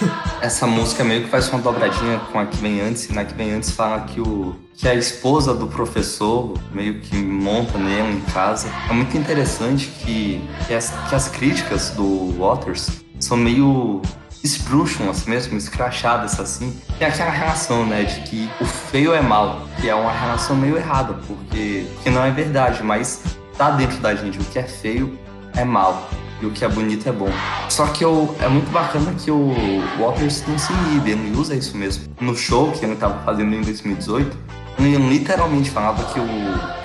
Essa 0.42 0.68
música 0.68 1.04
meio 1.04 1.24
que 1.24 1.30
faz 1.30 1.50
uma 1.50 1.60
dobradinha 1.60 2.20
com 2.32 2.40
a 2.40 2.46
que 2.46 2.58
vem 2.58 2.82
antes, 2.82 3.10
e 3.10 3.14
na 3.14 3.26
que 3.26 3.34
vem 3.34 3.52
antes 3.52 3.72
fala 3.72 4.02
que, 4.02 4.20
o, 4.20 4.56
que 4.74 4.88
a 4.88 4.94
esposa 4.94 5.54
do 5.54 5.68
professor 5.68 6.54
meio 6.72 7.00
que 7.00 7.16
monta 7.16 7.78
nele 7.78 8.18
em 8.18 8.22
casa. 8.32 8.70
É 8.90 8.94
muito 8.94 9.18
interessante 9.18 9.88
que, 10.00 10.42
que, 10.68 10.74
as, 10.74 10.94
que 11.10 11.16
as 11.16 11.28
críticas 11.28 11.92
do 11.92 12.36
Waters 12.38 13.05
são 13.26 13.36
meio 13.36 14.02
esdrúxulas 14.44 15.26
mesmo, 15.26 15.58
escrachadas 15.58 16.40
assim. 16.40 16.80
Tem 17.00 17.08
aquela 17.08 17.32
relação, 17.32 17.86
né, 17.86 18.04
de 18.04 18.22
que 18.22 18.50
o 18.62 18.66
feio 18.66 19.14
é 19.14 19.22
mal, 19.22 19.68
que 19.82 19.90
é 19.90 19.96
uma 19.96 20.12
relação 20.12 20.56
meio 20.56 20.78
errada, 20.78 21.16
porque, 21.28 21.88
porque 21.96 22.10
não 22.12 22.24
é 22.24 22.30
verdade, 22.30 22.84
mas 22.84 23.24
tá 23.58 23.72
dentro 23.72 23.98
da 23.98 24.14
gente. 24.14 24.38
O 24.40 24.44
que 24.46 24.60
é 24.60 24.64
feio 24.64 25.18
é 25.56 25.66
mal 25.66 26.08
e 26.40 26.46
o 26.46 26.52
que 26.52 26.64
é 26.64 26.70
bonito 26.70 27.10
é 27.10 27.12
bom. 27.12 27.30
Só 27.68 27.88
que 27.88 28.06
eu, 28.06 28.36
é 28.40 28.48
muito 28.48 28.70
bacana 28.70 29.14
que 29.14 29.32
o 29.32 29.52
Waters 30.00 30.44
não 30.48 30.60
se 30.60 30.72
inibe, 30.72 31.12
ele 31.12 31.36
usa 31.36 31.56
isso 31.56 31.76
mesmo. 31.76 32.06
No 32.22 32.36
show 32.36 32.72
que 32.72 32.86
ele 32.86 32.96
tava 32.96 33.24
fazendo 33.24 33.56
em 33.56 33.62
2018, 33.62 34.38
ele 34.78 34.98
literalmente 34.98 35.72
falava 35.72 36.04
que 36.14 36.20
o, 36.20 36.28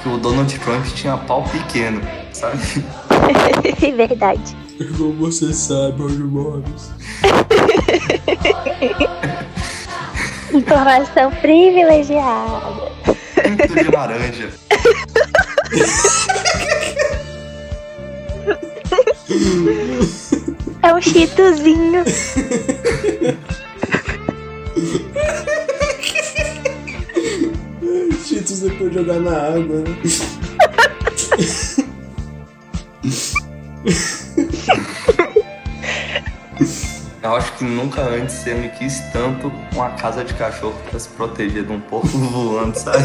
que 0.02 0.08
o 0.08 0.16
Donald 0.16 0.58
Trump 0.60 0.86
tinha 0.94 1.18
pau 1.18 1.42
pequeno, 1.42 2.00
sabe? 2.32 2.58
Verdade. 3.94 4.69
Como 4.88 5.12
você 5.12 5.52
sabe, 5.52 6.00
Roger 6.00 6.24
Morris. 6.24 6.90
Informação 10.54 11.30
privilegiada. 11.32 12.90
Pinto 13.42 13.74
de 13.74 13.90
laranja. 13.90 14.48
É 20.82 20.94
um 20.94 21.00
chitozinho. 21.02 22.02
Cheetos 28.26 28.60
depois 28.60 28.90
de 28.90 28.96
jogar 28.98 29.20
na 29.20 29.36
água, 29.36 29.80
né? 29.80 29.84
Eu 37.22 37.36
acho 37.36 37.52
que 37.58 37.64
nunca 37.64 38.00
antes 38.00 38.46
eu 38.46 38.56
me 38.56 38.70
quis 38.70 39.00
tanto 39.12 39.52
uma 39.74 39.90
casa 39.90 40.24
de 40.24 40.32
cachorro 40.32 40.78
pra 40.88 40.98
se 40.98 41.08
proteger 41.10 41.64
de 41.64 41.72
um 41.72 41.80
porco 41.80 42.08
voando, 42.16 42.78
sabe? 42.78 43.04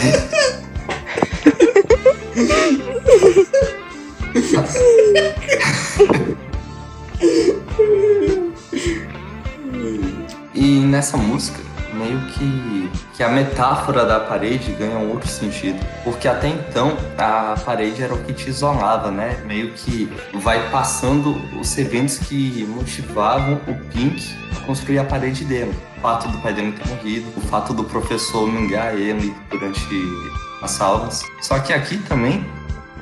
E 10.53 10.79
nessa 10.79 11.17
música, 11.17 11.59
meio 11.93 12.21
que, 12.27 12.89
que 13.15 13.23
a 13.23 13.29
metáfora 13.29 14.05
da 14.05 14.19
parede 14.19 14.71
ganha 14.73 14.97
um 14.97 15.11
outro 15.11 15.29
sentido. 15.29 15.79
Porque 16.03 16.27
até 16.27 16.49
então, 16.49 16.97
a 17.17 17.55
parede 17.63 18.03
era 18.03 18.13
o 18.13 18.23
que 18.23 18.33
te 18.33 18.49
isolava, 18.49 19.09
né? 19.09 19.41
Meio 19.45 19.71
que 19.71 20.11
vai 20.33 20.69
passando 20.69 21.35
os 21.59 21.77
eventos 21.77 22.17
que 22.17 22.65
motivavam 22.67 23.59
o 23.67 23.75
Pink 23.89 24.35
a 24.55 24.65
construir 24.65 24.99
a 24.99 25.03
parede 25.03 25.45
dele. 25.45 25.73
O 25.97 26.01
fato 26.01 26.27
do 26.27 26.37
pai 26.39 26.53
dele 26.53 26.73
ter 26.73 26.87
morrido, 26.87 27.27
o 27.35 27.41
fato 27.41 27.73
do 27.73 27.83
professor 27.83 28.43
humilhar 28.43 28.93
ele 28.93 29.33
durante 29.49 29.79
as 30.61 30.79
aulas. 30.81 31.23
Só 31.41 31.59
que 31.59 31.73
aqui 31.73 31.97
também, 31.97 32.45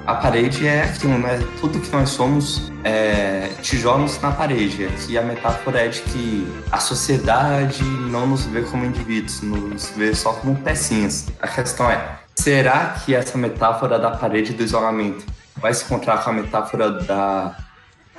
a 0.06 0.16
parede 0.16 0.68
é 0.68 0.84
aquilo, 0.84 1.18
né? 1.18 1.40
Tudo 1.62 1.80
que 1.80 1.90
nós 1.92 2.10
somos 2.10 2.72
é, 2.84 3.50
tijolos 3.62 4.20
na 4.22 4.32
parede. 4.32 4.86
Aqui 4.86 5.18
a 5.18 5.22
metáfora 5.22 5.86
é 5.86 5.88
de 5.88 6.02
que 6.02 6.48
a 6.72 6.78
sociedade 6.78 7.84
não 7.84 8.28
nos 8.28 8.46
vê 8.46 8.62
como 8.64 8.84
indivíduos, 8.84 9.42
nos 9.42 9.90
vê 9.92 10.14
só 10.14 10.34
como 10.34 10.56
pecinhas. 10.58 11.28
A 11.42 11.48
questão 11.48 11.90
é, 11.90 12.20
será 12.36 12.96
que 13.06 13.16
essa 13.16 13.38
metáfora 13.38 13.98
da 13.98 14.12
parede 14.12 14.54
do 14.54 14.62
isolamento 14.62 15.26
vai 15.56 15.74
se 15.74 15.86
encontrar 15.86 16.22
com 16.22 16.32
a 16.32 16.34
metáfora 16.34 16.92
da, 16.92 17.56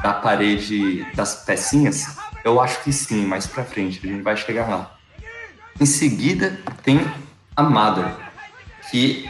da 0.02 0.14
parede 0.14 1.06
das 1.14 1.44
pecinhas? 1.44 2.16
Eu 2.42 2.60
acho 2.62 2.82
que 2.82 2.92
sim, 2.92 3.26
mais 3.26 3.46
pra 3.46 3.62
frente, 3.62 4.00
a 4.02 4.08
gente 4.10 4.22
vai 4.22 4.36
chegar 4.36 4.68
lá. 4.68 4.90
Em 5.78 5.86
seguida, 5.86 6.58
tem 6.82 7.06
a 7.54 7.62
Mother, 7.62 8.06
que 8.90 9.28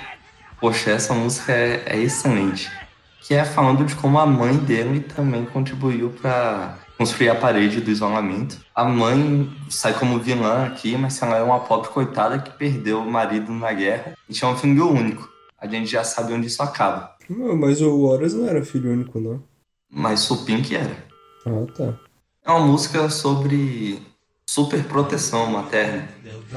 Poxa, 0.64 0.92
essa 0.92 1.12
música 1.12 1.52
é, 1.52 1.82
é 1.84 2.00
excelente. 2.00 2.72
Que 3.20 3.34
é 3.34 3.44
falando 3.44 3.84
de 3.84 3.94
como 3.96 4.18
a 4.18 4.24
mãe 4.24 4.56
dele 4.56 5.00
também 5.00 5.44
contribuiu 5.44 6.08
para 6.08 6.78
construir 6.96 7.28
a 7.28 7.34
parede 7.34 7.82
do 7.82 7.90
isolamento. 7.90 8.64
A 8.74 8.82
mãe 8.82 9.54
sai 9.68 9.92
como 9.92 10.18
vilã 10.18 10.64
aqui, 10.64 10.96
mas 10.96 11.20
ela 11.20 11.36
é 11.36 11.42
uma 11.42 11.60
pobre 11.60 11.90
coitada 11.90 12.38
que 12.38 12.50
perdeu 12.52 13.00
o 13.00 13.12
marido 13.12 13.52
na 13.52 13.74
guerra 13.74 14.14
e 14.26 14.32
tinha 14.32 14.50
um 14.50 14.56
filho 14.56 14.88
único. 14.88 15.28
A 15.60 15.66
gente 15.66 15.90
já 15.90 16.02
sabe 16.02 16.32
onde 16.32 16.46
isso 16.46 16.62
acaba. 16.62 17.14
Não, 17.28 17.54
mas 17.54 17.82
o 17.82 18.08
Waters 18.08 18.32
não 18.32 18.48
era 18.48 18.64
filho 18.64 18.90
único, 18.90 19.20
não. 19.20 19.42
Mas 19.90 20.30
o 20.30 20.46
Pink 20.46 20.74
era. 20.74 20.96
Ah, 21.44 21.66
tá. 21.76 21.92
É 22.42 22.50
uma 22.50 22.66
música 22.66 23.10
sobre 23.10 24.00
super 24.54 24.84
proteção 24.84 25.50
materna. 25.50 26.08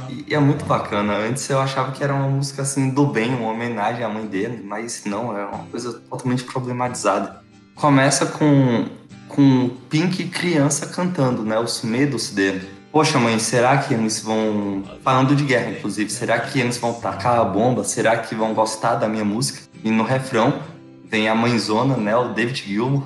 E, 0.08 0.36
é 0.36 0.38
muito 0.38 0.64
bacana. 0.66 1.18
Antes 1.18 1.50
eu 1.50 1.60
achava 1.60 1.92
que 1.92 2.04
era 2.04 2.14
uma 2.14 2.28
música 2.28 2.62
assim 2.62 2.92
do 2.92 3.08
bem, 3.08 3.34
uma 3.34 3.50
homenagem 3.50 4.04
à 4.04 4.10
mãe 4.10 4.28
dele, 4.28 4.62
mas 4.64 5.04
não, 5.04 5.36
é 5.36 5.44
uma 5.44 5.64
coisa 5.64 5.94
totalmente 6.08 6.44
problematizada. 6.44 7.42
Começa 7.74 8.28
com 8.28 8.86
com 9.28 9.70
Pink 9.90 10.26
criança 10.30 10.86
cantando, 10.86 11.44
né, 11.44 11.60
os 11.60 11.82
medos 11.82 12.30
dele. 12.30 12.70
Poxa, 12.92 13.20
mãe, 13.20 13.38
será 13.40 13.78
que 13.78 13.94
eles 13.94 14.22
vão 14.22 14.84
falando 15.04 15.36
de 15.36 15.44
guerra, 15.44 15.72
inclusive, 15.72 16.10
será 16.10 16.40
que 16.40 16.60
eles 16.60 16.78
vão 16.78 16.94
tacar 16.94 17.40
a 17.40 17.44
bomba? 17.44 17.84
Será 17.84 18.18
que 18.18 18.34
vão 18.34 18.54
gostar 18.54 18.96
da 18.96 19.08
minha 19.08 19.26
música? 19.26 19.60
E 19.84 19.92
no 19.92 20.04
refrão 20.04 20.62
vem 21.10 21.28
a 21.28 21.36
mãezona, 21.36 21.98
né, 21.98 22.16
o 22.16 22.30
David 22.30 22.64
Gilmour, 22.64 23.04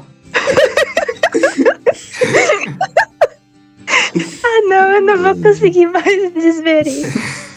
eu 4.92 5.02
não 5.02 5.18
vou 5.18 5.36
conseguir 5.36 5.88
mais 5.88 6.34
desver 6.34 6.88
isso. 6.88 7.42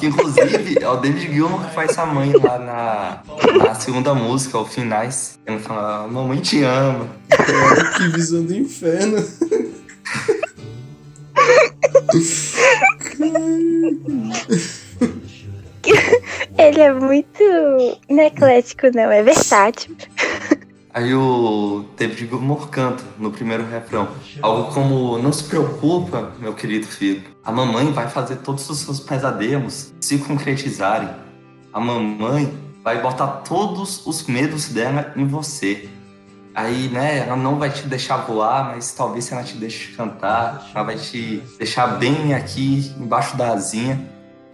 Que 0.00 0.06
inclusive 0.06 0.78
é 0.80 0.88
o 0.88 0.96
David 0.96 1.32
Gilmour 1.32 1.64
que 1.64 1.74
faz 1.74 1.96
a 1.96 2.04
mãe 2.04 2.32
lá 2.32 2.58
na, 2.58 3.22
na 3.64 3.74
segunda 3.74 4.12
música, 4.14 4.58
o 4.58 4.66
Finais. 4.66 5.38
Ele 5.46 5.60
fala, 5.60 6.08
mamãe 6.08 6.40
te 6.40 6.64
ama. 6.64 7.08
Cara, 7.28 7.84
que 7.92 8.08
visão 8.08 8.42
do 8.42 8.54
inferno. 8.54 9.24
Ele 16.58 16.80
é 16.80 16.92
muito. 16.92 17.42
Não 18.08 18.22
é 18.22 18.26
eclético, 18.26 18.88
não, 18.94 19.10
é 19.10 19.22
versátil. 19.22 19.96
Aí 20.92 21.14
o 21.14 21.84
David 21.96 22.26
Gilmour 22.26 22.68
canta 22.68 23.04
no 23.16 23.30
primeiro 23.30 23.64
refrão. 23.64 24.08
Algo 24.42 24.72
como, 24.72 25.18
não 25.18 25.32
se 25.32 25.44
preocupa, 25.44 26.32
meu 26.38 26.52
querido 26.52 26.86
filho. 26.86 27.22
A 27.44 27.52
mamãe 27.52 27.92
vai 27.92 28.08
fazer 28.08 28.36
todos 28.36 28.68
os 28.68 28.78
seus 28.78 28.98
pesadelos 28.98 29.94
se 30.00 30.18
concretizarem. 30.18 31.08
A 31.72 31.78
mamãe 31.78 32.52
vai 32.82 33.00
botar 33.00 33.26
todos 33.28 34.04
os 34.04 34.26
medos 34.26 34.68
dela 34.70 35.12
em 35.14 35.26
você. 35.26 35.88
Aí, 36.52 36.88
né, 36.88 37.18
ela 37.18 37.36
não 37.36 37.56
vai 37.56 37.70
te 37.70 37.86
deixar 37.86 38.16
voar, 38.18 38.74
mas 38.74 38.92
talvez 38.92 39.30
ela 39.30 39.44
te 39.44 39.56
deixe 39.56 39.92
cantar. 39.92 40.68
Ela 40.74 40.84
vai 40.84 40.96
te 40.96 41.40
deixar 41.56 41.86
bem 41.98 42.34
aqui 42.34 42.92
embaixo 42.98 43.36
da 43.36 43.52
asinha. 43.52 44.00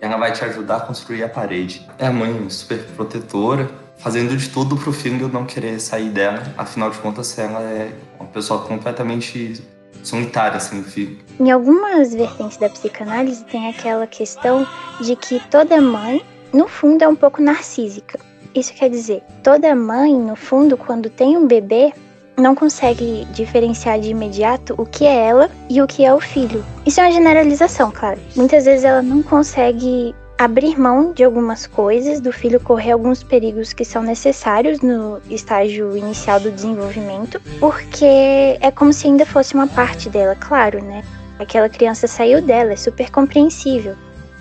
Ela 0.03 0.19
vai 0.19 0.33
te 0.33 0.45
ajudar 0.45 0.77
a 0.77 0.81
construir 0.81 1.25
a 1.25 1.29
parede. 1.31 1.87
É 1.99 2.07
a 2.07 2.13
mãe 2.13 2.51
super 2.51 2.79
protetora, 2.95 3.71
fazendo 3.99 4.37
de 4.37 4.49
tudo 4.49 4.77
pro 4.77 4.93
filho 4.93 5.29
não 5.29 5.45
querer 5.45 5.81
sair 5.81 6.11
dela. 6.11 6.43
Afinal 6.57 6.91
de 6.91 6.99
contas, 6.99 7.39
ela 7.39 7.61
é 7.63 7.93
uma 8.19 8.29
pessoa 8.29 8.63
completamente 8.63 9.63
solitária, 10.03 10.61
sem 10.61 10.83
filho. 10.83 11.19
Em 11.41 11.51
algumas 11.51 12.15
vertentes 12.15 12.57
da 12.57 12.69
psicanálise 12.69 13.45
tem 13.45 13.69
aquela 13.69 14.07
questão 14.07 14.67
de 15.01 15.17
que 15.17 15.41
toda 15.51 15.81
mãe, 15.81 16.23
no 16.53 16.69
fundo, 16.69 17.03
é 17.03 17.09
um 17.09 17.17
pouco 17.17 17.43
narcísica. 17.43 18.19
Isso 18.55 18.73
quer 18.73 18.89
dizer, 18.89 19.23
toda 19.43 19.75
mãe, 19.75 20.15
no 20.15 20.37
fundo, 20.37 20.77
quando 20.77 21.11
tem 21.11 21.37
um 21.37 21.47
bebê, 21.47 21.93
não 22.39 22.55
consegue 22.55 23.27
diferenciar 23.33 23.99
de 23.99 24.11
imediato 24.11 24.75
o 24.79 24.87
que 24.87 25.05
é 25.05 25.27
ela 25.29 25.51
e 25.69 25.81
o 25.83 25.87
que 25.87 26.05
é 26.05 26.15
o 26.15 26.21
filho. 26.21 26.65
Isso 26.85 27.01
é 27.01 27.05
uma 27.05 27.13
generalização, 27.13 27.91
claro. 27.91 28.21
Muitas 28.35 28.65
vezes 28.65 28.85
ela 28.85 29.03
não 29.03 29.23
consegue 29.23 30.15
abrir 30.39 30.79
mão 30.79 31.13
de 31.13 31.25
algumas 31.25 31.67
coisas, 31.67 32.21
do 32.21 32.33
filho 32.33 32.61
correr 32.61 32.93
alguns 32.93 33.23
perigos 33.23 33.73
que 33.73 33.85
são 33.85 34.03
necessários 34.03 34.81
no 34.81 35.21
estágio 35.31 35.97
inicial 35.97 36.39
do 36.39 36.51
desenvolvimento, 36.51 37.41
porque 37.59 38.59
é 38.61 38.71
como 38.71 38.93
se 38.93 39.07
ainda 39.07 39.25
fosse 39.25 39.55
uma 39.55 39.67
parte 39.67 40.11
dela, 40.11 40.37
claro, 40.37 40.83
né? 40.83 41.03
Aquela 41.39 41.69
criança 41.69 42.07
saiu 42.07 42.43
dela, 42.43 42.73
é 42.73 42.77
super 42.77 43.11
compreensível. 43.11 43.95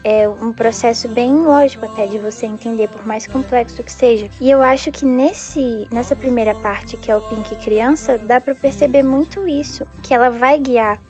É 0.04 0.30
um 0.30 0.54
processo 0.54 1.10
bem 1.10 1.34
lógico 1.34 1.86
até 1.86 2.06
de 2.06 2.20
você 2.20 2.46
entender, 2.46 2.88
por 2.90 3.06
mais 3.08 3.26
complexo 3.26 3.82
que 3.82 3.92
seja. 3.92 4.30
E 4.40 4.52
eu 4.52 4.62
acho 4.62 4.92
que 4.92 5.04
nesse, 5.04 5.88
nessa 5.92 6.16
primeira 6.16 6.54
parte, 6.56 6.96
que 6.96 7.10
é 7.10 7.16
o 7.16 7.22
Pink 7.22 7.56
criança, 7.64 8.18
dá 8.18 8.40
para 8.40 8.54
perceber 8.54 9.02
muito 9.02 9.48
isso, 9.48 9.84
que 10.04 10.14
ela 10.14 10.30
vai 10.30 10.60
guiar 10.60 11.02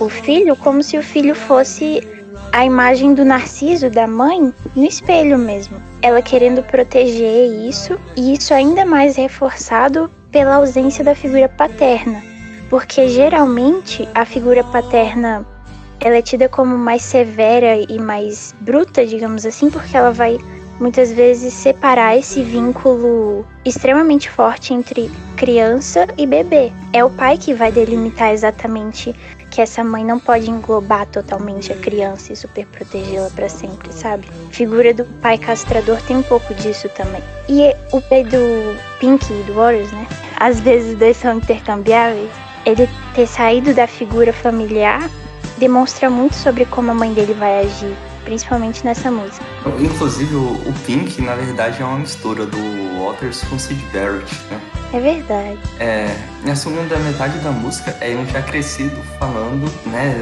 o 0.00 0.08
filho 0.08 0.56
como 0.56 0.82
se 0.82 0.96
o 0.96 1.02
filho 1.02 1.34
fosse 1.34 2.02
a 2.52 2.64
imagem 2.64 3.14
do 3.14 3.24
Narciso, 3.24 3.90
da 3.90 4.06
mãe, 4.06 4.52
no 4.74 4.84
espelho 4.84 5.38
mesmo. 5.38 5.80
Ela 6.02 6.22
querendo 6.22 6.62
proteger 6.62 7.50
isso, 7.68 7.98
e 8.16 8.32
isso 8.32 8.54
ainda 8.54 8.84
mais 8.84 9.16
reforçado 9.16 10.10
pela 10.30 10.56
ausência 10.56 11.04
da 11.04 11.14
figura 11.14 11.48
paterna. 11.48 12.22
Porque 12.68 13.08
geralmente 13.08 14.08
a 14.14 14.24
figura 14.24 14.62
paterna 14.64 15.46
ela 16.00 16.16
é 16.16 16.22
tida 16.22 16.48
como 16.48 16.78
mais 16.78 17.02
severa 17.02 17.76
e 17.88 17.98
mais 17.98 18.54
bruta, 18.60 19.04
digamos 19.04 19.44
assim, 19.44 19.68
porque 19.68 19.96
ela 19.96 20.12
vai 20.12 20.38
muitas 20.78 21.12
vezes 21.12 21.52
separar 21.52 22.16
esse 22.16 22.40
vínculo 22.42 23.44
extremamente 23.64 24.30
forte 24.30 24.72
entre 24.72 25.10
criança 25.36 26.06
e 26.16 26.24
bebê. 26.26 26.72
É 26.92 27.04
o 27.04 27.10
pai 27.10 27.36
que 27.36 27.52
vai 27.52 27.72
delimitar 27.72 28.32
exatamente 28.32 29.14
que 29.58 29.62
essa 29.62 29.82
mãe 29.82 30.04
não 30.04 30.20
pode 30.20 30.48
englobar 30.48 31.04
totalmente 31.06 31.72
a 31.72 31.76
criança 31.76 32.32
e 32.32 32.36
super 32.36 32.64
protegê-la 32.66 33.28
para 33.30 33.48
sempre, 33.48 33.92
sabe? 33.92 34.28
A 34.48 34.54
figura 34.54 34.94
do 34.94 35.04
pai 35.20 35.36
castrador 35.36 36.00
tem 36.02 36.16
um 36.16 36.22
pouco 36.22 36.54
disso 36.54 36.88
também. 36.90 37.20
E 37.48 37.74
o 37.92 38.00
pai 38.00 38.22
do 38.22 38.38
Pink 39.00 39.26
e 39.28 39.42
do 39.42 39.54
Warriors, 39.54 39.90
né? 39.90 40.06
Às 40.38 40.60
vezes 40.60 40.92
os 40.92 40.98
dois 41.00 41.16
são 41.16 41.38
intercambiáveis. 41.38 42.30
Ele 42.64 42.88
ter 43.16 43.26
saído 43.26 43.74
da 43.74 43.88
figura 43.88 44.32
familiar 44.32 45.10
demonstra 45.56 46.08
muito 46.08 46.36
sobre 46.36 46.64
como 46.64 46.92
a 46.92 46.94
mãe 46.94 47.12
dele 47.12 47.34
vai 47.34 47.64
agir, 47.64 47.96
principalmente 48.24 48.84
nessa 48.84 49.10
música. 49.10 49.44
Inclusive, 49.80 50.36
o, 50.36 50.52
o 50.52 50.74
Pink, 50.86 51.20
na 51.20 51.34
verdade, 51.34 51.82
é 51.82 51.84
uma 51.84 51.98
mistura 51.98 52.46
do 52.46 52.58
Waters 53.04 53.42
com 53.42 53.58
Sid 53.58 53.84
Barrett, 53.92 54.32
né? 54.52 54.77
É 54.92 55.00
verdade. 55.00 55.58
É, 55.78 56.16
na 56.44 56.56
segunda 56.56 56.98
metade 56.98 57.38
da 57.40 57.50
música, 57.50 57.94
é 58.00 58.10
ele 58.10 58.24
já 58.26 58.40
crescido 58.42 58.96
falando, 59.18 59.70
né, 59.86 60.16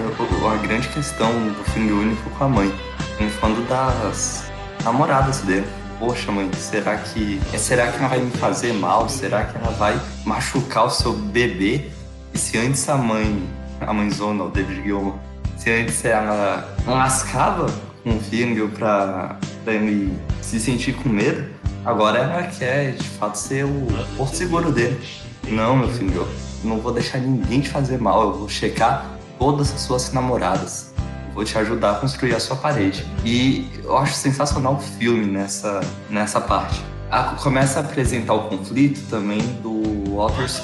a 0.53 0.57
grande 0.57 0.89
questão 0.89 1.31
do 1.31 1.65
filho 1.71 2.01
único 2.01 2.31
com 2.31 2.45
a 2.45 2.49
mãe. 2.49 2.75
Ele 3.19 3.31
falando 3.31 3.67
das 3.69 4.51
namoradas 4.85 5.41
dele. 5.41 5.67
Poxa, 5.99 6.31
mãe, 6.31 6.51
será 6.53 6.97
que 6.97 7.41
será 7.57 7.87
que 7.91 7.99
ela 7.99 8.09
vai 8.09 8.21
me 8.21 8.31
fazer 8.33 8.73
mal? 8.75 9.09
Será 9.09 9.45
que 9.45 9.57
ela 9.57 9.71
vai 9.73 9.99
machucar 10.25 10.87
o 10.87 10.91
seu 10.91 11.13
bebê? 11.13 11.87
E 12.35 12.39
se 12.39 12.59
antes 12.59 12.87
a 12.89 12.97
mãe, 12.97 13.43
a 13.81 13.93
mãezona, 13.93 14.45
o 14.45 14.51
David 14.51 14.83
Gilmour, 14.83 15.15
se 15.57 15.71
antes 15.71 16.05
ela 16.05 16.77
lascava 16.87 17.67
o 18.05 18.21
filho 18.21 18.69
pra, 18.69 19.37
pra 19.65 19.73
ele 19.73 20.17
se 20.43 20.61
sentir 20.61 20.93
com 20.93 21.09
medo, 21.09 21.56
agora 21.87 22.19
ela 22.19 22.43
quer 22.45 22.93
de 22.93 23.09
fato 23.09 23.37
ser 23.37 23.65
o 23.65 23.87
porto 24.17 24.35
seguro 24.37 24.71
dele. 24.73 25.01
Não, 25.49 25.77
meu 25.77 25.89
filho, 25.89 26.13
eu 26.15 26.29
não 26.65 26.81
vou 26.81 26.93
deixar 26.93 27.19
ninguém 27.19 27.61
te 27.61 27.69
fazer 27.69 27.99
mal, 27.99 28.23
eu 28.23 28.33
vou 28.35 28.49
checar 28.49 29.07
todas 29.39 29.73
as 29.73 29.81
suas 29.81 30.13
namoradas. 30.13 30.93
Vou 31.33 31.45
te 31.45 31.57
ajudar 31.59 31.93
a 31.93 31.95
construir 31.97 32.35
a 32.35 32.41
sua 32.41 32.57
parede. 32.57 33.05
E 33.25 33.69
eu 33.85 33.97
acho 33.97 34.15
sensacional 34.15 34.75
o 34.75 34.79
filme 34.81 35.27
nessa, 35.27 35.81
nessa 36.11 36.41
parte. 36.41 36.83
A- 37.11 37.35
começa 37.43 37.79
a 37.79 37.83
apresentar 37.83 38.33
o 38.35 38.49
conflito 38.49 39.01
também 39.11 39.39
do 39.63 39.83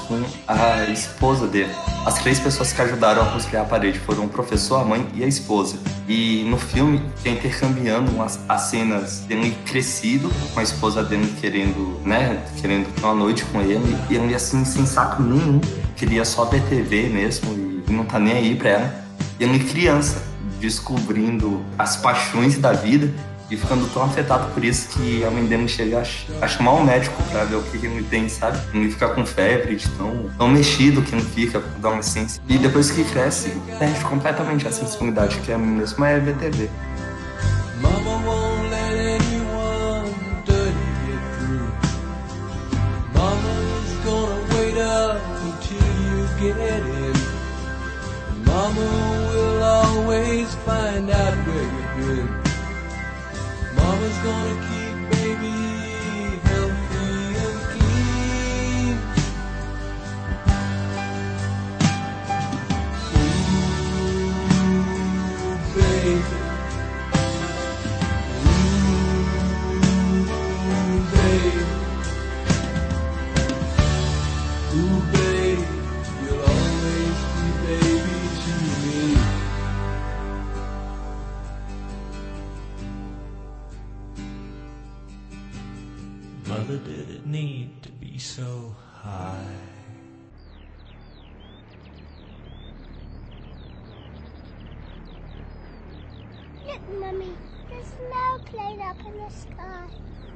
Com 0.08 0.24
a 0.48 0.84
esposa 0.90 1.46
dele. 1.46 1.70
As 2.06 2.14
três 2.14 2.40
pessoas 2.40 2.72
que 2.72 2.80
ajudaram 2.80 3.22
a 3.22 3.26
construir 3.26 3.58
a 3.58 3.64
parede 3.64 3.98
foram 3.98 4.24
o 4.24 4.28
professor, 4.28 4.80
a 4.80 4.84
mãe 4.84 5.06
e 5.14 5.22
a 5.22 5.26
esposa. 5.26 5.76
E 6.08 6.42
no 6.48 6.56
filme 6.56 7.02
tem 7.22 7.34
intercambiando 7.34 8.10
umas, 8.10 8.40
as 8.48 8.62
cenas 8.62 9.20
dele 9.20 9.54
crescido, 9.66 10.30
com 10.54 10.60
a 10.60 10.62
esposa 10.62 11.02
dele 11.02 11.32
querendo, 11.38 12.00
né, 12.02 12.42
querendo 12.60 12.88
uma 13.00 13.14
noite 13.14 13.44
com 13.44 13.60
ele, 13.60 13.96
e 14.08 14.14
ele 14.14 14.34
assim, 14.34 14.64
sem 14.64 14.86
saco 14.86 15.22
nenhum, 15.22 15.60
queria 15.96 16.24
só 16.24 16.46
ver 16.46 16.62
TV 16.62 17.08
mesmo 17.08 17.52
e 17.52 17.92
não 17.92 18.04
tá 18.04 18.18
nem 18.18 18.32
aí 18.32 18.54
pra 18.56 18.70
ela. 18.70 19.04
E 19.38 19.44
ele 19.44 19.58
criança, 19.60 20.22
descobrindo 20.60 21.62
as 21.78 21.96
paixões 21.96 22.56
da 22.56 22.72
vida 22.72 23.12
e 23.52 23.56
ficando 23.56 23.86
tão 23.92 24.02
afetado 24.04 24.50
por 24.54 24.64
isso 24.64 24.88
que 24.88 25.22
a 25.24 25.30
mãe 25.30 25.44
dele 25.44 25.68
chega 25.68 26.00
a, 26.00 26.04
ch- 26.04 26.26
a 26.40 26.48
chamar 26.48 26.72
um 26.72 26.84
médico 26.84 27.22
pra 27.24 27.44
ver 27.44 27.56
o 27.56 27.62
que, 27.62 27.78
que 27.78 27.84
ele 27.86 28.02
tem, 28.04 28.26
sabe? 28.28 28.58
Ele 28.72 28.90
fica 28.90 29.08
com 29.10 29.26
febre, 29.26 29.76
de 29.76 29.88
tão, 29.90 30.30
tão 30.38 30.48
mexido 30.48 31.02
que 31.02 31.14
ele 31.14 31.22
fica 31.22 31.60
com 31.60 31.68
adolescência. 31.88 32.42
E 32.48 32.56
depois 32.56 32.90
que 32.90 33.04
cresce, 33.04 33.50
perde 33.78 34.00
completamente 34.06 34.66
a 34.66 34.72
sensibilidade, 34.72 35.36
que 35.40 35.52
é 35.52 35.58
mesmo 35.58 36.02
é 36.04 36.18
VTV. 36.18 36.70
Mama 48.46 48.80
will 49.30 49.62
always 49.62 50.54
find 50.66 51.10
out 51.10 51.34
where. 51.46 51.81
Mama's 53.82 54.18
gonna 54.18 54.71
need 87.32 87.70
to 87.82 87.88
be 87.92 88.18
so 88.18 88.76
high? 89.02 89.56
Look, 96.66 96.82
Mummy, 97.00 97.32
there's 97.70 97.92
no 98.12 98.38
played 98.44 98.80
up 98.80 99.00
in 99.00 99.16
the 99.16 99.30
sky. 99.30 99.88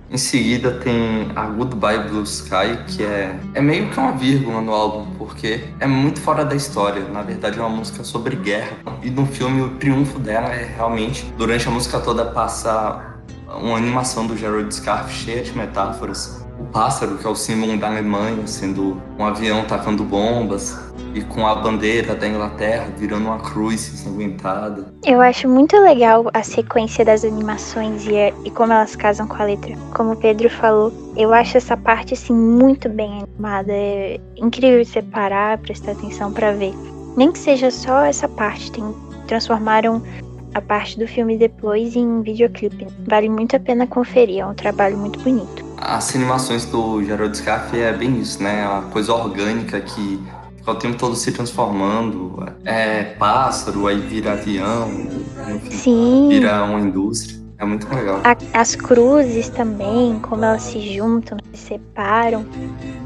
Em 0.09 0.16
seguida 0.16 0.70
tem 0.70 1.32
a 1.35 1.47
Goodbye 1.47 2.09
Blue 2.09 2.23
Sky, 2.23 2.78
que 2.86 3.02
é, 3.02 3.39
é 3.55 3.60
meio 3.60 3.90
que 3.90 3.98
uma 3.98 4.12
vírgula 4.12 4.60
no 4.60 4.73
álbum, 4.73 5.14
porque 5.18 5.64
é 5.81 5.86
muito 5.86 6.20
fora 6.20 6.44
da 6.44 6.55
história. 6.55 7.02
Na 7.09 7.23
verdade, 7.23 7.59
é 7.59 7.60
uma 7.60 7.77
música 7.77 8.05
sobre 8.05 8.36
guerra. 8.36 8.77
E 9.02 9.10
no 9.10 9.27
filme, 9.27 9.60
o 9.62 9.70
triunfo 9.77 10.18
dela 10.20 10.48
é 10.48 10.64
realmente, 10.64 11.27
durante 11.36 11.66
a 11.68 11.70
música 11.73 11.98
toda, 11.98 12.24
passar 12.24 13.16
uma 13.48 13.77
animação 13.77 14.27
do 14.27 14.36
Gerald 14.36 14.74
Scarfe 14.74 15.12
cheia 15.12 15.43
de 15.43 15.56
metáforas. 15.56 16.44
O 16.59 16.64
pássaro, 16.64 17.18
que 17.18 17.27
é 17.27 17.31
o 17.31 17.35
símbolo 17.35 17.77
da 17.77 17.89
Alemanha, 17.89 18.47
sendo 18.47 19.01
um 19.18 19.24
avião 19.24 19.64
tacando 19.64 20.02
bombas, 20.02 20.86
e 21.16 21.23
com 21.23 21.47
a 21.47 21.55
bandeira 21.55 22.14
da 22.14 22.28
Inglaterra 22.28 22.93
virando 22.98 23.27
uma 23.27 23.39
cruz 23.39 23.89
ensanguentada. 23.89 24.93
Eu 25.02 25.23
acho 25.23 25.48
muito 25.48 25.74
legal 25.81 26.27
a 26.35 26.43
sequência 26.43 27.05
das 27.06 27.24
animações 27.24 28.06
e, 28.06 28.12
e 28.44 28.51
como 28.51 28.73
elas 28.73 28.94
casam 28.94 29.27
com 29.27 29.40
a 29.40 29.47
letra. 29.47 29.74
Como 29.94 30.12
o 30.12 30.16
Pedro 30.16 30.51
falou, 30.51 30.93
eu 31.16 31.32
acho 31.32 31.56
essa 31.56 31.74
parte 31.74 32.12
assim 32.12 32.35
muito 32.35 32.89
bem 32.90 33.23
animada. 33.23 33.73
É 33.73 34.20
incrível 34.36 34.85
separar, 34.85 35.56
prestar 35.59 35.93
atenção 35.93 36.32
para 36.32 36.52
ver. 36.52 36.74
Nem 37.16 37.32
que 37.32 37.39
seja 37.39 37.70
só 37.70 38.05
essa 38.05 38.28
parte, 38.28 38.70
tem, 38.73 38.85
transformaram 39.27 40.02
a 40.55 40.60
parte 40.60 40.98
do 40.98 41.06
filme 41.06 41.36
depois 41.36 41.94
em 41.97 42.23
videoclipe. 42.23 42.86
Vale 43.06 43.28
muito 43.28 43.56
a 43.56 43.60
pena 43.60 43.86
conferir, 43.86 44.40
é 44.40 44.47
um 44.47 44.55
trabalho 44.55 44.97
muito 44.97 45.18
bonito. 45.20 45.64
As 45.78 46.14
animações 46.16 46.64
do 46.66 47.02
Gerald 47.05 47.36
Scarfe 47.36 47.78
é 47.78 47.93
bem 47.93 48.18
isso, 48.18 48.43
né? 48.43 48.62
É 48.62 48.68
uma 48.68 48.82
coisa 48.90 49.12
orgânica 49.14 49.81
que 49.81 50.18
fica 50.56 50.70
o 50.70 50.74
tempo 50.77 50.97
todo 50.97 51.14
se 51.14 51.31
transformando. 51.32 52.43
É 52.64 53.05
pássaro, 53.18 53.86
aí 53.86 54.01
vira 54.01 54.32
avião, 54.32 54.90
enfim, 55.55 55.70
Sim. 55.70 56.28
vira 56.31 56.64
uma 56.64 56.81
indústria. 56.81 57.36
É 57.59 57.64
muito 57.64 57.89
legal. 57.94 58.20
A- 58.23 58.36
as 58.60 58.74
cruzes 58.74 59.48
também, 59.48 60.18
como 60.20 60.44
elas 60.44 60.62
se 60.62 60.78
juntam, 60.94 61.39
se 61.55 61.68
separam, 61.68 62.44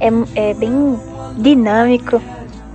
é, 0.01 0.09
é 0.51 0.55
bem 0.55 0.99
dinâmico. 1.37 2.21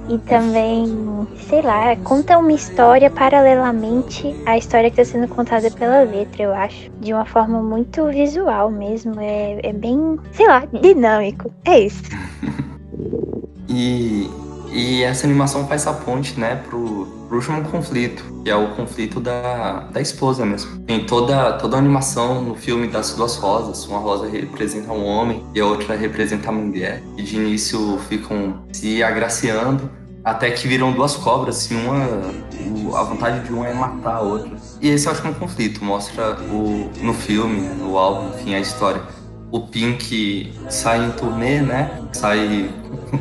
E 0.08 0.18
também, 0.20 1.28
sei 1.50 1.62
lá, 1.62 1.96
conta 1.98 2.38
uma 2.38 2.52
história 2.52 3.10
paralelamente 3.10 4.36
à 4.46 4.58
história 4.58 4.92
que 4.92 5.02
está 5.02 5.14
sendo 5.14 5.28
contada 5.28 5.72
pela 5.72 6.02
letra, 6.04 6.44
eu 6.44 6.54
acho. 6.54 6.92
De 7.00 7.12
uma 7.14 7.26
forma 7.26 7.62
muito 7.62 8.06
visual 8.08 8.70
mesmo. 8.70 9.20
É, 9.20 9.60
é 9.64 9.74
bem, 9.74 10.20
sei 10.34 10.48
lá, 10.48 10.64
dinâmico. 10.72 11.52
É 11.66 11.80
isso. 11.80 12.04
E, 13.68 14.30
e 14.72 15.04
essa 15.04 15.26
animação 15.26 15.68
faz 15.68 15.86
a 15.86 15.94
ponte, 15.94 16.40
né, 16.40 16.56
pro, 16.56 17.08
pro 17.28 17.38
último 17.38 17.64
conflito, 17.70 18.24
que 18.44 18.50
é 18.50 18.56
o 18.56 18.76
conflito 18.76 19.20
da, 19.20 19.82
da 19.92 20.02
esposa 20.02 20.46
mesmo. 20.46 20.80
Tem 20.82 21.06
toda, 21.06 21.54
toda 21.54 21.76
a 21.76 21.80
animação 21.80 22.42
no 22.42 22.56
filme 22.56 22.88
das 22.88 23.14
duas 23.14 23.36
rosas. 23.36 23.86
Uma 23.86 24.00
rosa 24.00 24.28
representa 24.28 24.92
um 24.92 25.06
homem 25.06 25.44
e 25.54 25.60
a 25.60 25.66
outra 25.66 25.96
representa 25.96 26.50
a 26.50 26.52
mulher. 26.52 27.04
E 27.18 27.24
de 27.24 27.36
início 27.36 27.98
ficam 28.10 28.64
se 28.72 29.04
agraciando, 29.04 29.90
até 30.24 30.50
que 30.50 30.68
viram 30.68 30.92
duas 30.92 31.16
cobras 31.16 31.70
e 31.70 31.76
uma, 31.76 32.98
a 32.98 33.04
vontade 33.04 33.46
de 33.46 33.54
uma 33.54 33.68
é 33.68 33.74
matar 33.74 34.16
a 34.16 34.22
outra. 34.22 34.52
E 34.82 34.90
esse 34.90 35.08
é 35.08 35.12
o 35.12 35.14
último 35.14 35.36
conflito, 35.36 35.84
mostra 35.84 36.36
o, 36.52 36.90
no 37.02 37.14
filme, 37.14 37.62
no 37.76 37.98
álbum, 37.98 38.30
enfim, 38.36 38.56
a 38.56 38.60
história. 38.60 39.02
O 39.52 39.62
Pink 39.62 40.54
sai 40.70 41.06
em 41.06 41.12
turnê, 41.12 41.62
né? 41.62 42.02
Sai 42.12 42.70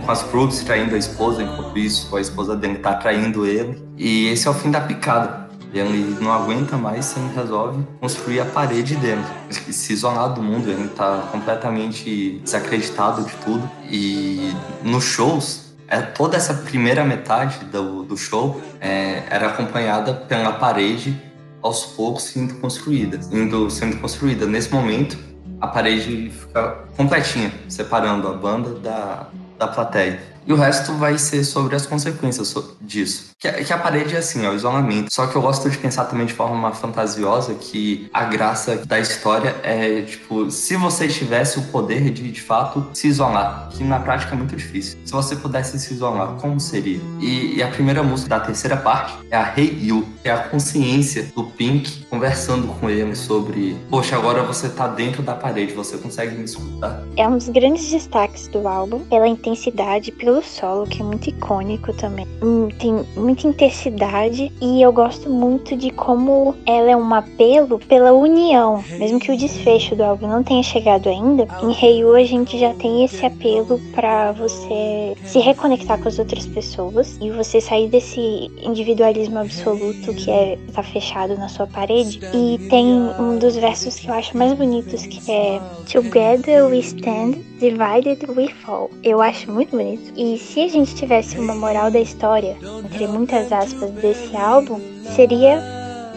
com 0.05 0.10
as 0.10 0.22
Crooks 0.22 0.62
traindo 0.62 0.94
a 0.94 0.98
esposa, 0.98 1.42
enquanto 1.42 1.78
isso 1.78 2.14
a 2.16 2.20
esposa 2.20 2.56
dele 2.56 2.78
tá 2.78 2.94
traindo 2.94 3.46
ele. 3.46 3.82
E 3.96 4.28
esse 4.28 4.48
é 4.48 4.51
o 4.51 4.55
fim 4.55 4.70
da 4.70 4.80
picada. 4.80 5.44
Ele 5.72 6.16
não 6.20 6.32
aguenta 6.32 6.76
mais 6.76 7.16
ele 7.16 7.34
resolve 7.34 7.84
construir 8.01 8.40
a 8.40 8.44
parede 8.44 8.94
dele. 8.94 9.22
Se 9.51 9.92
isolar 9.92 10.32
do 10.32 10.40
mundo, 10.40 10.70
ele 10.70 10.88
tá 10.88 11.28
completamente 11.32 12.40
desacreditado 12.44 13.24
de 13.24 13.32
tudo. 13.44 13.68
E 13.90 14.52
nos 14.84 15.02
shows, 15.02 15.74
é, 15.88 16.01
toda 16.01 16.36
essa 16.36 16.55
primeira 16.55 17.05
metade 17.05 17.64
do, 17.66 18.05
do 18.05 18.16
show 18.16 18.60
é, 18.80 19.24
era 19.28 19.48
acompanhada 19.48 20.14
pela 20.14 20.52
parede 20.52 21.20
aos 21.60 21.84
poucos 21.84 22.22
sendo 22.24 22.55
construída. 22.60 23.20
Sendo 23.68 23.98
construída. 24.01 24.46
Nesse 24.46 24.72
momento, 24.72 25.18
a 25.65 25.66
parede 25.66 26.31
fica 26.31 26.77
completinha, 26.97 27.51
separando 27.69 28.28
a 28.28 28.35
banda 28.35 28.74
da, 28.81 29.27
da 29.59 29.66
plateia. 29.66 30.34
E 30.46 30.52
o 30.52 30.56
resto 30.56 30.92
vai 30.94 31.16
ser 31.18 31.44
sobre 31.44 31.74
as 31.74 31.86
consequências 31.86 32.48
so- 32.48 32.76
disso. 32.80 33.30
Que, 33.38 33.50
que 33.50 33.72
a 33.72 33.78
parede 33.78 34.14
é 34.14 34.18
assim, 34.18 34.44
é 34.44 34.50
o 34.50 34.54
isolamento. 34.54 35.12
Só 35.12 35.26
que 35.26 35.36
eu 35.36 35.42
gosto 35.42 35.68
de 35.68 35.76
pensar 35.78 36.04
também 36.04 36.26
de 36.26 36.32
forma 36.32 36.72
fantasiosa 36.72 37.54
que 37.54 38.08
a 38.12 38.24
graça 38.24 38.76
da 38.84 38.98
história 38.98 39.56
é, 39.62 40.02
tipo, 40.02 40.50
se 40.50 40.76
você 40.76 41.08
tivesse 41.08 41.58
o 41.58 41.62
poder 41.64 42.10
de, 42.10 42.30
de 42.30 42.40
fato, 42.40 42.86
se 42.92 43.08
isolar, 43.08 43.68
que 43.70 43.82
na 43.84 43.98
prática 44.00 44.34
é 44.34 44.36
muito 44.36 44.54
difícil. 44.56 44.98
Se 45.04 45.12
você 45.12 45.36
pudesse 45.36 45.78
se 45.78 45.94
isolar, 45.94 46.34
como 46.40 46.60
seria? 46.60 47.00
E, 47.20 47.56
e 47.56 47.62
a 47.62 47.68
primeira 47.68 48.02
música 48.02 48.30
da 48.30 48.40
terceira 48.40 48.76
parte 48.76 49.14
é 49.30 49.36
a 49.36 49.52
Hey 49.56 49.78
You, 49.82 50.06
que 50.22 50.28
é 50.28 50.32
a 50.32 50.38
consciência 50.38 51.30
do 51.34 51.44
Pink 51.44 52.04
conversando 52.10 52.68
com 52.68 52.88
ele 52.88 53.14
sobre, 53.14 53.76
poxa, 53.90 54.16
agora 54.16 54.42
você 54.42 54.68
tá 54.68 54.86
dentro 54.86 55.22
da 55.22 55.34
parede, 55.34 55.72
você 55.72 55.96
consegue 55.96 56.34
me 56.36 56.44
escutar. 56.44 57.02
É 57.16 57.26
um 57.26 57.36
dos 57.36 57.48
grandes 57.48 57.90
destaques 57.90 58.48
do 58.48 58.66
álbum, 58.68 59.00
pela 59.04 59.26
intensidade, 59.26 60.12
pelo 60.12 60.34
solo, 60.43 60.86
que 60.86 61.01
é 61.01 61.05
muito 61.05 61.28
icônico 61.28 61.93
também. 61.94 62.27
Hum, 62.43 62.69
Tem 62.78 63.05
muita 63.16 63.47
intensidade 63.47 64.52
e 64.61 64.82
eu 64.82 64.93
gosto 64.93 65.28
muito 65.31 65.77
de 65.77 65.90
como 65.90 66.55
ela 66.66 66.90
é 66.90 66.97
um 66.97 67.15
apelo 67.15 67.78
pela 67.78 68.12
união. 68.12 68.82
Mesmo 68.98 69.19
que 69.19 69.32
o 69.32 69.36
desfecho 69.36 69.94
do 69.97 70.02
álbum 70.05 70.27
não 70.28 70.43
tenha 70.43 70.62
chegado 70.62 71.09
ainda, 71.09 71.47
em 71.62 71.73
Hey 71.73 72.01
You 72.01 72.15
a 72.15 72.24
gente 72.24 72.59
já 72.59 72.73
tem 72.74 73.05
esse 73.05 73.24
apelo 73.24 73.81
pra 73.94 74.32
você 74.32 75.16
se 75.24 75.39
reconectar 75.39 75.98
com 75.98 76.09
as 76.09 76.19
outras 76.19 76.47
pessoas 76.47 77.16
e 77.20 77.31
você 77.31 77.61
sair 77.61 77.89
desse 77.89 78.51
individualismo 78.62 79.39
absoluto 79.39 80.12
que 80.15 80.31
é 80.31 80.59
tá 80.73 80.82
fechado 80.82 81.36
na 81.36 81.48
sua 81.48 81.66
parede. 81.66 82.20
E 82.32 82.59
tem 82.69 82.86
um 83.19 83.39
dos 83.39 83.56
versos 83.56 83.98
que 83.98 84.09
eu 84.09 84.15
acho 84.15 84.36
mais 84.36 84.52
bonitos 84.55 85.06
que 85.06 85.31
é 85.31 85.61
Together 85.90 86.66
we 86.66 86.78
stand, 86.81 87.35
divided 87.59 88.24
we 88.36 88.48
fall. 88.48 88.90
Eu 89.02 89.20
acho 89.20 89.51
muito 89.51 89.70
bonito. 89.70 90.12
E 90.16 90.23
se 90.38 90.60
a 90.60 90.68
gente 90.68 90.94
tivesse 90.94 91.38
uma 91.38 91.55
moral 91.55 91.90
da 91.90 92.01
história, 92.01 92.56
entre 92.84 93.06
muitas 93.06 93.52
aspas, 93.52 93.90
desse 93.90 94.34
álbum, 94.36 94.80
seria 95.14 95.62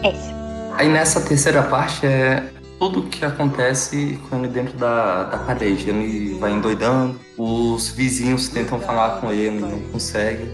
essa. 0.03 0.35
Aí 0.75 0.88
nessa 0.88 1.19
terceira 1.21 1.63
parte 1.63 2.05
é 2.05 2.43
tudo 2.79 2.99
o 2.99 3.03
que 3.03 3.25
acontece 3.25 4.19
com 4.29 4.38
ele 4.38 4.47
dentro 4.47 4.77
da, 4.77 5.23
da 5.23 5.38
parede. 5.39 5.89
Ele 5.89 6.38
vai 6.39 6.51
endoidando, 6.51 7.19
os 7.38 7.89
vizinhos 7.89 8.47
tentam 8.49 8.79
falar 8.79 9.19
com 9.19 9.31
ele, 9.31 9.59
não 9.59 9.79
conseguem. 9.91 10.47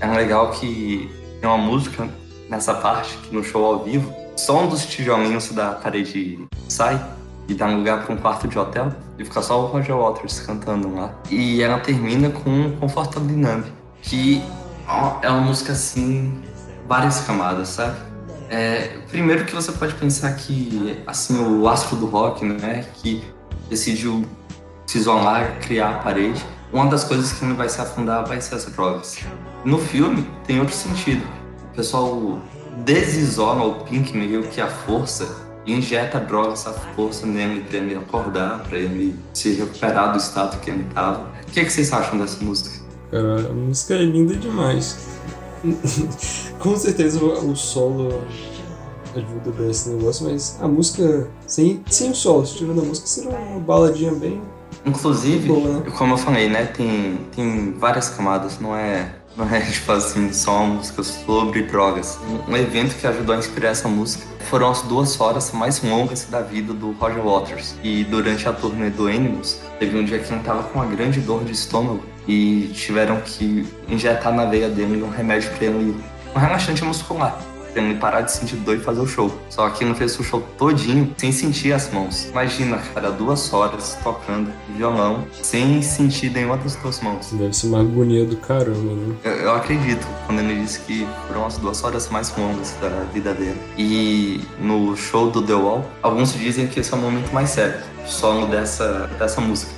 É 0.00 0.06
legal 0.06 0.50
que 0.52 1.10
tem 1.40 1.48
uma 1.48 1.58
música 1.58 2.08
nessa 2.48 2.74
parte, 2.74 3.16
que 3.18 3.34
no 3.34 3.42
show 3.42 3.64
ao 3.64 3.84
vivo, 3.84 4.14
só 4.36 4.62
um 4.62 4.68
dos 4.68 4.86
tijolinhos 4.86 5.50
da 5.52 5.72
parede 5.72 6.38
sai 6.68 7.00
e 7.48 7.54
dá 7.54 7.66
lugar 7.66 8.04
para 8.04 8.14
um 8.14 8.18
quarto 8.18 8.48
de 8.48 8.58
hotel 8.58 8.92
e 9.18 9.24
fica 9.24 9.42
só 9.42 9.62
o 9.62 9.66
Roger 9.66 9.96
Waters 9.96 10.40
cantando 10.40 10.94
lá. 10.94 11.14
E 11.30 11.62
ela 11.62 11.78
termina 11.78 12.30
com 12.30 12.72
Comfortably 12.80 13.36
Numb, 13.36 13.64
que 14.02 14.42
é 15.22 15.30
uma 15.30 15.40
música 15.40 15.72
assim, 15.72 16.42
várias 16.86 17.20
camadas, 17.20 17.68
sabe? 17.68 17.96
É, 18.50 18.98
primeiro 19.08 19.44
que 19.44 19.54
você 19.54 19.72
pode 19.72 19.94
pensar 19.94 20.32
que 20.34 21.02
assim 21.06 21.38
o 21.38 21.68
astro 21.68 21.96
do 21.96 22.06
rock, 22.06 22.44
né, 22.44 22.84
que 22.94 23.24
decidiu 23.68 24.24
se 24.86 24.98
isolar, 24.98 25.58
criar 25.60 25.90
a 25.90 25.98
parede, 25.98 26.44
uma 26.72 26.86
das 26.86 27.04
coisas 27.04 27.32
que 27.32 27.44
ele 27.44 27.54
vai 27.54 27.68
se 27.68 27.80
afundar 27.80 28.26
vai 28.26 28.40
ser 28.40 28.56
as 28.56 28.66
drogas. 28.66 29.18
No 29.64 29.78
filme 29.78 30.28
tem 30.46 30.60
outro 30.60 30.74
sentido. 30.74 31.24
O 31.72 31.76
pessoal 31.76 32.38
desisola 32.84 33.64
o 33.64 33.84
Pink 33.84 34.16
meio 34.16 34.42
que 34.48 34.60
a 34.60 34.66
força 34.66 35.43
injeta 35.66 36.20
droga, 36.20 36.52
essa 36.52 36.72
força 36.72 37.26
nele 37.26 37.62
pra 37.62 37.78
ele 37.78 37.94
acordar, 37.94 38.62
pra 38.68 38.78
ele 38.78 39.18
se 39.32 39.54
recuperar 39.54 40.12
do 40.12 40.18
estado 40.18 40.60
que 40.60 40.70
ele 40.70 40.84
tava. 40.94 41.30
O 41.46 41.50
que, 41.52 41.64
que 41.64 41.70
vocês 41.70 41.92
acham 41.92 42.18
dessa 42.18 42.42
música? 42.44 42.84
Cara, 43.10 43.48
a 43.48 43.52
música 43.52 43.94
é 43.94 44.02
linda 44.04 44.34
demais. 44.34 44.98
Com 46.58 46.76
certeza 46.76 47.24
o 47.24 47.56
solo 47.56 48.22
ajuda 49.14 49.50
bem 49.56 49.70
esse 49.70 49.88
negócio, 49.90 50.28
mas 50.28 50.58
a 50.60 50.68
música 50.68 51.28
sem, 51.46 51.82
sem 51.88 52.10
o 52.10 52.14
solo, 52.14 52.44
se 52.44 52.56
tirando 52.56 52.80
a 52.80 52.84
música, 52.84 53.06
seria 53.06 53.30
uma 53.30 53.60
baladinha 53.60 54.12
bem 54.12 54.42
Inclusive, 54.84 55.48
boa, 55.48 55.80
né? 55.80 55.90
como 55.96 56.14
eu 56.14 56.18
falei, 56.18 56.48
né, 56.48 56.66
tem, 56.66 57.18
tem 57.34 57.72
várias 57.72 58.10
camadas, 58.10 58.58
não 58.60 58.76
é, 58.76 59.14
não 59.36 59.48
é 59.52 59.60
tipo 59.70 59.92
assim, 59.92 60.32
só 60.32 60.62
uma 60.62 60.74
música 60.76 61.02
sobre 61.02 61.62
drogas. 61.62 62.18
Um, 62.48 62.56
evento 62.56 62.96
que 62.96 63.06
ajudou 63.06 63.34
a 63.34 63.38
inspirar 63.38 63.70
essa 63.70 63.88
música 63.88 64.24
foram 64.48 64.70
as 64.70 64.82
duas 64.82 65.20
horas 65.20 65.52
mais 65.52 65.82
longas 65.82 66.26
da 66.26 66.40
vida 66.40 66.72
do 66.72 66.92
Roger 66.92 67.22
Waters. 67.22 67.74
E 67.82 68.04
durante 68.04 68.48
a 68.48 68.52
turnê 68.52 68.90
do 68.90 69.06
Animals, 69.06 69.60
teve 69.78 69.96
um 69.98 70.04
dia 70.04 70.18
que 70.18 70.32
ele 70.32 70.42
tava 70.42 70.64
com 70.64 70.78
uma 70.78 70.86
grande 70.86 71.20
dor 71.20 71.44
de 71.44 71.52
estômago 71.52 72.04
e 72.28 72.70
tiveram 72.74 73.20
que 73.20 73.66
injetar 73.88 74.32
na 74.32 74.44
veia 74.44 74.68
dele 74.68 75.02
um 75.02 75.10
remédio 75.10 75.50
pra 75.50 75.66
ele, 75.66 75.96
um 76.34 76.38
relaxante 76.38 76.84
muscular. 76.84 77.38
Tendo 77.74 77.94
que 77.94 78.00
parar 78.00 78.22
de 78.22 78.32
sentir 78.32 78.56
dor 78.56 78.76
e 78.76 78.80
fazer 78.80 79.00
o 79.00 79.06
show. 79.06 79.30
Só 79.50 79.68
que 79.70 79.84
não 79.84 79.94
fez 79.94 80.18
o 80.18 80.22
show 80.22 80.42
todinho 80.56 81.12
sem 81.16 81.32
sentir 81.32 81.72
as 81.72 81.92
mãos. 81.92 82.28
Imagina, 82.30 82.78
cara, 82.78 83.10
duas 83.10 83.52
horas 83.52 83.98
tocando 84.02 84.50
violão 84.76 85.24
sem 85.42 85.82
sentir 85.82 86.30
nenhuma 86.30 86.56
das 86.56 86.76
duas 86.76 87.00
mãos. 87.00 87.32
Deve 87.32 87.52
ser 87.52 87.66
uma 87.66 87.80
agonia 87.80 88.24
do 88.24 88.36
caramba, 88.36 88.94
né? 88.94 89.14
Eu, 89.24 89.32
eu 89.32 89.54
acredito 89.54 90.06
quando 90.26 90.40
ele 90.40 90.62
disse 90.62 90.80
que 90.80 91.06
foram 91.26 91.46
as 91.46 91.58
duas 91.58 91.82
horas 91.82 92.08
mais 92.08 92.34
longas 92.36 92.74
da 92.80 92.88
vida 93.12 93.34
dele. 93.34 93.60
E 93.76 94.40
no 94.60 94.96
show 94.96 95.30
do 95.30 95.42
The 95.42 95.54
Wall, 95.54 95.84
alguns 96.02 96.32
dizem 96.32 96.66
que 96.66 96.80
esse 96.80 96.92
é 96.92 96.96
o 96.96 97.00
momento 97.00 97.32
mais 97.32 97.50
sério, 97.50 97.80
solo 98.06 98.46
dessa, 98.46 99.10
dessa 99.18 99.40
música. 99.40 99.72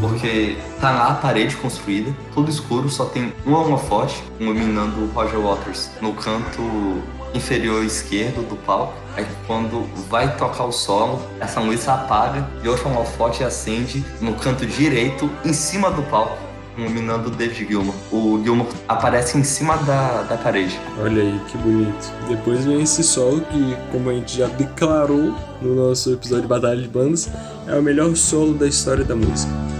Porque 0.00 0.58
tá 0.78 0.90
lá 0.90 1.08
a 1.08 1.14
parede 1.14 1.56
construída, 1.56 2.14
tudo 2.34 2.50
escuro, 2.50 2.90
só 2.90 3.06
tem 3.06 3.32
um 3.46 3.54
holofote 3.54 4.22
iluminando 4.38 5.00
o 5.00 5.06
Roger 5.14 5.40
Waters 5.40 5.90
no 6.02 6.12
canto 6.12 7.02
inferior 7.34 7.84
esquerdo 7.84 8.46
do 8.48 8.56
palco. 8.56 8.94
Aí 9.16 9.26
quando 9.46 9.88
vai 10.08 10.36
tocar 10.36 10.64
o 10.64 10.72
solo, 10.72 11.20
essa 11.40 11.60
luz 11.60 11.88
apaga 11.88 12.48
e 12.62 12.68
outro 12.68 12.88
holofote 12.88 13.42
acende 13.42 14.04
no 14.20 14.34
canto 14.34 14.66
direito, 14.66 15.30
em 15.44 15.52
cima 15.52 15.90
do 15.90 16.02
palco, 16.04 16.38
iluminando 16.76 17.28
o 17.28 17.30
David 17.30 17.66
Gilmour. 17.66 17.94
O 18.12 18.40
Gilmour 18.42 18.68
aparece 18.88 19.36
em 19.36 19.44
cima 19.44 19.76
da, 19.78 20.22
da 20.22 20.36
parede. 20.36 20.78
Olha 21.00 21.22
aí, 21.22 21.40
que 21.48 21.58
bonito. 21.58 22.12
Depois 22.28 22.64
vem 22.64 22.82
esse 22.82 23.02
solo 23.02 23.40
que, 23.42 23.76
como 23.90 24.10
a 24.10 24.14
gente 24.14 24.38
já 24.38 24.46
declarou 24.46 25.34
no 25.60 25.74
nosso 25.74 26.12
episódio 26.12 26.42
de 26.42 26.48
Batalha 26.48 26.80
de 26.80 26.88
Bandas, 26.88 27.28
é 27.66 27.74
o 27.74 27.82
melhor 27.82 28.14
solo 28.16 28.54
da 28.54 28.66
história 28.66 29.04
da 29.04 29.16
música. 29.16 29.79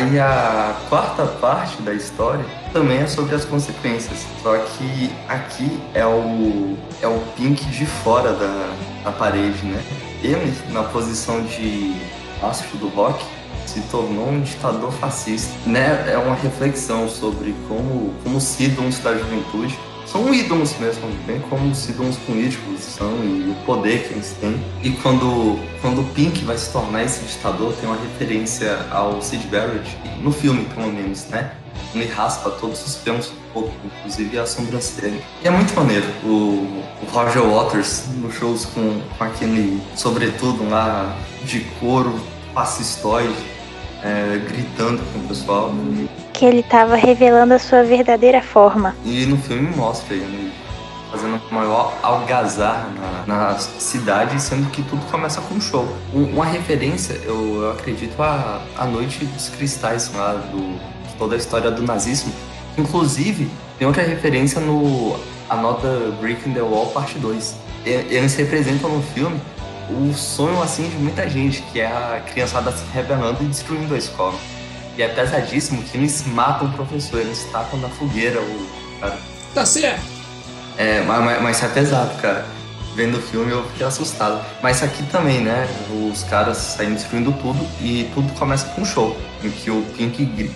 Aí 0.00 0.18
a 0.18 0.74
quarta 0.88 1.26
parte 1.26 1.82
da 1.82 1.92
história 1.92 2.42
também 2.72 3.00
é 3.00 3.06
sobre 3.06 3.34
as 3.34 3.44
consequências. 3.44 4.26
Só 4.42 4.56
que 4.56 5.12
aqui 5.28 5.78
é 5.92 6.06
o, 6.06 6.74
é 7.02 7.06
o 7.06 7.20
Pink 7.36 7.62
de 7.66 7.84
fora 7.84 8.32
da, 8.32 8.74
da 9.04 9.12
parede, 9.12 9.62
né? 9.66 9.84
Ele, 10.22 10.56
na 10.72 10.84
posição 10.84 11.42
de 11.42 11.94
astro 12.42 12.78
do 12.78 12.88
rock, 12.88 13.22
se 13.66 13.82
tornou 13.90 14.30
um 14.30 14.40
ditador 14.40 14.90
fascista. 14.90 15.52
Né? 15.66 16.10
É 16.10 16.16
uma 16.16 16.34
reflexão 16.34 17.06
sobre 17.06 17.54
como, 17.68 18.14
como 18.24 18.38
os 18.38 18.58
ídolos 18.58 19.00
da 19.00 19.12
juventude 19.12 19.78
são 20.10 20.34
ídolos 20.34 20.76
mesmo, 20.78 21.08
bem 21.24 21.40
como 21.48 21.70
os 21.70 21.88
ídolos 21.88 22.16
políticos 22.18 22.80
são 22.80 23.12
e 23.22 23.50
o 23.50 23.64
poder 23.64 24.08
que 24.08 24.14
eles 24.14 24.36
têm. 24.40 24.60
E 24.82 24.90
quando, 24.90 25.56
quando 25.80 26.00
o 26.00 26.04
Pink 26.14 26.44
vai 26.44 26.58
se 26.58 26.72
tornar 26.72 27.04
esse 27.04 27.24
ditador, 27.24 27.72
tem 27.74 27.88
uma 27.88 27.96
referência 27.96 28.86
ao 28.90 29.22
Sid 29.22 29.46
Barrett, 29.46 29.96
no 30.20 30.32
filme 30.32 30.64
pelo 30.74 30.92
menos, 30.92 31.26
né? 31.28 31.52
Ele 31.94 32.06
raspa 32.06 32.50
todos 32.50 32.84
os 32.84 32.96
pelos 32.96 33.28
do 33.28 33.52
corpo, 33.52 33.72
inclusive 33.84 34.38
a 34.38 34.46
sobrancelha. 34.46 35.20
E 35.42 35.46
é 35.46 35.50
muito 35.50 35.74
maneiro. 35.74 36.06
O, 36.24 36.82
o 37.02 37.06
Roger 37.12 37.42
Waters 37.42 38.04
nos 38.16 38.34
shows 38.34 38.64
com, 38.66 39.00
com 39.16 39.24
aquele 39.24 39.80
sobretudo 39.94 40.68
lá 40.68 41.16
de 41.44 41.60
couro, 41.78 42.20
fascistoide, 42.52 43.34
é, 44.02 44.40
gritando 44.48 45.00
com 45.12 45.20
o 45.20 45.28
pessoal. 45.28 45.72
Que 46.40 46.46
ele 46.46 46.62
tava 46.62 46.96
revelando 46.96 47.52
a 47.52 47.58
sua 47.58 47.82
verdadeira 47.82 48.40
forma. 48.40 48.96
E 49.04 49.26
no 49.26 49.36
filme 49.36 49.76
mostra 49.76 50.14
ele 50.14 50.50
fazendo 51.10 51.38
a 51.50 51.54
maior 51.54 51.92
algazarra 52.02 52.88
na, 53.26 53.50
na 53.50 53.58
cidade, 53.58 54.40
sendo 54.40 54.70
que 54.70 54.80
tudo 54.84 55.04
começa 55.10 55.38
com 55.42 55.56
um 55.56 55.60
show. 55.60 55.86
Um- 56.14 56.32
uma 56.32 56.46
referência, 56.46 57.12
eu, 57.24 57.64
eu 57.64 57.70
acredito, 57.72 58.18
à, 58.22 58.62
à 58.78 58.86
Noite 58.86 59.22
dos 59.26 59.50
Cristais, 59.50 60.10
lá 60.14 60.32
do, 60.32 60.80
toda 61.18 61.34
a 61.34 61.38
história 61.38 61.70
do 61.70 61.82
nazismo. 61.82 62.32
Inclusive, 62.78 63.46
tem 63.78 63.86
outra 63.86 64.02
referência 64.02 64.62
no 64.62 65.16
Another 65.50 66.10
Brick 66.22 66.48
in 66.48 66.54
the 66.54 66.62
Wall, 66.62 66.86
parte 66.86 67.18
2. 67.18 67.54
E- 67.84 67.90
Eles 68.08 68.34
representam 68.36 68.88
no 68.88 69.02
filme 69.02 69.38
o 69.90 70.14
sonho 70.14 70.62
assim 70.62 70.88
de 70.88 70.96
muita 70.96 71.28
gente, 71.28 71.60
que 71.70 71.80
é 71.80 71.86
a 71.86 72.22
criançada 72.32 72.72
se 72.72 72.82
rebelando 72.94 73.42
e 73.42 73.46
destruindo 73.46 73.94
a 73.94 73.98
escola. 73.98 74.38
E 75.00 75.02
é 75.02 75.08
pesadíssimo 75.08 75.82
que 75.82 75.96
eles 75.96 76.26
matam 76.26 76.68
o 76.68 76.72
professor, 76.72 77.20
eles 77.20 77.48
tacam 77.50 77.80
na 77.80 77.88
fogueira 77.88 78.38
o 78.38 79.00
cara. 79.00 79.18
Tá 79.54 79.64
certo! 79.64 80.02
É, 80.76 81.00
mas, 81.04 81.40
mas, 81.40 81.56
isso 81.56 81.64
é 81.64 81.68
pesado, 81.70 82.20
cara. 82.20 82.44
Vendo 82.94 83.16
o 83.16 83.22
filme 83.22 83.50
eu 83.50 83.64
fiquei 83.70 83.86
assustado. 83.86 84.44
Mas 84.62 84.82
aqui 84.82 85.02
também, 85.04 85.40
né? 85.40 85.66
Os 85.90 86.22
caras 86.24 86.58
saem 86.58 86.92
destruindo 86.92 87.32
tudo 87.32 87.66
e 87.80 88.10
tudo 88.12 88.30
começa 88.34 88.66
com 88.74 88.82
um 88.82 88.84
show. 88.84 89.16
Em 89.42 89.50
que 89.50 89.70
o 89.70 89.82
Pink 89.96 90.50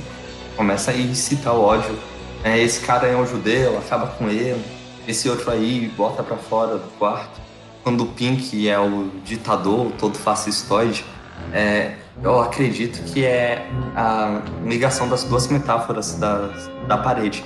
começa 0.55 0.91
a 0.91 0.95
incitar 0.95 1.55
o 1.55 1.63
ódio. 1.63 1.99
É, 2.45 2.61
esse 2.61 2.81
cara 2.81 3.07
é 3.07 3.17
um 3.17 3.27
judeu, 3.27 3.79
acaba 3.79 4.09
com 4.09 4.29
ele. 4.29 4.63
Esse 5.09 5.27
outro 5.27 5.51
aí 5.51 5.91
bota 5.97 6.23
pra 6.23 6.37
fora 6.37 6.77
do 6.77 6.99
quarto. 6.99 7.41
Quando 7.83 8.03
o 8.03 8.07
Pink 8.09 8.69
é 8.69 8.79
o 8.79 9.11
ditador, 9.25 9.91
todo 9.93 10.19
fascistoide, 10.19 11.03
é, 11.51 11.95
eu 12.23 12.41
acredito 12.41 13.03
que 13.05 13.25
é 13.25 13.69
a 13.95 14.41
ligação 14.65 15.09
das 15.09 15.25
duas 15.25 15.49
metáforas 15.49 16.15
da, 16.15 16.51
da 16.87 16.97
parede. 16.99 17.45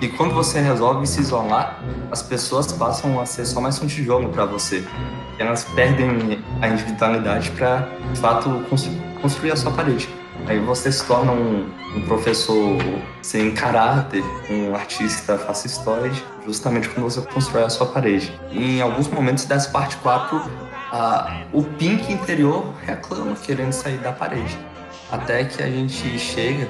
E 0.00 0.08
quando 0.08 0.34
você 0.34 0.60
resolve 0.60 1.06
se 1.06 1.20
isolar, 1.20 1.82
as 2.10 2.22
pessoas 2.22 2.70
passam 2.70 3.18
a 3.20 3.24
ser 3.24 3.46
só 3.46 3.60
mais 3.60 3.80
um 3.80 3.86
tijolo 3.86 4.28
para 4.28 4.44
você. 4.44 4.84
E 5.38 5.42
elas 5.42 5.64
perdem 5.64 6.38
a 6.60 6.68
individualidade 6.68 7.50
para, 7.52 7.88
de 8.12 8.20
fato, 8.20 8.50
constru- 8.68 8.92
construir 9.22 9.52
a 9.52 9.56
sua 9.56 9.72
parede. 9.72 10.08
Aí 10.46 10.60
você 10.60 10.92
se 10.92 11.04
torna 11.04 11.32
um, 11.32 11.68
um 11.96 12.02
professor 12.02 12.76
sem 13.22 13.52
caráter, 13.52 14.22
um 14.50 14.74
artista 14.74 15.36
fascistoide, 15.38 16.22
justamente 16.46 16.88
quando 16.90 17.04
você 17.10 17.20
constrói 17.22 17.64
a 17.64 17.70
sua 17.70 17.86
parede. 17.86 18.32
E 18.52 18.76
em 18.78 18.82
alguns 18.82 19.08
momentos 19.08 19.46
dessa 19.46 19.70
parte 19.70 19.96
4, 19.96 20.40
a- 20.92 21.42
o 21.52 21.62
Pink 21.62 22.12
interior 22.12 22.72
reclama 22.84 23.34
querendo 23.36 23.72
sair 23.72 23.98
da 23.98 24.12
parede. 24.12 24.56
Até 25.10 25.44
que 25.44 25.62
a 25.62 25.70
gente 25.70 26.18
chega 26.18 26.68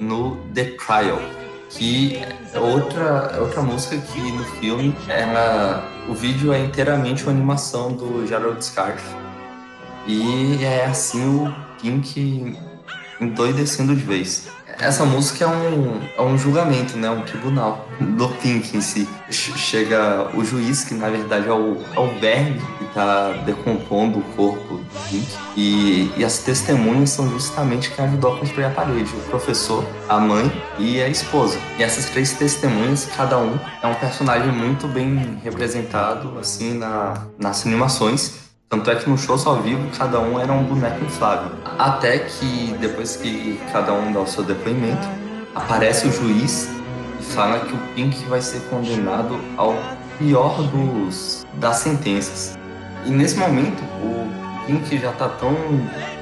no 0.00 0.36
The 0.54 0.64
Trial, 0.76 1.20
que 1.70 2.20
é 2.52 2.58
outra, 2.58 3.32
é 3.36 3.40
outra 3.40 3.62
música 3.62 3.96
que 3.98 4.20
no 4.32 4.44
filme 4.44 4.94
ela, 5.08 5.84
o 6.08 6.14
vídeo 6.14 6.52
é 6.52 6.58
inteiramente 6.60 7.22
uma 7.24 7.32
animação 7.32 7.92
do 7.92 8.26
Gerald 8.26 8.64
Scarfe. 8.64 9.14
E 10.06 10.64
é 10.64 10.86
assim 10.86 11.44
o 11.44 11.54
Pink 11.80 12.56
endoidecendo 13.20 13.94
de 13.94 14.02
vez. 14.02 14.48
Essa 14.80 15.04
música 15.04 15.44
é 15.44 15.48
um, 15.48 16.00
é 16.16 16.22
um 16.22 16.38
julgamento, 16.38 16.96
né? 16.96 17.10
Um 17.10 17.22
tribunal 17.22 17.88
do 18.00 18.28
Pink 18.28 18.76
em 18.76 18.80
si. 18.80 19.08
Ch- 19.28 19.56
Chega 19.56 20.28
o 20.34 20.44
juiz, 20.44 20.84
que 20.84 20.94
na 20.94 21.08
verdade 21.08 21.48
é 21.48 21.52
o, 21.52 21.78
é 21.96 21.98
o 21.98 22.06
verme 22.20 22.60
que 22.78 22.84
está 22.84 23.32
decompondo 23.44 24.20
o 24.20 24.22
corpo 24.36 24.74
do 24.76 25.08
Pink. 25.10 25.26
E, 25.56 26.12
e 26.16 26.24
as 26.24 26.38
testemunhas 26.38 27.10
são 27.10 27.28
justamente 27.28 27.90
quem 27.90 28.04
ajudou 28.04 28.34
a 28.34 28.38
construir 28.38 28.66
a 28.66 28.70
parede. 28.70 29.10
O 29.16 29.30
professor, 29.30 29.84
a 30.08 30.18
mãe 30.18 30.50
e 30.78 31.02
a 31.02 31.08
esposa. 31.08 31.58
E 31.76 31.82
essas 31.82 32.04
três 32.06 32.32
testemunhas, 32.34 33.08
cada 33.16 33.36
um 33.36 33.58
é 33.82 33.86
um 33.86 33.94
personagem 33.94 34.52
muito 34.52 34.86
bem 34.86 35.40
representado, 35.42 36.38
assim, 36.38 36.74
na, 36.78 37.26
nas 37.36 37.66
animações. 37.66 38.47
Tanto 38.68 38.90
é 38.90 38.96
que 38.96 39.08
no 39.08 39.16
show 39.16 39.40
ao 39.46 39.62
vivo, 39.62 39.82
cada 39.96 40.20
um 40.20 40.38
era 40.38 40.52
um 40.52 40.62
boneco 40.62 41.02
inflável. 41.02 41.52
Até 41.78 42.18
que, 42.18 42.76
depois 42.78 43.16
que 43.16 43.58
cada 43.72 43.94
um 43.94 44.12
dá 44.12 44.20
o 44.20 44.26
seu 44.26 44.44
depoimento, 44.44 45.08
aparece 45.54 46.06
o 46.06 46.12
juiz 46.12 46.68
e 47.18 47.22
fala 47.22 47.60
que 47.60 47.72
o 47.72 47.78
Pink 47.94 48.22
vai 48.26 48.42
ser 48.42 48.60
condenado 48.68 49.40
ao 49.56 49.74
pior 50.18 50.60
dos, 50.64 51.46
das 51.54 51.76
sentenças. 51.76 52.58
E 53.06 53.10
nesse 53.10 53.38
momento, 53.38 53.82
o 54.02 54.28
Pink 54.66 54.98
já 54.98 55.12
tá 55.12 55.30
tão 55.30 55.56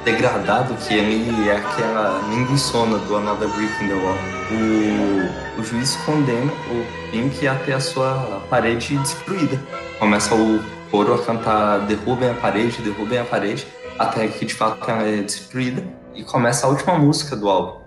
degradado 0.04 0.72
que 0.74 0.94
ele 0.94 1.48
é 1.48 1.56
aquela 1.56 2.20
linguiçona 2.28 2.98
do 2.98 3.16
Another 3.16 3.48
Brick 3.48 3.84
in 3.84 3.88
the 3.88 3.94
Wall. 3.94 4.16
O, 5.58 5.60
o 5.60 5.64
juiz 5.64 5.96
condena 6.06 6.52
o 6.70 7.10
Pink 7.10 7.48
a 7.48 7.56
ter 7.56 7.72
a 7.72 7.80
sua 7.80 8.40
parede 8.48 8.96
destruída. 8.98 9.60
Começa 9.98 10.32
o 10.32 10.75
coro 10.96 11.12
a 11.12 11.22
cantar 11.22 11.80
derrubem 11.80 12.30
a 12.30 12.34
parede, 12.34 12.80
derrubem 12.80 13.18
a 13.18 13.24
parede, 13.24 13.66
até 13.98 14.26
que 14.28 14.46
de 14.46 14.54
fato 14.54 14.90
ela 14.90 15.02
é 15.02 15.20
destruída. 15.20 15.84
E 16.14 16.24
começa 16.24 16.66
a 16.66 16.70
última 16.70 16.98
música 16.98 17.36
do 17.36 17.50
álbum, 17.50 17.82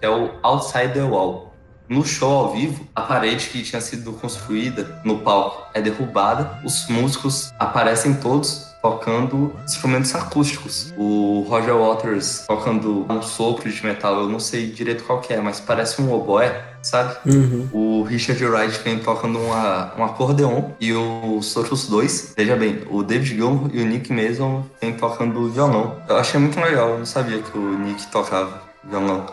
que 0.00 0.04
é 0.04 0.10
o 0.10 0.32
Outside 0.42 0.92
the 0.92 1.02
Wall. 1.02 1.54
No 1.88 2.04
show 2.04 2.46
ao 2.46 2.52
vivo, 2.52 2.84
a 2.92 3.02
parede 3.02 3.50
que 3.50 3.62
tinha 3.62 3.80
sido 3.80 4.12
construída 4.14 5.00
no 5.04 5.18
palco 5.20 5.64
é 5.74 5.80
derrubada, 5.80 6.60
os 6.64 6.88
músicos 6.88 7.52
aparecem 7.56 8.14
todos 8.14 8.66
tocando 8.82 9.54
instrumentos 9.64 10.14
acústicos. 10.14 10.92
O 10.96 11.44
Roger 11.48 11.76
Waters 11.76 12.44
tocando 12.46 13.06
um 13.08 13.22
sopro 13.22 13.70
de 13.70 13.84
metal, 13.84 14.20
eu 14.20 14.28
não 14.28 14.40
sei 14.40 14.70
direito 14.70 15.04
qual 15.04 15.20
que 15.20 15.32
é, 15.32 15.40
mas 15.40 15.60
parece 15.60 16.00
um 16.00 16.12
oboé, 16.12 16.64
sabe? 16.82 17.16
Uhum. 17.26 17.68
O 17.72 18.02
Richard 18.02 18.42
Wright 18.44 18.80
vem 18.82 18.98
tocando 18.98 19.38
uma, 19.38 19.92
um 19.98 20.04
acordeon 20.04 20.70
e 20.80 20.92
os 20.92 21.56
outros 21.56 21.88
dois, 21.88 22.34
veja 22.36 22.56
bem, 22.56 22.82
o 22.90 23.02
David 23.02 23.36
Gilmour 23.36 23.70
e 23.72 23.82
o 23.82 23.86
Nick 23.86 24.12
Mason 24.12 24.64
vem 24.80 24.92
tocando 24.94 25.50
violão. 25.50 25.96
Eu 26.08 26.16
achei 26.16 26.40
muito 26.40 26.58
legal, 26.58 26.90
eu 26.90 26.98
não 26.98 27.06
sabia 27.06 27.40
que 27.40 27.56
o 27.56 27.78
Nick 27.78 28.06
tocava 28.08 28.69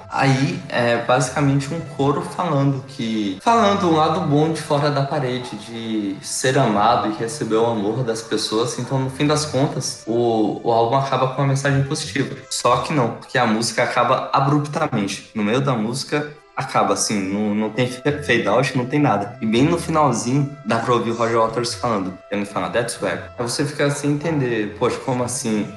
Aí 0.10 0.60
é 0.68 0.98
basicamente 0.98 1.74
um 1.74 1.80
coro 1.80 2.22
falando 2.22 2.84
que. 2.88 3.40
Falando 3.42 3.90
um 3.90 3.96
lado 3.96 4.22
bom 4.22 4.52
de 4.52 4.62
fora 4.62 4.92
da 4.92 5.04
parede, 5.04 5.56
de 5.58 6.18
ser 6.22 6.58
amado 6.58 7.10
e 7.10 7.14
receber 7.18 7.56
o 7.56 7.66
amor 7.66 8.04
das 8.04 8.22
pessoas. 8.22 8.78
Então, 8.78 9.00
no 9.00 9.10
fim 9.10 9.26
das 9.26 9.46
contas, 9.46 10.04
o, 10.06 10.62
o 10.64 10.72
álbum 10.72 10.98
acaba 10.98 11.30
com 11.30 11.42
uma 11.42 11.48
mensagem 11.48 11.84
positiva. 11.84 12.36
Só 12.50 12.78
que 12.78 12.94
não, 12.94 13.12
porque 13.12 13.38
a 13.38 13.46
música 13.46 13.84
acaba 13.84 14.30
abruptamente. 14.34 15.32
No 15.34 15.44
meio 15.44 15.62
da 15.62 15.74
música, 15.74 16.34
acaba 16.56 16.96
assim, 16.96 17.22
não, 17.32 17.54
não 17.54 17.70
tem 17.70 17.88
fade 17.88 18.48
out, 18.48 18.76
não 18.76 18.86
tem 18.86 19.00
nada. 19.00 19.38
E 19.40 19.46
bem 19.46 19.64
no 19.64 19.78
finalzinho, 19.78 20.58
dá 20.66 20.80
pra 20.80 20.94
ouvir 20.96 21.12
o 21.12 21.16
Roger 21.16 21.40
Waters 21.40 21.76
falando. 21.76 22.18
Ele 22.32 22.46
fala, 22.46 22.70
that's 22.70 23.00
where. 23.02 23.22
Aí 23.38 23.48
você 23.48 23.64
fica 23.64 23.90
sem 23.92 24.12
entender, 24.12 24.76
poxa, 24.80 24.98
como 24.98 25.24
assim 25.24 25.72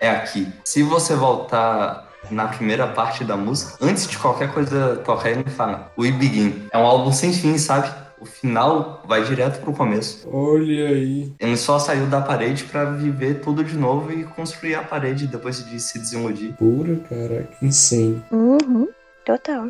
é 0.00 0.10
aqui? 0.10 0.52
Se 0.64 0.82
você 0.82 1.14
voltar 1.14 2.03
na 2.30 2.48
primeira 2.48 2.86
parte 2.86 3.24
da 3.24 3.36
música, 3.36 3.76
antes 3.80 4.06
de 4.06 4.18
qualquer 4.18 4.52
coisa 4.52 4.96
tocar, 5.04 5.30
ele 5.30 5.48
fala, 5.50 5.92
We 5.98 6.10
Begin. 6.10 6.66
É 6.72 6.78
um 6.78 6.86
álbum 6.86 7.12
sem 7.12 7.32
fim, 7.32 7.56
sabe? 7.58 7.90
O 8.20 8.26
final 8.26 9.02
vai 9.06 9.22
direto 9.22 9.60
pro 9.60 9.72
começo. 9.74 10.26
Olha 10.32 10.88
aí. 10.88 11.32
Ele 11.38 11.56
só 11.56 11.78
saiu 11.78 12.06
da 12.06 12.22
parede 12.22 12.64
pra 12.64 12.86
viver 12.86 13.40
tudo 13.40 13.62
de 13.62 13.76
novo 13.76 14.10
e 14.10 14.24
construir 14.24 14.76
a 14.76 14.82
parede 14.82 15.26
depois 15.26 15.62
de 15.62 15.78
se 15.78 15.98
desiludir. 15.98 16.54
Pura, 16.54 16.96
cara, 17.08 17.48
que 17.58 17.66
insane. 17.66 18.22
Uhum, 18.30 18.88
total. 19.26 19.68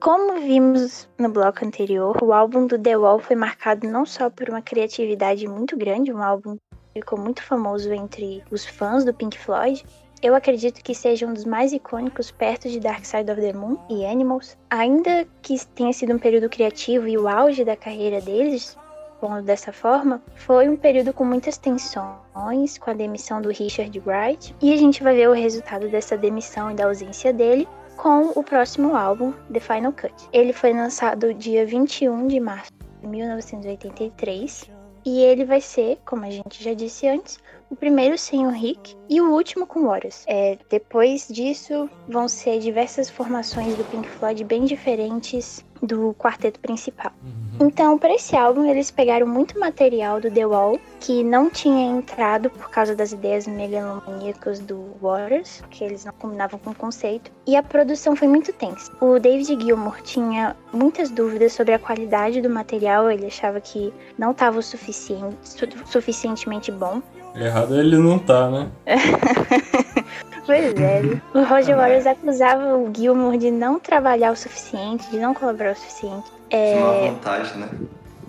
Como 0.00 0.40
vimos 0.40 1.06
no 1.18 1.28
bloco 1.28 1.64
anterior, 1.64 2.16
o 2.22 2.32
álbum 2.32 2.66
do 2.66 2.78
The 2.78 2.96
Wall 2.96 3.18
foi 3.18 3.36
marcado 3.36 3.86
não 3.86 4.06
só 4.06 4.30
por 4.30 4.48
uma 4.48 4.62
criatividade 4.62 5.46
muito 5.46 5.76
grande, 5.76 6.12
um 6.12 6.22
álbum 6.22 6.56
que 6.70 7.00
ficou 7.00 7.18
muito 7.18 7.42
famoso 7.42 7.92
entre 7.92 8.42
os 8.50 8.64
fãs 8.64 9.04
do 9.04 9.12
Pink 9.12 9.38
Floyd. 9.38 9.84
Eu 10.22 10.34
acredito 10.34 10.82
que 10.82 10.94
seja 10.94 11.26
um 11.26 11.34
dos 11.34 11.44
mais 11.44 11.74
icônicos 11.74 12.30
perto 12.30 12.70
de 12.70 12.80
Dark 12.80 13.04
Side 13.04 13.30
of 13.30 13.40
the 13.40 13.52
Moon 13.52 13.76
e 13.90 14.06
Animals. 14.06 14.56
Ainda 14.70 15.26
que 15.42 15.54
tenha 15.74 15.92
sido 15.92 16.14
um 16.14 16.18
período 16.18 16.48
criativo 16.48 17.06
e 17.06 17.18
o 17.18 17.28
auge 17.28 17.64
da 17.64 17.76
carreira 17.76 18.22
deles, 18.22 18.78
pondo 19.20 19.42
dessa 19.42 19.72
forma, 19.72 20.22
foi 20.34 20.68
um 20.68 20.76
período 20.76 21.12
com 21.12 21.24
muitas 21.24 21.56
tensões, 21.56 22.78
com 22.78 22.90
a 22.90 22.94
demissão 22.94 23.40
do 23.40 23.50
Richard 23.50 24.02
Wright, 24.04 24.54
e 24.60 24.72
a 24.72 24.76
gente 24.76 25.02
vai 25.02 25.14
ver 25.14 25.28
o 25.28 25.32
resultado 25.32 25.88
dessa 25.88 26.16
demissão 26.16 26.70
e 26.70 26.74
da 26.74 26.86
ausência 26.86 27.32
dele 27.32 27.68
com 27.96 28.32
o 28.34 28.42
próximo 28.42 28.96
álbum, 28.96 29.32
The 29.52 29.60
Final 29.60 29.92
Cut. 29.92 30.14
Ele 30.32 30.52
foi 30.52 30.72
lançado 30.72 31.32
dia 31.32 31.64
21 31.64 32.26
de 32.26 32.40
março 32.40 32.72
de 33.00 33.06
1983 33.06 34.70
e 35.04 35.20
ele 35.20 35.44
vai 35.44 35.60
ser, 35.60 35.98
como 36.04 36.24
a 36.24 36.30
gente 36.30 36.62
já 36.62 36.72
disse 36.72 37.06
antes, 37.06 37.38
o 37.70 37.76
primeiro 37.76 38.16
sem 38.16 38.46
o 38.46 38.50
Rick 38.50 38.96
e 39.08 39.20
o 39.20 39.32
último 39.32 39.66
com 39.66 39.82
Waters. 39.82 40.24
É, 40.26 40.58
depois 40.70 41.28
disso, 41.28 41.88
vão 42.08 42.28
ser 42.28 42.58
diversas 42.60 43.10
formações 43.10 43.76
do 43.76 43.84
Pink 43.84 44.08
Floyd 44.08 44.44
bem 44.44 44.64
diferentes 44.64 45.64
do 45.84 46.14
quarteto 46.18 46.58
principal. 46.60 47.12
Então, 47.60 47.96
para 47.96 48.14
esse 48.14 48.34
álbum, 48.36 48.64
eles 48.68 48.90
pegaram 48.90 49.26
muito 49.26 49.60
material 49.60 50.20
do 50.20 50.28
The 50.30 50.44
Wall, 50.44 50.80
que 50.98 51.22
não 51.22 51.48
tinha 51.48 51.86
entrado 51.86 52.50
por 52.50 52.68
causa 52.68 52.96
das 52.96 53.12
ideias 53.12 53.46
megalomaníacas 53.46 54.58
do 54.58 54.84
Waters, 55.00 55.62
que 55.70 55.84
eles 55.84 56.04
não 56.04 56.12
combinavam 56.14 56.58
com 56.58 56.70
o 56.70 56.74
conceito, 56.74 57.30
e 57.46 57.54
a 57.54 57.62
produção 57.62 58.16
foi 58.16 58.26
muito 58.26 58.52
tensa. 58.52 58.90
O 59.00 59.20
David 59.20 59.62
Gilmour 59.62 60.00
tinha 60.02 60.56
muitas 60.72 61.10
dúvidas 61.10 61.52
sobre 61.52 61.74
a 61.74 61.78
qualidade 61.78 62.40
do 62.40 62.50
material, 62.50 63.08
ele 63.08 63.26
achava 63.26 63.60
que 63.60 63.92
não 64.18 64.32
estava 64.32 64.60
suficiente, 64.60 65.36
su- 65.42 65.68
suficientemente 65.86 66.72
bom. 66.72 67.00
Errado 67.34 67.74
ele 67.78 67.96
não 67.98 68.18
tá, 68.18 68.48
né? 68.50 68.68
Pois 70.46 70.74
é. 70.74 71.00
O 71.32 71.42
Roger 71.42 71.74
Waters 71.74 72.06
acusava 72.06 72.76
o 72.76 72.92
Gilmour 72.94 73.38
de 73.38 73.50
não 73.50 73.80
trabalhar 73.80 74.30
o 74.30 74.36
suficiente, 74.36 75.10
de 75.10 75.18
não 75.18 75.32
colaborar 75.32 75.72
o 75.72 75.76
suficiente. 75.76 76.30
De 76.50 76.56
uma 76.56 76.94
É, 76.94 77.10
vantagem, 77.10 77.56
né? 77.58 77.68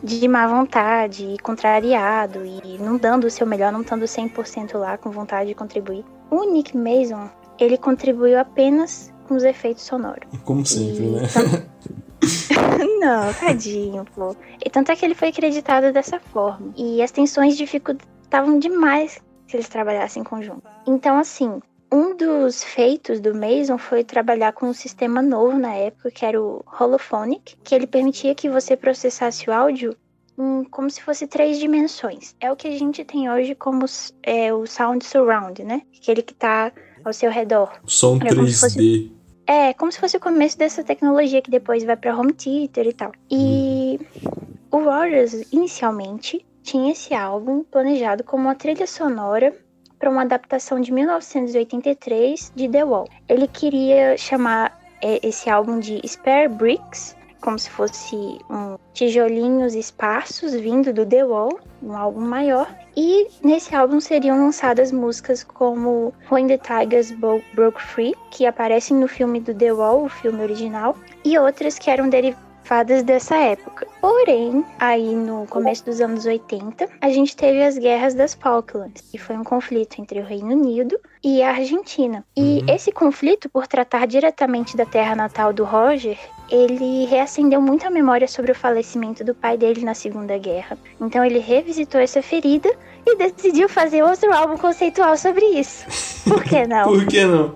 de 0.02 0.28
má 0.28 0.48
vontade, 0.48 1.36
contrariado 1.44 2.46
e 2.46 2.78
não 2.80 2.96
dando 2.96 3.26
o 3.26 3.30
seu 3.30 3.46
melhor, 3.46 3.72
não 3.72 3.82
estando 3.82 4.06
100% 4.06 4.78
lá 4.78 4.98
com 4.98 5.10
vontade 5.12 5.50
de 5.50 5.56
contribuir. 5.56 6.06
O 6.30 6.44
Nick 6.52 6.78
Mason, 6.78 7.30
ele 7.60 7.78
contribuiu 7.78 8.40
apenas 8.40 9.12
com 9.28 9.36
os 9.36 9.44
efeitos 9.44 9.84
sonoros. 9.84 10.30
Como 10.46 10.66
sempre, 10.66 11.04
E 11.04 11.10
né? 11.10 11.22
Não, 13.00 13.34
tadinho, 13.34 14.06
pô. 14.16 14.36
E 14.64 14.70
tanto 14.70 14.92
é 14.92 14.96
que 14.96 15.04
ele 15.06 15.16
foi 15.16 15.30
acreditado 15.30 15.92
dessa 15.92 16.20
forma. 16.20 16.72
E 16.78 17.02
as 17.02 17.12
tensões 17.12 17.58
dificultavam 18.26 18.60
demais 18.60 19.22
que 19.48 19.56
eles 19.56 19.70
trabalhassem 19.70 20.22
em 20.22 20.26
conjunto. 20.26 20.64
Então, 20.88 21.18
assim, 21.18 21.60
um 21.92 22.16
dos 22.16 22.64
feitos 22.64 23.20
do 23.20 23.34
Mason 23.36 23.78
foi 23.78 24.04
trabalhar 24.04 24.52
com 24.54 24.68
um 24.68 24.74
sistema 24.74 25.22
novo 25.22 25.58
na 25.58 25.74
época, 25.76 26.12
que 26.12 26.26
era 26.26 26.42
o 26.42 26.64
Holophonic, 26.80 27.56
que 27.64 27.76
ele 27.76 27.86
permitia 27.88 28.34
que 28.36 28.50
você 28.50 28.76
processasse 28.76 29.50
o 29.50 29.54
áudio 29.54 29.96
em, 30.38 30.64
como 30.66 30.90
se 30.90 31.02
fosse 31.02 31.28
três 31.28 31.60
dimensões. 31.60 32.36
É 32.40 32.52
o 32.52 32.56
que 32.56 32.68
a 32.68 32.78
gente 32.78 33.04
tem 33.06 33.30
hoje 33.30 33.54
como 33.56 33.86
é, 34.24 34.54
o 34.54 34.66
Sound 34.66 35.06
Surround, 35.06 35.64
né? 35.64 35.82
Aquele 35.96 36.22
que 36.24 36.34
tá 36.34 36.72
ao 37.04 37.14
seu 37.14 37.30
redor. 37.30 37.72
Som 37.86 38.18
É 38.24 38.34
como 38.34 38.48
se 38.48 38.60
fosse- 38.60 38.78
3D. 38.78 39.12
É, 39.48 39.74
como 39.76 39.92
se 39.92 40.00
fosse 40.00 40.18
o 40.18 40.20
começo 40.20 40.58
dessa 40.58 40.84
tecnologia 40.84 41.40
que 41.40 41.52
depois 41.52 41.84
vai 41.84 41.96
pra 41.96 42.18
home 42.18 42.34
theater 42.34 42.88
e 42.88 42.94
tal. 42.94 43.12
E 43.30 44.00
o 44.72 44.80
Waters, 44.80 45.54
inicialmente, 45.54 46.44
tinha 46.66 46.92
esse 46.92 47.14
álbum 47.14 47.64
planejado 47.64 48.24
como 48.24 48.44
uma 48.44 48.56
trilha 48.56 48.88
sonora 48.88 49.56
para 50.00 50.10
uma 50.10 50.24
adaptação 50.24 50.82
de 50.82 50.92
1983 50.92 52.52
de 52.56 52.68
The 52.68 52.84
Wall. 52.84 53.08
Ele 53.30 53.48
queria 53.48 54.18
chamar 54.18 54.78
é, 55.02 55.20
esse 55.26 55.50
álbum 55.50 55.80
de 55.80 56.02
Spare 56.06 56.50
Bricks, 56.50 57.16
como 57.40 57.60
se 57.60 57.70
fosse 57.70 58.16
um 58.50 58.78
tijolinhos 58.94 59.76
esparsos 59.76 60.54
vindo 60.56 60.92
do 60.92 61.06
The 61.06 61.24
Wall, 61.24 61.60
um 61.84 61.96
álbum 61.96 62.22
maior. 62.22 62.68
E 62.98 63.28
nesse 63.44 63.76
álbum 63.76 64.00
seriam 64.00 64.38
lançadas 64.38 64.92
músicas 64.92 65.44
como 65.44 66.14
When 66.32 66.48
the 66.48 66.58
Tigers 66.58 67.12
Broke 67.54 67.82
Free, 67.82 68.16
que 68.32 68.48
aparecem 68.48 68.98
no 68.98 69.08
filme 69.08 69.40
do 69.40 69.54
The 69.54 69.72
Wall, 69.72 70.06
o 70.06 70.10
filme 70.10 70.42
original, 70.42 70.98
e 71.24 71.38
outras 71.38 71.78
que 71.78 71.92
eram 71.92 72.10
derivadas 72.10 72.45
dessa 73.04 73.36
época. 73.36 73.88
Porém, 74.02 74.66
aí 74.80 75.16
no 75.16 75.46
começo 75.48 75.86
dos 75.86 76.02
anos 76.02 76.26
80, 76.26 76.88
a 77.00 77.10
gente 77.10 77.36
teve 77.36 77.64
as 77.64 77.78
guerras 77.78 78.14
das 78.14 78.34
Falklands, 78.34 79.04
que 79.12 79.18
foi 79.18 79.38
um 79.38 79.44
conflito 79.44 80.02
entre 80.02 80.20
o 80.20 80.26
Reino 80.26 80.52
Unido 80.52 81.00
e 81.24 81.42
a 81.42 81.52
Argentina. 81.52 82.24
E 82.36 82.64
esse 82.68 82.92
conflito, 82.92 83.50
por 83.50 83.68
tratar 83.68 84.06
diretamente 84.08 84.76
da 84.76 84.86
terra 84.86 85.16
natal 85.16 85.54
do 85.54 85.64
Roger, 85.64 86.18
ele 86.50 87.06
reacendeu 87.06 87.62
muito 87.62 87.86
a 87.86 87.90
memória 87.90 88.28
sobre 88.28 88.52
o 88.52 88.56
falecimento 88.56 89.24
do 89.24 89.34
pai 89.34 89.58
dele 89.58 89.84
na 89.84 89.94
Segunda 89.94 90.38
Guerra. 90.38 90.78
Então 91.00 91.24
ele 91.24 91.40
revisitou 91.40 92.00
essa 92.00 92.22
ferida 92.22 92.72
e 93.06 93.16
decidiu 93.16 93.70
fazer 93.70 94.04
outro 94.04 94.32
álbum 94.34 94.58
conceitual 94.58 95.18
sobre 95.18 95.46
isso. 95.46 95.86
Por 96.28 96.44
que 96.44 96.66
não? 96.68 96.84
Por 96.90 97.06
que 97.06 97.26
não? 97.26 97.56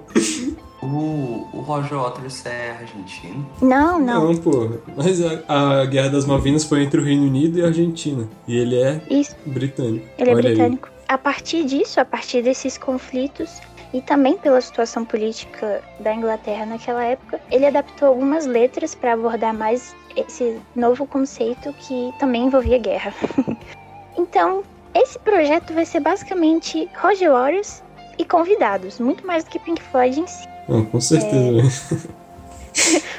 O, 0.81 1.47
o 1.53 1.61
Roger 1.61 1.97
Waters 1.97 2.45
é 2.45 2.71
argentino. 2.71 3.45
Não, 3.61 3.99
não. 3.99 4.31
Não, 4.31 4.37
pô. 4.37 4.69
Mas 4.95 5.21
a, 5.21 5.81
a 5.81 5.85
Guerra 5.85 6.09
das 6.09 6.25
Malvinas 6.25 6.63
foi 6.63 6.83
entre 6.83 7.01
o 7.01 7.03
Reino 7.03 7.23
Unido 7.23 7.59
e 7.59 7.63
a 7.63 7.67
Argentina. 7.67 8.27
E 8.47 8.57
ele 8.57 8.81
é 8.81 9.01
Isso, 9.09 9.35
britânico. 9.45 10.07
ele 10.17 10.29
é 10.29 10.33
Olha 10.33 10.49
aí. 10.49 10.55
britânico. 10.55 10.89
A 11.07 11.17
partir 11.17 11.65
disso, 11.65 11.99
a 11.99 12.05
partir 12.05 12.41
desses 12.41 12.77
conflitos 12.77 13.49
e 13.93 14.01
também 14.01 14.37
pela 14.37 14.61
situação 14.61 15.03
política 15.03 15.81
da 15.99 16.13
Inglaterra 16.13 16.65
naquela 16.65 17.03
época, 17.03 17.41
ele 17.51 17.65
adaptou 17.65 18.07
algumas 18.07 18.45
letras 18.45 18.93
para 18.95 19.13
abordar 19.13 19.53
mais 19.53 19.95
esse 20.15 20.59
novo 20.75 21.05
conceito 21.05 21.73
que 21.73 22.13
também 22.19 22.45
envolvia 22.45 22.77
guerra. 22.77 23.13
então, 24.17 24.63
esse 24.93 25.17
projeto 25.19 25.73
vai 25.73 25.85
ser 25.85 25.99
basicamente 25.99 26.89
Roger 27.01 27.31
Waters 27.31 27.83
e 28.17 28.25
convidados, 28.25 28.99
muito 28.99 29.25
mais 29.25 29.43
do 29.43 29.49
que 29.49 29.59
Pink 29.59 29.81
Floyd 29.81 30.19
em 30.19 30.27
si. 30.27 30.48
Não, 30.69 30.85
com 30.85 31.01
certeza. 31.01 32.09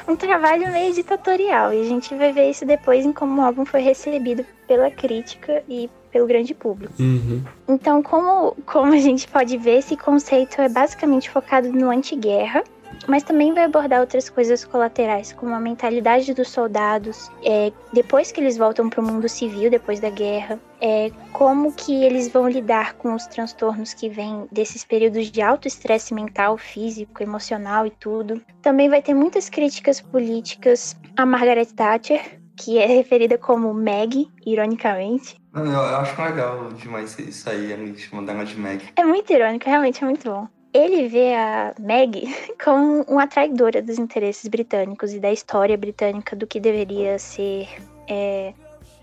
Um 0.07 0.15
trabalho 0.15 0.71
meio 0.71 0.93
ditatorial, 0.93 1.73
e 1.73 1.81
a 1.81 1.85
gente 1.85 2.13
vai 2.15 2.33
ver 2.33 2.49
isso 2.49 2.65
depois 2.65 3.05
em 3.05 3.13
como 3.13 3.39
o 3.39 3.45
álbum 3.45 3.63
foi 3.63 3.81
recebido 3.81 4.45
pela 4.67 4.89
crítica 4.89 5.63
e 5.69 5.89
pelo 6.11 6.27
grande 6.27 6.53
público. 6.53 6.93
Uhum. 6.99 7.41
Então, 7.67 8.01
como, 8.03 8.55
como 8.65 8.93
a 8.93 8.97
gente 8.97 9.27
pode 9.27 9.57
ver, 9.57 9.77
esse 9.77 9.95
conceito 9.95 10.59
é 10.59 10.67
basicamente 10.67 11.29
focado 11.29 11.71
no 11.71 11.89
anti-guerra, 11.89 12.63
mas 13.11 13.23
também 13.23 13.53
vai 13.53 13.65
abordar 13.65 13.99
outras 13.99 14.29
coisas 14.29 14.63
colaterais, 14.63 15.33
como 15.33 15.53
a 15.53 15.59
mentalidade 15.59 16.33
dos 16.33 16.47
soldados, 16.47 17.29
é, 17.43 17.73
depois 17.91 18.31
que 18.31 18.39
eles 18.39 18.55
voltam 18.55 18.89
para 18.89 19.01
o 19.01 19.03
mundo 19.05 19.27
civil, 19.27 19.69
depois 19.69 19.99
da 19.99 20.09
guerra, 20.09 20.57
é, 20.79 21.11
como 21.33 21.73
que 21.73 22.05
eles 22.05 22.29
vão 22.29 22.47
lidar 22.47 22.93
com 22.93 23.13
os 23.13 23.27
transtornos 23.27 23.93
que 23.93 24.07
vêm 24.07 24.47
desses 24.49 24.85
períodos 24.85 25.29
de 25.29 25.41
alto 25.41 25.67
estresse 25.67 26.13
mental, 26.13 26.57
físico, 26.57 27.21
emocional 27.21 27.85
e 27.85 27.89
tudo. 27.89 28.41
Também 28.61 28.87
vai 28.87 29.01
ter 29.01 29.13
muitas 29.13 29.49
críticas 29.49 29.99
políticas 29.99 30.95
a 31.17 31.25
Margaret 31.25 31.65
Thatcher, 31.65 32.39
que 32.55 32.77
é 32.77 32.85
referida 32.85 33.37
como 33.37 33.73
Meg, 33.73 34.31
ironicamente. 34.45 35.35
Não, 35.51 35.65
eu, 35.65 35.97
acho 35.97 36.21
legal 36.21 36.71
demais 36.71 37.19
isso 37.19 37.49
aí, 37.49 37.73
a 37.73 37.75
gente 37.75 38.07
chamando 38.07 38.29
ela 38.29 38.45
de 38.45 38.57
Meg. 38.57 38.85
É 38.95 39.03
muito 39.03 39.33
irônico, 39.33 39.65
realmente 39.65 40.01
é 40.01 40.07
muito 40.07 40.29
bom. 40.31 40.47
Ele 40.73 41.07
vê 41.07 41.33
a 41.35 41.73
Meg 41.79 42.23
como 42.63 43.03
uma 43.03 43.27
traidora 43.27 43.81
dos 43.81 43.99
interesses 43.99 44.47
britânicos 44.47 45.13
e 45.13 45.19
da 45.19 45.31
história 45.31 45.77
britânica 45.77 46.35
do 46.35 46.47
que 46.47 46.59
deveria 46.59 47.19
ser 47.19 47.67
é, 48.07 48.53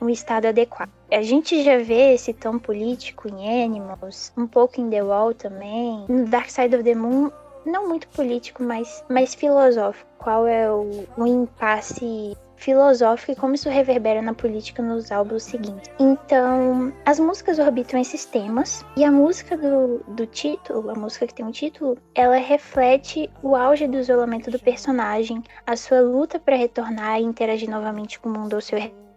um 0.00 0.08
Estado 0.08 0.46
adequado. 0.46 0.90
A 1.10 1.22
gente 1.22 1.62
já 1.62 1.78
vê 1.78 2.14
esse 2.14 2.32
tom 2.32 2.58
político 2.58 3.28
em 3.28 3.64
Animals, 3.64 4.32
um 4.36 4.46
pouco 4.46 4.80
em 4.80 4.88
The 4.88 5.02
Wall 5.02 5.34
também, 5.34 6.04
no 6.08 6.26
Dark 6.26 6.48
Side 6.48 6.74
of 6.74 6.84
the 6.84 6.94
Moon, 6.94 7.30
não 7.66 7.88
muito 7.88 8.08
político, 8.08 8.62
mas 8.62 9.04
mais 9.08 9.34
filosófico. 9.34 10.08
Qual 10.18 10.46
é 10.46 10.70
o, 10.70 11.04
o 11.16 11.26
impasse 11.26 12.36
filosófico 12.58 13.32
e 13.32 13.36
como 13.36 13.54
isso 13.54 13.68
reverbera 13.70 14.20
na 14.20 14.34
política 14.34 14.82
nos 14.82 15.10
álbuns 15.10 15.44
seguintes. 15.44 15.90
Então, 15.98 16.92
as 17.06 17.18
músicas 17.18 17.58
orbitam 17.58 18.00
esses 18.00 18.24
temas 18.24 18.84
e 18.96 19.04
a 19.04 19.10
música 19.10 19.56
do, 19.56 19.98
do 20.08 20.26
título, 20.26 20.90
a 20.90 20.94
música 20.94 21.26
que 21.26 21.34
tem 21.34 21.46
um 21.46 21.50
título, 21.50 21.96
ela 22.14 22.36
reflete 22.36 23.30
o 23.42 23.56
auge 23.56 23.86
do 23.86 23.98
isolamento 23.98 24.50
do 24.50 24.58
personagem, 24.58 25.42
a 25.66 25.76
sua 25.76 26.00
luta 26.00 26.38
para 26.38 26.56
retornar 26.56 27.20
e 27.20 27.24
interagir 27.24 27.70
novamente 27.70 28.18
com 28.18 28.28
o 28.28 28.32
mundo 28.32 28.54
ao 28.54 28.60
seu 28.60 28.78
redor 28.78 29.07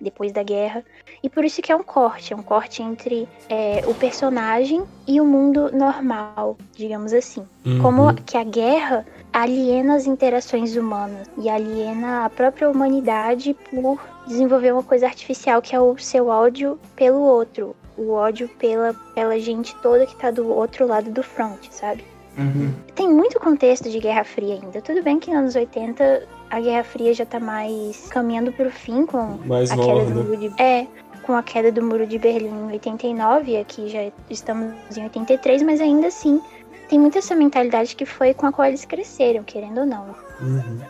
depois 0.00 0.32
da 0.32 0.42
guerra. 0.42 0.84
E 1.22 1.28
por 1.28 1.44
isso 1.44 1.60
que 1.60 1.72
é 1.72 1.76
um 1.76 1.82
corte, 1.82 2.32
é 2.32 2.36
um 2.36 2.42
corte 2.42 2.82
entre 2.82 3.28
é, 3.48 3.82
o 3.86 3.94
personagem 3.94 4.84
e 5.06 5.20
o 5.20 5.24
mundo 5.24 5.70
normal, 5.72 6.56
digamos 6.76 7.12
assim. 7.12 7.46
Uhum. 7.64 7.82
Como 7.82 8.14
que 8.14 8.36
a 8.36 8.44
guerra 8.44 9.06
aliena 9.32 9.96
as 9.96 10.06
interações 10.06 10.76
humanas 10.76 11.28
e 11.36 11.48
aliena 11.48 12.24
a 12.24 12.30
própria 12.30 12.70
humanidade 12.70 13.54
por 13.70 13.98
desenvolver 14.26 14.72
uma 14.72 14.82
coisa 14.82 15.06
artificial 15.06 15.60
que 15.60 15.74
é 15.74 15.80
o 15.80 15.98
seu 15.98 16.28
ódio 16.28 16.78
pelo 16.94 17.20
outro, 17.20 17.74
o 17.96 18.12
ódio 18.12 18.48
pela, 18.58 18.94
pela 19.14 19.38
gente 19.38 19.74
toda 19.76 20.06
que 20.06 20.16
tá 20.16 20.30
do 20.30 20.48
outro 20.48 20.86
lado 20.86 21.10
do 21.10 21.22
front, 21.22 21.68
sabe? 21.70 22.04
Uhum. 22.36 22.72
Tem 22.94 23.08
muito 23.08 23.38
contexto 23.38 23.88
de 23.88 23.98
Guerra 24.00 24.24
Fria 24.24 24.54
ainda. 24.54 24.80
Tudo 24.82 25.02
bem 25.02 25.18
que 25.20 25.30
nos 25.30 25.38
anos 25.38 25.54
80 25.56 26.26
a 26.50 26.60
Guerra 26.60 26.84
Fria 26.84 27.14
já 27.14 27.24
tá 27.24 27.38
mais 27.40 28.06
caminhando 28.08 28.52
pro 28.52 28.70
fim 28.70 29.06
com 29.06 29.38
Mais 29.46 29.70
a 29.70 29.76
queda 29.76 30.04
do 30.04 30.14
muro 30.24 30.36
de 30.36 30.62
é, 30.62 30.86
com 31.22 31.34
a 31.34 31.42
queda 31.42 31.70
do 31.72 31.82
muro 31.82 32.06
de 32.06 32.18
Berlim 32.18 32.68
em 32.68 32.72
89, 32.72 33.52
e 33.52 33.56
aqui 33.56 33.88
já 33.88 34.10
estamos 34.28 34.74
em 34.96 35.02
83, 35.04 35.62
mas 35.62 35.80
ainda 35.80 36.08
assim 36.08 36.40
tem 36.88 36.98
muita 36.98 37.18
essa 37.18 37.34
mentalidade 37.34 37.96
que 37.96 38.04
foi 38.04 38.34
com 38.34 38.46
a 38.46 38.52
qual 38.52 38.68
eles 38.68 38.84
cresceram, 38.84 39.42
querendo 39.42 39.80
ou 39.80 39.86
não. 39.86 40.14
Uhum. 40.40 40.80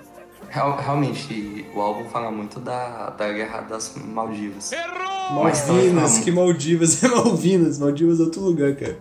Real- 0.50 0.76
realmente, 0.76 1.66
o 1.74 1.80
álbum 1.80 2.04
fala 2.04 2.30
muito 2.30 2.60
da, 2.60 3.10
da 3.10 3.32
Guerra 3.32 3.60
das 3.62 3.94
Maldivas. 3.96 4.70
Também 4.70 5.92
Malvinas, 5.92 6.18
que 6.18 6.30
Maldivas 6.30 7.02
é 7.04 7.08
Malvinas. 7.08 7.78
Maldivas 7.78 8.20
é 8.20 8.22
outro 8.22 8.40
lugar, 8.40 8.74
cara. 8.76 8.98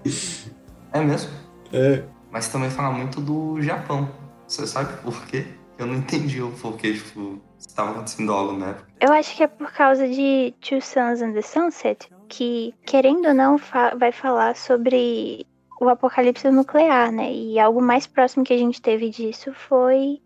É 0.93 1.01
mesmo? 1.01 1.29
É. 1.71 2.03
Mas 2.33 2.49
também 2.49 2.69
fala 2.71 2.91
muito 2.91 3.21
do 3.21 3.61
Japão. 3.61 4.09
Você 4.47 4.65
sabe 4.65 4.91
por 5.03 5.25
quê? 5.27 5.45
Eu 5.77 5.85
não 5.85 5.95
entendi 5.95 6.41
o 6.41 6.51
porquê, 6.51 6.93
tipo, 6.93 7.39
estava 7.59 7.91
acontecendo 7.91 8.33
algo 8.33 8.53
na 8.53 8.69
época. 8.69 8.87
Eu 8.99 9.13
acho 9.13 9.35
que 9.35 9.43
é 9.43 9.47
por 9.47 9.71
causa 9.71 10.07
de 10.07 10.53
Two 10.59 10.81
Suns 10.81 11.21
and 11.21 11.33
the 11.33 11.41
Sunset, 11.43 12.09
que, 12.27 12.73
querendo 12.85 13.27
ou 13.27 13.33
não, 13.35 13.57
fa- 13.59 13.93
vai 13.95 14.11
falar 14.11 14.55
sobre 14.55 15.45
o 15.79 15.87
apocalipse 15.89 16.49
nuclear, 16.49 17.11
né? 17.11 17.31
E 17.31 17.59
algo 17.59 17.81
mais 17.81 18.07
próximo 18.07 18.43
que 18.43 18.53
a 18.53 18.57
gente 18.57 18.81
teve 18.81 19.09
disso 19.09 19.53
foi 19.53 20.19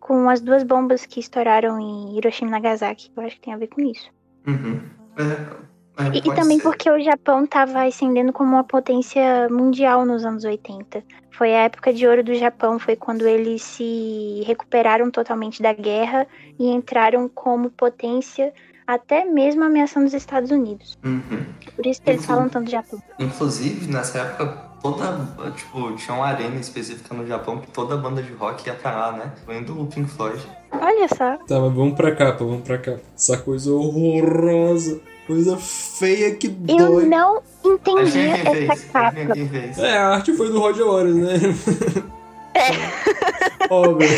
com 0.00 0.28
as 0.28 0.40
duas 0.40 0.62
bombas 0.62 1.04
que 1.06 1.20
estouraram 1.20 1.78
em 1.78 2.16
Hiroshima 2.16 2.48
e 2.48 2.52
Nagasaki. 2.52 3.10
Eu 3.16 3.22
acho 3.24 3.36
que 3.36 3.42
tem 3.42 3.54
a 3.54 3.58
ver 3.58 3.68
com 3.68 3.82
isso. 3.82 4.10
Uhum. 4.46 4.80
É, 5.18 5.71
é, 6.08 6.14
E, 6.14 6.18
e 6.18 6.34
também 6.34 6.58
ser. 6.58 6.62
porque 6.62 6.90
o 6.90 7.00
Japão 7.00 7.44
estava 7.44 7.84
ascendendo 7.84 8.32
como 8.32 8.50
uma 8.52 8.64
potência 8.64 9.48
mundial 9.50 10.04
nos 10.04 10.24
anos 10.24 10.44
80. 10.44 11.02
Foi 11.30 11.54
a 11.54 11.62
época 11.64 11.92
de 11.92 12.06
ouro 12.06 12.22
do 12.22 12.34
Japão, 12.34 12.78
foi 12.78 12.94
quando 12.94 13.26
eles 13.26 13.62
se 13.62 14.42
recuperaram 14.46 15.10
totalmente 15.10 15.62
da 15.62 15.72
guerra 15.72 16.26
e 16.58 16.68
entraram 16.68 17.28
como 17.28 17.70
potência, 17.70 18.52
até 18.86 19.24
mesmo 19.24 19.64
ameaçando 19.64 20.06
os 20.06 20.12
Estados 20.14 20.50
Unidos. 20.50 20.96
Uhum. 21.04 21.44
Por 21.74 21.86
isso 21.86 22.02
que 22.02 22.10
eles 22.10 22.24
falam 22.26 22.48
tanto 22.48 22.66
do 22.66 22.70
Japão. 22.70 23.02
Inclusive, 23.18 23.90
nessa 23.90 24.18
época, 24.18 24.46
toda. 24.82 25.06
Tipo, 25.56 25.92
tinha 25.96 26.14
uma 26.16 26.26
arena 26.26 26.56
específica 26.56 27.14
no 27.14 27.26
Japão 27.26 27.58
que 27.58 27.70
toda 27.70 27.96
banda 27.96 28.22
de 28.22 28.32
rock 28.34 28.66
ia 28.66 28.74
pra 28.74 28.90
lá, 28.94 29.12
né? 29.12 29.32
Incluindo 29.42 29.80
o 29.80 29.86
Pink 29.86 30.10
Floyd. 30.10 30.38
Olha 30.72 31.08
só, 31.08 31.36
Tá, 31.46 31.58
mas 31.60 31.72
vamos 31.72 31.94
pra 31.94 32.14
capa, 32.14 32.44
vamos 32.44 32.62
pra 32.62 32.76
capa. 32.78 33.00
Essa 33.16 33.38
coisa 33.38 33.72
horrorosa. 33.72 35.00
Coisa 35.26 35.56
feia 35.56 36.34
que 36.34 36.48
eu 36.48 36.76
dói. 36.76 37.06
não 37.06 37.40
entendi 37.64 38.18
essa 38.18 38.86
capa. 38.86 39.16
É, 39.78 39.96
a 39.96 40.08
arte 40.08 40.32
foi 40.34 40.50
do 40.50 40.58
Roger 40.58 40.84
Waters, 40.86 41.14
né? 41.16 41.34
É. 42.54 42.70
Óbvio. 43.72 44.08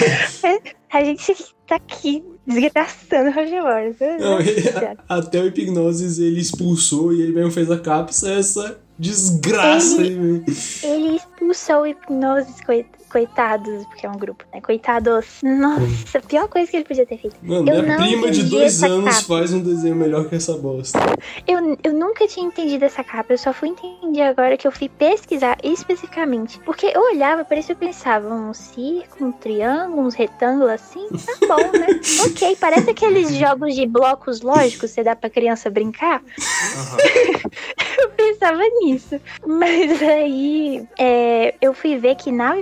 A 0.92 1.04
gente 1.04 1.34
tá 1.66 1.76
aqui 1.76 2.24
desgraçando 2.46 3.30
o 3.30 3.32
Roger 3.32 3.62
Waters. 3.62 4.20
Não, 4.20 4.40
e- 4.40 4.96
até 5.08 5.40
o 5.40 5.46
Hipnoses 5.46 6.18
ele 6.18 6.40
expulsou 6.40 7.12
e 7.12 7.20
ele 7.22 7.32
mesmo 7.32 7.50
fez 7.50 7.70
a 7.70 7.78
capa. 7.78 8.10
Isso 8.10 8.26
é 8.26 8.38
essa 8.38 8.78
desgraça 8.98 10.00
aí, 10.00 10.14
velho. 10.14 10.44
Ele 10.82 11.16
expulsou 11.16 11.82
o 11.82 11.86
Hipnose, 11.86 12.64
coi- 12.64 12.86
coitados, 13.14 13.86
porque 13.86 14.04
é 14.04 14.10
um 14.10 14.18
grupo, 14.18 14.44
né? 14.52 14.60
Coitados. 14.60 15.38
Nossa, 15.40 16.18
a 16.18 16.20
pior 16.20 16.48
coisa 16.48 16.68
que 16.68 16.78
ele 16.78 16.84
podia 16.84 17.06
ter 17.06 17.16
feito. 17.16 17.36
Mano, 17.40 17.70
Eu 17.70 17.82
minha 17.84 17.96
não 17.96 18.04
prima 18.04 18.28
de 18.28 18.42
dois 18.42 18.82
anos 18.82 19.18
capa. 19.18 19.38
faz 19.38 19.52
um 19.52 19.60
desenho 19.60 19.94
melhor 19.94 20.28
que 20.28 20.34
essa 20.34 20.58
bosta. 20.58 20.98
Eu, 21.46 21.78
eu 21.84 21.92
nunca 21.92 22.26
tinha 22.26 22.44
entendido 22.44 22.84
essa 22.84 23.04
capa, 23.04 23.32
eu 23.32 23.38
só 23.38 23.52
fui 23.52 23.68
entender 23.68 24.22
agora 24.22 24.56
que 24.56 24.66
eu 24.66 24.72
fui 24.72 24.88
pesquisar 24.88 25.56
especificamente. 25.62 26.58
Porque 26.64 26.86
eu 26.86 27.00
olhava, 27.02 27.44
parecia 27.44 27.76
que 27.76 27.84
eu 27.84 27.88
pensava, 27.88 28.34
um 28.34 28.52
círculo, 28.52 29.28
um 29.28 29.32
triângulo, 29.32 30.02
uns 30.08 30.14
retângulos 30.14 30.72
assim, 30.72 31.06
tá 31.08 31.46
bom, 31.46 31.78
né? 31.78 31.86
ok, 32.26 32.56
parece 32.56 32.90
aqueles 32.90 33.32
jogos 33.36 33.76
de 33.76 33.86
blocos 33.86 34.40
lógicos 34.40 34.90
que 34.90 34.96
você 34.96 35.04
dá 35.04 35.14
pra 35.14 35.30
criança 35.30 35.70
brincar. 35.70 36.20
Aham. 36.20 36.96
Eu 37.96 38.10
pensava 38.10 38.60
nisso. 38.80 39.20
Mas 39.46 40.02
aí 40.02 40.84
é, 40.98 41.54
eu 41.60 41.72
fui 41.72 41.96
ver 41.96 42.16
que, 42.16 42.30
na 42.32 42.54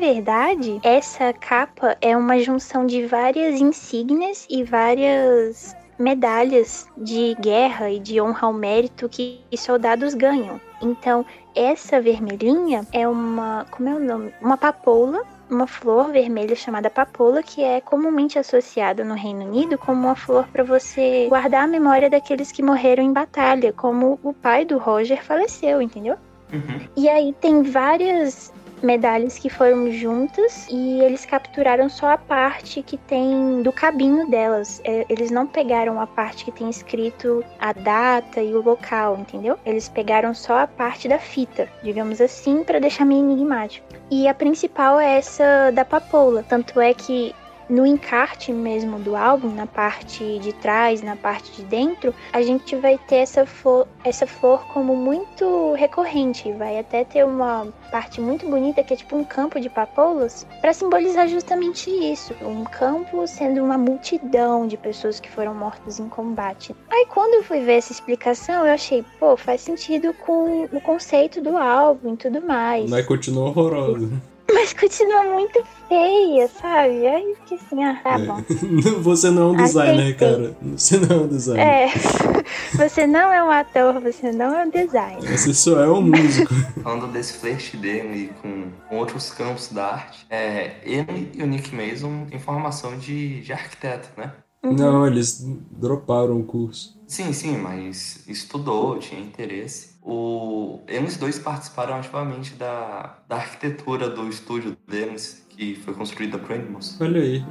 verdade, 0.42 0.80
essa 0.82 1.32
capa 1.32 1.96
é 2.00 2.16
uma 2.16 2.38
junção 2.38 2.84
de 2.84 3.06
várias 3.06 3.60
insígnias 3.60 4.46
e 4.50 4.64
várias 4.64 5.76
medalhas 5.98 6.88
de 6.96 7.36
guerra 7.40 7.90
e 7.90 8.00
de 8.00 8.20
honra 8.20 8.48
ao 8.48 8.52
mérito 8.52 9.08
que 9.08 9.40
soldados 9.56 10.14
ganham. 10.14 10.60
Então, 10.80 11.24
essa 11.54 12.00
vermelhinha 12.00 12.84
é 12.92 13.06
uma. 13.06 13.66
Como 13.70 13.88
é 13.88 13.94
o 13.94 14.00
nome? 14.00 14.34
Uma 14.40 14.56
papoula. 14.56 15.22
Uma 15.50 15.66
flor 15.66 16.10
vermelha 16.10 16.56
chamada 16.56 16.88
papoula, 16.88 17.42
que 17.42 17.62
é 17.62 17.78
comumente 17.78 18.38
associada 18.38 19.04
no 19.04 19.12
Reino 19.12 19.44
Unido 19.44 19.76
como 19.76 20.06
uma 20.06 20.16
flor 20.16 20.48
para 20.50 20.64
você 20.64 21.26
guardar 21.28 21.64
a 21.64 21.66
memória 21.66 22.08
daqueles 22.08 22.50
que 22.50 22.62
morreram 22.62 23.04
em 23.04 23.12
batalha, 23.12 23.70
como 23.70 24.18
o 24.22 24.32
pai 24.32 24.64
do 24.64 24.78
Roger 24.78 25.22
faleceu, 25.22 25.82
entendeu? 25.82 26.16
Uhum. 26.50 26.80
E 26.96 27.06
aí 27.06 27.34
tem 27.38 27.62
várias 27.62 28.50
medalhas 28.82 29.38
que 29.38 29.48
foram 29.48 29.90
juntas 29.90 30.66
e 30.70 31.00
eles 31.00 31.24
capturaram 31.24 31.88
só 31.88 32.10
a 32.10 32.18
parte 32.18 32.82
que 32.82 32.96
tem 32.96 33.62
do 33.62 33.72
cabinho 33.72 34.28
delas. 34.28 34.80
É, 34.84 35.06
eles 35.08 35.30
não 35.30 35.46
pegaram 35.46 36.00
a 36.00 36.06
parte 36.06 36.44
que 36.44 36.52
tem 36.52 36.68
escrito 36.68 37.44
a 37.58 37.72
data 37.72 38.40
e 38.40 38.54
o 38.54 38.62
local, 38.62 39.16
entendeu? 39.18 39.58
Eles 39.64 39.88
pegaram 39.88 40.34
só 40.34 40.60
a 40.60 40.66
parte 40.66 41.08
da 41.08 41.18
fita, 41.18 41.68
digamos 41.82 42.20
assim, 42.20 42.64
para 42.64 42.78
deixar 42.78 43.04
meio 43.04 43.20
enigmático. 43.20 43.86
E 44.10 44.28
a 44.28 44.34
principal 44.34 45.00
é 45.00 45.18
essa 45.18 45.70
da 45.72 45.84
papoula, 45.84 46.44
tanto 46.48 46.80
é 46.80 46.92
que 46.92 47.34
no 47.72 47.86
encarte 47.86 48.52
mesmo 48.52 48.98
do 48.98 49.16
álbum, 49.16 49.48
na 49.48 49.66
parte 49.66 50.38
de 50.40 50.52
trás, 50.52 51.00
na 51.00 51.16
parte 51.16 51.50
de 51.52 51.62
dentro, 51.62 52.14
a 52.30 52.42
gente 52.42 52.76
vai 52.76 52.98
ter 52.98 53.16
essa 53.16 53.46
flor, 53.46 53.88
essa 54.04 54.26
flor 54.26 54.66
como 54.66 54.94
muito 54.94 55.72
recorrente. 55.72 56.52
Vai 56.52 56.78
até 56.78 57.02
ter 57.02 57.24
uma 57.24 57.66
parte 57.90 58.20
muito 58.20 58.46
bonita 58.46 58.84
que 58.84 58.92
é 58.92 58.96
tipo 58.96 59.16
um 59.16 59.24
campo 59.24 59.58
de 59.58 59.70
papoulas 59.70 60.46
para 60.60 60.74
simbolizar 60.74 61.26
justamente 61.28 61.88
isso, 61.88 62.34
um 62.42 62.62
campo 62.64 63.26
sendo 63.26 63.64
uma 63.64 63.78
multidão 63.78 64.66
de 64.66 64.76
pessoas 64.76 65.18
que 65.18 65.30
foram 65.30 65.54
mortas 65.54 65.98
em 65.98 66.08
combate. 66.10 66.76
Aí 66.90 67.06
quando 67.08 67.34
eu 67.34 67.42
fui 67.42 67.60
ver 67.60 67.78
essa 67.78 67.92
explicação, 67.92 68.66
eu 68.66 68.72
achei, 68.72 69.02
pô, 69.18 69.34
faz 69.34 69.62
sentido 69.62 70.12
com 70.12 70.64
o 70.64 70.80
conceito 70.82 71.40
do 71.40 71.56
álbum 71.56 72.12
e 72.12 72.16
tudo 72.18 72.42
mais. 72.46 72.90
Mas 72.90 73.06
continua 73.06 73.48
horrorosa. 73.48 74.10
Mas 74.52 74.72
continua 74.72 75.24
muito 75.24 75.62
feia, 75.88 76.48
sabe? 76.48 77.06
Aí 77.06 77.34
fiquei 77.36 77.58
assim, 77.58 77.84
ah, 77.84 78.00
tá 78.02 78.18
bom. 78.18 78.42
Você 79.02 79.30
não 79.30 79.42
é 79.42 79.52
um 79.52 79.56
designer, 79.56 80.14
Aceitei. 80.14 80.14
cara. 80.14 80.56
Você 80.62 80.96
não 80.98 81.16
é 81.16 81.20
um 81.20 81.28
designer. 81.28 81.66
É, 81.66 81.88
você 82.76 83.06
não 83.06 83.32
é 83.32 83.42
um 83.42 83.50
ator, 83.50 84.00
você 84.00 84.32
não 84.32 84.54
é 84.54 84.64
um 84.64 84.70
designer. 84.70 85.38
Você 85.38 85.54
só 85.54 85.80
é 85.80 85.90
um 85.90 86.02
músico. 86.02 86.54
Falando 86.82 87.12
desse 87.12 87.34
flerte 87.34 87.76
dele 87.76 88.32
com, 88.40 88.70
com 88.88 88.98
outros 88.98 89.30
campos 89.30 89.68
da 89.68 89.86
arte, 89.86 90.26
é, 90.28 90.76
ele 90.82 91.30
e 91.34 91.42
o 91.42 91.46
Nick 91.46 91.74
Mason 91.74 92.26
têm 92.26 92.38
formação 92.38 92.98
de, 92.98 93.40
de 93.40 93.52
arquiteto, 93.52 94.08
né? 94.16 94.32
Não, 94.62 95.06
eles 95.06 95.44
droparam 95.72 96.38
o 96.38 96.44
curso. 96.44 96.96
Sim, 97.06 97.32
sim, 97.32 97.58
mas 97.58 98.26
estudou, 98.28 98.96
tinha 98.98 99.20
interesse. 99.20 99.91
O, 100.04 100.80
eles 100.88 101.16
dois 101.16 101.38
participaram 101.38 101.94
ativamente 101.94 102.54
da, 102.54 103.18
da 103.28 103.36
arquitetura 103.36 104.10
do 104.10 104.28
estúdio 104.28 104.76
deles, 104.86 105.46
que 105.50 105.76
foi 105.76 105.94
construída 105.94 106.38
por 106.38 106.52
Animals. 106.52 107.00
Olha 107.00 107.20
aí. 107.20 107.44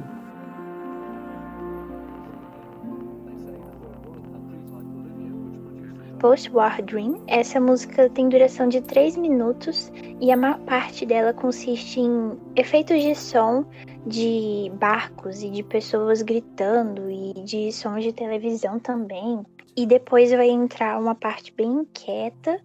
Post-War 6.22 6.80
Dream. 6.82 7.20
Essa 7.26 7.58
música 7.58 8.08
tem 8.10 8.28
duração 8.28 8.68
de 8.68 8.80
3 8.80 9.16
minutos 9.16 9.90
e 10.20 10.30
a 10.30 10.36
maior 10.36 10.60
parte 10.60 11.04
dela 11.04 11.32
consiste 11.32 11.98
em 11.98 12.38
efeitos 12.54 13.02
de 13.02 13.12
som 13.16 13.64
de 14.06 14.70
barcos 14.74 15.42
e 15.42 15.50
de 15.50 15.64
pessoas 15.64 16.22
gritando 16.22 17.10
e 17.10 17.32
de 17.44 17.72
sons 17.72 18.04
de 18.04 18.12
televisão 18.12 18.78
também. 18.78 19.44
E 19.76 19.86
depois 19.86 20.30
vai 20.30 20.48
entrar 20.48 21.00
uma 21.00 21.14
parte 21.14 21.52
bem 21.52 21.68
inquieta 21.68 22.60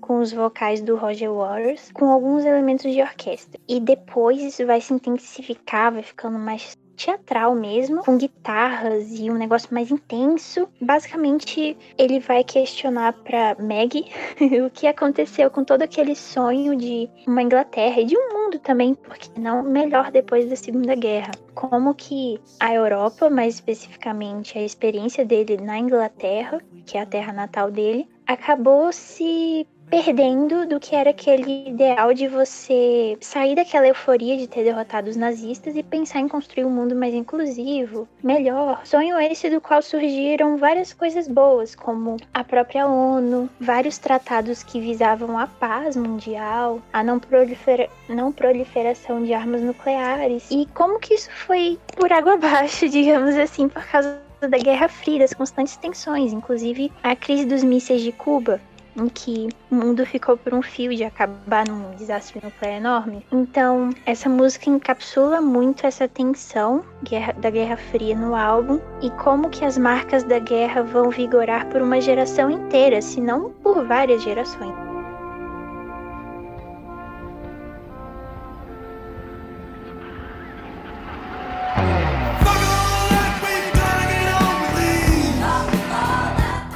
com 0.00 0.18
os 0.18 0.32
vocais 0.32 0.82
do 0.82 0.96
Roger 0.96 1.32
Waters, 1.32 1.90
com 1.92 2.06
alguns 2.10 2.44
elementos 2.44 2.92
de 2.92 3.00
orquestra. 3.00 3.60
E 3.68 3.78
depois 3.80 4.42
isso 4.42 4.66
vai 4.66 4.80
se 4.80 4.92
intensificar, 4.92 5.92
vai 5.92 6.02
ficando 6.02 6.38
mais 6.38 6.76
teatral 7.04 7.54
mesmo, 7.54 8.04
com 8.04 8.18
guitarras 8.18 9.18
e 9.18 9.30
um 9.30 9.34
negócio 9.34 9.72
mais 9.72 9.90
intenso. 9.90 10.68
Basicamente, 10.80 11.76
ele 11.96 12.20
vai 12.20 12.44
questionar 12.44 13.14
para 13.24 13.56
Maggie 13.58 14.06
o 14.66 14.70
que 14.70 14.86
aconteceu 14.86 15.50
com 15.50 15.64
todo 15.64 15.82
aquele 15.82 16.14
sonho 16.14 16.76
de 16.76 17.08
uma 17.26 17.42
Inglaterra 17.42 18.00
e 18.00 18.04
de 18.04 18.16
um 18.16 18.34
mundo 18.34 18.58
também, 18.58 18.94
porque 18.94 19.28
não 19.40 19.62
melhor 19.62 20.10
depois 20.10 20.48
da 20.48 20.56
Segunda 20.56 20.94
Guerra. 20.94 21.30
Como 21.54 21.94
que 21.94 22.38
a 22.58 22.74
Europa, 22.74 23.30
mais 23.30 23.54
especificamente 23.54 24.58
a 24.58 24.62
experiência 24.62 25.24
dele 25.24 25.56
na 25.56 25.78
Inglaterra, 25.78 26.60
que 26.84 26.98
é 26.98 27.00
a 27.00 27.06
terra 27.06 27.32
natal 27.32 27.70
dele, 27.70 28.08
acabou 28.26 28.92
se 28.92 29.66
perdendo 29.90 30.66
do 30.66 30.78
que 30.78 30.94
era 30.94 31.10
aquele 31.10 31.68
ideal 31.68 32.14
de 32.14 32.28
você 32.28 33.18
sair 33.20 33.56
daquela 33.56 33.88
euforia 33.88 34.36
de 34.36 34.46
ter 34.46 34.62
derrotado 34.62 35.10
os 35.10 35.16
nazistas 35.16 35.74
e 35.74 35.82
pensar 35.82 36.20
em 36.20 36.28
construir 36.28 36.64
um 36.64 36.70
mundo 36.70 36.94
mais 36.94 37.12
inclusivo, 37.12 38.08
melhor. 38.22 38.80
Sonho 38.84 39.18
esse 39.18 39.50
do 39.50 39.60
qual 39.60 39.82
surgiram 39.82 40.56
várias 40.56 40.92
coisas 40.92 41.26
boas, 41.26 41.74
como 41.74 42.16
a 42.32 42.44
própria 42.44 42.86
ONU, 42.86 43.50
vários 43.60 43.98
tratados 43.98 44.62
que 44.62 44.80
visavam 44.80 45.36
a 45.36 45.48
paz 45.48 45.96
mundial, 45.96 46.80
a 46.92 47.02
não, 47.02 47.20
não 48.08 48.32
proliferação 48.32 49.22
de 49.24 49.34
armas 49.34 49.60
nucleares. 49.60 50.48
E 50.50 50.66
como 50.72 51.00
que 51.00 51.14
isso 51.14 51.30
foi 51.32 51.78
por 51.96 52.12
água 52.12 52.34
abaixo, 52.34 52.86
digamos 52.88 53.34
assim, 53.36 53.68
por 53.68 53.84
causa 53.84 54.20
da 54.40 54.58
Guerra 54.58 54.88
Fria, 54.88 55.18
das 55.18 55.34
constantes 55.34 55.76
tensões, 55.76 56.32
inclusive 56.32 56.90
a 57.02 57.14
crise 57.14 57.44
dos 57.44 57.62
mísseis 57.62 58.00
de 58.00 58.12
Cuba, 58.12 58.60
em 59.00 59.08
que 59.08 59.48
o 59.70 59.74
mundo 59.74 60.04
ficou 60.04 60.36
por 60.36 60.52
um 60.52 60.62
fio 60.62 60.94
de 60.94 61.04
acabar 61.04 61.66
num 61.66 61.94
desastre 61.96 62.40
nuclear 62.42 62.76
enorme. 62.76 63.24
Então, 63.32 63.90
essa 64.04 64.28
música 64.28 64.68
encapsula 64.68 65.40
muito 65.40 65.86
essa 65.86 66.06
tensão 66.06 66.84
da 67.38 67.50
Guerra 67.50 67.76
Fria 67.76 68.14
no 68.14 68.34
álbum 68.34 68.78
e 69.00 69.10
como 69.10 69.50
que 69.50 69.64
as 69.64 69.78
marcas 69.78 70.24
da 70.24 70.38
guerra 70.38 70.82
vão 70.82 71.10
vigorar 71.10 71.66
por 71.68 71.80
uma 71.82 72.00
geração 72.00 72.50
inteira, 72.50 73.00
se 73.00 73.20
não 73.20 73.50
por 73.62 73.86
várias 73.86 74.22
gerações. 74.22 74.89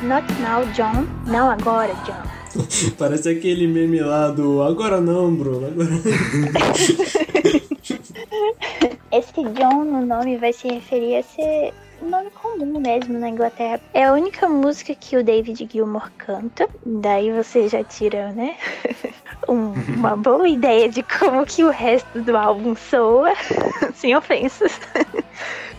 Not 0.04 0.26
now, 0.40 0.64
John. 0.74 1.06
Não 1.26 1.50
agora, 1.50 1.94
John. 2.04 2.22
Parece 2.98 3.28
aquele 3.30 3.66
meme 3.66 4.00
lá 4.00 4.28
do 4.28 4.62
Agora 4.62 5.00
não, 5.00 5.34
Bruno. 5.34 5.66
Agora... 5.66 5.88
Esse 9.10 9.32
John 9.54 9.84
no 9.84 10.04
nome 10.04 10.36
vai 10.36 10.52
se 10.52 10.68
referir 10.68 11.16
a 11.16 11.22
ser 11.22 11.72
um 12.02 12.10
nome 12.10 12.30
comum 12.30 12.80
mesmo 12.80 13.18
na 13.18 13.28
Inglaterra. 13.28 13.80
É 13.92 14.04
a 14.04 14.12
única 14.12 14.48
música 14.48 14.94
que 14.94 15.16
o 15.16 15.24
David 15.24 15.68
Gilmour 15.72 16.10
canta. 16.18 16.68
Daí 16.84 17.32
você 17.32 17.68
já 17.68 17.82
tira, 17.82 18.32
né? 18.32 18.56
um- 19.48 19.72
uma 19.96 20.16
boa 20.16 20.48
ideia 20.48 20.88
de 20.88 21.02
como 21.02 21.46
que 21.46 21.62
o 21.64 21.70
resto 21.70 22.20
do 22.20 22.36
álbum 22.36 22.74
soa. 22.76 23.32
Sem 23.94 24.14
ofensas. 24.16 24.78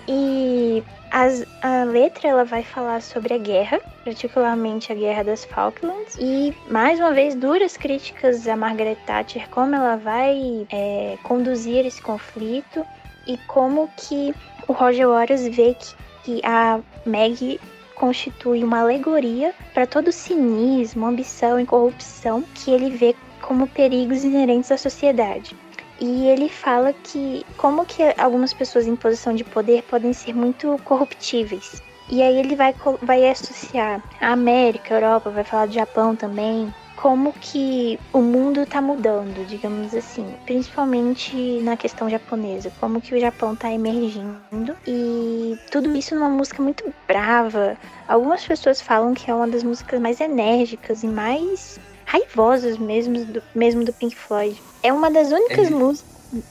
e 0.08 0.82
as- 1.16 1.46
a 1.62 1.86
letra 1.86 2.28
ela 2.28 2.44
vai 2.44 2.62
falar 2.62 3.02
sobre 3.02 3.34
a 3.34 3.38
guerra, 3.38 3.80
particularmente 4.04 4.92
a 4.92 4.96
guerra 4.96 5.24
das 5.24 5.46
Falklands, 5.46 6.18
e 6.20 6.54
mais 6.70 7.00
uma 7.00 7.14
vez 7.14 7.34
duras 7.36 7.78
críticas 7.78 8.46
a 8.46 8.56
Margaret 8.58 8.98
Thatcher, 9.08 9.50
como 9.50 9.74
ela 9.74 9.96
vai 9.96 10.68
é, 10.70 11.18
conduzir 11.24 11.86
esse 11.86 12.02
conflito 12.02 12.86
e 13.26 13.38
como 13.48 13.90
que 13.96 14.36
o 14.68 14.74
Roger 14.74 15.08
Waters 15.08 15.48
vê 15.48 15.74
que, 15.74 15.96
que 16.26 16.42
a 16.46 16.82
Maggie 17.06 17.62
constitui 17.96 18.62
uma 18.62 18.82
alegoria 18.82 19.54
para 19.74 19.88
todo 19.88 20.10
o 20.10 20.12
cinismo, 20.12 21.06
ambição 21.06 21.58
e 21.58 21.66
corrupção 21.66 22.44
que 22.54 22.72
ele 22.72 22.90
vê 22.90 23.16
como 23.42 23.68
perigos 23.68 24.26
inerentes 24.26 24.70
à 24.70 24.78
sociedade. 24.78 25.56
E 26.00 26.28
ele 26.28 26.50
fala 26.50 26.94
que 26.94 27.46
como 27.58 27.86
que 27.86 28.04
algumas 28.18 28.54
pessoas 28.54 28.86
em 28.86 28.96
posição 28.96 29.34
de 29.34 29.44
poder 29.44 29.84
podem 29.84 30.14
ser 30.14 30.34
muito 30.34 30.80
corruptíveis. 30.84 31.82
E 32.10 32.22
aí 32.22 32.38
ele 32.38 32.56
vai, 32.56 32.76
vai 33.02 33.28
associar 33.28 34.04
a 34.22 34.32
América, 34.32 34.94
a 34.94 34.98
Europa, 34.98 35.30
vai 35.30 35.44
falar 35.44 35.66
do 35.66 35.74
Japão 35.74 36.16
também, 36.16 36.72
como 36.96 37.34
que 37.34 38.00
o 38.14 38.22
mundo 38.22 38.66
tá 38.66 38.82
mudando, 38.82 39.46
digamos 39.48 39.94
assim, 39.94 40.26
principalmente 40.46 41.36
na 41.62 41.76
questão 41.76 42.10
japonesa, 42.10 42.72
como 42.80 43.02
que 43.02 43.16
o 43.16 43.20
Japão 43.20 43.56
tá 43.56 43.72
emergindo 43.72 44.76
e 44.88 45.58
tudo 45.72 45.96
isso 45.96 46.16
numa 46.16 46.30
música 46.30 46.62
muito 46.62 46.94
brava. 47.08 47.78
Algumas 48.08 48.46
pessoas 48.46 48.82
falam 48.82 49.14
que 49.14 49.30
é 49.30 49.34
uma 49.34 49.48
das 49.48 49.64
músicas 49.64 50.00
mais 50.00 50.20
enérgicas 50.20 51.04
e 51.04 51.08
mais 51.08 51.80
raivosas 52.06 52.78
mesmo 52.78 53.26
do, 53.26 53.44
mesmo 53.54 53.84
do 53.84 53.92
Pink 53.94 54.16
Floyd. 54.16 54.62
É 54.86 54.94
uma 54.94 55.10
das 55.10 55.32
únicas 55.32 55.66
É. 55.68 55.70
mús- 55.72 56.04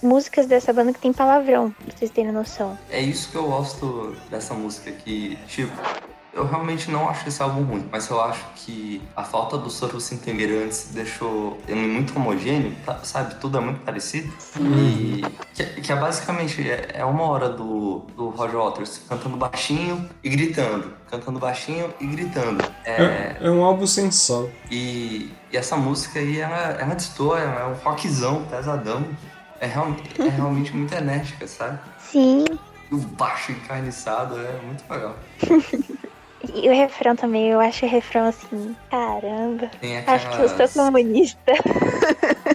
músicas 0.02 0.47
dessa 0.47 0.73
banda 0.73 0.93
que 0.93 0.98
tem 0.98 1.12
palavrão, 1.12 1.70
pra 1.70 1.97
vocês 1.97 2.11
terem 2.11 2.32
noção. 2.32 2.77
É 2.90 3.01
isso 3.01 3.31
que 3.31 3.36
eu 3.36 3.44
gosto 3.44 4.16
dessa 4.28 4.55
música 4.55 4.90
que, 4.90 5.39
tipo, 5.47 5.70
eu 6.35 6.47
realmente 6.47 6.90
não 6.90 7.09
acho 7.09 7.28
esse 7.28 7.40
álbum 7.43 7.62
ruim, 7.62 7.89
mas 7.93 8.09
eu 8.11 8.20
acho 8.20 8.44
que 8.56 9.01
a 9.15 9.23
falta 9.23 9.56
do 9.56 9.70
Soro 9.70 10.01
se 10.01 10.15
entender 10.15 10.65
antes 10.65 10.89
deixou 10.93 11.59
ele 11.69 11.86
muito 11.86 12.16
homogêneo, 12.16 12.74
tá- 12.85 12.98
sabe? 13.05 13.36
Tudo 13.36 13.59
é 13.59 13.61
muito 13.61 13.81
parecido. 13.81 14.32
E 14.59 15.23
que, 15.55 15.65
que 15.81 15.93
é 15.93 15.97
basicamente 15.97 16.69
é, 16.69 16.90
é 16.94 17.05
uma 17.05 17.23
hora 17.24 17.48
do, 17.48 18.01
do 18.16 18.31
Roger 18.31 18.59
Waters 18.59 19.01
cantando 19.09 19.36
baixinho 19.36 20.09
e 20.23 20.28
gritando, 20.28 20.93
cantando 21.11 21.39
baixinho 21.39 21.93
e 22.01 22.06
gritando. 22.06 22.65
É, 22.85 23.02
É, 23.02 23.36
é 23.40 23.51
um 23.51 23.62
álbum 23.65 23.86
sem 23.86 24.11
sal. 24.11 24.48
e, 24.70 25.31
e 25.52 25.56
essa 25.56 25.77
música 25.77 26.19
aí, 26.19 26.40
ela, 26.40 26.56
ela 26.81 26.94
destoa, 26.94 27.39
é 27.40 27.65
um 27.66 27.74
rockzão, 27.74 28.44
pesadão. 28.44 29.05
É, 29.61 29.66
real, 29.66 29.94
é 30.19 30.28
realmente 30.28 30.77
muito 30.77 30.93
enérgica, 30.94 31.47
sabe? 31.47 31.78
Sim, 31.98 32.44
E 32.90 32.94
o 32.94 32.98
baixo 32.98 33.52
encarniçado 33.52 34.36
é 34.39 34.61
muito 34.66 34.85
legal. 34.90 35.16
e 36.55 36.69
o 36.69 36.73
refrão 36.73 37.16
também, 37.16 37.49
eu 37.49 37.61
acho 37.61 37.87
o 37.87 37.89
refrão 37.89 38.27
assim, 38.27 38.77
caramba. 38.91 39.71
Tem 39.81 39.99
Acho 39.99 40.29
que 40.31 40.41
eu 40.41 40.47
aquelas... 40.47 40.71
sou 40.71 40.85
comunista. 40.85 41.53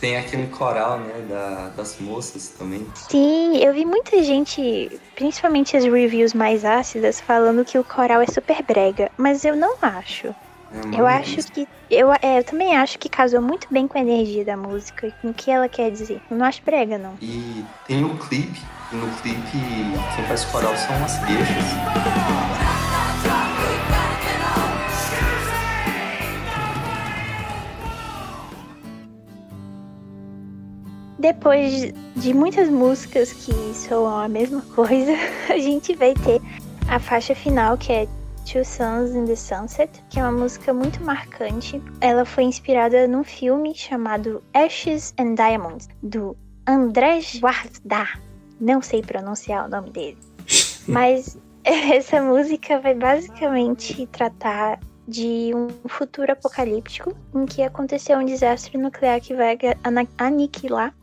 Tem 0.00 0.16
aquele 0.18 0.46
coral, 0.48 0.98
né, 1.00 1.24
da, 1.28 1.68
das 1.70 1.98
moças 1.98 2.48
também. 2.48 2.86
Sim, 3.08 3.56
eu 3.56 3.72
vi 3.72 3.84
muita 3.84 4.22
gente, 4.22 5.00
principalmente 5.14 5.76
as 5.76 5.84
reviews 5.84 6.34
mais 6.34 6.64
ácidas, 6.64 7.20
falando 7.20 7.64
que 7.64 7.78
o 7.78 7.84
coral 7.84 8.20
é 8.20 8.26
super 8.26 8.62
brega, 8.62 9.10
mas 9.16 9.44
eu 9.44 9.56
não 9.56 9.74
acho. 9.80 10.28
É 10.72 11.00
Eu 11.00 11.06
acho 11.06 11.36
que. 11.50 11.66
Eu, 11.90 12.12
é, 12.12 12.40
eu 12.40 12.44
também 12.44 12.76
acho 12.76 12.98
que 12.98 13.08
casou 13.08 13.40
muito 13.40 13.68
bem 13.70 13.86
com 13.86 13.96
a 13.96 14.00
energia 14.00 14.44
da 14.44 14.56
música 14.56 15.12
com 15.22 15.30
o 15.30 15.34
que 15.34 15.50
ela 15.50 15.68
quer 15.68 15.90
dizer. 15.90 16.20
Eu 16.30 16.36
não 16.36 16.44
acho 16.44 16.60
brega, 16.64 16.98
não. 16.98 17.14
E 17.22 17.64
tem 17.86 18.04
o 18.04 18.16
clipe, 18.18 18.60
no 18.92 19.10
clipe 19.20 19.58
quem 20.14 20.24
faz 20.26 20.44
coral 20.44 20.76
são 20.76 20.94
as 21.04 21.18
queixas. 21.24 21.64
Depois 31.18 31.92
de 32.14 32.32
muitas 32.32 32.68
músicas 32.68 33.32
que 33.32 33.52
soam 33.74 34.18
a 34.18 34.28
mesma 34.28 34.62
coisa, 34.74 35.12
a 35.50 35.58
gente 35.58 35.94
vai 35.96 36.14
ter 36.14 36.40
a 36.88 37.00
faixa 37.00 37.34
final, 37.34 37.76
que 37.76 37.92
é 37.92 38.08
Two 38.44 38.64
Suns 38.64 39.10
in 39.10 39.24
the 39.24 39.34
Sunset, 39.34 39.90
que 40.08 40.20
é 40.20 40.22
uma 40.22 40.30
música 40.30 40.72
muito 40.72 41.02
marcante. 41.02 41.82
Ela 42.00 42.24
foi 42.24 42.44
inspirada 42.44 43.08
num 43.08 43.24
filme 43.24 43.74
chamado 43.74 44.40
Ashes 44.54 45.12
and 45.18 45.34
Diamonds, 45.34 45.88
do 46.00 46.36
Andrzej 46.68 47.40
Wajda. 47.42 48.25
Não 48.60 48.80
sei 48.82 49.02
pronunciar 49.02 49.66
o 49.66 49.70
nome 49.70 49.90
dele. 49.90 50.18
Mas 50.86 51.38
essa 51.64 52.22
música 52.22 52.80
vai 52.80 52.94
basicamente 52.94 54.06
tratar 54.06 54.78
de 55.06 55.52
um 55.54 55.88
futuro 55.88 56.32
apocalíptico 56.32 57.14
em 57.34 57.46
que 57.46 57.62
aconteceu 57.62 58.18
um 58.18 58.24
desastre 58.24 58.76
nuclear 58.76 59.20
que 59.20 59.34
vai 59.34 59.56
aniquilar 60.18 60.94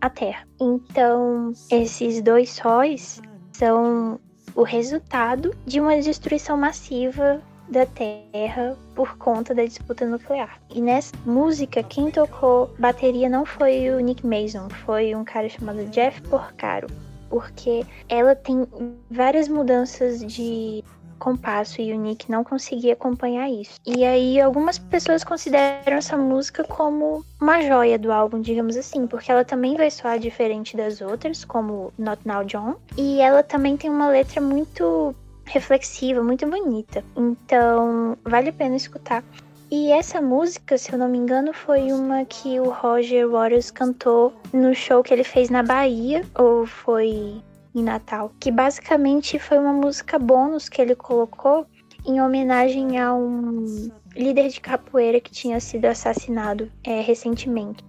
a 0.00 0.10
Terra. 0.10 0.46
Então, 0.60 1.52
esses 1.70 2.20
dois 2.20 2.50
sóis 2.50 3.22
são 3.52 4.18
o 4.54 4.62
resultado 4.64 5.54
de 5.64 5.80
uma 5.80 5.96
destruição 6.00 6.56
massiva 6.56 7.40
da 7.72 7.86
Terra 7.86 8.76
por 8.94 9.16
conta 9.16 9.54
da 9.54 9.64
disputa 9.64 10.06
nuclear. 10.06 10.60
E 10.70 10.80
nessa 10.80 11.12
música, 11.24 11.82
quem 11.82 12.10
tocou 12.10 12.72
bateria 12.78 13.28
não 13.28 13.44
foi 13.44 13.90
o 13.90 13.98
Nick 13.98 14.24
Mason, 14.26 14.68
foi 14.84 15.14
um 15.14 15.24
cara 15.24 15.48
chamado 15.48 15.84
Jeff 15.86 16.20
Porcaro, 16.22 16.86
porque 17.28 17.84
ela 18.08 18.36
tem 18.36 18.66
várias 19.10 19.48
mudanças 19.48 20.20
de 20.20 20.84
compasso 21.22 21.80
e 21.80 21.92
o 21.92 22.00
Nick 22.00 22.28
não 22.28 22.42
conseguia 22.42 22.94
acompanhar 22.94 23.48
isso. 23.48 23.78
E 23.86 24.04
aí 24.04 24.40
algumas 24.40 24.76
pessoas 24.76 25.22
consideram 25.22 25.96
essa 25.96 26.16
música 26.16 26.64
como 26.64 27.24
uma 27.40 27.62
joia 27.62 27.96
do 27.96 28.10
álbum, 28.10 28.40
digamos 28.40 28.76
assim, 28.76 29.06
porque 29.06 29.30
ela 29.30 29.44
também 29.44 29.76
vai 29.76 29.88
soar 29.88 30.18
diferente 30.18 30.76
das 30.76 31.00
outras, 31.00 31.44
como 31.44 31.92
Not 31.96 32.26
Now 32.26 32.42
John, 32.42 32.74
e 32.98 33.20
ela 33.20 33.44
também 33.44 33.76
tem 33.76 33.88
uma 33.88 34.08
letra 34.08 34.40
muito 34.40 35.14
reflexiva, 35.52 36.22
muito 36.22 36.46
bonita. 36.46 37.04
Então, 37.16 38.16
vale 38.24 38.48
a 38.48 38.52
pena 38.52 38.76
escutar. 38.76 39.22
E 39.70 39.90
essa 39.90 40.20
música, 40.20 40.76
se 40.76 40.92
eu 40.92 40.98
não 40.98 41.08
me 41.08 41.16
engano, 41.16 41.52
foi 41.52 41.92
uma 41.92 42.24
que 42.24 42.60
o 42.60 42.70
Roger 42.70 43.28
Waters 43.28 43.70
cantou 43.70 44.32
no 44.52 44.74
show 44.74 45.02
que 45.02 45.14
ele 45.14 45.24
fez 45.24 45.48
na 45.48 45.62
Bahia, 45.62 46.24
ou 46.34 46.66
foi 46.66 47.40
em 47.74 47.82
Natal, 47.82 48.30
que 48.38 48.50
basicamente 48.50 49.38
foi 49.38 49.58
uma 49.58 49.72
música 49.72 50.18
bônus 50.18 50.68
que 50.68 50.82
ele 50.82 50.94
colocou 50.94 51.66
em 52.04 52.20
homenagem 52.20 52.98
a 52.98 53.14
um 53.14 53.90
líder 54.14 54.48
de 54.48 54.60
capoeira 54.60 55.20
que 55.20 55.30
tinha 55.30 55.58
sido 55.58 55.86
assassinado 55.86 56.70
é, 56.84 57.00
recentemente. 57.00 57.82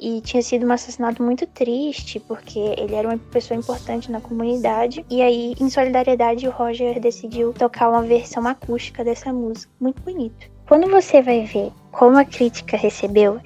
E 0.00 0.22
tinha 0.22 0.42
sido 0.42 0.66
um 0.66 0.72
assassinato 0.72 1.22
muito 1.22 1.46
triste, 1.46 2.18
porque 2.20 2.58
ele 2.58 2.94
era 2.94 3.06
uma 3.06 3.18
pessoa 3.18 3.60
importante 3.60 4.10
na 4.10 4.18
comunidade. 4.18 5.04
E 5.10 5.20
aí, 5.20 5.54
em 5.60 5.68
solidariedade, 5.68 6.48
o 6.48 6.50
Roger 6.50 6.98
decidiu 6.98 7.52
tocar 7.52 7.90
uma 7.90 8.02
versão 8.02 8.46
acústica 8.46 9.04
dessa 9.04 9.30
música. 9.30 9.70
Muito 9.78 10.00
bonito. 10.00 10.50
Quando 10.66 10.88
você 10.88 11.20
vai 11.20 11.44
ver 11.44 11.70
como 11.92 12.16
a 12.16 12.24
crítica 12.24 12.78
recebeu, 12.78 13.38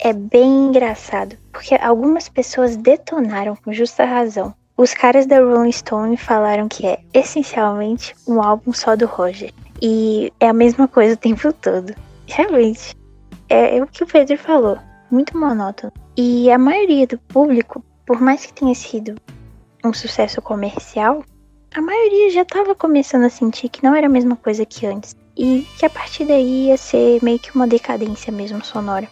é 0.00 0.12
bem 0.12 0.66
engraçado, 0.66 1.36
porque 1.52 1.76
algumas 1.76 2.28
pessoas 2.28 2.76
detonaram 2.76 3.54
com 3.54 3.72
justa 3.72 4.04
razão. 4.04 4.52
Os 4.76 4.92
caras 4.94 5.26
da 5.26 5.38
Rolling 5.38 5.70
Stone 5.70 6.16
falaram 6.16 6.66
que 6.66 6.84
é 6.84 6.98
essencialmente 7.14 8.12
um 8.26 8.42
álbum 8.42 8.72
só 8.72 8.96
do 8.96 9.06
Roger. 9.06 9.52
E 9.80 10.32
é 10.40 10.48
a 10.48 10.52
mesma 10.52 10.88
coisa 10.88 11.14
o 11.14 11.16
tempo 11.16 11.52
todo. 11.52 11.94
Realmente. 12.26 12.96
É, 13.48 13.76
é 13.76 13.82
o 13.82 13.86
que 13.86 14.02
o 14.02 14.06
Pedro 14.06 14.36
falou. 14.36 14.78
Muito 15.12 15.36
monótono. 15.36 15.92
E 16.16 16.50
a 16.50 16.56
maioria 16.56 17.06
do 17.06 17.18
público, 17.18 17.84
por 18.06 18.18
mais 18.18 18.46
que 18.46 18.54
tenha 18.54 18.74
sido 18.74 19.14
um 19.84 19.92
sucesso 19.92 20.40
comercial, 20.40 21.22
a 21.74 21.82
maioria 21.82 22.30
já 22.30 22.40
estava 22.40 22.74
começando 22.74 23.24
a 23.24 23.28
sentir 23.28 23.68
que 23.68 23.84
não 23.84 23.94
era 23.94 24.06
a 24.06 24.10
mesma 24.10 24.36
coisa 24.36 24.64
que 24.64 24.86
antes. 24.86 25.14
E 25.36 25.66
que 25.78 25.84
a 25.84 25.90
partir 25.90 26.24
daí 26.24 26.68
ia 26.68 26.78
ser 26.78 27.22
meio 27.22 27.38
que 27.38 27.54
uma 27.54 27.66
decadência 27.66 28.32
mesmo 28.32 28.64
sonora. 28.64 29.06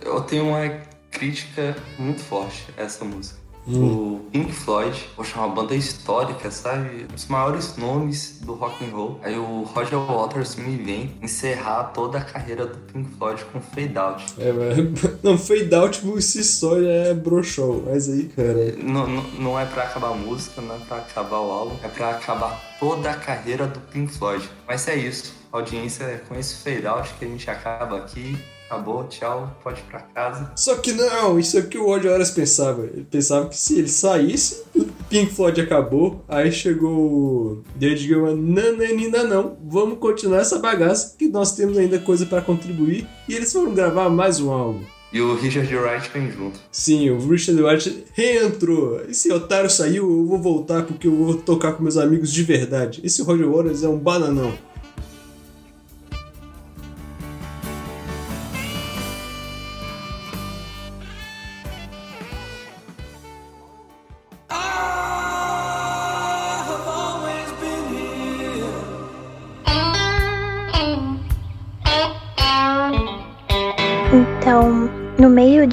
Eu 0.00 0.20
tenho 0.22 0.48
uma 0.48 0.80
crítica 1.12 1.76
muito 1.96 2.20
forte 2.20 2.66
a 2.76 2.82
essa 2.82 3.04
música. 3.04 3.41
Hum. 3.66 4.14
O 4.16 4.20
Pink 4.32 4.50
Floyd, 4.52 5.08
poxa, 5.14 5.38
uma 5.38 5.48
banda 5.48 5.74
histórica, 5.74 6.50
sabe? 6.50 7.06
Os 7.14 7.26
maiores 7.28 7.76
nomes 7.76 8.38
do 8.40 8.54
rock 8.54 8.84
and 8.84 8.88
roll. 8.88 9.20
Aí 9.22 9.38
o 9.38 9.62
Roger 9.62 9.98
Waters 10.00 10.56
me 10.56 10.76
vem 10.76 11.16
encerrar 11.22 11.84
toda 11.94 12.18
a 12.18 12.20
carreira 12.24 12.66
do 12.66 12.76
Pink 12.92 13.14
Floyd 13.16 13.44
com 13.52 13.60
Fade 13.60 13.96
Out. 13.96 14.34
É, 14.38 14.52
mas- 14.52 15.12
não, 15.22 15.38
fade 15.38 15.72
out 15.74 16.00
por 16.00 16.20
si 16.20 16.42
só 16.42 16.80
já 16.80 16.88
é 16.88 17.14
broxol. 17.14 17.84
Mas 17.86 18.08
aí, 18.08 18.24
cara. 18.34 18.74
Não, 18.78 19.06
não, 19.06 19.22
não 19.38 19.60
é 19.60 19.64
pra 19.64 19.84
acabar 19.84 20.08
a 20.10 20.14
música, 20.14 20.60
não 20.60 20.74
é 20.74 20.78
pra 20.80 20.96
acabar 20.98 21.38
o 21.40 21.50
álbum, 21.52 21.76
é 21.84 21.88
pra 21.88 22.10
acabar 22.10 22.60
toda 22.80 23.10
a 23.10 23.14
carreira 23.14 23.66
do 23.68 23.78
Pink 23.78 24.12
Floyd. 24.12 24.48
Mas 24.66 24.88
é 24.88 24.96
isso, 24.96 25.32
audiência, 25.52 26.04
é 26.04 26.16
com 26.28 26.34
esse 26.34 26.56
Fade 26.56 26.86
Out 26.86 27.14
que 27.18 27.24
a 27.24 27.28
gente 27.28 27.48
acaba 27.48 27.98
aqui. 27.98 28.36
Acabou, 28.72 29.04
tchau, 29.04 29.54
pode 29.62 29.80
ir 29.80 29.84
pra 29.84 30.00
casa. 30.00 30.50
Só 30.56 30.76
que 30.76 30.94
não, 30.94 31.38
isso 31.38 31.58
é 31.58 31.60
o 31.60 31.68
que 31.68 31.76
o 31.76 31.84
Roger 31.84 32.10
Waters 32.10 32.30
pensava. 32.30 32.84
Ele 32.84 33.04
pensava 33.10 33.46
que 33.50 33.56
se 33.58 33.78
ele 33.78 33.88
saísse, 33.88 34.62
o 34.74 34.86
Pink 35.10 35.34
Floyd 35.34 35.60
acabou. 35.60 36.24
Aí 36.26 36.50
chegou 36.50 36.90
o 36.90 37.62
David 37.76 38.00
Gilman, 38.00 38.34
nananina 38.34 39.24
não, 39.24 39.58
vamos 39.62 39.98
continuar 39.98 40.38
essa 40.38 40.58
bagaça 40.58 41.14
que 41.18 41.28
nós 41.28 41.54
temos 41.54 41.76
ainda 41.76 41.98
coisa 41.98 42.24
pra 42.24 42.40
contribuir. 42.40 43.06
E 43.28 43.34
eles 43.34 43.52
foram 43.52 43.74
gravar 43.74 44.08
mais 44.08 44.40
um 44.40 44.50
álbum. 44.50 44.80
E 45.12 45.20
o 45.20 45.34
Richard 45.34 45.76
Wright 45.76 46.10
vem 46.10 46.30
junto. 46.30 46.58
Sim, 46.70 47.10
o 47.10 47.28
Richard 47.28 47.62
White 47.62 48.06
reentrou. 48.14 49.02
Esse 49.06 49.30
otário 49.30 49.68
saiu, 49.68 50.10
eu 50.10 50.24
vou 50.24 50.38
voltar 50.38 50.84
porque 50.84 51.06
eu 51.06 51.14
vou 51.14 51.34
tocar 51.34 51.74
com 51.74 51.82
meus 51.82 51.98
amigos 51.98 52.32
de 52.32 52.42
verdade. 52.42 53.02
Esse 53.04 53.20
Roger 53.20 53.50
Waters 53.50 53.82
é 53.82 53.88
um 53.90 53.98
bananão. 53.98 54.54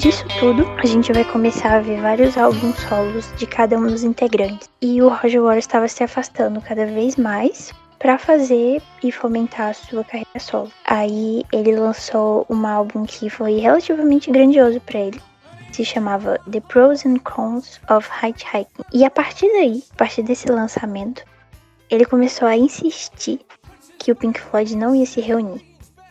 Disso 0.00 0.24
tudo, 0.38 0.64
a 0.78 0.86
gente 0.86 1.12
vai 1.12 1.24
começar 1.30 1.76
a 1.76 1.80
ver 1.80 2.00
vários 2.00 2.38
álbuns 2.38 2.74
solos 2.88 3.30
de 3.36 3.46
cada 3.46 3.76
um 3.76 3.86
dos 3.86 4.02
integrantes. 4.02 4.70
E 4.80 5.02
o 5.02 5.10
Roger 5.10 5.42
Waters 5.42 5.64
estava 5.64 5.88
se 5.88 6.02
afastando 6.02 6.58
cada 6.62 6.86
vez 6.86 7.16
mais 7.16 7.70
para 7.98 8.16
fazer 8.16 8.80
e 9.04 9.12
fomentar 9.12 9.68
a 9.68 9.74
sua 9.74 10.02
carreira 10.02 10.38
solo. 10.38 10.72
Aí 10.86 11.44
ele 11.52 11.76
lançou 11.76 12.46
um 12.48 12.66
álbum 12.66 13.04
que 13.04 13.28
foi 13.28 13.58
relativamente 13.58 14.30
grandioso 14.30 14.80
para 14.80 15.00
ele. 15.00 15.20
Se 15.70 15.84
chamava 15.84 16.40
The 16.50 16.60
Pros 16.60 17.04
and 17.04 17.18
Cons 17.18 17.78
of 17.90 18.08
Hitchhiking. 18.22 18.84
E 18.94 19.04
a 19.04 19.10
partir 19.10 19.48
daí, 19.52 19.84
a 19.92 19.96
partir 19.96 20.22
desse 20.22 20.50
lançamento, 20.50 21.22
ele 21.90 22.06
começou 22.06 22.48
a 22.48 22.56
insistir 22.56 23.38
que 23.98 24.10
o 24.10 24.16
Pink 24.16 24.40
Floyd 24.40 24.74
não 24.78 24.94
ia 24.94 25.04
se 25.04 25.20
reunir 25.20 25.70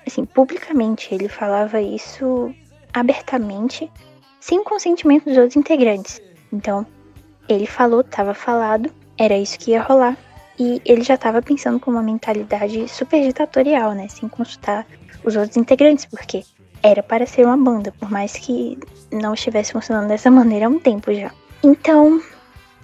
assim, 0.10 0.26
publicamente, 0.26 1.14
ele 1.14 1.30
falava 1.30 1.80
isso 1.80 2.53
abertamente, 2.94 3.91
sem 4.40 4.64
consentimento 4.64 5.26
dos 5.26 5.38
outros 5.38 5.56
integrantes. 5.56 6.22
Então, 6.52 6.86
ele 7.48 7.66
falou, 7.66 8.02
estava 8.02 8.34
falado, 8.34 8.91
era 9.18 9.38
isso 9.38 9.57
que 9.60 9.72
ia 9.72 9.82
rolar. 9.82 10.18
E 10.60 10.82
ele 10.86 11.03
já 11.03 11.16
estava 11.16 11.41
pensando 11.41 11.80
com 11.80 11.90
uma 11.90 12.03
mentalidade 12.03 12.88
super 12.90 13.22
ditatorial, 13.22 13.94
né? 13.94 14.07
Sem 14.10 14.28
consultar 14.28 14.86
os 15.24 15.36
outros 15.36 15.56
integrantes, 15.56 16.06
porque 16.06 16.44
era 16.84 17.02
para 17.02 17.26
ser 17.26 17.45
uma 17.45 17.57
banda, 17.57 17.94
por 17.98 18.11
mais 18.11 18.34
que 18.34 18.78
não 19.11 19.34
estivesse 19.34 19.72
funcionando 19.72 20.07
dessa 20.07 20.30
maneira 20.32 20.66
há 20.66 20.70
um 20.70 20.80
tempo 20.80 21.14
já. 21.14 21.32
Então, 21.64 22.22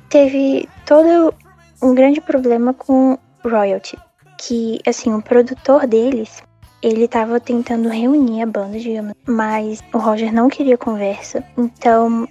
teve 0.09 0.69
todo 0.85 1.33
um 1.81 1.93
grande 1.93 2.21
problema 2.21 2.73
com 2.73 3.17
royalty. 3.43 3.97
Que, 4.37 4.79
assim, 4.85 5.13
o 5.13 5.21
produtor 5.21 5.87
deles 5.87 6.43
ele 6.81 7.07
tava 7.07 7.39
tentando 7.39 7.89
reunir 7.89 8.41
a 8.41 8.45
banda, 8.45 8.79
digamos, 8.79 9.13
mas 9.27 9.83
o 9.93 9.97
Roger 9.97 10.33
não 10.33 10.49
queria 10.49 10.77
conversa, 10.77 11.43
então 11.57 12.27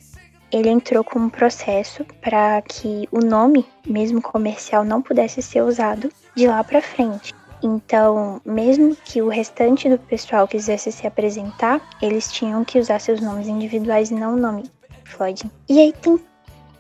ele 0.52 0.68
entrou 0.68 1.02
com 1.02 1.18
um 1.18 1.28
processo 1.28 2.04
para 2.20 2.62
que 2.62 3.08
o 3.10 3.18
nome, 3.18 3.66
mesmo 3.86 4.22
comercial, 4.22 4.84
não 4.84 5.02
pudesse 5.02 5.42
ser 5.42 5.62
usado 5.62 6.08
de 6.36 6.46
lá 6.46 6.62
para 6.62 6.80
frente. 6.80 7.34
Então, 7.62 8.40
mesmo 8.44 8.94
que 9.04 9.22
o 9.22 9.28
restante 9.28 9.88
do 9.88 9.98
pessoal 9.98 10.46
quisesse 10.46 10.92
se 10.92 11.06
apresentar, 11.06 11.80
eles 12.00 12.30
tinham 12.30 12.62
que 12.64 12.78
usar 12.78 13.00
seus 13.00 13.20
nomes 13.20 13.48
individuais 13.48 14.10
e 14.10 14.14
não 14.14 14.34
o 14.34 14.38
nome 14.38 14.70
Floyd. 15.04 15.50
E 15.68 15.80
aí 15.80 15.92
tem 15.92 16.20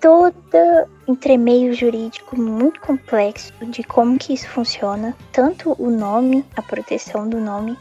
todo 0.04 0.86
entremeio 1.08 1.72
jurídico 1.72 2.38
muito 2.38 2.78
complexo 2.82 3.54
de 3.68 3.82
como 3.82 4.18
que 4.18 4.34
isso 4.34 4.46
funciona, 4.50 5.16
tanto 5.32 5.74
o 5.78 5.88
nome, 5.88 6.44
a 6.56 6.60
proteção 6.60 7.26
do 7.26 7.40
nome 7.40 7.74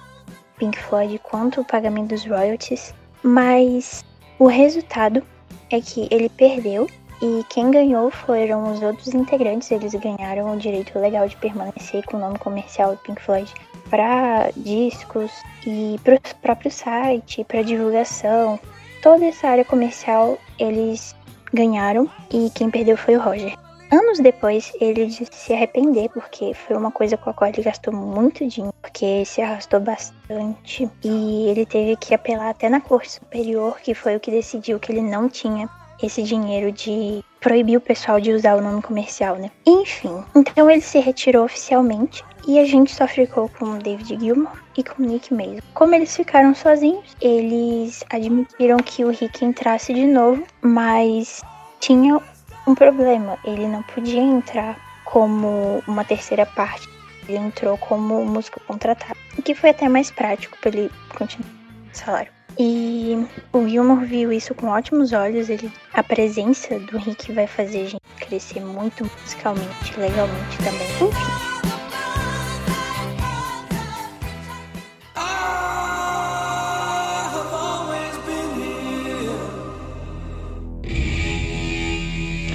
Pink 0.58 0.80
Floyd, 0.84 1.20
quanto 1.20 1.60
o 1.60 1.66
pagamento 1.66 2.12
dos 2.12 2.26
royalties, 2.26 2.96
mas 3.24 4.06
o 4.40 4.48
resultado 4.48 5.22
é 5.70 5.82
que 5.82 6.08
ele 6.10 6.30
perdeu 6.30 6.88
e 7.22 7.44
quem 7.50 7.70
ganhou 7.70 8.10
foram 8.10 8.72
os 8.72 8.82
outros 8.82 9.14
integrantes, 9.14 9.70
eles 9.70 9.94
ganharam 9.94 10.54
o 10.54 10.58
direito 10.58 10.98
legal 10.98 11.28
de 11.28 11.36
permanecer 11.36 12.06
com 12.06 12.16
o 12.16 12.20
nome 12.22 12.40
comercial 12.40 12.92
do 12.92 13.02
Pink 13.02 13.22
Floyd 13.22 13.54
para 13.90 14.50
discos 14.56 15.30
e 15.68 16.00
para 16.06 16.16
o 16.16 16.36
próprio 16.42 16.72
site, 16.72 17.44
para 17.44 17.64
divulgação. 17.64 18.58
Toda 19.02 19.26
essa 19.26 19.50
área 19.50 19.66
comercial 19.66 20.38
eles 20.58 21.14
ganharam 21.54 22.10
e 22.32 22.50
quem 22.50 22.70
perdeu 22.70 22.98
foi 22.98 23.16
o 23.16 23.22
Roger. 23.22 23.56
Anos 23.92 24.20
depois, 24.20 24.74
ele 24.82 25.06
disse 25.06 25.28
se 25.32 25.54
arrepender, 25.54 26.10
porque 26.10 26.54
foi 26.56 26.76
uma 26.76 26.92
coisa 26.92 27.16
com 27.16 27.30
a 27.30 27.34
qual 27.34 27.52
ele 27.52 27.62
gastou 27.62 27.94
muito 27.94 28.48
dinheiro, 28.48 28.74
porque 28.82 29.24
se 29.24 29.40
arrastou 29.40 29.80
bastante. 29.80 30.90
E 31.04 31.48
ele 31.48 31.64
teve 31.64 31.96
que 31.98 32.16
apelar 32.16 32.50
até 32.50 32.70
na 32.70 32.82
Corte 32.82 33.12
Superior, 33.12 33.80
que 33.80 33.94
foi 33.94 34.16
o 34.16 34.20
que 34.20 34.32
decidiu 34.32 34.80
que 34.80 34.92
ele 34.92 35.02
não 35.02 35.30
tinha 35.30 35.70
esse 36.06 36.22
dinheiro 36.22 36.72
de 36.72 37.24
proibir 37.40 37.78
o 37.78 37.82
pessoal 37.82 38.20
de 38.20 38.32
usar 38.32 38.56
o 38.56 38.62
nome 38.62 38.82
comercial, 38.82 39.38
né? 39.38 39.50
Enfim, 39.66 40.24
então 40.36 40.70
ele 40.70 40.82
se 40.82 41.00
retirou 41.00 41.46
oficialmente 41.46 42.24
e 42.48 42.60
a 42.60 42.66
gente 42.66 42.94
só 42.94 43.08
ficou 43.08 43.50
com 43.50 43.66
o 43.66 43.80
David 43.80 44.20
Gilmour 44.20 44.52
e 44.78 44.84
com 44.84 45.02
o 45.02 45.06
Nick 45.06 45.34
Mason. 45.34 45.60
Como 45.74 45.96
eles 45.96 46.16
ficaram 46.16 46.54
sozinhos, 46.54 47.16
eles 47.22 48.04
admitiram 48.10 48.78
que 48.78 49.04
o 49.06 49.10
Rick 49.10 49.44
entrasse 49.46 49.94
de 49.94 50.06
novo, 50.06 50.44
mas 50.62 51.42
tinha 51.80 52.20
um 52.68 52.76
problema. 52.76 53.38
Ele 53.46 53.68
não 53.68 53.84
podia 53.84 54.22
entrar 54.22 54.78
como 55.06 55.84
uma 55.88 56.04
terceira 56.04 56.46
parte. 56.46 56.88
Ele 57.28 57.38
entrou 57.38 57.78
como 57.78 58.26
músico 58.26 58.60
contratado, 58.68 59.18
o 59.38 59.42
que 59.42 59.56
foi 59.56 59.70
até 59.70 59.88
mais 59.88 60.12
prático 60.12 60.58
para 60.60 60.70
ele 60.70 60.92
continuar 61.18 61.50
o 61.94 61.98
salário. 61.98 62.43
E 62.58 63.26
o 63.52 63.68
Gilmore 63.68 64.06
viu 64.06 64.32
isso 64.32 64.54
com 64.54 64.68
ótimos 64.68 65.12
olhos. 65.14 65.50
Ele, 65.50 65.72
a 65.94 66.04
presença 66.04 66.80
do 66.80 66.98
Rick 66.98 67.32
vai 67.32 67.48
fazer 67.48 67.82
a 67.82 67.86
gente 67.86 68.02
crescer 68.20 68.62
muito 68.62 69.10
musicalmente, 69.22 70.00
legalmente 70.00 70.58
também. 70.58 71.10
Enfim. 71.10 71.54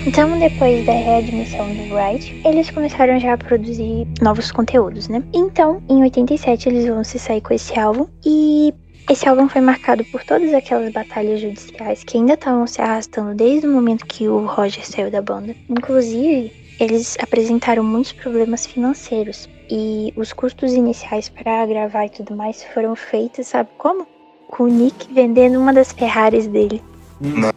Então, 0.08 0.38
depois 0.38 0.86
da 0.86 0.92
readmissão 0.92 1.68
do 1.74 1.94
Wright, 1.94 2.40
eles 2.42 2.70
começaram 2.70 3.20
já 3.20 3.34
a 3.34 3.36
produzir 3.36 4.06
novos 4.22 4.50
conteúdos, 4.50 5.06
né? 5.06 5.22
Então, 5.34 5.82
em 5.86 6.02
87, 6.02 6.66
eles 6.66 6.86
vão 6.86 7.04
se 7.04 7.18
sair 7.18 7.42
com 7.42 7.52
esse 7.52 7.78
álbum 7.78 8.06
e 8.24 8.72
esse 9.08 9.26
álbum 9.26 9.48
foi 9.48 9.62
marcado 9.62 10.04
por 10.06 10.22
todas 10.22 10.52
aquelas 10.52 10.92
batalhas 10.92 11.40
judiciais 11.40 12.04
que 12.04 12.18
ainda 12.18 12.34
estavam 12.34 12.66
se 12.66 12.80
arrastando 12.82 13.34
desde 13.34 13.66
o 13.66 13.70
momento 13.70 14.06
que 14.06 14.28
o 14.28 14.44
Roger 14.46 14.86
saiu 14.86 15.10
da 15.10 15.22
banda. 15.22 15.54
Inclusive, 15.68 16.52
eles 16.78 17.16
apresentaram 17.20 17.82
muitos 17.82 18.12
problemas 18.12 18.66
financeiros 18.66 19.48
e 19.70 20.12
os 20.14 20.32
custos 20.32 20.74
iniciais 20.74 21.28
para 21.28 21.64
gravar 21.64 22.06
e 22.06 22.10
tudo 22.10 22.36
mais 22.36 22.62
foram 22.74 22.94
feitos, 22.94 23.46
sabe 23.46 23.70
como? 23.78 24.06
Com 24.46 24.64
o 24.64 24.68
Nick 24.68 25.12
vendendo 25.12 25.58
uma 25.58 25.72
das 25.72 25.90
Ferraris 25.90 26.46
dele 26.46 26.82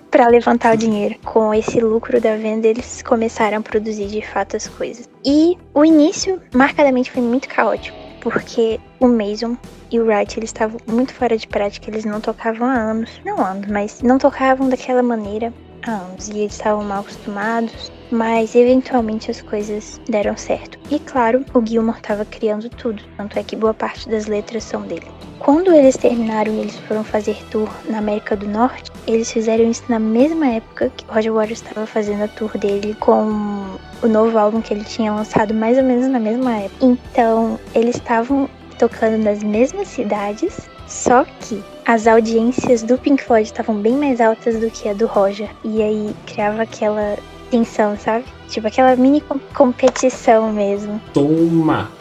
para 0.10 0.28
levantar 0.28 0.74
o 0.74 0.78
dinheiro. 0.78 1.16
Com 1.24 1.54
esse 1.54 1.80
lucro 1.80 2.20
da 2.20 2.36
venda, 2.36 2.68
eles 2.68 3.02
começaram 3.02 3.58
a 3.58 3.62
produzir 3.62 4.08
de 4.08 4.22
fato 4.22 4.56
as 4.56 4.68
coisas. 4.68 5.08
E 5.24 5.58
o 5.74 5.86
início, 5.86 6.42
marcadamente, 6.54 7.12
foi 7.12 7.22
muito 7.22 7.48
caótico, 7.48 7.98
porque 8.22 8.80
o 9.00 9.08
Mason 9.08 9.58
e 9.92 10.00
o 10.00 10.06
Wright 10.06 10.40
eles 10.40 10.50
estavam 10.50 10.80
muito 10.88 11.14
fora 11.14 11.38
de 11.38 11.48
prática, 11.48 11.90
eles 11.90 12.06
não 12.06 12.22
tocavam 12.22 12.68
há 12.68 12.74
anos, 12.74 13.20
não 13.26 13.46
anos, 13.46 13.68
mas 13.70 14.02
não 14.02 14.18
tocavam 14.18 14.70
daquela 14.70 15.04
maneira 15.04 15.54
há 15.86 15.92
anos 15.92 16.30
e 16.30 16.40
eles 16.40 16.54
estavam 16.54 16.84
mal 16.84 17.02
acostumados. 17.02 17.92
Mas 18.12 18.54
eventualmente 18.56 19.32
as 19.32 19.42
coisas 19.42 20.00
deram 20.10 20.36
certo. 20.36 20.78
E 20.90 21.00
claro, 21.00 21.46
o 21.54 21.66
Gilmore 21.66 21.98
estava 21.98 22.26
criando 22.26 22.70
tudo, 22.70 23.02
tanto 23.16 23.40
é 23.40 23.44
que 23.44 23.56
boa 23.56 23.74
parte 23.74 24.10
das 24.10 24.28
letras 24.28 24.66
são 24.66 24.82
dele. 24.82 25.08
Quando 25.40 25.74
eles 25.74 25.98
terminaram 25.98 26.54
e 26.54 26.60
eles 26.60 26.78
foram 26.88 27.04
fazer 27.04 27.36
tour 27.50 27.68
na 27.90 27.98
América 27.98 28.36
do 28.36 28.48
Norte, 28.48 28.92
eles 29.08 29.32
fizeram 29.32 29.64
isso 29.72 29.84
na 29.90 29.98
mesma 29.98 30.48
época 30.48 30.92
que 30.96 31.04
Roger 31.08 31.34
Waters 31.34 31.64
estava 31.64 31.88
fazendo 31.88 32.24
a 32.24 32.28
tour 32.28 32.56
dele 32.60 32.96
com 33.00 33.66
o 34.04 34.08
novo 34.08 34.38
álbum 34.38 34.62
que 34.62 34.72
ele 34.72 34.84
tinha 34.84 35.12
lançado 35.12 35.52
mais 35.54 35.78
ou 35.78 35.84
menos 35.84 36.08
na 36.08 36.20
mesma 36.20 36.58
época. 36.58 36.86
Então, 36.86 37.60
eles 37.74 37.96
estavam 37.96 38.48
tocando 38.78 39.18
nas 39.18 39.42
mesmas 39.42 39.88
cidades, 39.88 40.70
só 40.88 41.24
que 41.24 41.64
as 41.86 42.06
audiências 42.06 42.84
do 42.84 42.98
Pink 42.98 43.24
Floyd 43.24 43.48
estavam 43.48 43.76
bem 43.76 43.98
mais 43.98 44.22
altas 44.22 44.60
do 44.60 44.70
que 44.70 44.90
a 44.90 44.94
do 44.94 45.08
Roger. 45.08 45.50
E 45.64 45.82
aí 45.82 46.16
criava 46.28 46.62
aquela 46.62 47.18
tensão, 47.52 47.98
sabe? 47.98 48.26
Tipo 48.48 48.68
aquela 48.68 48.96
mini 48.96 49.22
competição 49.54 50.52
mesmo. 50.52 51.00
Toma! 51.14 51.92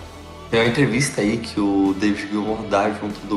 Tem 0.50 0.60
uma 0.60 0.68
entrevista 0.68 1.20
aí 1.20 1.38
que 1.38 1.60
o 1.60 1.94
David 1.98 2.28
Gilmour 2.28 2.62
dá 2.68 2.90
junto 2.90 3.20
do 3.26 3.36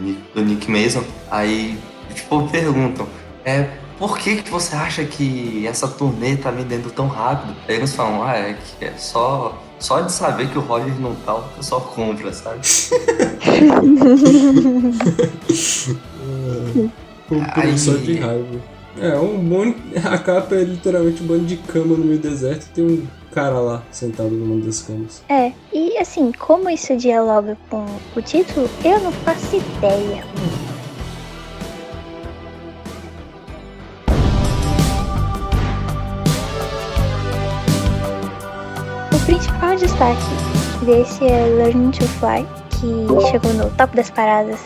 Nick, 0.00 0.22
do 0.34 0.44
Nick 0.44 0.70
Mason. 0.70 1.04
Aí, 1.30 1.78
tipo, 2.14 2.48
perguntam: 2.48 3.06
é, 3.44 3.68
por 3.98 4.18
que, 4.18 4.42
que 4.42 4.50
você 4.50 4.76
acha 4.76 5.04
que 5.04 5.66
essa 5.66 5.88
turnê 5.88 6.36
tá 6.36 6.50
vendendo 6.50 6.92
tão 6.92 7.08
rápido? 7.08 7.56
Aí 7.68 7.76
eles 7.76 7.94
falam: 7.94 8.22
ah, 8.22 8.36
é 8.36 8.54
que 8.54 8.84
é 8.84 8.92
só. 8.96 9.58
Só 9.80 10.00
de 10.00 10.12
saber 10.12 10.48
que 10.48 10.56
o 10.56 10.60
Roger 10.60 10.94
não 11.00 11.16
tá, 11.16 11.34
o 11.34 11.42
pessoal 11.56 11.80
compra, 11.80 12.32
sabe? 12.32 12.60
Comprou 17.28 17.78
só 17.78 17.94
de 17.94 18.20
raiva. 18.20 18.60
É, 19.00 19.16
um 19.16 19.38
bom. 19.38 19.74
A 20.04 20.18
capa 20.18 20.54
é 20.54 20.64
literalmente 20.64 21.22
um 21.22 21.26
bando 21.26 21.44
de 21.44 21.56
cama 21.56 21.96
no 21.96 22.04
meio 22.04 22.18
do 22.18 22.28
deserto 22.28 22.66
e 22.66 22.68
tem 22.74 22.84
um 22.84 23.06
cara 23.32 23.58
lá 23.58 23.82
sentado 23.90 24.30
numa 24.30 24.62
das 24.64 24.82
camas. 24.82 25.22
É, 25.28 25.52
e 25.72 25.96
assim, 25.98 26.32
como 26.32 26.68
isso 26.68 26.96
dialoga 26.96 27.56
com 27.70 27.86
o 28.14 28.22
título, 28.22 28.68
eu 28.84 29.00
não 29.00 29.12
faço 29.12 29.56
ideia. 29.56 30.24
O 39.14 39.24
principal 39.24 39.76
destaque 39.76 40.84
desse 40.84 41.24
é 41.24 41.46
Learning 41.46 41.90
to 41.92 42.06
Fly, 42.06 42.46
que 42.70 43.30
chegou 43.30 43.54
no 43.54 43.70
top 43.76 43.96
das 43.96 44.10
paradas 44.10 44.60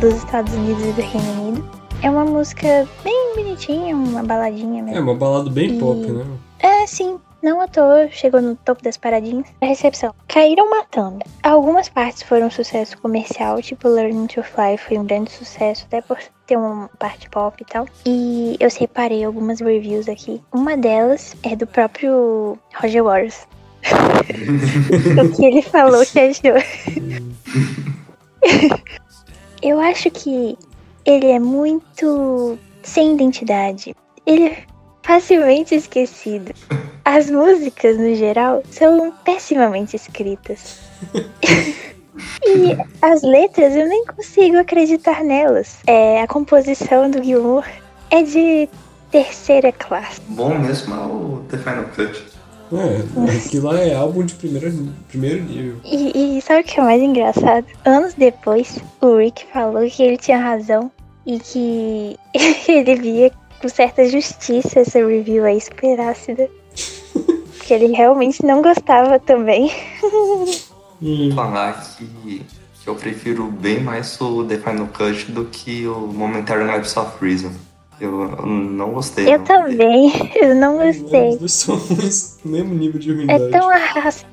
dos 0.00 0.14
Estados 0.14 0.52
Unidos 0.54 0.84
e 0.84 0.92
do 0.92 1.02
Reino 1.02 1.42
Unido. 1.42 1.77
É 2.02 2.10
uma 2.10 2.24
música 2.24 2.86
bem 3.02 3.34
bonitinha, 3.34 3.96
uma 3.96 4.22
baladinha 4.22 4.82
mesmo. 4.82 4.98
É 4.98 5.00
uma 5.00 5.14
balada 5.16 5.50
bem 5.50 5.76
E- 5.76 5.80
pop, 5.80 5.98
né? 6.00 6.24
É, 6.60 6.86
sim. 6.86 7.18
Não 7.40 7.60
à 7.60 7.68
toa, 7.68 8.08
chegou 8.10 8.42
no 8.42 8.56
topo 8.56 8.82
das 8.82 8.96
paradinhas. 8.96 9.46
A 9.60 9.66
recepção. 9.66 10.12
Caíram 10.26 10.68
matando. 10.70 11.20
Algumas 11.42 11.88
partes 11.88 12.22
foram 12.24 12.48
um 12.48 12.50
sucesso 12.50 12.98
comercial, 12.98 13.62
tipo 13.62 13.86
Learning 13.88 14.26
to 14.26 14.42
Fly 14.42 14.76
foi 14.76 14.98
um 14.98 15.04
grande 15.04 15.30
sucesso, 15.30 15.84
até 15.86 16.00
por 16.00 16.18
ter 16.48 16.56
uma 16.56 16.90
parte 16.98 17.30
pop 17.30 17.56
e 17.60 17.64
tal. 17.64 17.86
E 18.04 18.56
eu 18.58 18.68
separei 18.68 19.22
algumas 19.24 19.60
reviews 19.60 20.08
aqui. 20.08 20.42
Uma 20.52 20.76
delas 20.76 21.36
é 21.44 21.54
do 21.54 21.64
próprio 21.66 22.58
Roger 22.74 23.04
Waters. 23.04 23.46
o 25.22 25.36
que 25.36 25.44
ele 25.44 25.62
falou 25.62 26.04
que 26.04 26.18
achou. 26.18 26.56
eu 29.62 29.78
acho 29.78 30.10
que 30.10 30.58
ele 31.08 31.28
é 31.28 31.38
muito 31.38 32.58
sem 32.82 33.14
identidade. 33.14 33.96
Ele 34.26 34.48
é 34.48 34.58
facilmente 35.02 35.74
esquecido. 35.74 36.52
As 37.02 37.30
músicas, 37.30 37.96
no 37.96 38.14
geral, 38.14 38.62
são 38.70 39.10
pessimamente 39.24 39.96
escritas. 39.96 40.80
e 42.44 42.76
as 43.00 43.22
letras 43.22 43.74
eu 43.74 43.88
nem 43.88 44.04
consigo 44.04 44.58
acreditar 44.58 45.24
nelas. 45.24 45.78
É, 45.86 46.20
a 46.20 46.26
composição 46.26 47.10
do 47.10 47.24
Gilmour 47.24 47.64
é 48.10 48.22
de 48.22 48.68
terceira 49.10 49.72
classe. 49.72 50.20
Bom 50.28 50.58
mesmo 50.58 50.94
é 50.94 50.98
o 50.98 51.42
The 51.48 51.56
Final 51.56 51.84
Cut. 51.84 52.22
É, 52.70 53.34
aquilo 53.34 53.68
lá 53.68 53.80
é 53.80 53.94
álbum 53.94 54.26
de 54.26 54.34
primeiro, 54.34 54.92
primeiro 55.08 55.42
nível. 55.44 55.76
E, 55.86 56.36
e 56.36 56.42
sabe 56.42 56.60
o 56.60 56.64
que 56.64 56.78
é 56.78 56.82
mais 56.82 57.02
engraçado? 57.02 57.64
Anos 57.86 58.12
depois, 58.12 58.78
o 59.00 59.16
Rick 59.16 59.46
falou 59.50 59.88
que 59.88 60.02
ele 60.02 60.18
tinha 60.18 60.36
razão 60.36 60.92
e 61.28 61.38
que 61.38 62.16
ele 62.72 62.94
via 62.96 63.30
com 63.60 63.68
certa 63.68 64.04
justiça 64.08 64.80
essa 64.80 64.98
review 64.98 65.44
aí 65.44 65.60
super 65.60 66.00
ácida. 66.00 66.48
que 67.64 67.74
ele 67.74 67.88
realmente 67.94 68.44
não 68.46 68.62
gostava 68.62 69.18
também. 69.18 69.70
Hum. 71.02 71.30
falar 71.34 71.80
que, 71.96 72.42
que 72.82 72.88
eu 72.88 72.94
prefiro 72.96 73.44
bem 73.44 73.80
mais 73.80 74.20
o 74.20 74.42
The 74.44 74.56
Final 74.58 74.88
Cut 74.88 75.30
do 75.30 75.44
que 75.44 75.86
o 75.86 76.06
Momentary 76.08 76.64
Lapse 76.64 76.98
of 76.98 77.12
Reason. 77.24 77.52
Eu, 78.00 78.22
eu 78.22 78.46
não 78.46 78.90
gostei. 78.92 79.26
Eu 79.32 79.38
não. 79.38 79.44
também, 79.44 80.12
eu 80.40 80.54
não 80.54 80.78
Os 80.88 80.96
gostei. 80.98 81.36
dois 81.36 81.52
são 81.52 81.76
o 81.76 82.48
mesmo 82.48 82.74
nível 82.74 82.98
de 83.00 83.10
É 83.10 83.14
ruindade. 83.14 83.50
tão 83.50 83.68
arrastado. 83.68 84.32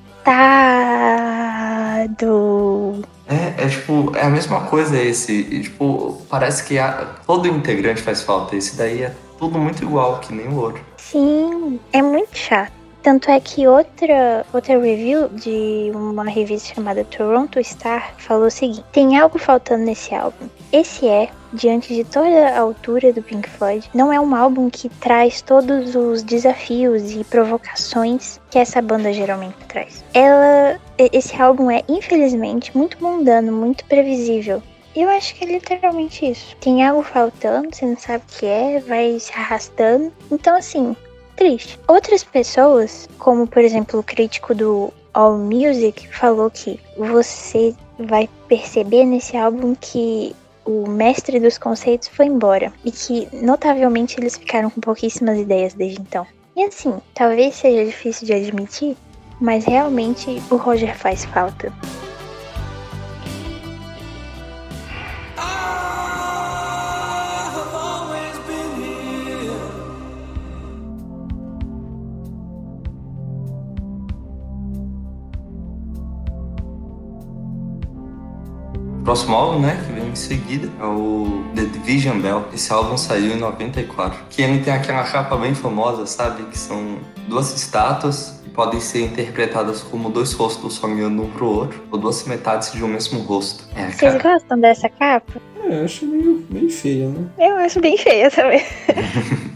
É, 3.27 3.64
é 3.64 3.68
tipo, 3.68 4.11
é 4.15 4.22
a 4.23 4.30
mesma 4.30 4.61
coisa 4.61 4.97
esse. 4.99 5.31
e, 5.34 5.61
tipo, 5.61 6.22
parece 6.30 6.64
que 6.64 6.77
a- 6.77 7.15
todo 7.26 7.47
integrante 7.47 8.02
faz 8.02 8.22
falta. 8.22 8.56
Esse 8.56 8.76
daí 8.77 9.03
é 9.03 9.14
tudo 9.39 9.57
muito 9.57 9.84
igual, 9.84 10.19
que 10.19 10.34
nem 10.34 10.47
o 10.47 10.56
outro. 10.60 10.81
Sim, 10.97 11.80
é 11.91 12.02
muito 12.02 12.38
chato. 12.38 12.72
Tanto 13.06 13.30
é 13.30 13.40
que 13.40 13.68
outra, 13.68 14.44
outra 14.52 14.80
review 14.80 15.30
de 15.30 15.91
uma 15.94 16.23
revista 16.23 16.73
chamada 16.73 17.06
Toronto 17.06 17.64
Star 17.64 18.15
falou 18.18 18.48
o 18.48 18.49
seguinte: 18.52 18.84
tem 18.91 19.15
algo 19.15 19.38
faltando 19.38 19.84
nesse 19.84 20.15
álbum. 20.15 20.49
Esse 20.73 21.07
é, 21.07 21.30
diante 21.53 21.94
de 21.94 22.03
toda 22.03 22.49
a 22.49 22.60
altura 22.60 23.14
do 23.14 23.22
Pink 23.22 23.48
Floyd, 23.48 23.88
não 23.94 24.11
é 24.11 24.19
um 24.19 24.36
álbum 24.36 24.72
que 24.72 24.90
traz 24.90 25.40
todos 25.44 25.94
os 25.94 26.23
desafios 26.23 27.11
e 27.11 27.23
provocações 27.26 28.41
que 28.49 28.57
essa 28.57 28.82
banda 28.82 29.14
geralmente 29.14 29.57
traz. 29.68 30.03
Ela, 30.11 30.82
esse 30.98 31.40
álbum 31.40 31.69
é, 31.69 31.84
infelizmente, 31.88 32.76
muito 32.76 32.98
mundano, 33.03 33.52
muito 33.52 33.86
previsível. 33.86 34.64
Eu 34.95 35.10
acho 35.10 35.36
que 35.36 35.44
é 35.44 35.48
literalmente 35.48 36.26
isso. 36.26 36.56
Tem 36.60 36.84
algo 36.84 37.03
faltando, 37.03 37.69
você 37.72 37.86
não 37.86 37.99
sabe 37.99 38.23
o 38.23 38.40
que 38.40 38.48
é, 38.48 38.80
vai 38.80 39.19
se 39.19 39.32
arrastando. 39.34 40.11
Então, 40.32 40.56
assim, 40.56 40.95
triste. 41.36 41.80
Outras 41.88 42.24
pessoas, 42.24 43.07
como 43.20 43.48
por 43.48 43.62
exemplo 43.64 43.99
o 43.99 44.03
crítico 44.03 44.56
do 44.56 44.94
All 45.14 45.38
Music, 45.38 46.07
falou 46.10 46.49
que 46.49 46.80
você 46.98 47.76
vai 47.99 48.30
perceber 48.48 49.06
nesse 49.06 49.38
álbum 49.38 49.76
que 49.76 50.36
o 50.66 50.90
mestre 50.90 51.40
dos 51.40 51.57
conceitos 51.57 52.07
foi 52.07 52.26
embora 52.26 52.74
e 52.84 52.91
que 52.91 53.28
notavelmente 53.34 54.20
eles 54.20 54.38
ficaram 54.38 54.70
com 54.70 54.82
pouquíssimas 54.82 55.38
ideias 55.40 55.74
desde 55.74 56.02
então. 56.02 56.26
E 56.56 56.64
assim, 56.64 56.94
talvez 57.14 57.56
seja 57.56 57.86
difícil 57.86 58.26
de 58.26 58.34
admitir, 58.34 58.98
mas 59.40 59.66
realmente 59.66 60.41
o 60.49 60.56
Roger 60.56 60.98
faz 60.98 61.26
falta. 61.26 61.72
Próximo 79.06 79.36
álbum, 79.36 79.60
né, 79.60 79.82
que 79.86 79.94
vem 79.94 80.10
em 80.10 80.15
seguida, 80.15 80.68
é 80.82 80.84
o 80.84 81.45
The 81.56 81.61
Division 81.65 82.19
Bell. 82.19 82.44
Esse 82.52 82.73
álbum 82.73 82.98
saiu 82.98 83.34
em 83.34 83.38
94. 83.38 84.19
Que 84.30 84.41
ele 84.41 84.60
tem 84.64 84.73
aquela 84.73 85.03
capa 85.03 85.38
bem 85.38 85.53
famosa, 85.53 86.07
sabe? 86.07 86.44
Que 86.45 86.57
são 86.57 86.98
duas 87.27 87.56
estátuas 87.56 88.41
que 88.44 88.49
podem 88.49 88.80
ser 88.80 89.06
interpretadas 89.06 89.84
como 89.84 90.10
dois 90.10 90.34
rostos 90.34 90.84
olhando 90.84 91.22
um 91.22 91.30
pro 91.30 91.45
outro, 91.45 91.84
ou 91.91 91.99
duas 91.99 92.26
metades 92.26 92.73
de 92.73 92.84
um 92.84 92.88
mesmo 92.88 93.19
rosto. 93.22 93.64
É, 93.76 93.91
Vocês 93.91 94.15
cara. 94.15 94.34
gostam 94.34 94.60
dessa 94.60 94.90
capa? 94.90 95.34
É, 95.64 95.80
eu 95.80 95.86
acho 95.86 96.06
meio, 96.06 96.45
meio 96.49 96.69
feia, 96.69 97.07
né? 97.07 97.27
Eu 97.38 97.57
acho 97.57 97.80
bem 97.80 97.98
feia 97.98 98.30
também. 98.32 98.65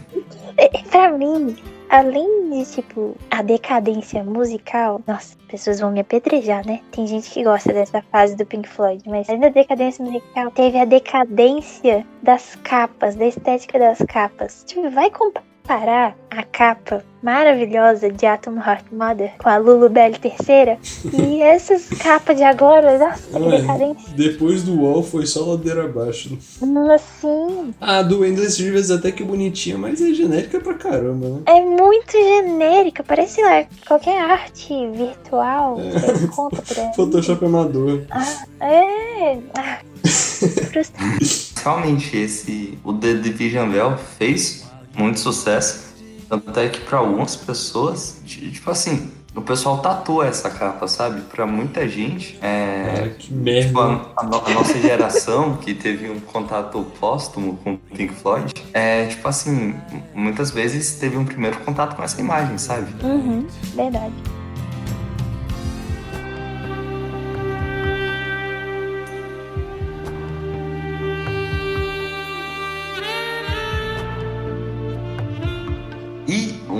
É, 0.56 0.68
pra 0.90 1.10
mim, 1.12 1.56
além 1.90 2.50
de, 2.50 2.70
tipo, 2.70 3.16
a 3.30 3.42
decadência 3.42 4.22
musical, 4.22 5.02
nossa, 5.06 5.36
as 5.36 5.46
pessoas 5.48 5.80
vão 5.80 5.90
me 5.90 6.00
apedrejar, 6.00 6.64
né? 6.64 6.80
Tem 6.92 7.06
gente 7.06 7.28
que 7.28 7.42
gosta 7.42 7.72
dessa 7.72 8.00
fase 8.02 8.36
do 8.36 8.46
Pink 8.46 8.68
Floyd, 8.68 9.02
mas 9.06 9.28
além 9.28 9.40
da 9.40 9.48
decadência 9.48 10.04
musical, 10.04 10.50
teve 10.52 10.78
a 10.78 10.84
decadência 10.84 12.06
das 12.22 12.54
capas, 12.62 13.16
da 13.16 13.26
estética 13.26 13.78
das 13.78 13.98
capas. 14.08 14.64
Tipo, 14.66 14.88
vai 14.90 15.10
comparar 15.62 16.16
a 16.30 16.42
capa 16.42 17.04
maravilhosa 17.22 18.10
de 18.10 18.24
Atom 18.24 18.56
Heart 18.56 18.86
Mother 18.92 19.32
com 19.38 19.48
a 19.48 19.58
Lulu 19.58 19.88
Belle 19.88 20.18
terceira 20.18 20.78
e 21.12 21.42
essas 21.42 21.88
capas 21.88 22.36
de 22.36 22.42
agora, 22.42 22.98
nossa, 22.98 23.38
que 23.38 23.44
Ué, 23.44 23.60
decadência. 23.60 24.14
depois 24.14 24.62
do 24.62 24.80
UOL 24.80 25.02
foi 25.02 25.26
só 25.26 25.44
ladeira 25.44 25.84
abaixo. 25.84 26.36
Assim, 26.94 27.74
A 27.80 28.02
do 28.02 28.24
Endless 28.24 28.62
Rivers 28.62 28.90
até 28.90 29.12
que 29.12 29.22
bonitinha, 29.22 29.76
mas 29.76 30.00
é 30.00 30.12
genérica 30.14 30.60
pra 30.60 30.74
caramba, 30.74 31.28
né? 31.28 31.40
É 31.46 31.60
muito 31.60 32.12
genérica, 32.12 33.02
parece 33.02 33.42
lá, 33.42 33.64
qualquer 33.86 34.18
arte 34.18 34.74
virtual. 34.92 35.76
Você 35.76 36.28
conta. 36.28 36.62
Photoshop 36.96 37.44
amador. 37.44 38.02
É. 38.60 39.38
Ah, 39.54 39.78
frustrante. 40.72 41.52
Realmente, 41.62 42.16
esse, 42.16 42.78
o 42.82 42.92
The 42.94 43.14
Division 43.14 43.70
Bell 43.70 43.98
fez 44.18 44.69
muito 45.00 45.18
sucesso. 45.20 45.90
Tanto 46.28 46.60
é 46.60 46.68
que 46.68 46.80
pra 46.80 46.98
algumas 46.98 47.34
pessoas, 47.34 48.20
ti- 48.24 48.52
tipo 48.52 48.70
assim, 48.70 49.10
o 49.34 49.40
pessoal 49.40 49.78
tatua 49.78 50.26
essa 50.28 50.48
capa, 50.50 50.86
sabe? 50.86 51.22
Pra 51.22 51.44
muita 51.46 51.88
gente, 51.88 52.38
é, 52.40 53.10
que 53.18 53.26
Tipo, 53.28 53.34
merda. 53.34 53.80
a, 54.16 54.20
a 54.20 54.22
no- 54.24 54.46
a 54.46 54.50
nossa 54.50 54.78
geração, 54.80 55.56
que 55.62 55.74
teve 55.74 56.08
um 56.08 56.20
contato 56.20 56.84
póstumo 57.00 57.56
com 57.64 57.74
o 57.74 57.78
Pink 57.78 58.14
Floyd, 58.14 58.52
é, 58.72 59.06
tipo 59.06 59.26
assim, 59.26 59.74
muitas 60.14 60.50
vezes 60.52 60.94
teve 61.00 61.16
um 61.16 61.24
primeiro 61.24 61.58
contato 61.60 61.96
com 61.96 62.02
essa 62.02 62.20
imagem, 62.20 62.58
sabe? 62.58 62.86
Uhum, 63.04 63.46
verdade. 63.74 64.14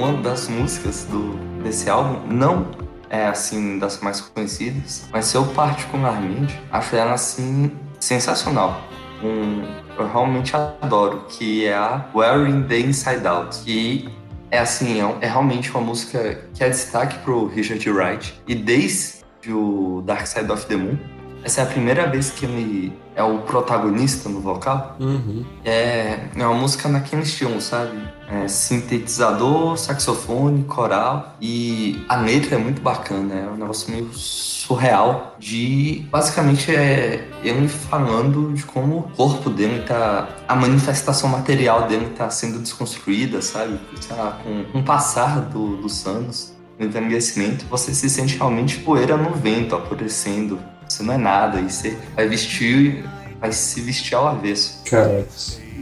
Uma 0.01 0.15
das 0.23 0.49
músicas 0.49 1.05
do, 1.05 1.35
desse 1.63 1.91
álbum 1.91 2.27
não 2.27 2.67
é, 3.11 3.27
assim, 3.27 3.79
das 3.79 4.01
mais 4.01 4.21
conhecidas, 4.21 5.09
mas 5.13 5.35
eu 5.35 5.45
particularmente 5.47 6.59
acho 6.71 6.97
ela, 6.97 7.15
assim, 7.15 7.73
sensacional. 7.99 8.81
Um, 9.23 9.63
eu 9.99 10.11
realmente 10.11 10.57
adoro, 10.57 11.27
que 11.29 11.67
é 11.67 11.75
a 11.75 12.07
Wearing 12.15 12.63
the 12.63 12.79
Inside 12.79 13.27
Out, 13.27 13.59
que 13.63 14.09
é 14.51 14.59
assim, 14.59 15.01
é, 15.01 15.17
é 15.21 15.29
realmente 15.29 15.71
uma 15.71 15.81
música 15.81 16.49
que 16.55 16.65
é 16.65 16.71
destaque 16.71 17.19
pro 17.19 17.47
Richard 17.49 17.91
Wright. 17.91 18.41
E 18.47 18.55
desde 18.55 19.21
o 19.49 20.03
Dark 20.07 20.27
Side 20.27 20.51
of 20.51 20.65
the 20.67 20.77
Moon, 20.77 20.97
essa 21.43 21.63
é 21.63 21.65
a 21.65 21.67
primeira 21.67 22.07
vez 22.09 22.31
que 22.31 22.45
ele 22.47 22.93
é 23.15 23.23
o 23.23 23.39
protagonista 23.39 24.29
no 24.29 24.41
vocal. 24.41 24.97
Uhum. 25.01 25.45
É, 25.65 26.21
é 26.35 26.47
uma 26.47 26.55
música 26.55 26.89
naquele 26.89 27.23
estilo, 27.23 27.61
sabe? 27.61 27.99
É, 28.33 28.47
sintetizador, 28.47 29.77
saxofone, 29.77 30.63
coral. 30.65 31.37
E 31.41 32.05
a 32.09 32.17
letra 32.17 32.55
é 32.55 32.59
muito 32.59 32.81
bacana, 32.81 33.35
é 33.35 33.49
um 33.49 33.57
negócio 33.57 33.91
meio 33.91 34.09
surreal. 34.15 35.37
De 35.39 36.07
basicamente 36.11 36.75
é 36.75 37.29
ele 37.43 37.67
falando 37.67 38.53
de 38.53 38.63
como 38.63 38.99
o 38.99 39.03
corpo 39.17 39.51
dele 39.51 39.83
tá. 39.83 40.29
A 40.47 40.55
manifestação 40.55 41.29
material 41.29 41.89
dele 41.89 42.13
tá 42.17 42.31
sendo 42.31 42.61
desconstruída, 42.61 43.43
sabe? 43.43 43.81
Lá, 44.11 44.39
com, 44.43 44.65
com 44.65 44.79
o 44.79 44.85
passar 44.85 45.41
do, 45.41 45.77
dos 45.79 46.07
anos, 46.07 46.55
no 46.79 46.87
envelhecimento, 46.87 47.67
você 47.69 47.93
se 47.93 48.09
sente 48.09 48.37
realmente 48.37 48.79
poeira 48.79 49.17
no 49.17 49.31
vento, 49.31 49.75
apodrecendo. 49.75 50.61
Você 50.89 51.03
não 51.03 51.15
é 51.15 51.19
nada, 51.19 51.61
e 51.61 51.71
você 51.71 51.99
vai 52.15 52.29
vestir. 52.29 53.05
Vai 53.41 53.53
se 53.53 53.81
vestir 53.81 54.15
ao 54.15 54.29
avesso. 54.29 54.83
Caraca. 54.85 55.27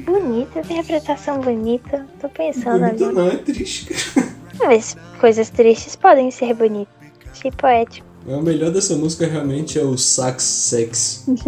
Bonita, 0.08 0.60
interpretação 0.60 1.40
bonita. 1.40 2.06
Tô 2.20 2.28
pensando 2.28 2.80
Bonita 2.80 3.04
ali. 3.06 3.14
não, 3.14 3.28
é 3.28 3.36
triste, 3.36 3.86
cara. 4.14 4.28
Mas 4.58 4.96
coisas 5.20 5.50
tristes 5.50 5.94
podem 5.96 6.30
ser 6.30 6.54
bonitas. 6.54 6.92
Achei 7.30 7.50
poético. 7.52 8.06
É, 8.26 8.34
O 8.34 8.42
melhor 8.42 8.70
dessa 8.70 8.94
música 8.96 9.26
realmente 9.26 9.78
é 9.78 9.82
o 9.82 9.96
sax 9.96 10.42
sex. 10.42 11.24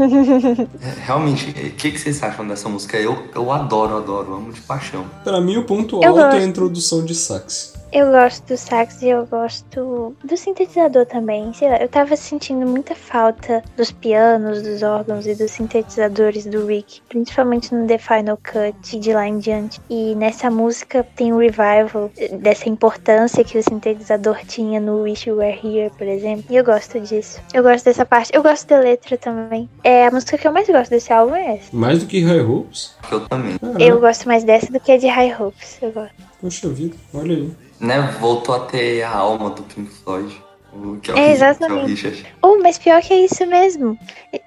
É, 0.80 1.06
Realmente, 1.06 1.50
o 1.50 1.52
que, 1.72 1.90
que 1.90 1.98
vocês 1.98 2.22
acham 2.22 2.46
dessa 2.46 2.68
música? 2.68 2.96
Eu, 2.98 3.24
eu 3.34 3.50
adoro, 3.50 3.96
adoro, 3.96 4.34
amo 4.34 4.52
de 4.52 4.60
paixão. 4.60 5.04
Pra 5.24 5.40
mim, 5.40 5.56
o 5.56 5.64
ponto 5.64 6.00
Eu 6.02 6.10
alto 6.10 6.20
é 6.20 6.24
a 6.24 6.30
gosto. 6.34 6.48
introdução 6.48 7.04
de 7.04 7.14
sax. 7.14 7.74
Eu 7.92 8.12
gosto 8.12 8.46
do 8.46 8.56
sax 8.56 9.02
e 9.02 9.08
eu 9.08 9.26
gosto 9.26 10.14
do 10.22 10.36
sintetizador 10.36 11.06
também. 11.06 11.52
Sei 11.52 11.68
lá, 11.68 11.76
eu 11.78 11.88
tava 11.88 12.16
sentindo 12.16 12.64
muita 12.64 12.94
falta 12.94 13.64
dos 13.76 13.90
pianos, 13.90 14.62
dos 14.62 14.82
órgãos 14.84 15.26
e 15.26 15.34
dos 15.34 15.50
sintetizadores 15.50 16.46
do 16.46 16.66
Rick, 16.66 17.02
principalmente 17.08 17.74
no 17.74 17.88
The 17.88 17.98
Final 17.98 18.36
Cut 18.38 18.96
e 18.96 19.00
de 19.00 19.12
lá 19.12 19.26
em 19.26 19.38
diante. 19.38 19.80
E 19.90 20.14
nessa 20.14 20.48
música 20.48 21.04
tem 21.16 21.32
um 21.32 21.38
revival 21.38 22.12
dessa 22.38 22.68
importância 22.68 23.42
que 23.42 23.58
o 23.58 23.62
sintetizador 23.62 24.38
tinha 24.46 24.78
no 24.78 25.02
Wish 25.02 25.28
You 25.28 25.38
Were 25.38 25.58
Here, 25.60 25.90
por 25.98 26.06
exemplo. 26.06 26.44
E 26.48 26.56
eu 26.56 26.64
gosto 26.64 27.00
disso. 27.00 27.40
Eu 27.52 27.64
gosto 27.64 27.84
dessa 27.84 28.06
parte. 28.06 28.30
Eu 28.32 28.42
gosto 28.42 28.68
da 28.68 28.78
letra 28.78 29.18
também. 29.18 29.68
É 29.82 30.06
a 30.06 30.12
música 30.12 30.38
que 30.38 30.46
eu 30.46 30.52
mais 30.52 30.68
gosto 30.68 30.90
desse 30.90 31.12
álbum 31.12 31.34
é 31.34 31.56
essa. 31.56 31.76
Mais 31.76 31.98
do 31.98 32.06
que 32.06 32.22
High 32.22 32.40
Hopes? 32.40 32.94
Eu 33.10 33.28
também. 33.28 33.58
Caraca, 33.58 33.82
Eu 33.82 33.98
gosto 33.98 34.28
mais 34.28 34.44
dessa 34.44 34.72
do 34.72 34.78
que 34.78 34.92
a 34.92 34.96
de 34.96 35.08
High 35.08 35.34
Hopes. 35.42 35.78
Eu 35.82 35.90
gosto. 35.90 36.14
Poxa 36.40 36.68
vida, 36.68 36.94
olha 37.12 37.34
aí. 37.34 37.69
Né, 37.80 38.00
voltou 38.20 38.54
a 38.54 38.60
ter 38.60 39.02
a 39.02 39.10
alma 39.10 39.50
do 39.50 39.62
Pink 39.62 39.90
Floyd. 39.90 40.42
O 40.72 40.98
que 41.00 41.10
é, 41.10 41.14
o, 41.14 41.18
É, 41.18 41.32
exatamente. 41.32 42.10
Que 42.10 42.26
é. 42.26 42.30
Oh, 42.42 42.58
mas 42.62 42.78
pior 42.78 43.02
que 43.02 43.12
é 43.12 43.24
isso 43.24 43.44
mesmo. 43.46 43.98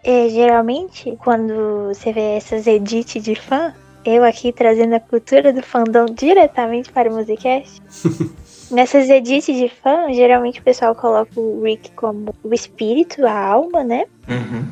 É, 0.03 0.29
geralmente, 0.29 1.17
quando 1.23 1.87
você 1.87 2.13
vê 2.13 2.37
essas 2.37 2.67
edits 2.67 3.21
de 3.21 3.35
fã, 3.35 3.73
eu 4.05 4.23
aqui 4.23 4.51
trazendo 4.51 4.95
a 4.95 4.99
cultura 4.99 5.51
do 5.51 5.61
fandom 5.61 6.05
diretamente 6.05 6.91
para 6.91 7.09
o 7.09 7.15
Musicast. 7.15 7.81
Nessas 8.71 9.09
edits 9.09 9.45
de 9.45 9.69
fã, 9.69 10.11
geralmente 10.13 10.59
o 10.59 10.63
pessoal 10.63 10.95
coloca 10.95 11.39
o 11.39 11.63
Rick 11.63 11.91
como 11.91 12.33
o 12.43 12.53
espírito, 12.53 13.25
a 13.25 13.37
alma, 13.37 13.83
né? 13.83 14.05
Uhum. 14.27 14.65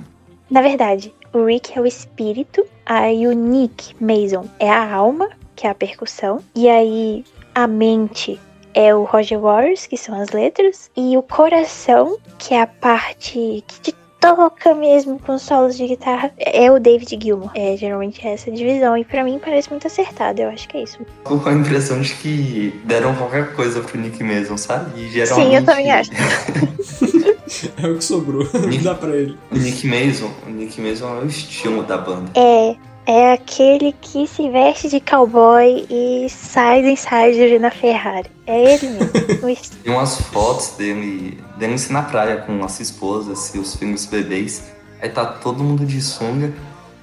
Na 0.50 0.62
verdade, 0.62 1.14
o 1.34 1.46
Rick 1.46 1.78
é 1.78 1.82
o 1.82 1.86
espírito, 1.86 2.66
aí 2.86 3.28
o 3.28 3.32
Nick 3.32 3.96
Mason 4.00 4.46
é 4.60 4.70
a 4.70 4.94
alma, 4.94 5.30
que 5.56 5.68
é 5.68 5.70
a 5.70 5.76
percussão, 5.76 6.40
e 6.56 6.68
aí 6.68 7.24
a 7.54 7.68
mente 7.68 8.40
é 8.74 8.94
o 8.94 9.04
Roger 9.04 9.40
Waters, 9.40 9.88
que 9.88 9.98
são 9.98 10.20
as 10.20 10.30
letras, 10.30 10.90
e 10.96 11.18
o 11.18 11.22
coração, 11.22 12.18
que 12.38 12.54
é 12.54 12.62
a 12.62 12.68
parte 12.68 13.64
que 13.68 13.82
te 13.82 13.96
toca 14.20 14.76
mesmo 14.76 15.20
com 15.20 15.38
solos 15.40 15.76
de 15.76 15.88
guitarra, 15.88 16.32
é 16.38 16.72
o 16.72 16.80
David 16.80 17.18
Gilmour. 17.22 17.52
É 17.56 17.76
geralmente 17.76 18.26
é 18.26 18.34
essa 18.34 18.52
divisão, 18.52 18.96
e 18.96 19.04
pra 19.04 19.24
mim 19.24 19.40
parece 19.44 19.70
muito 19.70 19.88
acertado, 19.88 20.42
eu 20.42 20.50
acho 20.50 20.68
que 20.70 20.78
é 20.78 20.84
isso. 20.84 21.00
Tô 21.24 21.40
com 21.40 21.50
a 21.50 21.54
impressão 21.54 22.00
de 22.00 22.14
que 22.14 22.80
deram 22.86 23.16
qualquer 23.16 23.54
coisa 23.54 23.82
pro 23.82 24.00
Nick 24.00 24.24
mesmo, 24.24 24.58
sabe? 24.58 24.92
E 25.00 25.06
Sim, 25.06 25.12
geralmente, 25.12 25.56
eu 25.56 25.66
também 25.66 25.92
acho. 25.92 26.12
É 27.82 27.88
o 27.88 27.98
que 27.98 28.04
sobrou. 28.04 28.48
Dá 28.82 28.96
pra 28.96 29.16
ele. 29.16 29.38
O 29.52 29.56
Nick 29.56 29.86
Mason, 29.86 30.32
o 30.48 30.50
Nick 30.50 30.80
Mason 30.80 31.18
é 31.18 31.20
o 31.20 31.28
estilo 31.28 31.84
da 31.84 31.98
banda. 31.98 32.32
É. 32.34 32.76
É 33.14 33.34
aquele 33.34 33.92
que 34.00 34.26
se 34.26 34.50
veste 34.50 34.88
de 34.88 35.02
cowboy 35.02 35.86
e 35.90 36.30
sai 36.30 36.82
do 36.82 36.88
ensaio 36.88 37.60
na 37.60 37.70
Ferrari. 37.70 38.32
É 38.48 38.74
ele 38.74 38.88
mesmo. 38.88 39.76
Tem 39.84 39.94
umas 39.94 40.22
fotos 40.22 40.78
dele, 40.78 41.38
dele 41.58 41.76
na 41.90 42.04
praia 42.04 42.38
com 42.38 42.64
as 42.64 42.80
esposas 42.80 43.54
e 43.54 43.60
os 43.60 43.76
filhos 43.76 44.06
bebês. 44.06 44.72
Aí 45.02 45.10
tá 45.10 45.26
todo 45.26 45.62
mundo 45.62 45.86
de 45.86 46.02
sunga 46.02 46.54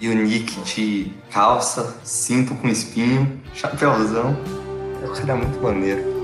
e 0.00 0.08
o 0.08 0.14
Nick 0.14 0.58
de 0.62 1.12
calça, 1.30 1.98
cinto 2.02 2.54
com 2.54 2.68
espinho, 2.68 3.38
chapéuzão. 3.52 4.34
O 5.04 5.10
cara 5.10 5.34
é 5.34 5.36
muito 5.36 5.62
maneiro. 5.62 6.17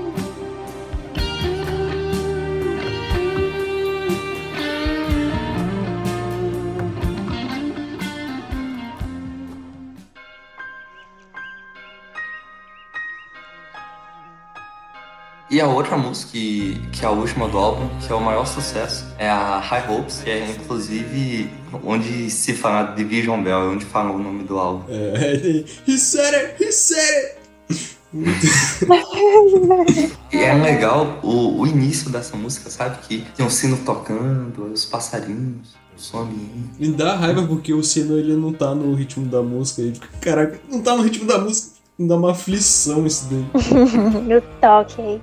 E 15.55 15.61
a 15.61 15.67
outra 15.67 15.95
música, 15.95 16.33
que, 16.33 16.77
que 16.91 17.05
é 17.05 17.07
a 17.07 17.11
última 17.11 17.47
do 17.47 17.57
álbum, 17.57 17.87
que 18.05 18.11
é 18.11 18.13
o 18.13 18.19
maior 18.19 18.45
sucesso, 18.45 19.05
é 19.17 19.29
a 19.29 19.57
High 19.59 19.89
Hopes, 19.89 20.19
que 20.21 20.29
é 20.29 20.51
inclusive 20.51 21.49
onde 21.81 22.29
se 22.29 22.51
fala 22.51 22.93
Division 22.93 23.41
Bell, 23.41 23.59
é 23.59 23.67
onde 23.69 23.85
fala 23.85 24.11
o 24.11 24.19
nome 24.21 24.43
do 24.43 24.59
álbum. 24.59 24.83
É. 24.89 25.63
He 25.87 25.97
said 25.97 26.35
it! 26.35 26.61
He 26.61 26.73
said 26.73 27.37
it! 27.69 27.97
E 30.33 30.37
é 30.39 30.53
legal 30.55 31.21
o, 31.23 31.61
o 31.61 31.65
início 31.65 32.09
dessa 32.09 32.35
música, 32.35 32.69
sabe? 32.69 32.97
Que 33.07 33.25
tem 33.37 33.45
um 33.45 33.49
sino 33.49 33.77
tocando, 33.77 34.73
os 34.73 34.83
passarinhos, 34.83 35.73
o 35.97 36.01
som. 36.01 36.27
Me 36.77 36.89
dá 36.89 37.15
raiva 37.15 37.47
porque 37.47 37.73
o 37.73 37.81
sino 37.81 38.17
ele 38.17 38.35
não 38.35 38.51
tá 38.51 38.75
no 38.75 38.93
ritmo 38.93 39.25
da 39.25 39.41
música. 39.41 39.81
Ele 39.81 39.93
fica, 39.93 40.09
caraca, 40.19 40.59
não 40.69 40.81
tá 40.81 40.97
no 40.97 41.03
ritmo 41.03 41.25
da 41.25 41.37
música. 41.37 41.74
Me 41.97 42.07
dá 42.07 42.15
uma 42.15 42.31
aflição 42.31 43.05
isso 43.05 43.29
daí. 43.29 43.45
o 44.37 44.41
toque 44.59 45.01
aí. 45.01 45.21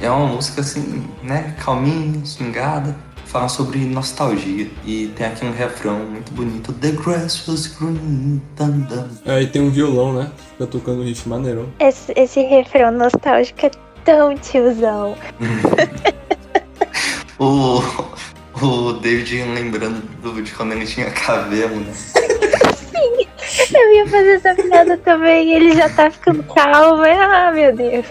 É 0.00 0.10
uma 0.10 0.26
música 0.26 0.60
assim, 0.60 1.04
né? 1.22 1.56
Calminha, 1.58 2.24
swingada. 2.24 2.94
Fala 3.26 3.48
sobre 3.48 3.80
nostalgia. 3.80 4.70
E 4.84 5.08
tem 5.16 5.26
aqui 5.26 5.44
um 5.44 5.52
refrão 5.52 5.98
muito 6.00 6.32
bonito. 6.32 6.72
The 6.74 6.92
grass 6.92 7.48
was 7.48 7.66
green, 7.66 8.40
dun, 8.56 8.80
dun. 8.80 9.08
Aí 9.26 9.46
tem 9.46 9.62
um 9.62 9.70
violão, 9.70 10.12
né? 10.12 10.30
Fica 10.52 10.66
tocando 10.66 11.00
o 11.00 11.02
riff 11.02 11.28
maneirão. 11.28 11.66
Esse, 11.80 12.12
esse 12.14 12.42
refrão 12.42 12.92
nostálgico 12.92 13.66
é 13.66 13.70
tão 14.04 14.36
tiozão. 14.36 15.16
O, 17.38 17.82
o 18.62 18.92
David 18.92 19.42
lembrando 19.42 20.00
do, 20.22 20.40
de 20.40 20.52
quando 20.52 20.74
ele 20.74 20.86
tinha 20.86 21.10
cabelo, 21.10 21.80
né? 21.80 21.92
Eu 23.74 23.94
ia 23.94 24.06
fazer 24.06 24.30
essa 24.32 24.54
piada 24.54 24.96
também, 24.98 25.52
ele 25.52 25.74
já 25.74 25.88
tá 25.88 26.10
ficando 26.10 26.42
calmo. 26.44 27.02
Ah, 27.04 27.52
meu 27.52 27.74
Deus. 27.74 28.06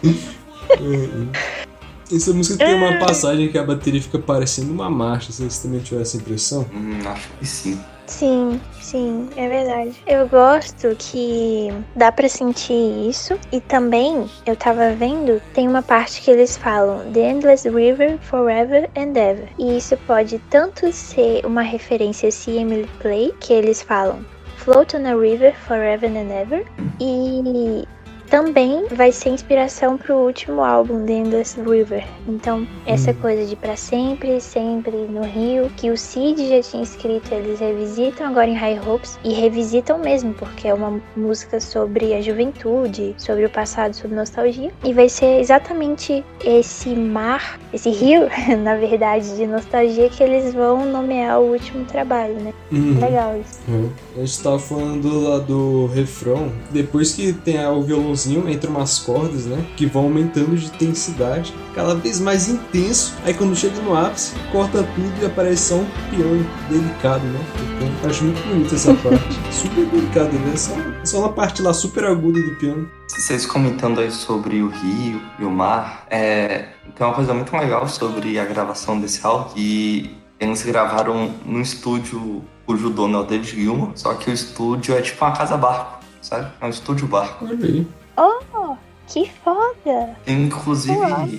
Essa 2.13 2.33
música 2.33 2.65
tem 2.65 2.75
uma 2.75 2.99
passagem 2.99 3.49
que 3.49 3.57
a 3.57 3.63
bateria 3.63 4.01
fica 4.01 4.19
parecendo 4.19 4.71
uma 4.71 4.89
marcha. 4.89 5.31
Vocês 5.31 5.59
também 5.59 5.79
tiveram 5.79 6.01
essa 6.01 6.17
impressão? 6.17 6.65
Hum, 6.73 6.99
acho 7.07 7.29
que 7.39 7.45
sim. 7.45 7.79
Sim, 8.05 8.59
sim, 8.81 9.29
é 9.37 9.47
verdade. 9.47 9.95
Eu 10.05 10.27
gosto 10.27 10.93
que 10.99 11.69
dá 11.95 12.11
pra 12.11 12.27
sentir 12.27 13.09
isso. 13.09 13.39
E 13.53 13.61
também, 13.61 14.29
eu 14.45 14.55
tava 14.57 14.93
vendo, 14.93 15.41
tem 15.53 15.65
uma 15.65 15.81
parte 15.81 16.21
que 16.21 16.29
eles 16.29 16.57
falam 16.57 17.09
The 17.13 17.31
Endless 17.31 17.69
River 17.69 18.17
Forever 18.19 18.89
and 18.97 19.17
Ever. 19.17 19.47
E 19.57 19.77
isso 19.77 19.95
pode 20.05 20.39
tanto 20.49 20.91
ser 20.91 21.45
uma 21.45 21.61
referência 21.61 22.27
a 22.27 22.51
Emily 22.51 22.89
Play, 22.99 23.33
que 23.39 23.53
eles 23.53 23.81
falam 23.81 24.19
Float 24.63 24.95
on 24.95 25.05
a 25.07 25.15
River 25.15 25.53
Forever 25.67 26.05
and 26.05 26.31
Ever. 26.31 26.63
E 26.99 27.87
também 28.31 28.85
vai 28.95 29.11
ser 29.11 29.29
inspiração 29.29 29.97
pro 29.97 30.15
último 30.15 30.63
álbum, 30.63 31.05
The 31.05 31.11
Endless 31.11 31.59
River. 31.59 32.07
Então, 32.25 32.65
essa 32.85 33.13
coisa 33.13 33.45
de 33.45 33.57
pra 33.57 33.75
sempre, 33.75 34.39
sempre 34.39 34.95
no 34.95 35.21
Rio, 35.21 35.69
que 35.75 35.91
o 35.91 35.97
Cid 35.97 36.47
já 36.47 36.61
tinha 36.61 36.81
escrito, 36.81 37.33
eles 37.33 37.59
revisitam 37.59 38.27
agora 38.27 38.47
em 38.47 38.55
High 38.55 38.79
Hopes 38.87 39.19
e 39.25 39.33
revisitam 39.33 39.99
mesmo, 39.99 40.33
porque 40.33 40.69
é 40.69 40.73
uma 40.73 41.01
música 41.13 41.59
sobre 41.59 42.13
a 42.13 42.21
juventude, 42.21 43.13
sobre 43.17 43.43
o 43.43 43.49
passado, 43.49 43.93
sobre 43.93 44.15
nostalgia. 44.15 44.71
E 44.85 44.93
vai 44.93 45.09
ser 45.09 45.41
exatamente 45.41 46.23
esse 46.45 46.89
mar, 46.95 47.59
esse 47.73 47.89
rio, 47.89 48.29
na 48.63 48.75
verdade, 48.75 49.35
de 49.35 49.45
nostalgia 49.45 50.07
que 50.07 50.23
eles 50.23 50.53
vão 50.53 50.85
nomear 50.85 51.41
o 51.41 51.51
último 51.51 51.83
trabalho, 51.83 52.35
né? 52.35 52.53
Uhum. 52.71 52.97
Legal 52.97 53.37
isso. 53.41 53.59
É. 53.67 54.10
A 54.15 54.19
gente 54.19 54.43
tava 54.43 54.59
falando 54.59 55.21
lá 55.21 55.39
do 55.39 55.87
refrão. 55.87 56.51
Depois 56.69 57.13
que 57.13 57.31
tem 57.31 57.65
o 57.65 57.81
violãozinho, 57.81 58.49
entra 58.49 58.69
umas 58.69 58.99
cordas, 58.99 59.45
né? 59.45 59.65
Que 59.77 59.85
vão 59.85 60.03
aumentando 60.03 60.55
de 60.55 60.65
intensidade, 60.65 61.53
cada 61.73 61.95
vez 61.95 62.19
mais 62.19 62.49
intenso. 62.49 63.13
Aí 63.23 63.33
quando 63.33 63.55
chega 63.55 63.79
no 63.81 63.95
ápice, 63.95 64.33
corta 64.51 64.83
tudo 64.83 65.13
e 65.21 65.25
aparece 65.25 65.69
só 65.69 65.75
um 65.75 65.85
piano 66.09 66.45
delicado, 66.69 67.23
né? 67.23 67.39
Então, 67.77 68.09
acho 68.09 68.23
muito 68.25 68.41
bonita 68.47 68.75
essa 68.75 68.93
parte. 68.95 69.39
super 69.51 69.85
delicado, 69.85 70.33
né? 70.33 70.57
Só, 70.57 70.73
só 71.05 71.21
na 71.21 71.29
parte 71.29 71.61
lá 71.61 71.73
super 71.73 72.05
aguda 72.05 72.41
do 72.41 72.55
piano. 72.55 72.89
Vocês 73.07 73.45
comentando 73.45 73.99
aí 73.99 74.11
sobre 74.11 74.61
o 74.61 74.69
rio 74.69 75.21
e 75.39 75.43
o 75.43 75.49
mar, 75.49 76.05
é, 76.09 76.69
tem 76.95 77.05
uma 77.05 77.13
coisa 77.13 77.33
muito 77.33 77.55
legal 77.55 77.87
sobre 77.87 78.37
a 78.37 78.45
gravação 78.45 78.99
desse 78.99 79.25
álbum, 79.25 79.53
que 79.53 80.17
eles 80.39 80.63
gravaram 80.63 81.33
num 81.45 81.61
estúdio 81.61 82.43
cujo 82.71 82.89
dono 82.89 83.17
é 83.17 83.21
o 83.21 83.23
David 83.23 83.49
Gilmour, 83.51 83.91
só 83.95 84.13
que 84.13 84.29
o 84.29 84.33
estúdio 84.33 84.95
é 84.95 85.01
tipo 85.01 85.23
uma 85.25 85.33
casa-barco, 85.35 85.99
sabe? 86.21 86.49
É 86.61 86.65
um 86.65 86.69
estúdio 86.69 87.05
barco. 87.07 87.45
Olha 87.45 87.65
aí. 87.65 87.85
Oh, 88.17 88.75
que 89.07 89.29
foda! 89.43 90.15
Tem, 90.23 90.43
inclusive, 90.43 90.95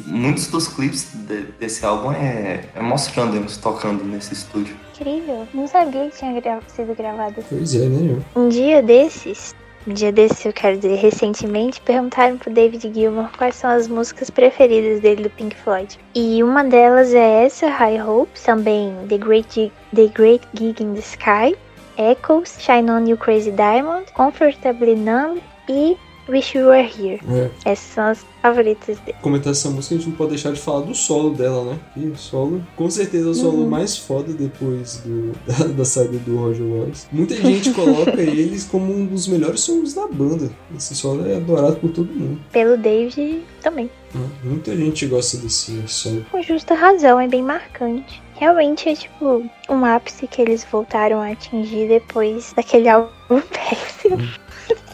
muitos 0.06 0.48
dos 0.48 0.68
clipes 0.68 1.08
de- 1.14 1.44
desse 1.58 1.86
álbum 1.86 2.12
é, 2.12 2.64
é 2.74 2.82
mostrando 2.82 3.34
eles 3.36 3.56
tocando 3.56 4.04
nesse 4.04 4.34
estúdio. 4.34 4.76
Incrível. 4.94 5.48
Não 5.54 5.66
sabia 5.66 6.08
que 6.10 6.18
tinha 6.18 6.38
gra- 6.38 6.60
sido 6.68 6.94
gravado 6.94 7.36
Pois 7.48 7.74
é, 7.74 7.88
né? 7.88 8.22
Um 8.36 8.48
dia 8.50 8.82
desses, 8.82 9.54
um 9.86 9.92
dia 9.92 10.12
desses 10.12 10.44
eu 10.44 10.52
quero 10.52 10.76
dizer 10.76 10.96
recentemente, 10.96 11.80
perguntaram 11.80 12.38
pro 12.38 12.52
David 12.52 12.92
Gilmour 12.92 13.30
quais 13.36 13.56
são 13.56 13.70
as 13.70 13.88
músicas 13.88 14.30
preferidas 14.30 15.00
dele 15.00 15.24
do 15.24 15.30
Pink 15.30 15.56
Floyd. 15.56 15.98
E 16.14 16.42
uma 16.42 16.62
delas 16.64 17.12
é 17.14 17.44
essa, 17.44 17.68
High 17.68 18.02
Hopes, 18.02 18.42
também 18.42 18.94
The 19.08 19.18
Great, 19.18 19.72
the 19.94 20.06
Great 20.08 20.46
Gig 20.54 20.82
in 20.82 20.94
the 20.94 21.00
Sky, 21.00 21.56
Echoes, 21.96 22.56
Shine 22.58 22.90
On 22.90 23.06
You 23.06 23.16
Crazy 23.16 23.50
Diamond, 23.50 24.12
Comfortably 24.12 24.94
Numb 24.94 25.42
e 25.68 25.96
Wish 26.28 26.56
You 26.56 26.68
Were 26.68 26.82
Here. 26.88 27.20
É. 27.28 27.50
Essas 27.64 27.86
são 27.94 28.04
as 28.06 28.24
favoritas 28.40 28.98
dele. 29.00 29.16
Comentar 29.22 29.52
essa 29.52 29.68
música, 29.70 29.94
a 29.94 29.98
gente 29.98 30.08
não 30.10 30.16
pode 30.16 30.30
deixar 30.30 30.52
de 30.52 30.60
falar 30.60 30.80
do 30.80 30.94
solo 30.94 31.30
dela, 31.34 31.64
né? 31.64 31.78
E 31.96 32.06
o 32.06 32.16
solo, 32.16 32.62
com 32.76 32.88
certeza, 32.90 33.28
é 33.28 33.30
o 33.30 33.34
solo 33.34 33.58
Uhum. 33.62 33.68
mais 33.68 33.96
foda 33.96 34.32
depois 34.32 34.96
do, 35.04 35.32
da, 35.46 35.64
da 35.68 35.84
saída 35.84 36.18
do 36.18 36.36
Roger 36.36 36.64
Waters. 36.66 37.06
Muita 37.12 37.34
gente 37.36 37.70
coloca 37.72 38.18
eles 38.22 38.64
como 38.64 38.92
um 38.92 39.04
dos 39.06 39.26
melhores 39.28 39.60
solos 39.60 39.94
da 39.94 40.06
banda. 40.08 40.50
Esse 40.76 40.94
solo 40.94 41.26
é 41.26 41.36
adorado 41.36 41.76
por 41.76 41.90
todo 41.90 42.12
mundo. 42.12 42.40
Pelo 42.52 42.76
David 42.76 43.42
também. 43.62 43.90
né? 44.14 44.26
Muita 44.44 44.76
gente 44.76 45.06
gosta 45.06 45.36
desse 45.38 45.82
solo. 45.88 46.24
Com 46.30 46.42
justa 46.42 46.74
razão, 46.74 47.20
é 47.20 47.28
bem 47.28 47.42
marcante. 47.42 48.22
Realmente 48.34 48.88
é 48.88 48.94
tipo 48.96 49.44
um 49.68 49.84
ápice 49.84 50.26
que 50.26 50.42
eles 50.42 50.66
voltaram 50.70 51.20
a 51.20 51.30
atingir 51.30 51.86
depois 51.86 52.52
daquele 52.56 52.88
álbum 52.88 53.12
péssimo. 53.52 54.18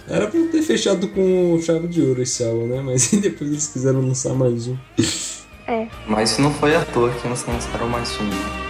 Era 0.09 0.27
pra 0.27 0.41
ter 0.47 0.63
fechado 0.63 1.09
com 1.09 1.61
chave 1.61 1.87
de 1.87 2.01
ouro 2.01 2.23
esse 2.23 2.43
álbum, 2.43 2.67
né? 2.67 2.81
Mas 2.81 3.11
depois 3.21 3.51
eles 3.51 3.67
quiseram 3.69 4.01
lançar 4.01 4.35
mais 4.35 4.67
um. 4.67 4.77
Mas 6.07 6.31
isso 6.31 6.41
não 6.41 6.53
foi 6.53 6.75
à 6.75 6.85
toa 6.85 7.11
que 7.11 7.27
eles 7.27 7.45
lançaram 7.47 7.89
mais 7.89 8.11
um. 8.19 8.68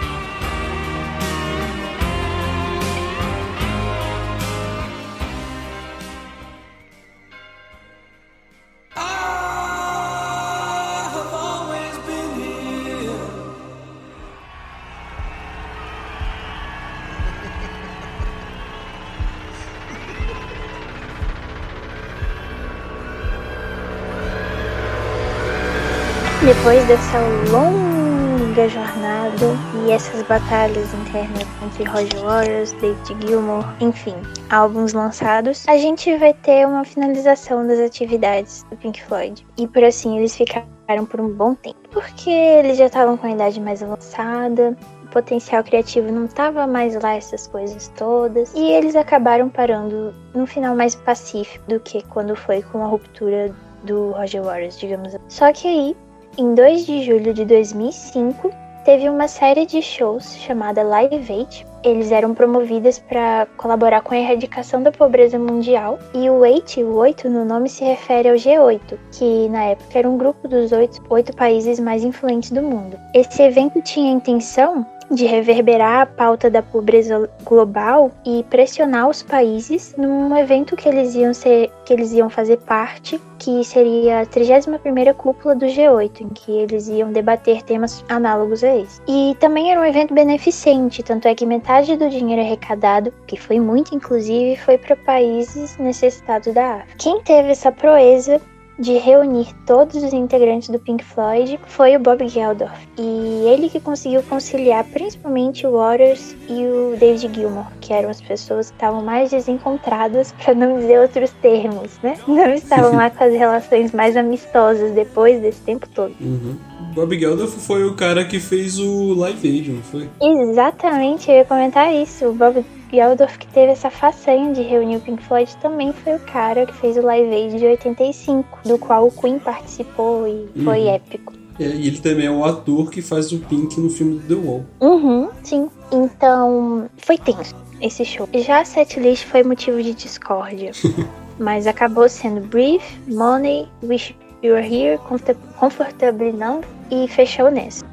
Depois 26.44 26.86
dessa 26.86 27.18
longa 27.50 28.68
jornada 28.68 29.46
e 29.84 29.90
essas 29.90 30.22
batalhas 30.22 30.94
internas 30.94 31.46
entre 31.64 31.82
Roger 31.84 32.24
Waters, 32.24 32.72
David 32.74 33.26
Gilmour, 33.26 33.64
enfim, 33.80 34.14
álbuns 34.48 34.92
lançados, 34.92 35.66
a 35.68 35.76
gente 35.76 36.16
vai 36.16 36.32
ter 36.32 36.64
uma 36.64 36.84
finalização 36.84 37.66
das 37.66 37.80
atividades 37.80 38.64
do 38.70 38.76
Pink 38.76 39.02
Floyd. 39.02 39.44
E 39.58 39.66
por 39.66 39.82
assim 39.82 40.16
eles 40.16 40.36
ficaram 40.36 41.04
por 41.10 41.20
um 41.20 41.28
bom 41.28 41.54
tempo. 41.54 41.76
Porque 41.90 42.30
eles 42.30 42.78
já 42.78 42.86
estavam 42.86 43.16
com 43.16 43.26
a 43.26 43.32
idade 43.32 43.60
mais 43.60 43.82
avançada, 43.82 44.76
o 45.02 45.08
potencial 45.08 45.64
criativo 45.64 46.12
não 46.12 46.26
estava 46.26 46.68
mais 46.68 46.94
lá, 47.02 47.16
essas 47.16 47.48
coisas 47.48 47.92
todas. 47.96 48.54
E 48.54 48.62
eles 48.70 48.94
acabaram 48.94 49.48
parando 49.48 50.14
no 50.32 50.46
final 50.46 50.76
mais 50.76 50.94
pacífico 50.94 51.64
do 51.68 51.80
que 51.80 52.00
quando 52.04 52.36
foi 52.36 52.62
com 52.62 52.84
a 52.84 52.86
ruptura 52.86 53.52
do 53.82 54.12
Roger 54.12 54.42
Waters, 54.42 54.78
digamos 54.78 55.08
assim. 55.08 55.24
Só 55.28 55.52
que 55.52 55.66
aí, 55.66 55.96
em 56.38 56.54
2 56.54 56.86
de 56.86 57.02
julho 57.02 57.34
de 57.34 57.44
2005, 57.44 58.52
teve 58.84 59.08
uma 59.08 59.26
série 59.26 59.66
de 59.66 59.82
shows 59.82 60.36
chamada 60.36 60.84
Live 60.84 61.32
Aid. 61.32 61.66
Eles 61.82 62.12
eram 62.12 62.32
promovidas 62.32 63.00
para 63.00 63.48
colaborar 63.56 64.02
com 64.02 64.14
a 64.14 64.18
erradicação 64.18 64.80
da 64.80 64.92
pobreza 64.92 65.36
mundial. 65.36 65.98
E 66.14 66.30
o 66.30 66.34
8, 66.34 66.80
o 66.80 66.94
8 66.94 67.28
no 67.28 67.44
nome 67.44 67.68
se 67.68 67.84
refere 67.84 68.28
ao 68.28 68.36
G8, 68.36 68.80
que 69.10 69.48
na 69.48 69.64
época 69.64 69.98
era 69.98 70.08
um 70.08 70.16
grupo 70.16 70.46
dos 70.46 70.70
oito 70.70 71.36
países 71.36 71.80
mais 71.80 72.04
influentes 72.04 72.52
do 72.52 72.62
mundo. 72.62 72.96
Esse 73.12 73.42
evento 73.42 73.82
tinha 73.82 74.12
a 74.12 74.14
intenção 74.14 74.86
de 75.10 75.26
reverberar 75.26 76.02
a 76.02 76.06
pauta 76.06 76.50
da 76.50 76.62
pobreza 76.62 77.28
global 77.44 78.10
e 78.24 78.44
pressionar 78.50 79.08
os 79.08 79.22
países 79.22 79.94
num 79.96 80.36
evento 80.36 80.76
que 80.76 80.88
eles 80.88 81.14
iam 81.14 81.32
ser 81.32 81.70
que 81.84 81.92
eles 81.92 82.12
iam 82.12 82.28
fazer 82.28 82.58
parte, 82.58 83.20
que 83.38 83.64
seria 83.64 84.20
a 84.20 84.26
31ª 84.26 85.14
cúpula 85.14 85.54
do 85.54 85.66
G8, 85.66 86.20
em 86.20 86.28
que 86.28 86.52
eles 86.52 86.88
iam 86.88 87.10
debater 87.10 87.62
temas 87.62 88.04
análogos 88.08 88.62
a 88.62 88.76
esse. 88.76 89.00
E 89.08 89.34
também 89.40 89.70
era 89.70 89.80
um 89.80 89.84
evento 89.84 90.12
beneficente, 90.12 91.02
tanto 91.02 91.26
é 91.26 91.34
que 91.34 91.46
metade 91.46 91.96
do 91.96 92.10
dinheiro 92.10 92.42
arrecadado, 92.42 93.12
que 93.26 93.40
foi 93.40 93.58
muito 93.58 93.94
inclusive, 93.94 94.56
foi 94.56 94.76
para 94.76 94.96
países 94.96 95.76
necessitados 95.78 96.52
da 96.52 96.74
África. 96.74 96.94
Quem 96.98 97.22
teve 97.22 97.50
essa 97.50 97.72
proeza 97.72 98.40
de 98.78 98.92
reunir 98.98 99.48
todos 99.66 100.02
os 100.02 100.12
integrantes 100.12 100.68
do 100.68 100.78
Pink 100.78 101.04
Floyd 101.04 101.58
foi 101.66 101.96
o 101.96 101.98
Bob 101.98 102.26
Geldof. 102.28 102.72
E 102.96 103.44
ele 103.48 103.68
que 103.68 103.80
conseguiu 103.80 104.22
conciliar 104.22 104.84
principalmente 104.84 105.66
o 105.66 105.72
Waters 105.72 106.36
e 106.48 106.64
o 106.64 106.96
David 106.98 107.34
Gilmour, 107.34 107.66
que 107.80 107.92
eram 107.92 108.08
as 108.08 108.20
pessoas 108.20 108.70
que 108.70 108.76
estavam 108.76 109.02
mais 109.02 109.30
desencontradas, 109.30 110.32
para 110.42 110.54
não 110.54 110.78
dizer 110.78 111.00
outros 111.00 111.30
termos, 111.42 111.98
né? 112.02 112.16
Não 112.26 112.52
estavam 112.54 112.94
lá 112.94 113.10
com 113.10 113.24
as 113.24 113.32
relações 113.32 113.92
mais 113.92 114.16
amistosas 114.16 114.92
depois 114.92 115.40
desse 115.40 115.60
tempo 115.62 115.88
todo. 115.88 116.14
Uhum. 116.20 116.56
Bob 116.94 117.18
Geldof 117.18 117.58
foi 117.60 117.84
o 117.84 117.94
cara 117.94 118.24
que 118.24 118.40
fez 118.40 118.78
o 118.78 119.14
Live 119.14 119.46
Aid, 119.46 119.70
não 119.70 119.82
foi? 119.82 120.08
Exatamente, 120.20 121.30
eu 121.30 121.36
ia 121.36 121.44
comentar 121.44 121.94
isso. 121.94 122.26
O 122.26 122.32
Bob 122.32 122.64
Geldof, 122.90 123.38
que 123.38 123.46
teve 123.48 123.72
essa 123.72 123.90
façanha 123.90 124.52
de 124.52 124.62
reunir 124.62 124.96
o 124.96 125.00
Pink 125.00 125.22
Floyd, 125.22 125.54
também 125.58 125.92
foi 125.92 126.14
o 126.16 126.20
cara 126.20 126.64
que 126.66 126.74
fez 126.74 126.96
o 126.96 127.02
Live 127.02 127.32
Aid 127.34 127.58
de 127.58 127.66
85, 127.66 128.60
do 128.64 128.78
qual 128.78 129.06
o 129.06 129.10
Queen 129.10 129.38
participou 129.38 130.26
e 130.26 130.48
foi 130.64 130.80
Uhum. 130.84 130.94
épico. 130.94 131.32
É, 131.60 131.64
e 131.64 131.88
ele 131.88 131.98
também 131.98 132.26
é 132.26 132.30
o 132.30 132.44
ator 132.44 132.90
que 132.90 133.02
faz 133.02 133.32
o 133.32 133.40
Pink 133.40 133.80
no 133.80 133.90
filme 133.90 134.18
do 134.20 134.36
The 134.36 134.46
Wall. 134.48 134.64
Uhum, 134.80 135.28
sim. 135.42 135.68
Então, 135.92 136.88
foi 136.98 137.18
tenso 137.18 137.54
esse 137.80 138.04
show. 138.04 138.28
Já 138.34 138.60
a 138.60 138.64
setlist 138.64 139.24
foi 139.26 139.42
motivo 139.42 139.82
de 139.82 139.92
discórdia. 139.92 140.70
mas 141.38 141.66
acabou 141.66 142.08
sendo 142.08 142.40
Brief, 142.40 142.82
Money, 143.08 143.68
Wish 143.82 144.14
You 144.42 144.54
Were 144.54 144.66
Here, 144.74 144.98
Comfort- 144.98 145.36
Comfortably 145.58 146.32
Numb 146.32 146.64
e 146.90 147.06
fechou 147.08 147.50
nessa. 147.50 147.84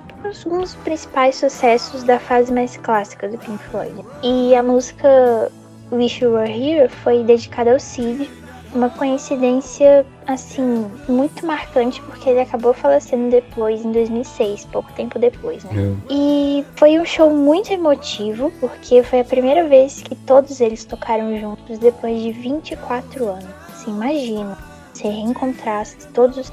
Um 0.45 0.59
dos 0.59 0.75
principais 0.75 1.35
sucessos 1.35 2.03
da 2.03 2.19
fase 2.19 2.51
mais 2.51 2.77
clássica 2.77 3.27
do 3.27 3.37
Pink 3.37 3.63
Floyd. 3.65 4.05
E 4.23 4.55
a 4.55 4.63
música 4.63 5.51
Wish 5.91 6.23
You 6.23 6.31
Were 6.31 6.51
Here 6.51 6.89
foi 6.89 7.23
dedicada 7.23 7.73
ao 7.73 7.79
Sid. 7.79 8.29
Uma 8.73 8.89
coincidência, 8.89 10.05
assim, 10.27 10.91
muito 11.07 11.45
marcante, 11.45 12.01
porque 12.01 12.29
ele 12.29 12.41
acabou 12.41 12.73
falecendo 12.73 13.29
depois, 13.29 13.85
em 13.85 13.91
2006, 13.91 14.65
pouco 14.65 14.91
tempo 14.93 15.17
depois, 15.17 15.63
né? 15.63 15.95
E 16.09 16.65
foi 16.75 16.99
um 16.99 17.05
show 17.05 17.29
muito 17.29 17.71
emotivo, 17.71 18.51
porque 18.59 19.01
foi 19.03 19.21
a 19.21 19.23
primeira 19.23 19.65
vez 19.65 20.01
que 20.01 20.13
todos 20.13 20.59
eles 20.59 20.83
tocaram 20.83 21.39
juntos 21.39 21.79
depois 21.79 22.21
de 22.21 22.33
24 22.33 23.29
anos. 23.29 23.45
Assim, 23.69 23.91
imagina, 23.91 24.57
se 24.93 25.07
reencontrasse 25.07 25.95
todos 26.13 26.37
os 26.37 26.49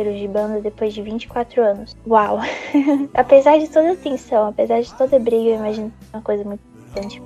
parceiros 0.00 0.18
de 0.18 0.28
banda 0.28 0.60
depois 0.60 0.94
de 0.94 1.02
24 1.02 1.62
anos. 1.62 1.96
Uau! 2.06 2.38
apesar 3.14 3.58
de 3.58 3.68
toda 3.68 3.92
a 3.92 3.96
tensão, 3.96 4.48
apesar 4.48 4.80
de 4.80 4.92
toda 4.94 5.16
a 5.16 5.18
briga, 5.18 5.50
eu 5.50 5.56
imagino 5.56 5.92
é 6.12 6.16
uma 6.16 6.22
coisa 6.22 6.42
muito 6.44 6.60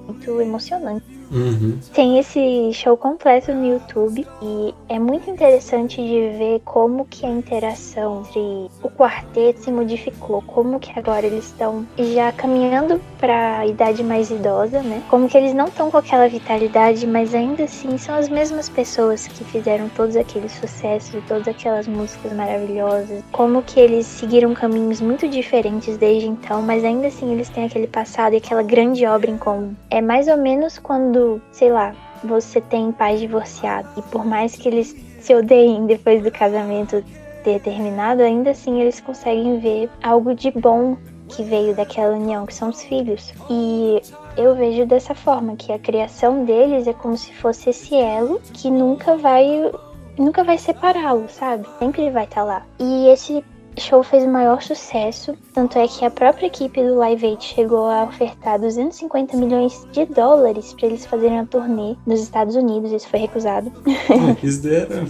muito 0.06 0.40
emocionante. 0.40 1.04
Uhum. 1.30 1.78
Tem 1.92 2.18
esse 2.18 2.72
show 2.72 2.96
completo 2.96 3.52
no 3.52 3.66
YouTube 3.66 4.26
e 4.42 4.74
é 4.88 4.98
muito 4.98 5.28
interessante 5.30 5.96
de 5.96 6.38
ver 6.38 6.60
como 6.64 7.04
que 7.06 7.24
a 7.24 7.30
interação 7.30 8.20
entre 8.20 8.70
o 8.82 8.90
quarteto 8.90 9.60
se 9.60 9.72
modificou, 9.72 10.42
como 10.42 10.78
que 10.78 10.96
agora 10.98 11.26
eles 11.26 11.46
estão 11.46 11.86
já 11.98 12.30
caminhando 12.32 13.00
para 13.18 13.60
a 13.60 13.66
idade 13.66 14.02
mais 14.02 14.30
idosa, 14.30 14.82
né? 14.82 15.02
Como 15.08 15.28
que 15.28 15.36
eles 15.36 15.54
não 15.54 15.66
estão 15.66 15.90
com 15.90 15.96
aquela 15.96 16.28
vitalidade, 16.28 17.06
mas 17.06 17.34
ainda 17.34 17.64
assim 17.64 17.96
são 17.96 18.14
as 18.14 18.28
mesmas 18.28 18.68
pessoas 18.68 19.26
que 19.26 19.44
fizeram 19.44 19.88
todos 19.88 20.16
aqueles 20.16 20.52
sucessos 20.52 21.14
e 21.14 21.20
todas 21.22 21.48
aquelas 21.48 21.86
músicas 21.88 22.32
maravilhosas. 22.32 23.24
Como 23.32 23.62
que 23.62 23.80
eles 23.80 24.06
seguiram 24.06 24.54
caminhos 24.54 25.00
muito 25.00 25.28
diferentes 25.28 25.96
desde 25.96 26.28
então, 26.28 26.62
mas 26.62 26.84
ainda 26.84 27.08
assim 27.08 27.32
eles 27.32 27.48
têm 27.48 27.64
aquele 27.64 27.86
passado 27.86 28.34
e 28.34 28.36
aquela 28.36 28.62
grande 28.62 29.06
obra 29.06 29.30
em 29.30 29.38
comum. 29.38 29.53
É 29.90 30.00
mais 30.00 30.28
ou 30.28 30.36
menos 30.36 30.78
quando, 30.78 31.40
sei 31.52 31.70
lá, 31.70 31.94
você 32.22 32.60
tem 32.60 32.92
pais 32.92 33.20
divorciados 33.20 33.90
e 33.96 34.02
por 34.02 34.24
mais 34.24 34.54
que 34.56 34.68
eles 34.68 34.94
se 35.20 35.34
odeiem 35.34 35.86
depois 35.86 36.22
do 36.22 36.30
casamento 36.30 37.02
ter 37.42 37.60
terminado, 37.60 38.22
ainda 38.22 38.50
assim 38.50 38.80
eles 38.80 39.00
conseguem 39.00 39.58
ver 39.58 39.90
algo 40.02 40.34
de 40.34 40.50
bom 40.50 40.96
que 41.28 41.42
veio 41.42 41.74
daquela 41.74 42.16
união, 42.16 42.46
que 42.46 42.54
são 42.54 42.68
os 42.68 42.82
filhos. 42.82 43.32
E 43.50 44.02
eu 44.36 44.54
vejo 44.54 44.86
dessa 44.86 45.14
forma, 45.14 45.56
que 45.56 45.72
a 45.72 45.78
criação 45.78 46.44
deles 46.44 46.86
é 46.86 46.92
como 46.92 47.16
se 47.16 47.32
fosse 47.34 47.70
esse 47.70 47.94
elo 47.94 48.40
que 48.52 48.70
nunca 48.70 49.16
vai 49.16 49.70
nunca 50.16 50.44
vai 50.44 50.56
separá-lo, 50.58 51.28
sabe? 51.28 51.66
Sempre 51.78 52.10
vai 52.10 52.24
estar 52.24 52.44
lá. 52.44 52.64
E 52.78 53.08
esse 53.08 53.44
show 53.78 54.02
fez 54.02 54.24
o 54.24 54.28
maior 54.28 54.62
sucesso, 54.62 55.36
tanto 55.52 55.78
é 55.78 55.86
que 55.86 56.04
a 56.04 56.10
própria 56.10 56.46
equipe 56.46 56.82
do 56.82 56.96
Live 56.96 57.26
Aid 57.26 57.44
chegou 57.44 57.86
a 57.86 58.04
ofertar 58.04 58.58
250 58.58 59.36
milhões 59.36 59.86
de 59.92 60.04
dólares 60.06 60.74
para 60.74 60.86
eles 60.86 61.06
fazerem 61.06 61.38
a 61.38 61.46
turnê 61.46 61.96
nos 62.06 62.20
Estados 62.20 62.56
Unidos, 62.56 62.90
isso 62.90 63.08
foi 63.08 63.20
recusado. 63.20 63.72
Eles 64.42 64.58
deram 64.58 65.06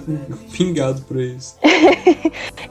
pingado 0.53 1.03
pra 1.03 1.21
eles. 1.21 1.59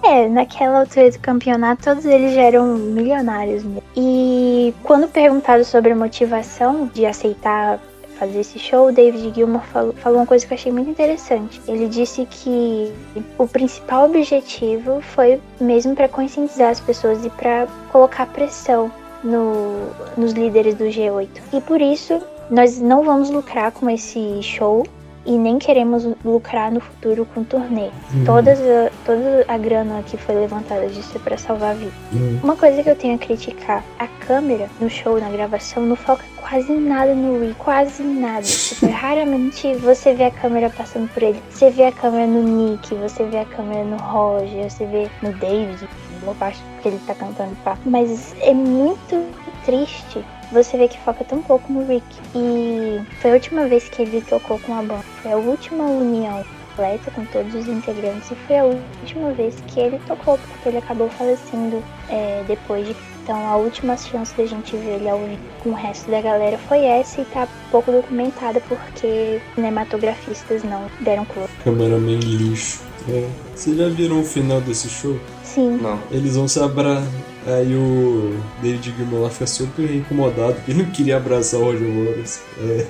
É, 0.06 0.28
naquela 0.28 0.82
altura 0.82 1.10
do 1.10 1.20
campeonato, 1.20 1.84
todos 1.84 2.04
eles 2.04 2.34
já 2.34 2.42
eram 2.42 2.76
milionários 2.76 3.64
mesmo. 3.64 3.84
E 3.96 4.74
quando 4.84 5.08
perguntado 5.08 5.64
sobre 5.64 5.92
a 5.92 5.96
motivação 5.96 6.90
de 6.94 7.06
aceitar 7.06 7.80
fazer 8.18 8.40
esse 8.40 8.60
show, 8.60 8.88
o 8.88 8.92
David 8.92 9.34
Gilmour 9.34 9.62
falou, 9.64 9.94
falou 9.94 10.20
uma 10.20 10.26
coisa 10.26 10.46
que 10.46 10.54
eu 10.54 10.58
achei 10.58 10.72
muito 10.72 10.90
interessante. 10.90 11.62
Ele 11.68 11.88
disse 11.88 12.28
que 12.30 12.94
o 13.38 13.48
principal 13.48 14.06
objetivo 14.06 15.02
foi 15.02 15.42
mesmo 15.60 15.96
para 15.96 16.08
conscientizar 16.08 16.70
as 16.70 16.80
pessoas 16.80 17.26
e 17.26 17.30
para 17.30 17.68
colocar 17.92 18.26
pressão 18.28 18.92
no, 19.24 19.90
nos 20.18 20.34
líderes 20.34 20.76
do 20.76 20.86
G8. 20.86 21.30
E 21.54 21.62
por 21.62 21.82
isso 21.82 22.22
nós 22.50 22.80
não 22.80 23.04
vamos 23.04 23.30
lucrar 23.30 23.72
com 23.72 23.90
esse 23.90 24.42
show 24.42 24.86
e 25.26 25.38
nem 25.38 25.58
queremos 25.58 26.08
lucrar 26.24 26.72
no 26.72 26.80
futuro 26.80 27.26
com 27.34 27.44
turnê. 27.44 27.90
Uhum. 28.14 28.26
Todas 28.26 28.60
a, 28.60 28.92
toda 29.06 29.46
a 29.48 29.58
grana 29.58 30.04
que 30.04 30.18
foi 30.18 30.36
levantada 30.36 30.88
disso 30.88 31.12
é 31.16 31.20
pra 31.20 31.38
salvar 31.38 31.76
vidas. 31.76 31.94
Uhum. 32.12 32.40
Uma 32.44 32.56
coisa 32.56 32.84
que 32.84 32.90
eu 32.90 32.96
tenho 32.96 33.16
a 33.16 33.18
criticar, 33.18 33.84
a 34.00 34.08
câmera 34.08 34.70
no 34.80 34.90
show, 34.90 35.20
na 35.20 35.30
gravação, 35.30 35.86
não 35.86 35.96
foca 35.96 36.24
quase 36.38 36.74
nada 36.74 37.14
no 37.14 37.40
Rick, 37.40 37.56
quase 37.56 38.04
nada. 38.04 38.44
Tipo, 38.74 38.88
raramente 38.88 39.74
você 39.76 40.14
vê 40.14 40.26
a 40.26 40.32
câmera 40.32 40.70
passando 40.70 41.08
por 41.14 41.24
ele. 41.24 41.42
Você 41.50 41.70
vê 41.70 41.86
a 41.86 41.92
câmera 41.92 42.28
no 42.28 42.44
Nick, 42.44 42.94
você 42.96 43.24
vê 43.26 43.40
a 43.40 43.46
câmera 43.46 43.84
no 43.84 43.98
Roger, 43.98 44.70
você 44.70 44.86
vê 44.86 45.10
no 45.22 45.32
David, 45.34 45.88
boa 46.22 46.36
parte 46.36 46.62
porque 46.76 46.90
ele 46.90 47.00
tá 47.06 47.16
cantando 47.16 47.56
pá. 47.64 47.78
Mas 47.86 48.36
é 48.42 48.54
muito 48.54 49.26
triste 49.66 50.24
você 50.52 50.78
vê 50.78 50.88
que 50.88 51.00
foca 51.00 51.24
tão 51.24 51.42
pouco 51.42 51.72
no 51.72 51.86
Rick. 51.86 52.06
E 52.36 53.02
foi 53.22 53.32
a 53.32 53.34
última 53.34 53.68
vez 53.68 53.90
que 53.90 54.02
ele 54.02 54.22
tocou 54.22 54.60
com 54.60 54.74
a 54.74 54.82
banda. 54.82 55.04
Foi 55.22 55.32
a 55.32 55.38
última 55.38 55.84
união 55.86 56.44
completa 56.74 57.12
com 57.12 57.26
todos 57.26 57.54
os 57.54 57.68
integrantes 57.68 58.32
e 58.32 58.36
foi 58.48 58.58
a 58.58 58.66
última 58.66 59.32
vez 59.32 59.56
que 59.68 59.80
ele 59.80 60.00
tocou, 60.08 60.38
porque 60.38 60.70
ele 60.70 60.78
acabou 60.78 61.10
falecendo 61.10 61.84
é, 62.10 62.44
depois 62.48 62.88
de. 62.88 62.96
Então 63.24 63.48
a 63.48 63.56
última 63.56 63.96
chance 63.96 64.36
da 64.36 64.46
gente 64.46 64.76
ver 64.76 64.96
ele 64.96 65.10
ao 65.10 65.20
vivo 65.20 65.40
com 65.62 65.70
o 65.70 65.74
resto 65.74 66.12
da 66.12 66.20
galera 66.20 66.58
foi 66.68 66.84
essa 66.84 67.22
e 67.22 67.26
tá 67.26 67.48
pouco 67.72 67.90
documentada 67.90 68.60
porque 68.68 69.42
cinematografistas 69.56 70.62
não 70.64 70.88
deram 71.00 71.24
conta. 71.24 71.50
Cameraman 71.64 72.20
lixo. 72.20 72.82
É. 73.08 73.26
Vocês 73.56 73.78
já 73.78 73.88
viram 73.88 74.20
o 74.20 74.26
final 74.26 74.60
desse 74.60 74.90
show? 74.90 75.18
Sim, 75.42 75.78
Não. 75.82 76.00
Eles 76.12 76.36
vão 76.36 76.50
se 76.50 76.60
abraçar. 76.60 77.08
Aí 77.46 77.76
o 77.76 78.38
David 78.62 78.94
Gilmour 78.98 79.24
lá 79.24 79.30
fica 79.30 79.48
super 79.48 79.94
incomodado 79.94 80.54
porque 80.54 80.72
ele 80.72 80.84
não 80.84 80.92
queria 80.92 81.18
abraçar 81.18 81.60
o 81.60 81.66
Roger 81.66 81.88
Waters. 81.90 82.40
É, 82.60 82.88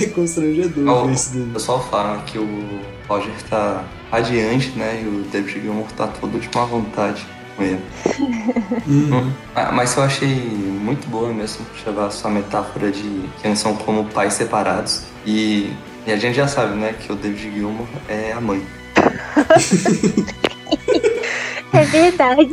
é 0.04 0.06
constrangedor 0.08 1.06
ver 1.06 1.12
isso 1.12 1.30
O 1.30 1.32
daí. 1.40 1.50
pessoal 1.54 1.84
fala 1.90 2.22
que 2.22 2.38
o 2.38 2.80
Roger 3.08 3.32
tá 3.48 3.84
radiante, 4.10 4.70
né? 4.78 5.02
E 5.02 5.06
o 5.08 5.22
David 5.32 5.62
Gilmour 5.62 5.86
tá 5.96 6.06
todo 6.06 6.38
de 6.38 6.48
má 6.54 6.64
vontade 6.64 7.26
com 7.56 7.62
ele. 7.64 7.80
Uhum. 8.86 9.32
Ah, 9.54 9.72
Mas 9.72 9.96
eu 9.96 10.02
achei 10.04 10.28
muito 10.28 11.08
boa 11.08 11.32
mesmo 11.32 11.66
chegar 11.84 12.06
a 12.06 12.10
sua 12.10 12.30
metáfora 12.30 12.90
de 12.92 13.02
que 13.40 13.48
eles 13.48 13.58
são 13.58 13.74
como 13.74 14.04
pais 14.04 14.34
separados. 14.34 15.02
E, 15.26 15.72
e 16.06 16.12
a 16.12 16.16
gente 16.16 16.36
já 16.36 16.46
sabe, 16.46 16.76
né, 16.76 16.94
que 16.98 17.12
o 17.12 17.16
David 17.16 17.52
Gilmour 17.52 17.86
é 18.08 18.32
a 18.32 18.40
mãe. 18.40 18.62
é 21.72 21.84
verdade. 21.84 22.50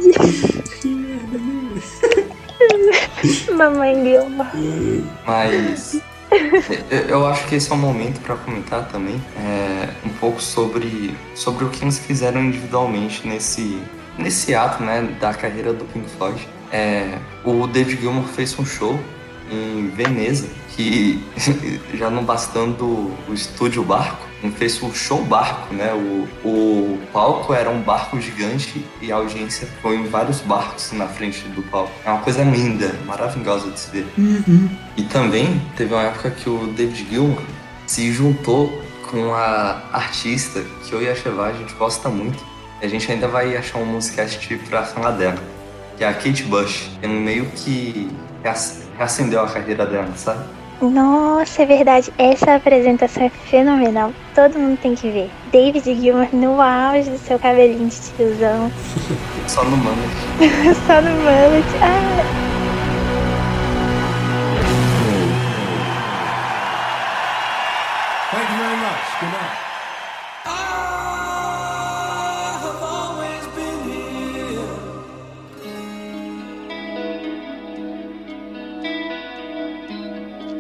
Mamãe 3.56 4.04
Gilma. 4.04 4.52
Mas 5.26 6.02
eu, 7.10 7.26
acho 7.26 7.48
que 7.48 7.56
esse 7.56 7.72
é 7.72 7.76
um 7.76 7.78
momento 7.78 8.20
para 8.22 8.36
comentar 8.36 8.88
também 8.90 9.22
é, 9.38 9.90
um 10.06 10.10
pouco 10.10 10.42
sobre, 10.42 11.16
sobre 11.34 11.66
o 11.66 11.70
que 11.70 11.84
eles 11.84 12.00
fizeram 12.00 12.44
individualmente 12.44 13.26
nesse, 13.28 13.82
nesse 14.18 14.54
ato 14.54 14.84
né, 14.84 15.02
da 15.20 15.34
carreira 15.34 15.74
do 15.74 15.86
Pink 15.86 16.10
Floyd. 16.10 16.48
É, 16.72 17.18
o 17.46 17.66
David 17.66 18.02
Gilmour 18.02 18.26
fez 18.26 18.58
um 18.60 18.66
show 18.66 19.00
em 19.50 19.88
Veneza 19.90 20.50
que 20.76 21.24
já 21.96 22.10
não 22.10 22.24
bastando 22.24 23.12
o 23.28 23.34
estúdio 23.34 23.84
barco, 23.84 24.27
fez 24.58 24.82
o 24.84 24.94
show 24.94 25.24
barco, 25.24 25.74
né? 25.74 25.92
O, 25.94 26.28
o 26.48 27.00
palco 27.12 27.54
era 27.54 27.70
um 27.70 27.82
barco 27.82 28.20
gigante 28.22 28.86
e 29.02 29.12
a 29.12 29.16
audiência 29.16 29.68
foi 29.82 29.96
em 29.98 30.06
vários 30.08 30.40
barcos 30.42 30.92
na 30.92 31.08
frente 31.08 31.42
do 31.50 31.62
palco. 31.64 31.92
É 32.06 32.10
uma 32.12 32.20
coisa 32.22 32.44
linda, 32.44 32.94
maravilhosa 33.06 33.70
de 33.72 33.80
se 33.80 33.92
ver. 33.92 34.08
E 34.96 35.04
também 35.04 35.62
teve 35.76 35.94
uma 35.94 36.04
época 36.04 36.30
que 36.32 36.50
o 36.50 36.68
David 36.68 37.08
Gilmour 37.10 37.42
se 37.88 38.12
juntou 38.12 38.82
com 39.10 39.34
a 39.34 39.82
artista 39.94 40.64
que 40.84 40.94
eu 40.94 41.02
e 41.02 41.10
a 41.10 41.16
Cheva 41.16 41.48
a 41.48 41.54
gente 41.54 41.74
gosta 41.74 42.10
muito. 42.10 42.44
E 42.82 42.86
a 42.86 42.90
gente 42.90 43.12
ainda 43.12 43.28
vai 43.28 43.58
achar 43.58 43.80
um 43.80 43.86
musicast 43.86 44.56
pra 44.70 44.84
falar 44.84 45.12
dela, 45.12 45.42
que 45.98 46.04
é 46.04 46.08
a 46.08 46.14
Kate 46.14 46.44
Bush. 46.44 46.90
Ele 47.02 47.14
meio 47.14 47.46
que 47.56 48.08
reac- 48.44 48.84
reacendeu 48.98 49.42
a 49.42 49.48
carreira 49.48 49.84
dela, 49.86 50.12
sabe? 50.16 50.44
Nossa, 50.82 51.64
é 51.64 51.66
verdade. 51.66 52.14
Essa 52.18 52.56
apresentação 52.56 53.24
é 53.24 53.30
fenomenal. 53.30 54.14
Todo 54.36 54.60
mundo 54.60 54.78
tem 54.80 54.94
que 54.94 55.10
ver. 55.10 55.32
David 55.52 55.96
Gilmour 55.96 56.28
no 56.32 56.62
auge 56.62 57.10
do 57.10 57.18
seu 57.18 57.40
cabelinho 57.40 57.90
de 57.90 58.00
tiozão. 58.16 58.72
Só 59.48 59.64
no 59.64 59.78
mano. 59.78 59.98
Só 60.86 61.02
no 61.02 61.10
mullet. 61.10 61.66
Ah, 61.82 62.47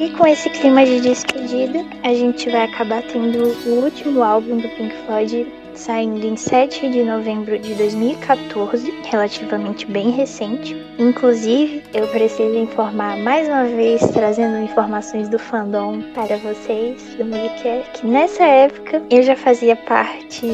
E 0.08 0.12
com 0.12 0.26
esse 0.26 0.50
clima 0.50 0.86
de 0.86 1.02
despedida, 1.02 1.86
a 2.02 2.14
gente 2.14 2.50
vai 2.50 2.64
acabar 2.64 3.04
tendo 3.04 3.44
o 3.44 3.84
último 3.84 4.24
álbum 4.24 4.56
do 4.56 4.70
Pink 4.70 4.96
Floyd 5.06 5.46
saindo 5.78 6.26
em 6.26 6.36
7 6.36 6.90
de 6.90 7.04
novembro 7.04 7.58
de 7.58 7.76
2014, 7.76 8.92
relativamente 9.06 9.86
bem 9.86 10.10
recente. 10.10 10.76
Inclusive, 10.98 11.84
eu 11.94 12.08
preciso 12.08 12.58
informar 12.58 13.18
mais 13.18 13.48
uma 13.48 13.66
vez, 13.66 14.02
trazendo 14.12 14.58
informações 14.58 15.30
do 15.30 15.38
fandom 15.38 16.02
para 16.14 16.38
vocês, 16.38 17.02
do 17.16 17.26
Musicast, 17.26 17.92
que 17.94 18.08
nessa 18.08 18.44
época 18.44 19.04
eu 19.10 19.22
já 19.22 19.36
fazia 19.36 19.76
parte. 19.76 20.48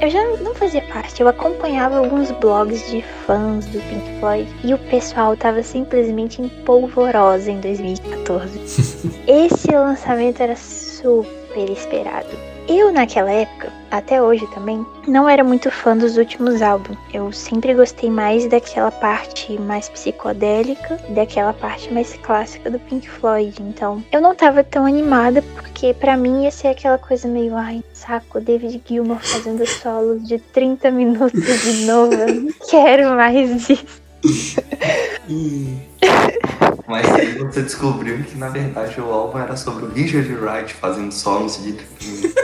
Eu 0.00 0.10
já 0.10 0.36
não 0.38 0.54
fazia 0.54 0.82
parte, 0.82 1.20
eu 1.20 1.28
acompanhava 1.28 1.98
alguns 1.98 2.30
blogs 2.32 2.90
de 2.90 3.02
fãs 3.26 3.66
do 3.66 3.78
Pink 3.80 4.18
Floyd 4.18 4.48
e 4.64 4.74
o 4.74 4.78
pessoal 4.90 5.36
tava 5.36 5.62
simplesmente 5.62 6.40
em 6.40 6.48
polvorosa 6.64 7.50
em 7.50 7.60
2014. 7.60 8.58
Esse 9.28 9.70
lançamento 9.70 10.40
era 10.40 10.56
super 10.56 11.70
esperado. 11.70 12.49
Eu, 12.72 12.92
naquela 12.92 13.32
época, 13.32 13.72
até 13.90 14.22
hoje 14.22 14.46
também, 14.54 14.86
não 15.04 15.28
era 15.28 15.42
muito 15.42 15.72
fã 15.72 15.96
dos 15.96 16.16
últimos 16.16 16.62
álbuns. 16.62 16.96
Eu 17.12 17.32
sempre 17.32 17.74
gostei 17.74 18.08
mais 18.08 18.48
daquela 18.48 18.92
parte 18.92 19.58
mais 19.58 19.88
psicodélica, 19.88 20.96
daquela 21.08 21.52
parte 21.52 21.92
mais 21.92 22.14
clássica 22.22 22.70
do 22.70 22.78
Pink 22.78 23.10
Floyd. 23.10 23.60
Então, 23.60 24.00
eu 24.12 24.20
não 24.20 24.36
tava 24.36 24.62
tão 24.62 24.86
animada 24.86 25.42
porque 25.56 25.92
pra 25.94 26.16
mim 26.16 26.44
ia 26.44 26.52
ser 26.52 26.68
aquela 26.68 26.96
coisa 26.96 27.26
meio, 27.26 27.56
ai, 27.56 27.82
saco, 27.92 28.40
David 28.40 28.80
Gilmour 28.86 29.18
fazendo 29.18 29.66
solos 29.66 30.22
de 30.28 30.38
30 30.38 30.92
minutos 30.92 31.42
de 31.42 31.86
novo. 31.86 32.14
Eu 32.14 32.34
não 32.34 32.52
quero 32.70 33.16
mais 33.16 33.66
disso. 33.66 34.00
Mas 36.86 37.10
aí 37.14 37.38
você 37.38 37.62
descobriu 37.62 38.22
que 38.24 38.36
na 38.36 38.48
verdade 38.48 39.00
o 39.00 39.12
álbum 39.12 39.38
era 39.38 39.56
sobre 39.56 39.84
o 39.84 39.88
Richard 39.90 40.34
Wright 40.34 40.74
fazendo 40.74 41.12
solos 41.12 41.62
de 41.62 41.72
30 41.72 41.94
minutos. 42.02 42.34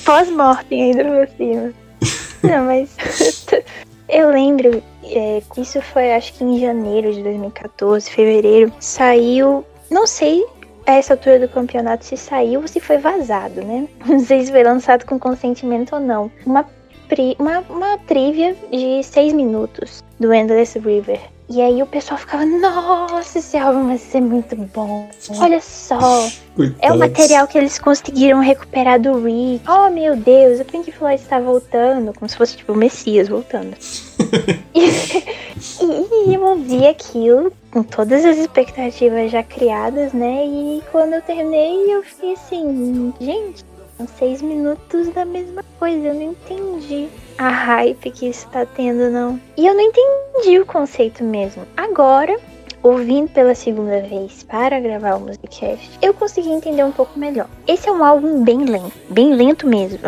Pós-mortem 0.04 0.84
ainda 0.84 1.04
por 1.04 1.28
cima. 1.36 1.72
Não, 2.42 2.64
mas. 2.64 2.96
Eu 4.08 4.30
lembro, 4.30 4.82
é, 5.04 5.40
isso 5.56 5.80
foi 5.80 6.12
acho 6.12 6.32
que 6.32 6.42
em 6.42 6.58
janeiro 6.58 7.14
de 7.14 7.22
2014, 7.22 8.10
fevereiro, 8.10 8.72
saiu. 8.80 9.64
Não 9.88 10.04
sei 10.04 10.44
a 10.84 10.94
essa 10.94 11.14
altura 11.14 11.38
do 11.38 11.48
campeonato 11.48 12.04
se 12.04 12.16
saiu 12.16 12.60
ou 12.60 12.66
se 12.66 12.80
foi 12.80 12.98
vazado, 12.98 13.62
né? 13.62 13.86
Não 14.04 14.18
sei 14.18 14.44
se 14.44 14.50
foi 14.50 14.64
lançado 14.64 15.06
com 15.06 15.16
consentimento 15.16 15.94
ou 15.94 16.00
não. 16.00 16.28
Uma, 16.44 16.66
pri- 17.10 17.36
uma, 17.38 17.58
uma 17.68 17.98
trivia 17.98 18.56
de 18.72 19.02
seis 19.02 19.32
minutos 19.34 20.02
do 20.18 20.32
Endless 20.32 20.78
River. 20.78 21.20
E 21.52 21.60
aí 21.60 21.82
o 21.82 21.86
pessoal 21.86 22.16
ficava, 22.16 22.46
nossa, 22.46 23.40
esse 23.40 23.56
álbum 23.56 23.88
vai 23.88 23.98
ser 23.98 24.20
muito 24.20 24.54
bom. 24.54 25.10
Olha 25.40 25.60
só, 25.60 25.98
é 26.80 26.92
o 26.92 26.96
material 26.96 27.48
que 27.48 27.58
eles 27.58 27.76
conseguiram 27.76 28.38
recuperar 28.38 29.00
do 29.00 29.20
Rick. 29.20 29.60
Oh 29.68 29.90
meu 29.90 30.14
Deus, 30.14 30.60
o 30.60 30.64
Pink 30.64 30.92
Floyd 30.92 31.20
está 31.20 31.40
voltando, 31.40 32.14
como 32.16 32.28
se 32.28 32.36
fosse 32.36 32.56
tipo 32.56 32.72
o 32.72 32.76
Messias 32.76 33.28
voltando. 33.28 33.76
e, 34.74 36.30
e 36.30 36.34
eu 36.34 36.42
ouvi 36.42 36.86
aquilo 36.86 37.52
com 37.72 37.82
todas 37.82 38.24
as 38.24 38.38
expectativas 38.38 39.32
já 39.32 39.42
criadas, 39.42 40.12
né? 40.12 40.46
E 40.46 40.82
quando 40.92 41.14
eu 41.14 41.22
terminei, 41.22 41.92
eu 41.92 42.02
fiquei 42.04 42.34
assim, 42.34 43.12
gente, 43.20 43.64
seis 44.06 44.42
minutos 44.42 45.08
da 45.08 45.24
mesma 45.24 45.64
coisa, 45.78 46.08
eu 46.08 46.14
não 46.14 46.32
entendi 46.32 47.08
a 47.38 47.48
hype 47.48 48.10
que 48.10 48.28
isso 48.28 48.48
tá 48.48 48.66
tendo, 48.66 49.10
não. 49.10 49.40
E 49.56 49.66
eu 49.66 49.74
não 49.74 49.80
entendi 49.80 50.58
o 50.58 50.66
conceito 50.66 51.24
mesmo. 51.24 51.66
Agora, 51.76 52.38
ouvindo 52.82 53.30
pela 53.30 53.54
segunda 53.54 54.00
vez 54.02 54.42
para 54.42 54.80
gravar 54.80 55.16
o 55.16 55.20
Musicast, 55.20 55.90
eu 56.00 56.14
consegui 56.14 56.50
entender 56.50 56.84
um 56.84 56.92
pouco 56.92 57.18
melhor. 57.18 57.48
Esse 57.66 57.88
é 57.88 57.92
um 57.92 58.04
álbum 58.04 58.42
bem 58.42 58.64
lento, 58.64 58.92
bem 59.08 59.34
lento 59.34 59.66
mesmo. 59.66 60.00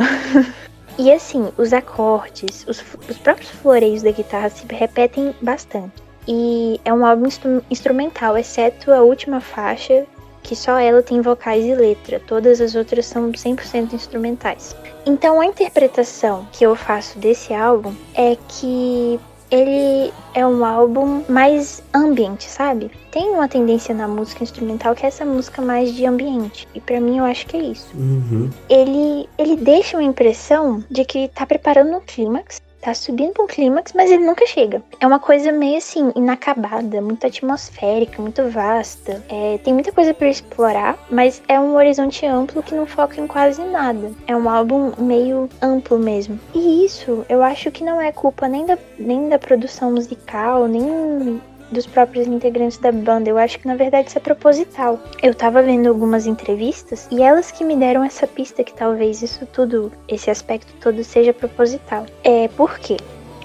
e 0.99 1.11
assim, 1.13 1.51
os 1.57 1.73
acordes, 1.73 2.65
os, 2.69 2.83
os 3.09 3.19
próprios 3.19 3.51
floreios 3.51 4.03
da 4.03 4.11
guitarra 4.11 4.51
se 4.51 4.65
repetem 4.67 5.35
bastante. 5.41 6.03
E 6.27 6.81
é 6.85 6.93
um 6.93 7.05
álbum 7.05 7.27
instru 7.27 7.63
instrumental, 7.69 8.39
exceto 8.39 8.93
a 8.93 9.03
última 9.03 9.41
faixa, 9.41 10.07
que 10.43 10.57
só 10.57 10.79
ela 10.79 11.03
tem 11.03 11.21
vocais 11.21 11.65
e 11.65 11.75
letra. 11.75 12.21
Todas 12.21 12.61
as 12.61 12.75
outras 12.75 13.07
são 13.07 13.31
100% 13.31 13.93
instrumentais. 13.93 14.75
Então 15.07 15.41
a 15.41 15.47
interpretação 15.47 16.47
que 16.53 16.65
eu 16.65 16.75
faço 16.75 17.19
desse 17.19 17.55
álbum 17.55 17.95
é 18.15 18.37
que 18.49 19.19
ele 19.53 20.11
é 20.33 20.47
um 20.47 20.65
álbum 20.65 21.23
mais 21.29 21.83
ambiente, 21.93 22.45
sabe? 22.45 22.91
Tem 23.11 23.29
uma 23.31 23.47
tendência 23.47 23.95
na 23.95 24.09
música 24.09 24.43
instrumental 24.43 24.95
que 24.95 25.05
é 25.05 25.09
essa 25.09 25.27
música 25.27 25.61
mais 25.61 25.95
de 25.95 26.07
ambiente. 26.07 26.67
E 26.75 26.81
para 26.81 26.99
mim 26.99 27.19
eu 27.19 27.25
acho 27.25 27.47
que 27.47 27.59
é 27.59 27.61
isso. 27.61 27.91
Uhum. 27.95 28.49
Ele, 28.71 29.29
ele 29.37 29.57
deixa 29.57 29.99
uma 29.99 30.03
impressão 30.03 30.83
de 30.91 31.05
que 31.05 31.29
tá 31.29 31.45
preparando 31.45 31.97
um 31.97 32.01
clímax 32.01 32.63
tá 32.83 32.93
subindo 32.93 33.33
pra 33.33 33.45
um 33.45 33.47
clímax, 33.47 33.93
mas 33.95 34.11
ele 34.11 34.25
nunca 34.27 34.45
chega. 34.47 34.83
É 35.01 35.07
uma 35.07 35.21
coisa 35.21 35.53
meio 35.53 35.79
assim, 35.79 36.13
inacabada, 36.17 37.01
muito 37.01 37.27
atmosférica, 37.27 38.21
muito 38.21 38.43
vasta. 38.51 39.23
É, 39.29 39.59
tem 39.59 39.73
muita 39.73 39.93
coisa 39.93 40.13
para 40.13 40.29
explorar, 40.29 40.99
mas 41.09 41.41
é 41.49 41.59
um 41.59 41.77
horizonte 41.77 42.27
amplo 42.27 42.63
que 42.63 42.75
não 42.75 42.85
foca 42.85 43.21
em 43.21 43.27
quase 43.27 43.63
nada. 43.63 44.11
É 44.27 44.37
um 44.37 44.51
álbum 44.51 44.93
meio 44.99 45.49
amplo 45.63 45.99
mesmo. 45.99 46.39
E 46.53 46.85
isso 46.85 47.25
eu 47.29 47.43
acho 47.43 47.71
que 47.71 47.85
não 47.85 48.01
é 48.01 48.11
culpa 48.11 48.49
nem 48.49 48.67
da, 48.67 48.77
nem 48.99 49.29
da 49.29 49.39
produção 49.39 49.93
musical, 49.93 50.67
nem 50.67 51.41
dos 51.73 51.87
próprios 51.87 52.27
integrantes 52.27 52.79
da 52.79 52.93
banda. 52.93 53.31
Eu 53.31 53.39
acho 53.39 53.59
que 53.59 53.67
na 53.67 53.75
verdade 53.75 54.09
isso 54.09 54.19
é 54.19 54.21
proposital. 54.21 55.01
Eu 55.23 55.35
tava 55.35 55.63
vendo 55.63 55.89
algumas 55.89 56.27
entrevistas 56.27 57.09
e 57.11 57.23
elas 57.23 57.51
que 57.51 57.65
me 57.65 57.77
deram 57.77 58.05
essa 58.05 58.27
pista 58.27 58.63
que 58.63 58.75
talvez 58.75 59.23
isso 59.23 59.47
tudo, 59.47 59.91
esse 60.07 60.31
aspecto 60.31 60.73
todo 60.81 61.03
seja 61.03 61.33
proposital. 61.33 62.07
É 62.23 62.49
porque 62.49 62.97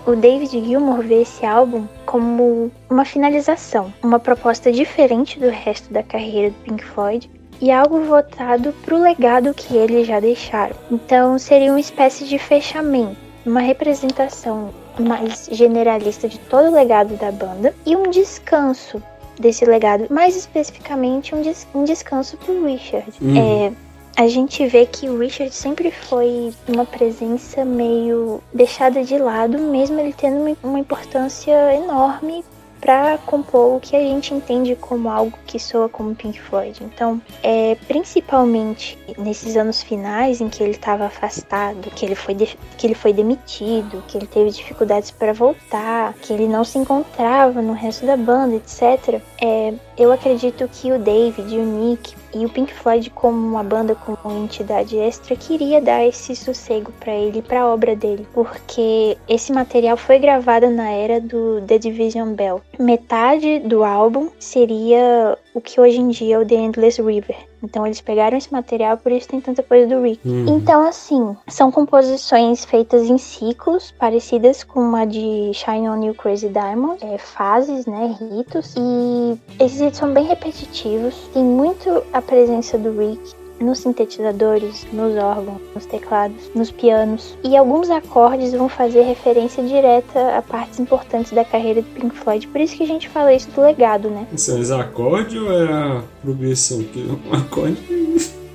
o 0.06 0.16
David 0.16 0.52
Gilmour 0.52 1.02
vê 1.02 1.22
esse 1.22 1.46
álbum 1.46 1.86
como 2.06 2.72
uma 2.90 3.04
finalização, 3.04 3.94
uma 4.02 4.20
proposta 4.20 4.72
diferente 4.72 5.40
do 5.40 5.50
resto 5.50 5.92
da 5.92 6.02
carreira 6.02 6.50
do 6.50 6.56
Pink 6.64 6.84
Floyd 6.84 7.30
e 7.60 7.72
algo 7.72 8.02
voltado 8.02 8.74
para 8.86 8.96
o 8.96 9.02
legado 9.02 9.54
que 9.54 9.76
eles 9.76 10.08
já 10.08 10.20
deixaram. 10.20 10.76
Então 10.92 11.38
seria 11.38 11.72
uma 11.72 11.80
espécie 11.80 12.26
de 12.26 12.38
fechamento, 12.38 13.18
uma 13.46 13.60
representação 13.60 14.70
mais 15.00 15.50
generalista 15.52 16.28
de 16.28 16.40
todo 16.40 16.70
o 16.70 16.74
legado 16.74 17.16
da 17.18 17.32
banda 17.32 17.74
e 17.86 17.96
um 17.96 18.10
descanso 18.10 19.02
desse 19.40 19.66
legado, 19.66 20.08
mais 20.10 20.36
especificamente 20.36 21.36
um, 21.36 21.42
des 21.42 21.68
um 21.74 21.84
descanso 21.84 22.38
pro 22.38 22.66
Richard. 22.66 23.12
Uhum. 23.22 23.38
É, 23.38 23.74
a 24.16 24.28
gente 24.28 24.66
vê 24.66 24.86
que 24.86 25.08
o 25.08 25.20
Richard 25.20 25.54
sempre 25.54 25.92
foi 25.92 26.52
uma 26.68 26.86
presença 26.86 27.64
meio 27.64 28.42
deixada 28.52 29.04
de 29.04 29.18
lado, 29.18 29.60
mesmo 29.60 30.00
ele 30.00 30.14
tendo 30.14 30.38
uma, 30.38 30.58
uma 30.64 30.80
importância 30.80 31.76
enorme 31.76 32.44
para 32.80 33.18
compor 33.20 33.76
o 33.76 33.80
que 33.80 33.96
a 33.96 34.00
gente 34.00 34.34
entende 34.34 34.76
como 34.76 35.10
algo 35.10 35.38
que 35.46 35.60
soa 35.60 35.90
como 35.90 36.16
Pink 36.16 36.40
Floyd. 36.40 36.84
Então, 36.84 37.22
é 37.44 37.76
principalmente 37.88 38.98
nesses 39.18 39.56
anos 39.56 39.82
finais 39.82 40.42
em 40.42 40.50
que 40.50 40.62
ele 40.62 40.72
estava 40.72 41.06
afastado, 41.06 41.90
que 41.92 42.06
ele 42.06 42.16
foi 42.16 42.36
que 42.36 42.88
ele 42.88 42.96
foi 42.96 43.14
demitido, 43.14 44.04
que 44.08 44.18
ele 44.18 44.28
teve 44.28 44.52
dificuldades 44.52 45.12
para 45.12 45.34
voltar, 45.34 46.14
que 46.14 46.34
ele 46.34 46.48
não 46.48 46.64
se 46.64 46.78
encontrava 46.78 47.62
no 47.62 47.74
resto 47.74 48.06
da 48.06 48.16
banda, 48.16 48.56
etc. 48.56 49.22
É, 49.42 49.74
eu 49.98 50.12
acredito 50.12 50.68
que 50.72 50.92
o 50.92 51.00
David, 51.00 51.58
o 51.58 51.64
Nick 51.64 52.16
e 52.42 52.46
o 52.46 52.50
Pink 52.50 52.74
Floyd 52.74 53.10
como 53.12 53.38
uma 53.38 53.64
banda 53.64 53.96
como 53.96 54.18
uma 54.24 54.46
entidade 54.46 54.98
extra 54.98 55.36
queria 55.36 55.82
dar 55.82 56.06
esse 56.06 56.36
sossego 56.36 56.92
para 57.00 57.14
ele, 57.14 57.42
para 57.42 57.62
a 57.62 57.68
obra 57.68 57.96
dele, 57.96 58.28
porque 58.34 59.18
esse 59.28 59.52
material 59.52 59.98
foi 59.98 60.20
gravado 60.20 60.70
na 60.70 60.90
era 60.90 61.20
do 61.20 61.62
The 61.62 61.80
Division 61.80 62.34
Bell. 62.34 62.62
Metade 62.78 63.60
do 63.60 63.84
álbum 63.84 64.30
seria 64.40 65.38
o 65.54 65.62
que 65.62 65.80
hoje 65.80 66.00
em 66.00 66.10
dia 66.10 66.36
é 66.36 66.40
o 66.40 66.46
The 66.46 66.56
Endless 66.56 67.02
River. 67.02 67.47
Então 67.62 67.86
eles 67.86 68.02
pegaram 68.02 68.38
esse 68.38 68.52
material, 68.52 68.98
por 68.98 69.12
isso 69.12 69.28
tem 69.28 69.42
tanta 69.42 69.64
coisa 69.64 69.88
do 69.88 70.02
Rick. 70.02 70.28
Uhum. 70.28 70.58
Então, 70.58 70.88
assim, 70.88 71.36
são 71.48 71.72
composições 71.72 72.66
feitas 72.66 73.04
em 73.04 73.18
ciclos, 73.18 73.92
parecidas 73.92 74.64
com 74.64 74.96
a 74.96 75.06
de 75.06 75.52
Shine 75.54 75.90
On 75.90 76.04
You 76.04 76.14
Crazy 76.14 76.50
Diamond, 76.50 77.04
é, 77.04 77.18
fases, 77.18 77.86
né, 77.86 78.16
ritos. 78.20 78.76
E 78.78 79.64
esses 79.64 79.80
ritos 79.80 80.00
são 80.00 80.14
bem 80.14 80.26
repetitivos, 80.26 81.16
tem 81.34 81.44
muito 81.44 82.04
a 82.14 82.22
presença 82.22 82.78
do 82.78 82.92
Rick 82.98 83.47
nos 83.60 83.80
sintetizadores, 83.80 84.86
nos 84.94 85.16
órgãos, 85.16 85.60
nos 85.74 85.86
teclados, 85.86 86.38
nos 86.54 86.70
pianos. 86.72 87.38
E 87.44 87.56
alguns 87.58 87.90
acordes 87.90 88.54
vão 88.54 88.70
fazer 88.70 89.02
referência 89.02 89.64
direta 89.64 90.38
a 90.38 90.42
partes 90.42 90.80
importantes 90.80 91.32
da 91.32 91.44
carreira 91.44 91.82
do 91.82 91.88
Pink 91.90 92.16
Floyd. 92.16 92.48
Por 92.48 92.62
isso 92.62 92.76
que 92.76 92.84
a 92.84 92.88
gente 92.88 93.10
fala 93.10 93.34
isso 93.34 93.50
do 93.52 93.62
legado, 93.62 94.10
né? 94.10 94.28
São 94.36 94.60
os 94.60 94.72
acordes 94.72 95.42
ou 95.42 95.52
é 95.52 95.64
a 95.72 96.04
progressão? 96.22 96.84
Porque 96.84 97.00
um 97.00 97.34
acorde 97.36 97.78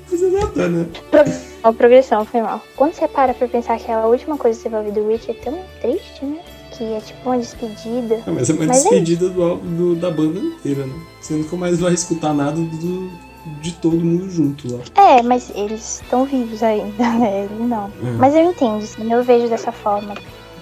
precisa 0.08 0.30
nada, 0.30 0.68
né? 0.68 0.86
A 1.62 1.72
progressão 1.72 2.24
foi 2.24 2.42
mal. 2.42 2.60
Quando 2.76 2.92
você 2.94 3.06
para 3.08 3.34
pra 3.34 3.48
pensar 3.48 3.78
que 3.78 3.90
a 3.90 4.06
última 4.06 4.36
coisa 4.36 4.56
que 4.56 4.62
você 4.64 4.68
vai 4.68 4.80
ouvir 4.86 4.92
do 5.00 5.08
Rich 5.08 5.30
é 5.30 5.34
tão 5.34 5.58
triste, 5.80 6.24
né? 6.24 6.38
Que 6.76 6.84
é 6.94 7.00
tipo 7.00 7.18
uma 7.28 7.38
despedida. 7.38 8.20
Ah, 8.26 8.30
mas 8.32 8.48
é 8.50 8.52
uma 8.54 8.66
Mas 8.66 8.78
é 8.78 8.80
despedida 8.88 9.28
do, 9.28 9.42
álbum- 9.42 9.76
do- 9.76 9.94
da 9.96 10.10
banda 10.10 10.38
inteira, 10.38 10.86
né? 10.86 10.94
Você 11.20 11.34
nunca 11.34 11.54
mais 11.56 11.78
vai 11.78 11.92
escutar 11.92 12.32
nada 12.34 12.52
do, 12.56 13.10
de 13.60 13.72
todo 13.72 13.96
mundo 13.96 14.30
junto 14.30 14.72
lá. 14.72 14.80
É, 14.94 15.22
mas 15.22 15.50
eles 15.54 16.00
estão 16.02 16.24
vivos 16.24 16.62
ainda, 16.62 16.92
né? 17.18 17.44
Ele 17.50 17.64
não. 17.66 17.86
É. 18.02 18.10
Mas 18.18 18.34
eu 18.34 18.42
entendo, 18.50 18.82
sim, 18.84 19.12
eu 19.12 19.22
vejo 19.22 19.48
dessa 19.48 19.72
forma. 19.72 20.14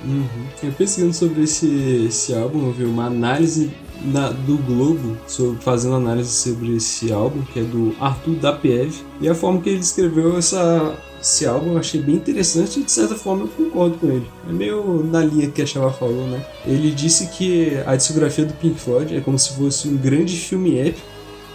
Uhum. 0.04 0.46
Eu 0.62 0.72
pesquisando 0.72 1.12
sobre 1.12 1.42
esse, 1.42 2.06
esse 2.08 2.34
álbum, 2.34 2.66
eu 2.66 2.72
vi 2.72 2.84
uma 2.84 3.04
análise 3.06 3.70
na- 4.02 4.30
do 4.30 4.56
Globo, 4.56 5.14
sobre, 5.26 5.60
fazendo 5.60 5.94
análise 5.96 6.30
sobre 6.30 6.74
esse 6.76 7.12
álbum, 7.12 7.42
que 7.52 7.60
é 7.60 7.62
do 7.62 7.94
Arthur 8.00 8.36
Dapiev, 8.36 8.94
e 9.20 9.28
a 9.28 9.34
forma 9.34 9.60
que 9.60 9.68
ele 9.68 9.78
descreveu 9.78 10.38
essa, 10.38 10.94
esse 11.20 11.44
álbum 11.44 11.72
eu 11.72 11.78
achei 11.78 12.00
bem 12.00 12.14
interessante 12.14 12.80
e 12.80 12.82
de 12.82 12.90
certa 12.90 13.14
forma 13.14 13.42
eu 13.42 13.48
concordo 13.48 13.98
com 13.98 14.06
ele. 14.06 14.26
É 14.48 14.52
meio 14.52 15.04
na 15.04 15.22
linha 15.22 15.50
que 15.50 15.60
a 15.60 15.66
Chava 15.66 15.92
falou, 15.92 16.26
né? 16.28 16.42
Ele 16.66 16.90
disse 16.92 17.26
que 17.26 17.72
a 17.84 17.94
discografia 17.94 18.46
do 18.46 18.54
Pink 18.54 18.80
Floyd 18.80 19.14
é 19.14 19.20
como 19.20 19.38
se 19.38 19.52
fosse 19.52 19.86
um 19.86 19.98
grande 19.98 20.34
filme 20.34 20.78
épico, 20.78 21.06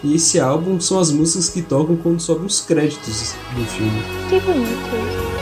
e 0.05 0.15
esse 0.15 0.39
álbum 0.39 0.79
são 0.79 0.99
as 0.99 1.11
músicas 1.11 1.49
que 1.49 1.63
tocam 1.63 1.97
quando 1.97 2.19
sobem 2.19 2.45
os 2.45 2.61
créditos 2.61 3.33
do 3.55 3.65
filme. 3.65 4.03
Que 4.29 4.39
bonito 4.39 4.69
isso. 4.69 5.35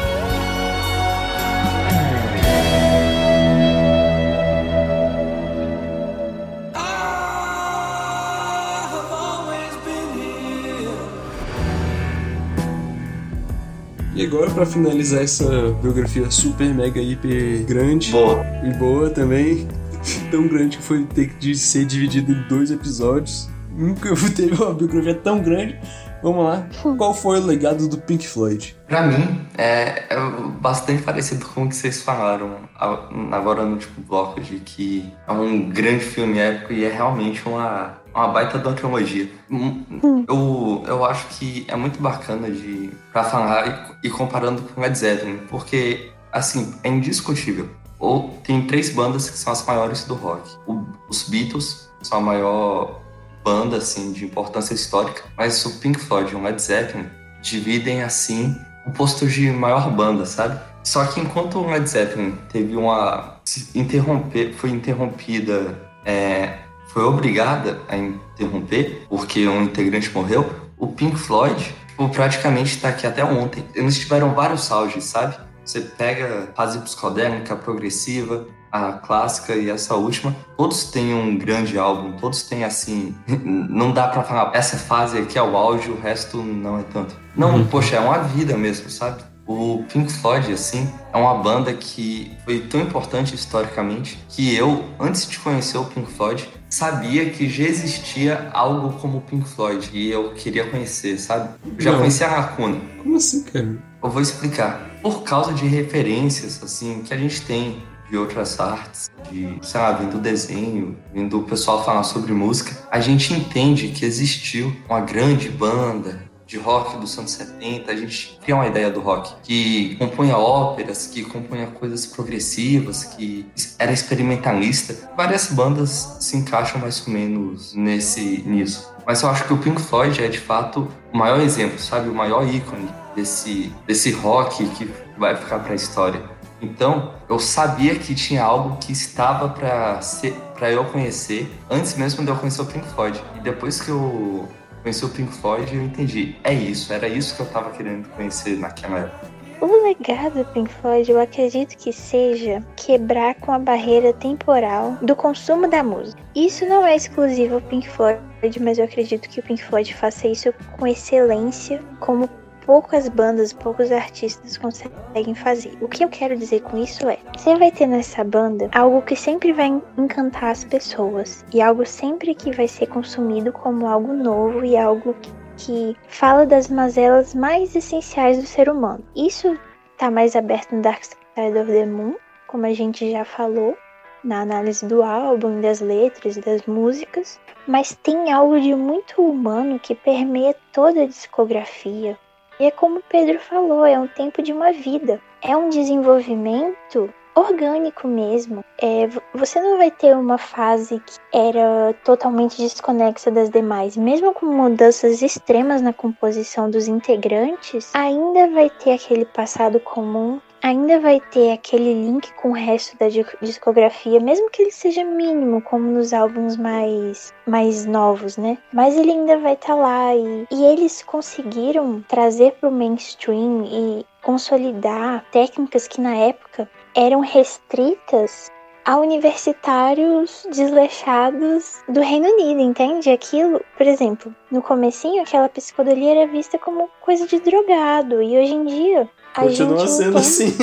E 14.15 14.25
agora, 14.25 14.49
pra 14.51 14.65
finalizar 14.65 15.23
essa 15.23 15.71
biografia 15.81 16.29
super, 16.31 16.73
mega, 16.73 17.01
hiper 17.01 17.65
grande 17.65 18.11
Boa. 18.11 18.45
e 18.63 18.71
boa 18.77 19.09
também, 19.09 19.67
tão 20.31 20.47
grande 20.47 20.77
que 20.77 20.83
foi 20.83 21.03
ter 21.03 21.33
que 21.33 21.53
ser 21.55 21.83
dividido 21.83 22.31
em 22.31 22.47
dois 22.47 22.71
episódios. 22.71 23.49
Nunca 23.75 24.09
teve 24.35 24.55
uma 24.61 24.73
biografia 24.73 25.15
tão 25.15 25.41
grande. 25.41 25.77
Vamos 26.21 26.45
lá. 26.45 26.65
Qual 26.97 27.13
foi 27.13 27.37
o 27.39 27.45
legado 27.45 27.87
do 27.89 27.97
Pink 27.97 28.25
Floyd? 28.25 28.73
Pra 28.87 29.01
mim, 29.01 29.41
é, 29.57 30.05
é 30.09 30.15
bastante 30.61 31.01
parecido 31.03 31.45
com 31.47 31.63
o 31.65 31.69
que 31.69 31.75
vocês 31.75 32.01
falaram 32.01 32.55
a- 32.79 33.09
agora 33.35 33.65
no 33.65 33.73
último 33.73 34.05
bloco, 34.07 34.39
de 34.39 34.57
que 34.59 35.11
é 35.27 35.31
um 35.33 35.69
grande 35.69 35.99
filme 36.05 36.39
épico 36.39 36.71
e 36.71 36.85
é 36.85 36.89
realmente 36.93 37.41
uma, 37.45 37.95
uma 38.15 38.29
baita 38.29 38.57
de 38.57 38.65
uma 38.65 38.73
trilogia. 38.73 39.29
Hum, 39.51 39.83
Eu, 40.29 40.83
eu 40.87 41.03
acho 41.05 41.27
que 41.37 41.65
é 41.67 41.75
muito 41.75 42.01
bacana 42.01 42.49
de 42.49 42.89
pra 43.11 43.25
falar 43.25 43.91
e, 44.03 44.07
e 44.07 44.09
comparando 44.09 44.61
com 44.61 44.79
Led 44.79 44.97
Zeppelin, 44.97 45.39
porque, 45.49 46.09
assim, 46.31 46.73
é 46.83 46.87
indiscutível. 46.89 47.67
Ou 47.99 48.29
tem 48.45 48.65
três 48.65 48.89
bandas 48.91 49.29
que 49.29 49.37
são 49.37 49.51
as 49.51 49.65
maiores 49.65 50.05
do 50.05 50.13
rock. 50.13 50.49
O- 50.67 50.85
os 51.09 51.27
Beatles 51.27 51.89
são 52.01 52.19
a 52.19 52.21
maior 52.21 53.01
banda, 53.43 53.77
assim, 53.77 54.11
de 54.11 54.25
importância 54.25 54.73
histórica, 54.73 55.23
mas 55.37 55.65
o 55.65 55.79
Pink 55.79 55.99
Floyd 55.99 56.31
e 56.31 56.35
o 56.35 56.41
Led 56.41 56.61
Zeppelin 56.61 57.07
dividem, 57.41 58.03
assim, 58.03 58.55
o 58.85 58.91
posto 58.91 59.27
de 59.27 59.51
maior 59.51 59.89
banda, 59.91 60.25
sabe? 60.25 60.59
Só 60.83 61.05
que 61.05 61.19
enquanto 61.19 61.59
o 61.59 61.69
Led 61.69 61.87
Zeppelin 61.87 62.37
teve 62.51 62.75
uma. 62.75 63.39
interromper, 63.73 64.53
foi 64.53 64.69
interrompida, 64.69 65.79
é, 66.05 66.57
foi 66.87 67.03
obrigada 67.03 67.81
a 67.87 67.97
interromper 67.97 69.05
porque 69.09 69.47
um 69.47 69.63
integrante 69.63 70.11
morreu, 70.13 70.51
o 70.77 70.87
Pink 70.87 71.17
Floyd 71.17 71.73
tipo, 71.93 72.09
praticamente 72.09 72.79
tá 72.79 72.89
aqui 72.89 73.07
até 73.07 73.23
ontem. 73.23 73.63
Eles 73.73 73.97
tiveram 73.97 74.33
vários 74.33 74.71
auges, 74.71 75.05
sabe? 75.05 75.37
Você 75.63 75.79
pega 75.79 76.49
fase 76.55 76.79
psicodélica, 76.79 77.55
progressiva, 77.55 78.47
a 78.73 78.93
clássica 78.93 79.55
e 79.55 79.69
essa 79.69 79.93
última, 79.93 80.35
todos 80.57 80.85
têm 80.85 81.13
um 81.13 81.37
grande 81.37 81.77
álbum, 81.77 82.13
todos 82.13 82.41
têm 82.43 82.63
assim, 82.63 83.15
não 83.45 83.91
dá 83.91 84.07
pra 84.07 84.23
falar, 84.23 84.51
essa 84.55 84.77
fase 84.77 85.17
aqui 85.19 85.37
é 85.37 85.43
o 85.43 85.55
auge, 85.55 85.91
o 85.91 85.99
resto 85.99 86.37
não 86.41 86.79
é 86.79 86.83
tanto. 86.91 87.15
Não, 87.35 87.55
Uhum. 87.57 87.67
poxa, 87.67 87.97
é 87.97 87.99
uma 87.99 88.17
vida 88.23 88.57
mesmo, 88.57 88.89
sabe? 88.89 89.21
O 89.45 89.83
Pink 89.91 90.11
Floyd, 90.11 90.51
assim, 90.53 90.89
é 91.11 91.17
uma 91.17 91.35
banda 91.35 91.73
que 91.73 92.31
foi 92.45 92.61
tão 92.61 92.79
importante 92.81 93.35
historicamente 93.35 94.17
que 94.29 94.55
eu, 94.55 94.85
antes 94.99 95.27
de 95.29 95.37
conhecer 95.37 95.77
o 95.77 95.83
Pink 95.85 96.09
Floyd, 96.13 96.49
sabia 96.69 97.29
que 97.29 97.49
já 97.49 97.65
existia 97.65 98.49
algo 98.53 98.93
como 98.99 99.17
o 99.17 99.21
Pink 99.21 99.47
Floyd 99.47 99.89
e 99.93 100.09
eu 100.09 100.31
queria 100.33 100.65
conhecer, 100.69 101.19
sabe? 101.19 101.49
Eu 101.65 101.73
já 101.77 101.91
Não. 101.91 101.99
conhecia 101.99 102.27
a 102.27 102.37
Lacuna. 102.37 102.77
Como 103.03 103.17
assim, 103.17 103.43
cara? 103.43 103.77
Eu 104.01 104.09
vou 104.09 104.21
explicar. 104.21 104.89
Por 105.01 105.23
causa 105.23 105.51
de 105.53 105.67
referências, 105.67 106.61
assim, 106.63 107.01
que 107.05 107.13
a 107.13 107.17
gente 107.17 107.41
tem 107.41 107.83
de 108.13 108.17
outras 108.19 108.59
artes, 108.59 109.09
de, 109.31 109.59
lá, 109.73 109.91
vindo 109.93 110.11
do 110.11 110.19
desenho, 110.19 110.95
vindo 111.11 111.39
o 111.39 111.43
pessoal 111.45 111.83
falar 111.83 112.03
sobre 112.03 112.31
música, 112.31 112.77
a 112.91 112.99
gente 112.99 113.33
entende 113.33 113.87
que 113.87 114.05
existiu 114.05 114.71
uma 114.87 115.01
grande 115.01 115.49
banda 115.49 116.21
de 116.45 116.59
rock 116.59 116.97
dos 116.97 117.17
anos 117.17 117.31
70, 117.31 117.91
a 117.91 117.95
gente 117.95 118.37
cria 118.43 118.53
uma 118.53 118.67
ideia 118.67 118.91
do 118.91 118.99
rock, 118.99 119.33
que 119.41 119.95
compunha 119.95 120.37
óperas, 120.37 121.07
que 121.07 121.23
compunha 121.23 121.65
coisas 121.65 122.05
progressivas, 122.05 123.03
que 123.03 123.47
era 123.79 123.91
experimentalista. 123.91 125.09
Várias 125.17 125.47
bandas 125.47 126.17
se 126.19 126.37
encaixam 126.37 126.79
mais 126.79 127.03
ou 127.07 127.11
menos 127.11 127.73
nesse 127.73 128.43
nisso. 128.45 128.93
Mas 129.07 129.23
eu 129.23 129.29
acho 129.29 129.45
que 129.45 129.53
o 129.53 129.57
Pink 129.57 129.81
Floyd 129.81 130.23
é 130.23 130.27
de 130.27 130.39
fato 130.39 130.87
o 131.11 131.17
maior 131.17 131.39
exemplo, 131.41 131.79
sabe? 131.79 132.09
O 132.09 132.13
maior 132.13 132.47
ícone 132.47 132.87
desse, 133.15 133.73
desse 133.87 134.11
rock 134.11 134.63
que 134.69 134.87
vai 135.17 135.35
ficar 135.35 135.57
para 135.59 135.71
a 135.71 135.75
história. 135.75 136.21
Então, 136.63 137.13
eu 137.29 137.37
sabia 137.39 137.95
que 137.95 138.15
tinha 138.15 138.43
algo 138.43 138.77
que 138.77 138.91
estava 138.91 139.49
para 139.49 140.71
eu 140.71 140.85
conhecer 140.85 141.51
antes 141.69 141.95
mesmo 141.95 142.23
de 142.23 142.31
eu 142.31 142.37
conhecer 142.37 142.61
o 142.61 142.65
Pink 142.65 142.87
Floyd. 142.87 143.21
E 143.35 143.39
depois 143.41 143.81
que 143.81 143.89
eu 143.89 144.47
conheci 144.81 145.03
o 145.03 145.09
Pink 145.09 145.33
Floyd, 145.33 145.75
eu 145.75 145.83
entendi. 145.83 146.35
É 146.43 146.53
isso, 146.53 146.91
era 146.93 147.07
isso 147.07 147.35
que 147.35 147.41
eu 147.41 147.45
estava 147.45 147.69
querendo 147.71 148.07
conhecer 148.09 148.57
naquela 148.57 148.99
época. 148.99 149.33
O 149.61 149.83
legado 149.83 150.39
do 150.39 150.45
Pink 150.51 150.73
Floyd, 150.73 151.09
eu 151.09 151.21
acredito 151.21 151.77
que 151.77 151.93
seja 151.93 152.61
quebrar 152.75 153.35
com 153.35 153.53
a 153.53 153.59
barreira 153.59 154.11
temporal 154.11 154.97
do 155.01 155.15
consumo 155.15 155.69
da 155.69 155.81
música. 155.81 156.21
Isso 156.35 156.65
não 156.65 156.85
é 156.85 156.97
exclusivo 156.97 157.55
ao 157.55 157.61
Pink 157.61 157.89
Floyd, 157.89 158.19
mas 158.59 158.77
eu 158.77 158.83
acredito 158.83 159.29
que 159.29 159.39
o 159.39 159.43
Pink 159.43 159.63
Floyd 159.63 159.93
faça 159.95 160.27
isso 160.27 160.53
com 160.77 160.85
excelência, 160.85 161.81
como 162.01 162.29
poucas 162.65 163.07
bandas, 163.09 163.53
poucos 163.53 163.91
artistas 163.91 164.57
conseguem 164.57 165.35
fazer. 165.35 165.77
O 165.81 165.87
que 165.87 166.03
eu 166.03 166.09
quero 166.09 166.35
dizer 166.35 166.61
com 166.61 166.77
isso 166.77 167.07
é: 167.07 167.17
você 167.35 167.55
vai 167.57 167.71
ter 167.71 167.87
nessa 167.87 168.23
banda 168.23 168.69
algo 168.73 169.01
que 169.01 169.15
sempre 169.15 169.53
vai 169.53 169.81
encantar 169.97 170.51
as 170.51 170.63
pessoas 170.63 171.45
e 171.53 171.61
algo 171.61 171.85
sempre 171.85 172.33
que 172.33 172.51
vai 172.51 172.67
ser 172.67 172.87
consumido 172.87 173.51
como 173.51 173.87
algo 173.87 174.13
novo 174.13 174.63
e 174.63 174.77
algo 174.77 175.15
que 175.57 175.95
fala 176.07 176.45
das 176.45 176.67
mazelas 176.69 177.33
mais 177.33 177.75
essenciais 177.75 178.37
do 178.37 178.45
ser 178.45 178.69
humano. 178.69 179.03
Isso 179.15 179.57
tá 179.97 180.09
mais 180.09 180.35
aberto 180.35 180.75
no 180.75 180.81
Dark 180.81 181.03
Side 181.03 181.57
of 181.57 181.71
the 181.71 181.85
Moon, 181.85 182.15
como 182.47 182.65
a 182.65 182.73
gente 182.73 183.11
já 183.11 183.23
falou, 183.23 183.77
na 184.23 184.41
análise 184.41 184.85
do 184.85 185.03
álbum, 185.03 185.59
das 185.61 185.81
letras, 185.81 186.37
das 186.37 186.65
músicas, 186.65 187.39
mas 187.67 187.95
tem 187.95 188.31
algo 188.31 188.59
de 188.59 188.73
muito 188.73 189.21
humano 189.21 189.79
que 189.79 189.95
permeia 189.95 190.55
toda 190.71 191.03
a 191.03 191.07
discografia. 191.07 192.17
E 192.59 192.65
é 192.65 192.71
como 192.71 192.99
o 192.99 193.03
Pedro 193.09 193.39
falou, 193.39 193.85
é 193.85 193.99
um 193.99 194.07
tempo 194.07 194.41
de 194.41 194.53
uma 194.53 194.71
vida. 194.71 195.19
É 195.41 195.55
um 195.57 195.69
desenvolvimento 195.69 197.13
orgânico 197.35 198.07
mesmo. 198.07 198.63
É, 198.81 199.07
você 199.33 199.59
não 199.59 199.77
vai 199.77 199.89
ter 199.91 200.15
uma 200.15 200.37
fase 200.37 200.99
que 200.99 201.37
era 201.37 201.93
totalmente 202.03 202.57
desconexa 202.57 203.31
das 203.31 203.49
demais. 203.49 203.97
Mesmo 203.97 204.33
com 204.33 204.45
mudanças 204.45 205.21
extremas 205.21 205.81
na 205.81 205.93
composição 205.93 206.69
dos 206.69 206.87
integrantes, 206.87 207.91
ainda 207.93 208.47
vai 208.49 208.69
ter 208.69 208.93
aquele 208.93 209.25
passado 209.25 209.79
comum. 209.79 210.39
Ainda 210.63 210.97
vai 210.97 211.19
ter 211.19 211.51
aquele 211.51 211.93
link 211.93 212.33
com 212.35 212.51
o 212.51 212.53
resto 212.53 212.97
da 212.97 213.07
discografia, 213.41 214.17
mesmo 214.21 214.49
que 214.49 214.61
ele 214.61 214.71
seja 214.71 215.03
mínimo, 215.03 215.61
como 215.61 215.91
nos 215.91 216.13
álbuns 216.13 216.55
mais, 216.55 217.33
mais 217.45 217.85
novos, 217.85 218.37
né? 218.37 218.57
Mas 218.71 218.95
ele 218.95 219.11
ainda 219.11 219.37
vai 219.39 219.55
estar 219.55 219.67
tá 219.67 219.75
lá 219.75 220.15
e, 220.15 220.47
e 220.49 220.63
eles 220.63 221.03
conseguiram 221.03 222.01
trazer 222.07 222.53
para 222.53 222.69
o 222.69 222.71
mainstream 222.71 223.65
e 223.65 224.05
consolidar 224.21 225.25
técnicas 225.33 225.85
que 225.85 225.99
na 225.99 226.15
época 226.15 226.69
eram 226.95 227.19
restritas 227.19 228.49
a 228.85 228.97
universitários 228.97 230.47
desleixados 230.49 231.83
do 231.89 231.99
Reino 231.99 232.29
Unido, 232.29 232.61
entende? 232.61 233.09
Aquilo, 233.09 233.61
por 233.77 233.85
exemplo, 233.85 234.33
no 234.49 234.61
comecinho 234.61 235.23
aquela 235.23 235.49
psicodelia 235.49 236.21
era 236.21 236.31
vista 236.31 236.57
como 236.57 236.89
coisa 237.01 237.27
de 237.27 237.39
drogado 237.41 238.21
e 238.21 238.37
hoje 238.37 238.53
em 238.53 238.65
dia 238.65 239.09
a 239.35 239.41
Continua 239.41 239.79
gente 239.79 239.91
sendo 239.91 240.17
entende... 240.17 240.17
assim. 240.17 240.55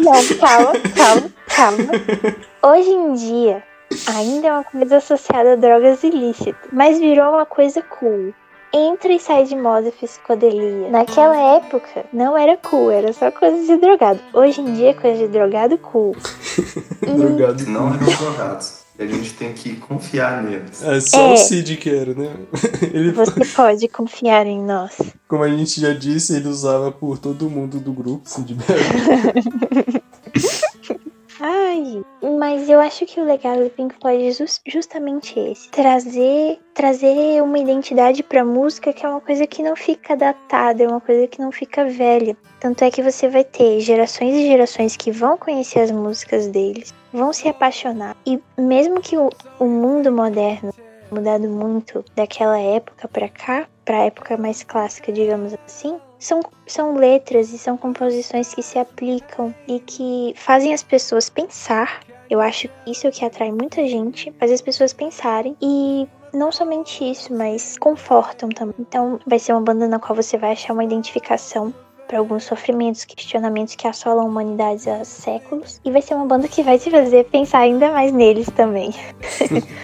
Não, 0.02 0.38
calma, 0.38 0.72
calma, 0.94 1.30
calma. 1.48 1.92
Hoje 2.62 2.90
em 2.90 3.14
dia 3.14 3.62
ainda 4.14 4.48
é 4.48 4.52
uma 4.52 4.64
coisa 4.64 4.96
associada 4.96 5.52
a 5.52 5.56
drogas 5.56 6.02
ilícitas, 6.02 6.68
mas 6.72 6.98
virou 6.98 7.34
uma 7.34 7.46
coisa 7.46 7.82
cool 7.82 8.34
entra 8.72 9.12
e 9.12 9.18
sai 9.18 9.44
de 9.44 9.56
moda 9.56 9.90
psicodelia. 9.90 10.90
Naquela 10.90 11.36
época, 11.56 12.04
não 12.12 12.36
era 12.36 12.56
cool, 12.58 12.90
era 12.90 13.12
só 13.12 13.30
coisa 13.30 13.66
de 13.66 13.80
drogado. 13.80 14.20
Hoje 14.34 14.60
em 14.60 14.74
dia, 14.74 14.90
é 14.90 14.94
coisa 14.94 15.18
de 15.18 15.28
drogado 15.28 15.78
cool. 15.78 16.14
Drogado. 17.00 17.64
Não 17.66 17.88
eram 17.88 18.06
drogados. 18.06 18.85
E 18.98 19.02
a 19.02 19.06
gente 19.06 19.34
tem 19.34 19.52
que 19.52 19.76
confiar 19.76 20.42
neles. 20.42 20.82
É 20.82 21.00
só 21.00 21.30
É. 21.30 21.32
o 21.34 21.36
Cid 21.36 21.76
que 21.76 21.90
era, 21.90 22.14
né? 22.14 22.30
Ele, 22.94 23.12
Você 23.12 23.44
pode 23.54 23.88
confiar 23.88 24.46
em 24.46 24.60
nós. 24.62 24.96
como 25.28 25.42
a 25.42 25.48
gente 25.50 25.80
já 25.80 25.92
disse, 25.92 26.34
ele 26.34 26.48
usava 26.48 26.90
por 26.90 27.18
todo 27.18 27.50
mundo 27.50 27.78
do 27.78 27.92
grupo, 27.92 28.28
Cid 28.28 28.54
Barrett. 28.54 30.02
Ai, 31.38 32.02
mas 32.40 32.66
eu 32.70 32.80
acho 32.80 33.04
que 33.04 33.20
o 33.20 33.24
legal 33.24 33.62
do 33.62 33.68
Pink 33.68 33.94
Floyd 34.00 34.26
é 34.26 34.30
jus- 34.30 34.60
justamente 34.66 35.38
esse. 35.38 35.68
Trazer, 35.68 36.58
trazer 36.72 37.42
uma 37.42 37.58
identidade 37.58 38.22
pra 38.22 38.42
música 38.42 38.90
que 38.90 39.04
é 39.04 39.08
uma 39.08 39.20
coisa 39.20 39.46
que 39.46 39.62
não 39.62 39.76
fica 39.76 40.16
datada, 40.16 40.82
é 40.82 40.88
uma 40.88 41.00
coisa 41.00 41.26
que 41.26 41.38
não 41.38 41.52
fica 41.52 41.84
velha. 41.84 42.34
Tanto 42.58 42.82
é 42.84 42.90
que 42.90 43.02
você 43.02 43.28
vai 43.28 43.44
ter 43.44 43.80
gerações 43.80 44.34
e 44.34 44.46
gerações 44.46 44.96
que 44.96 45.10
vão 45.10 45.36
conhecer 45.36 45.80
as 45.80 45.90
músicas 45.90 46.46
deles, 46.46 46.94
vão 47.16 47.32
se 47.32 47.48
apaixonar. 47.48 48.16
E 48.26 48.40
mesmo 48.58 49.00
que 49.00 49.16
o, 49.16 49.30
o 49.58 49.64
mundo 49.64 50.12
moderno 50.12 50.72
mudado 51.10 51.48
muito 51.48 52.04
daquela 52.14 52.58
época 52.58 53.08
pra 53.08 53.28
cá, 53.28 53.66
pra 53.84 54.04
época 54.04 54.36
mais 54.36 54.62
clássica, 54.62 55.12
digamos 55.12 55.54
assim, 55.66 55.98
são, 56.18 56.40
são 56.66 56.94
letras 56.94 57.52
e 57.52 57.58
são 57.58 57.76
composições 57.76 58.52
que 58.52 58.62
se 58.62 58.78
aplicam 58.78 59.54
e 59.66 59.80
que 59.80 60.34
fazem 60.36 60.74
as 60.74 60.82
pessoas 60.82 61.30
pensar. 61.30 62.00
Eu 62.28 62.40
acho 62.40 62.68
que 62.68 62.90
isso 62.90 63.06
é 63.06 63.10
o 63.10 63.12
que 63.12 63.24
atrai 63.24 63.52
muita 63.52 63.86
gente, 63.86 64.32
faz 64.38 64.50
as 64.50 64.60
pessoas 64.60 64.92
pensarem 64.92 65.56
e 65.62 66.08
não 66.34 66.50
somente 66.50 67.08
isso, 67.08 67.32
mas 67.32 67.78
confortam 67.78 68.48
também. 68.48 68.74
Então, 68.78 69.18
vai 69.26 69.38
ser 69.38 69.52
uma 69.52 69.60
banda 69.60 69.86
na 69.86 69.98
qual 69.98 70.14
você 70.14 70.36
vai 70.36 70.52
achar 70.52 70.72
uma 70.72 70.84
identificação 70.84 71.72
para 72.06 72.18
alguns 72.18 72.44
sofrimentos, 72.44 73.04
questionamentos 73.04 73.74
que 73.74 73.86
assolam 73.86 74.24
a 74.26 74.28
humanidade 74.28 74.88
há 74.88 75.04
séculos. 75.04 75.80
E 75.84 75.90
vai 75.90 76.00
ser 76.02 76.14
uma 76.14 76.26
banda 76.26 76.46
que 76.48 76.62
vai 76.62 76.78
te 76.78 76.90
fazer 76.90 77.24
pensar 77.24 77.58
ainda 77.60 77.90
mais 77.90 78.12
neles 78.12 78.48
também. 78.54 78.94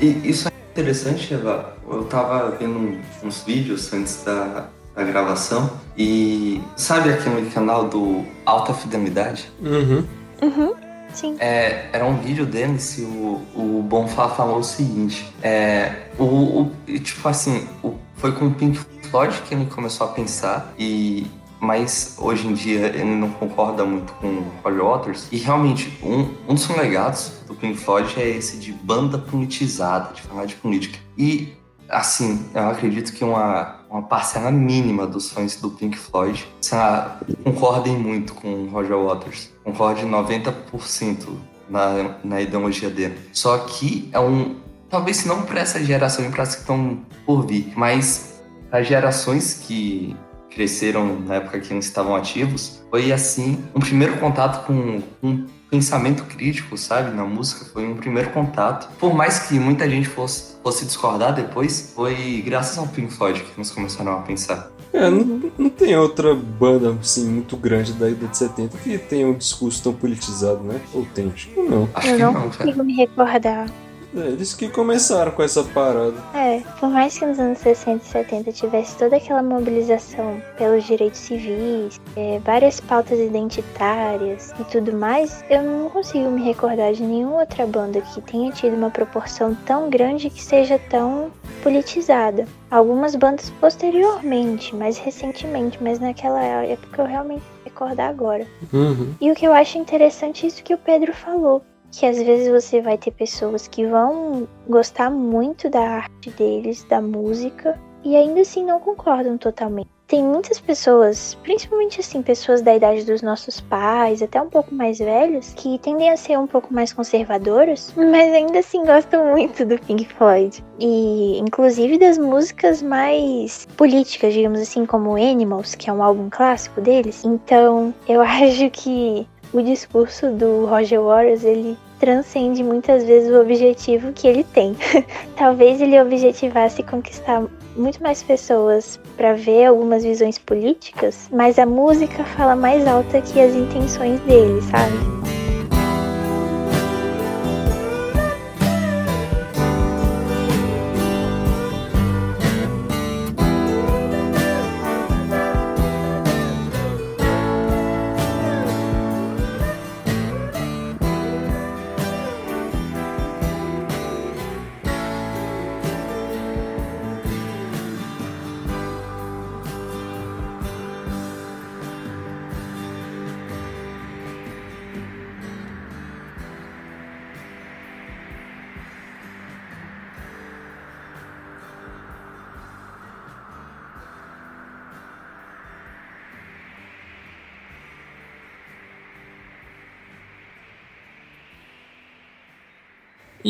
E 0.00 0.28
isso 0.28 0.48
é 0.48 0.52
interessante, 0.72 1.32
Eva. 1.32 1.76
Eu 1.88 2.04
tava 2.04 2.50
vendo 2.56 2.98
uns 3.22 3.42
vídeos 3.44 3.92
antes 3.92 4.24
da, 4.24 4.66
da 4.96 5.04
gravação 5.04 5.70
e 5.96 6.60
sabe 6.76 7.10
aquele 7.10 7.48
canal 7.50 7.88
do 7.88 8.24
Alta 8.44 8.74
Fidelidade? 8.74 9.48
Uhum. 9.60 10.04
Uhum, 10.42 10.74
sim. 11.14 11.36
É, 11.38 11.88
era 11.92 12.04
um 12.04 12.16
vídeo 12.16 12.46
deles 12.46 12.98
e 12.98 13.02
o, 13.02 13.40
o 13.54 13.82
Bonfá 13.86 14.28
falou 14.30 14.58
o 14.58 14.64
seguinte: 14.64 15.32
é, 15.42 15.92
o, 16.18 16.24
o- 16.24 16.72
tipo 16.98 17.28
assim, 17.28 17.68
o- 17.84 17.94
foi 18.16 18.32
com 18.32 18.46
o 18.46 18.50
Pink 18.54 18.78
Floyd 19.10 19.40
que 19.46 19.54
ele 19.54 19.66
começou 19.66 20.06
a 20.08 20.10
pensar 20.10 20.72
e 20.78 21.26
mas 21.60 22.16
hoje 22.18 22.48
em 22.48 22.54
dia 22.54 22.86
ele 22.86 23.14
não 23.14 23.30
concorda 23.30 23.84
muito 23.84 24.12
com 24.14 24.42
Roger 24.64 24.84
Waters. 24.84 25.28
E 25.30 25.36
realmente, 25.36 25.98
um, 26.02 26.34
um 26.48 26.54
dos 26.54 26.68
legados 26.68 27.32
do 27.46 27.54
Pink 27.54 27.78
Floyd 27.78 28.12
é 28.18 28.28
esse 28.28 28.56
de 28.56 28.72
banda 28.72 29.18
politizada, 29.18 30.12
de 30.14 30.22
falar 30.22 30.46
de 30.46 30.54
política. 30.56 30.98
E, 31.16 31.52
assim, 31.88 32.46
eu 32.54 32.68
acredito 32.70 33.12
que 33.12 33.22
uma, 33.22 33.76
uma 33.90 34.02
parcela 34.02 34.50
mínima 34.50 35.06
dos 35.06 35.30
fãs 35.30 35.56
do 35.56 35.70
Pink 35.70 35.98
Floyd 35.98 36.48
lá, 36.72 37.20
concordem 37.44 37.96
muito 37.96 38.34
com 38.34 38.66
Roger 38.68 38.96
Waters. 38.96 39.52
Concordem 39.62 40.10
90% 40.10 41.28
na, 41.68 42.16
na 42.24 42.40
ideologia 42.40 42.88
dele. 42.88 43.18
Só 43.32 43.58
que 43.58 44.08
é 44.12 44.18
um. 44.18 44.56
Talvez 44.88 45.24
não 45.24 45.42
para 45.42 45.60
essa 45.60 45.82
geração 45.84 46.24
e 46.24 46.30
para 46.30 46.42
as 46.42 46.56
que 46.56 46.62
estão 46.62 46.98
por 47.24 47.46
vir, 47.46 47.72
mas 47.76 48.42
as 48.72 48.88
gerações 48.88 49.54
que 49.54 50.16
cresceram 50.50 51.20
na 51.20 51.36
época 51.36 51.60
que 51.60 51.72
eles 51.72 51.84
estavam 51.86 52.14
ativos, 52.14 52.82
foi 52.90 53.12
assim 53.12 53.58
um 53.74 53.80
primeiro 53.80 54.16
contato 54.18 54.66
com, 54.66 55.00
com 55.20 55.46
pensamento 55.70 56.24
crítico, 56.24 56.76
sabe, 56.76 57.14
na 57.14 57.24
música, 57.24 57.64
foi 57.72 57.86
um 57.86 57.94
primeiro 57.96 58.30
contato. 58.30 58.90
Por 58.98 59.14
mais 59.14 59.38
que 59.38 59.54
muita 59.58 59.88
gente 59.88 60.08
fosse, 60.08 60.56
fosse 60.62 60.84
discordar 60.84 61.32
depois, 61.34 61.92
foi 61.94 62.42
graças 62.44 62.76
ao 62.76 62.86
Pink 62.88 63.12
Floyd 63.12 63.40
que 63.40 63.56
nós 63.56 63.70
começaram 63.70 64.12
a 64.12 64.22
pensar. 64.22 64.70
É, 64.92 65.08
não, 65.08 65.52
não 65.56 65.70
tem 65.70 65.96
outra 65.96 66.34
banda 66.34 66.96
assim 67.00 67.24
muito 67.28 67.56
grande 67.56 67.92
da 67.92 68.06
década 68.06 68.26
de 68.26 68.36
70 68.36 68.76
que 68.78 68.98
tenha 68.98 69.28
um 69.28 69.34
discurso 69.34 69.80
tão 69.84 69.92
politizado, 69.92 70.64
né? 70.64 70.80
Ou 70.92 71.06
tem? 71.14 71.30
Acho 71.32 71.48
que 71.48 71.60
não. 71.60 71.88
Acho 71.94 72.08
Eu 72.08 72.16
que 72.16 72.22
não 72.22 72.32
não, 72.32 72.50
cara. 72.50 72.64
consigo 72.64 72.84
me 72.84 72.94
recordar. 72.96 73.70
É, 74.16 74.20
eles 74.20 74.54
que 74.54 74.68
começaram 74.68 75.32
com 75.32 75.42
essa 75.42 75.62
parada. 75.62 76.14
É, 76.34 76.60
por 76.78 76.88
mais 76.90 77.18
que 77.18 77.26
nos 77.26 77.38
anos 77.38 77.58
60 77.58 78.04
e 78.04 78.08
70 78.08 78.52
tivesse 78.52 78.96
toda 78.96 79.16
aquela 79.16 79.42
mobilização 79.42 80.40
pelos 80.58 80.84
direitos 80.84 81.20
civis, 81.20 82.00
é, 82.16 82.40
várias 82.44 82.80
pautas 82.80 83.18
identitárias 83.18 84.52
e 84.58 84.64
tudo 84.64 84.92
mais, 84.92 85.44
eu 85.48 85.62
não 85.62 85.90
consigo 85.90 86.30
me 86.30 86.42
recordar 86.42 86.92
de 86.92 87.02
nenhuma 87.02 87.40
outra 87.40 87.66
banda 87.66 88.00
que 88.00 88.20
tenha 88.22 88.50
tido 88.52 88.74
uma 88.74 88.90
proporção 88.90 89.54
tão 89.66 89.88
grande 89.88 90.30
que 90.30 90.42
seja 90.42 90.78
tão 90.90 91.30
politizada. 91.62 92.46
Algumas 92.70 93.14
bandas 93.14 93.50
posteriormente, 93.60 94.74
mais 94.74 94.98
recentemente, 94.98 95.78
mas 95.80 95.98
naquela 95.98 96.42
época 96.42 97.02
eu 97.02 97.06
realmente 97.06 97.42
me 97.42 97.64
recordar 97.64 98.08
agora. 98.08 98.46
Uhum. 98.72 99.14
E 99.20 99.30
o 99.30 99.34
que 99.34 99.46
eu 99.46 99.52
acho 99.52 99.78
interessante 99.78 100.44
é 100.44 100.48
isso 100.48 100.62
que 100.62 100.74
o 100.74 100.78
Pedro 100.78 101.12
falou. 101.12 101.62
Que 101.90 102.06
às 102.06 102.16
vezes 102.16 102.48
você 102.48 102.80
vai 102.80 102.96
ter 102.96 103.10
pessoas 103.10 103.66
que 103.66 103.86
vão 103.86 104.46
gostar 104.68 105.10
muito 105.10 105.68
da 105.68 105.80
arte 105.80 106.30
deles, 106.30 106.84
da 106.84 107.00
música, 107.00 107.78
e 108.04 108.16
ainda 108.16 108.40
assim 108.40 108.64
não 108.64 108.80
concordam 108.80 109.36
totalmente. 109.36 109.90
Tem 110.06 110.24
muitas 110.24 110.58
pessoas, 110.58 111.38
principalmente 111.44 112.00
assim, 112.00 112.20
pessoas 112.20 112.60
da 112.62 112.74
idade 112.74 113.04
dos 113.04 113.22
nossos 113.22 113.60
pais, 113.60 114.20
até 114.20 114.42
um 114.42 114.48
pouco 114.48 114.74
mais 114.74 114.98
velhos, 114.98 115.54
que 115.54 115.78
tendem 115.78 116.10
a 116.10 116.16
ser 116.16 116.36
um 116.36 116.48
pouco 116.48 116.74
mais 116.74 116.92
conservadoras, 116.92 117.94
mas 117.96 118.32
ainda 118.32 118.58
assim 118.58 118.84
gostam 118.84 119.30
muito 119.30 119.64
do 119.64 119.78
Pink 119.78 120.08
Floyd. 120.14 120.64
E 120.80 121.38
inclusive 121.38 121.96
das 121.96 122.18
músicas 122.18 122.82
mais 122.82 123.68
políticas, 123.76 124.34
digamos 124.34 124.60
assim, 124.60 124.84
como 124.84 125.14
Animals, 125.14 125.76
que 125.76 125.88
é 125.88 125.92
um 125.92 126.02
álbum 126.02 126.28
clássico 126.28 126.80
deles. 126.80 127.24
Então, 127.24 127.94
eu 128.08 128.20
acho 128.22 128.68
que 128.70 129.28
o 129.52 129.62
discurso 129.62 130.30
do 130.30 130.66
Roger 130.66 131.00
Waters, 131.02 131.44
ele 131.44 131.76
transcende 131.98 132.62
muitas 132.62 133.04
vezes 133.04 133.30
o 133.30 133.40
objetivo 133.40 134.12
que 134.12 134.26
ele 134.26 134.42
tem. 134.42 134.76
Talvez 135.36 135.80
ele 135.80 136.00
objetivasse 136.00 136.82
conquistar 136.82 137.42
muito 137.76 138.02
mais 138.02 138.22
pessoas 138.22 138.98
para 139.16 139.34
ver 139.34 139.66
algumas 139.66 140.02
visões 140.02 140.38
políticas, 140.38 141.28
mas 141.32 141.58
a 141.58 141.66
música 141.66 142.24
fala 142.24 142.56
mais 142.56 142.86
alta 142.86 143.20
que 143.20 143.40
as 143.40 143.54
intenções 143.54 144.20
dele, 144.20 144.60
sabe? 144.62 145.29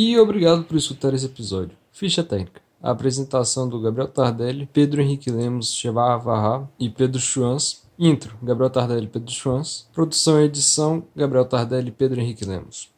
E 0.02 0.18
obrigado 0.18 0.64
por 0.64 0.78
escutar 0.78 1.12
esse 1.12 1.26
episódio. 1.26 1.76
Ficha 1.92 2.24
técnica. 2.24 2.62
A 2.82 2.90
apresentação 2.90 3.68
do 3.68 3.78
Gabriel 3.78 4.08
Tardelli, 4.08 4.64
Pedro 4.64 5.02
Henrique 5.02 5.30
Lemos, 5.30 5.74
Chevar 5.74 6.16
Varra 6.16 6.66
e 6.78 6.88
Pedro 6.88 7.20
Schwanz. 7.20 7.86
Intro, 7.98 8.34
Gabriel 8.42 8.70
Tardelli 8.70 9.04
e 9.04 9.10
Pedro 9.10 9.30
Schwanz. 9.30 9.90
Produção 9.92 10.40
e 10.40 10.46
edição, 10.46 11.04
Gabriel 11.14 11.44
Tardelli 11.44 11.88
e 11.88 11.92
Pedro 11.92 12.18
Henrique 12.18 12.46
Lemos. 12.46 12.90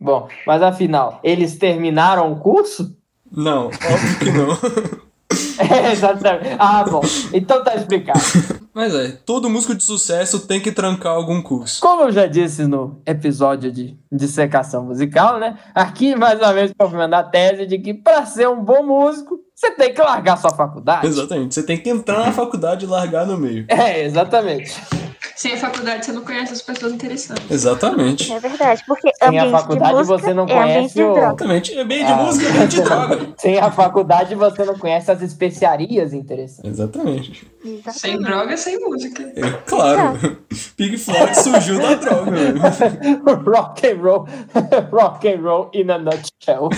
Bom, 0.00 0.26
mas 0.46 0.62
afinal, 0.62 1.20
eles 1.22 1.58
terminaram 1.58 2.32
o 2.32 2.40
curso? 2.40 2.96
Não, 3.30 3.66
óbvio 3.76 4.18
que 4.20 4.32
não. 4.32 5.68
É, 5.70 5.92
exatamente. 5.92 6.56
Ah, 6.58 6.82
bom. 6.84 7.02
Então 7.30 7.62
tá 7.62 7.76
explicado. 7.76 8.20
Mas 8.78 8.94
é, 8.94 9.08
todo 9.08 9.50
músico 9.50 9.74
de 9.74 9.82
sucesso 9.82 10.46
tem 10.46 10.60
que 10.60 10.70
trancar 10.70 11.12
algum 11.12 11.42
curso. 11.42 11.80
Como 11.80 12.04
eu 12.04 12.12
já 12.12 12.26
disse 12.26 12.64
no 12.64 13.02
episódio 13.04 13.72
de 13.72 13.98
dissecação 14.12 14.84
musical, 14.84 15.40
né? 15.40 15.58
Aqui, 15.74 16.14
mais 16.14 16.38
uma 16.38 16.52
vez, 16.52 16.70
confirmando 16.78 17.16
a 17.16 17.24
tese 17.24 17.66
de 17.66 17.76
que 17.76 17.92
para 17.92 18.24
ser 18.24 18.48
um 18.48 18.62
bom 18.62 18.84
músico, 18.84 19.40
você 19.52 19.72
tem 19.72 19.92
que 19.92 20.00
largar 20.00 20.36
sua 20.38 20.52
faculdade. 20.52 21.08
Exatamente, 21.08 21.56
você 21.56 21.64
tem 21.64 21.76
que 21.76 21.90
entrar 21.90 22.24
na 22.24 22.30
faculdade 22.30 22.84
e 22.84 22.88
largar 22.88 23.26
no 23.26 23.36
meio. 23.36 23.66
É, 23.66 24.04
exatamente. 24.04 24.80
Sem 25.36 25.52
a 25.54 25.56
faculdade, 25.56 26.04
você 26.04 26.12
não 26.12 26.22
conhece 26.22 26.52
as 26.52 26.62
pessoas 26.62 26.92
interessantes. 26.92 27.50
Exatamente. 27.50 28.32
É 28.32 28.40
verdade, 28.40 28.82
porque 28.86 29.10
Sem 29.18 29.38
a 29.38 29.50
faculdade 29.50 29.90
de 29.90 29.96
música 29.98 30.18
você 30.18 30.34
não 30.34 30.44
é 30.44 30.52
conhece 30.54 30.94
de 30.94 31.02
o-. 31.02 31.16
Exatamente. 31.16 31.78
É 31.78 31.84
bem 31.84 32.04
de 32.04 32.12
Ah. 32.12 32.16
música, 32.16 32.48
é 32.48 32.52
bem 32.52 32.66
de 32.68 32.80
droga. 32.82 33.28
Sem 33.38 33.58
a 33.58 33.70
faculdade, 33.70 34.34
você 34.34 34.64
não 34.64 34.78
conhece 34.78 35.10
as 35.10 35.22
especiarias 35.22 36.12
interessantes. 36.12 36.70
Exatamente. 36.70 37.46
Exatamente. 37.64 37.98
Sem 38.00 38.18
droga, 38.18 38.56
sem 38.56 38.78
música. 38.80 39.22
É 39.36 39.50
claro. 39.66 40.38
Pig 40.76 40.96
Floyd 40.98 41.34
surgiu 41.36 41.78
da 41.80 41.94
droga, 41.94 42.30
velho. 42.30 42.60
rock 43.44 43.86
and 43.86 44.00
roll, 44.02 44.26
rock 44.92 45.28
and 45.28 45.40
roll 45.42 45.70
in 45.74 45.90
a 45.90 45.98
nutshell. 45.98 46.68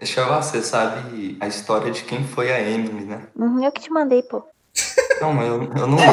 Deixa 0.00 0.22
eu 0.22 0.28
ver, 0.28 0.42
você 0.42 0.62
sabe 0.62 1.36
a 1.38 1.46
história 1.46 1.92
de 1.92 2.02
quem 2.04 2.24
foi 2.24 2.50
a 2.50 2.58
Emily, 2.58 3.04
né? 3.04 3.28
Uhum, 3.36 3.62
eu 3.62 3.70
que 3.70 3.82
te 3.82 3.92
mandei, 3.92 4.22
pô. 4.22 4.42
Não, 5.20 5.34
mas 5.34 5.46
eu, 5.46 5.62
eu 5.62 5.86
não 5.86 5.98
li. 5.98 6.04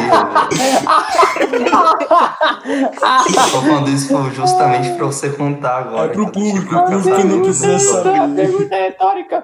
Eu, 2.65 3.51
tô 3.51 3.61
falando 3.61 3.89
isso 3.89 4.29
justamente 4.31 4.93
pra 4.97 5.05
você 5.05 5.29
contar 5.29 5.77
agora. 5.77 6.11
É 6.11 6.13
pro 6.13 6.29
público, 6.29 6.75
o 6.75 6.83
público 6.83 7.23
não 7.27 7.41
precisa 7.43 7.79
saber. 7.79 8.35
Pergunta 8.35 8.75
retórica. 8.75 9.41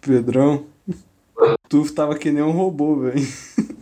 Pedrão, 0.00 0.64
tu 1.68 1.92
tava 1.92 2.16
que 2.16 2.30
nem 2.30 2.42
um 2.42 2.52
robô, 2.52 2.96
velho. 2.96 3.20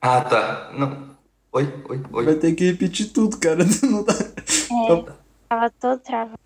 Ah, 0.00 0.20
tá. 0.20 0.70
Não. 0.74 1.16
Oi, 1.52 1.82
oi, 1.88 2.02
oi. 2.12 2.24
Vai 2.24 2.36
ter 2.36 2.54
que 2.54 2.70
repetir 2.70 3.12
tudo, 3.12 3.36
cara. 3.36 3.64
Não 3.82 4.04
dá. 4.04 4.14
Tava 5.48 5.70
todo 5.70 5.98
travado. 6.00 6.38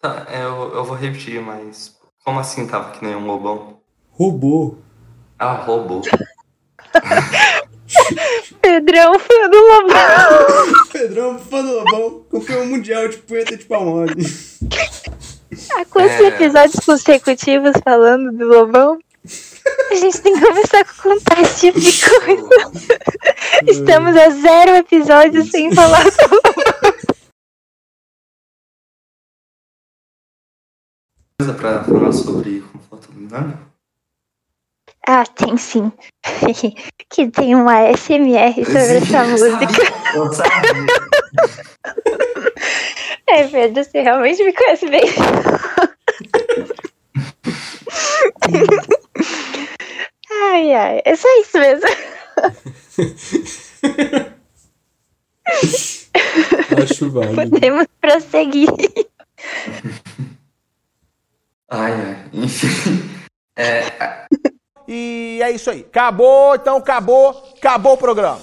Tá, 0.00 0.26
eu, 0.30 0.74
eu 0.74 0.84
vou 0.84 0.94
repetir, 0.94 1.42
mas. 1.42 1.98
Como 2.24 2.38
assim 2.38 2.68
tava 2.68 2.92
que 2.92 3.04
nem 3.04 3.16
um 3.16 3.26
lobão? 3.26 3.80
Robô. 4.10 4.76
Ah, 5.38 5.54
robô. 5.54 6.02
Pedrão, 8.62 9.18
fã 9.18 9.48
do 9.50 9.56
Lobão. 9.56 10.86
Pedrão, 10.92 11.38
fã 11.38 11.62
do 11.62 11.72
Lobão, 11.72 12.24
campeão 12.30 12.66
mundial 12.66 13.08
de 13.08 13.16
punheta 13.18 13.56
de 13.56 13.64
palmole. 13.64 14.24
Há 15.72 15.84
quantos 15.86 16.12
É. 16.20 16.26
episódios 16.28 16.84
consecutivos 16.84 17.72
falando 17.84 18.32
do 18.36 18.46
Lobão? 18.46 18.98
A 19.90 19.94
gente 19.94 20.20
tem 20.22 20.32
que 20.34 20.40
começar 20.40 20.80
a 20.80 20.84
contar 21.02 21.40
esse 21.40 21.60
tipo 21.72 21.78
de 21.80 22.00
coisa. 22.08 22.48
Estamos 23.66 24.16
a 24.16 24.30
zero 24.30 24.76
episódios 24.76 25.50
sem 25.50 25.74
falar 25.74 26.02
do 26.04 26.10
Coisa 31.38 31.54
pra 31.54 31.84
falar 31.84 32.12
sobre 32.12 32.60
conforto 32.60 33.12
dinâmico? 33.12 33.70
Ah, 35.06 35.24
tem 35.24 35.56
sim. 35.56 35.90
que 37.10 37.30
tem 37.30 37.54
uma 37.54 37.92
SMR 37.96 38.54
sobre 38.64 38.96
essa 38.98 39.24
música. 39.24 39.66
Eu 40.14 40.32
sabia. 40.32 40.86
É, 43.32 43.46
Pedro, 43.46 43.84
você 43.84 44.00
realmente 44.02 44.42
me 44.42 44.52
conhece 44.52 44.86
bem. 44.88 45.02
Ai, 50.30 50.72
Ai. 50.74 51.02
É 51.04 51.16
só 51.16 51.28
isso 51.40 51.58
mesmo. 51.58 51.88
Acho 56.82 57.10
válido. 57.10 57.34
Podemos 57.34 57.86
prosseguir. 58.00 58.68
Ai, 61.68 61.92
ai. 61.92 62.30
Enfim. 62.32 63.10
É, 63.56 64.26
E 64.88 65.38
é 65.42 65.52
isso 65.52 65.70
aí. 65.70 65.80
Acabou, 65.80 66.56
então 66.56 66.76
acabou, 66.78 67.30
acabou 67.56 67.92
o 67.92 67.98
programa. 67.98 68.40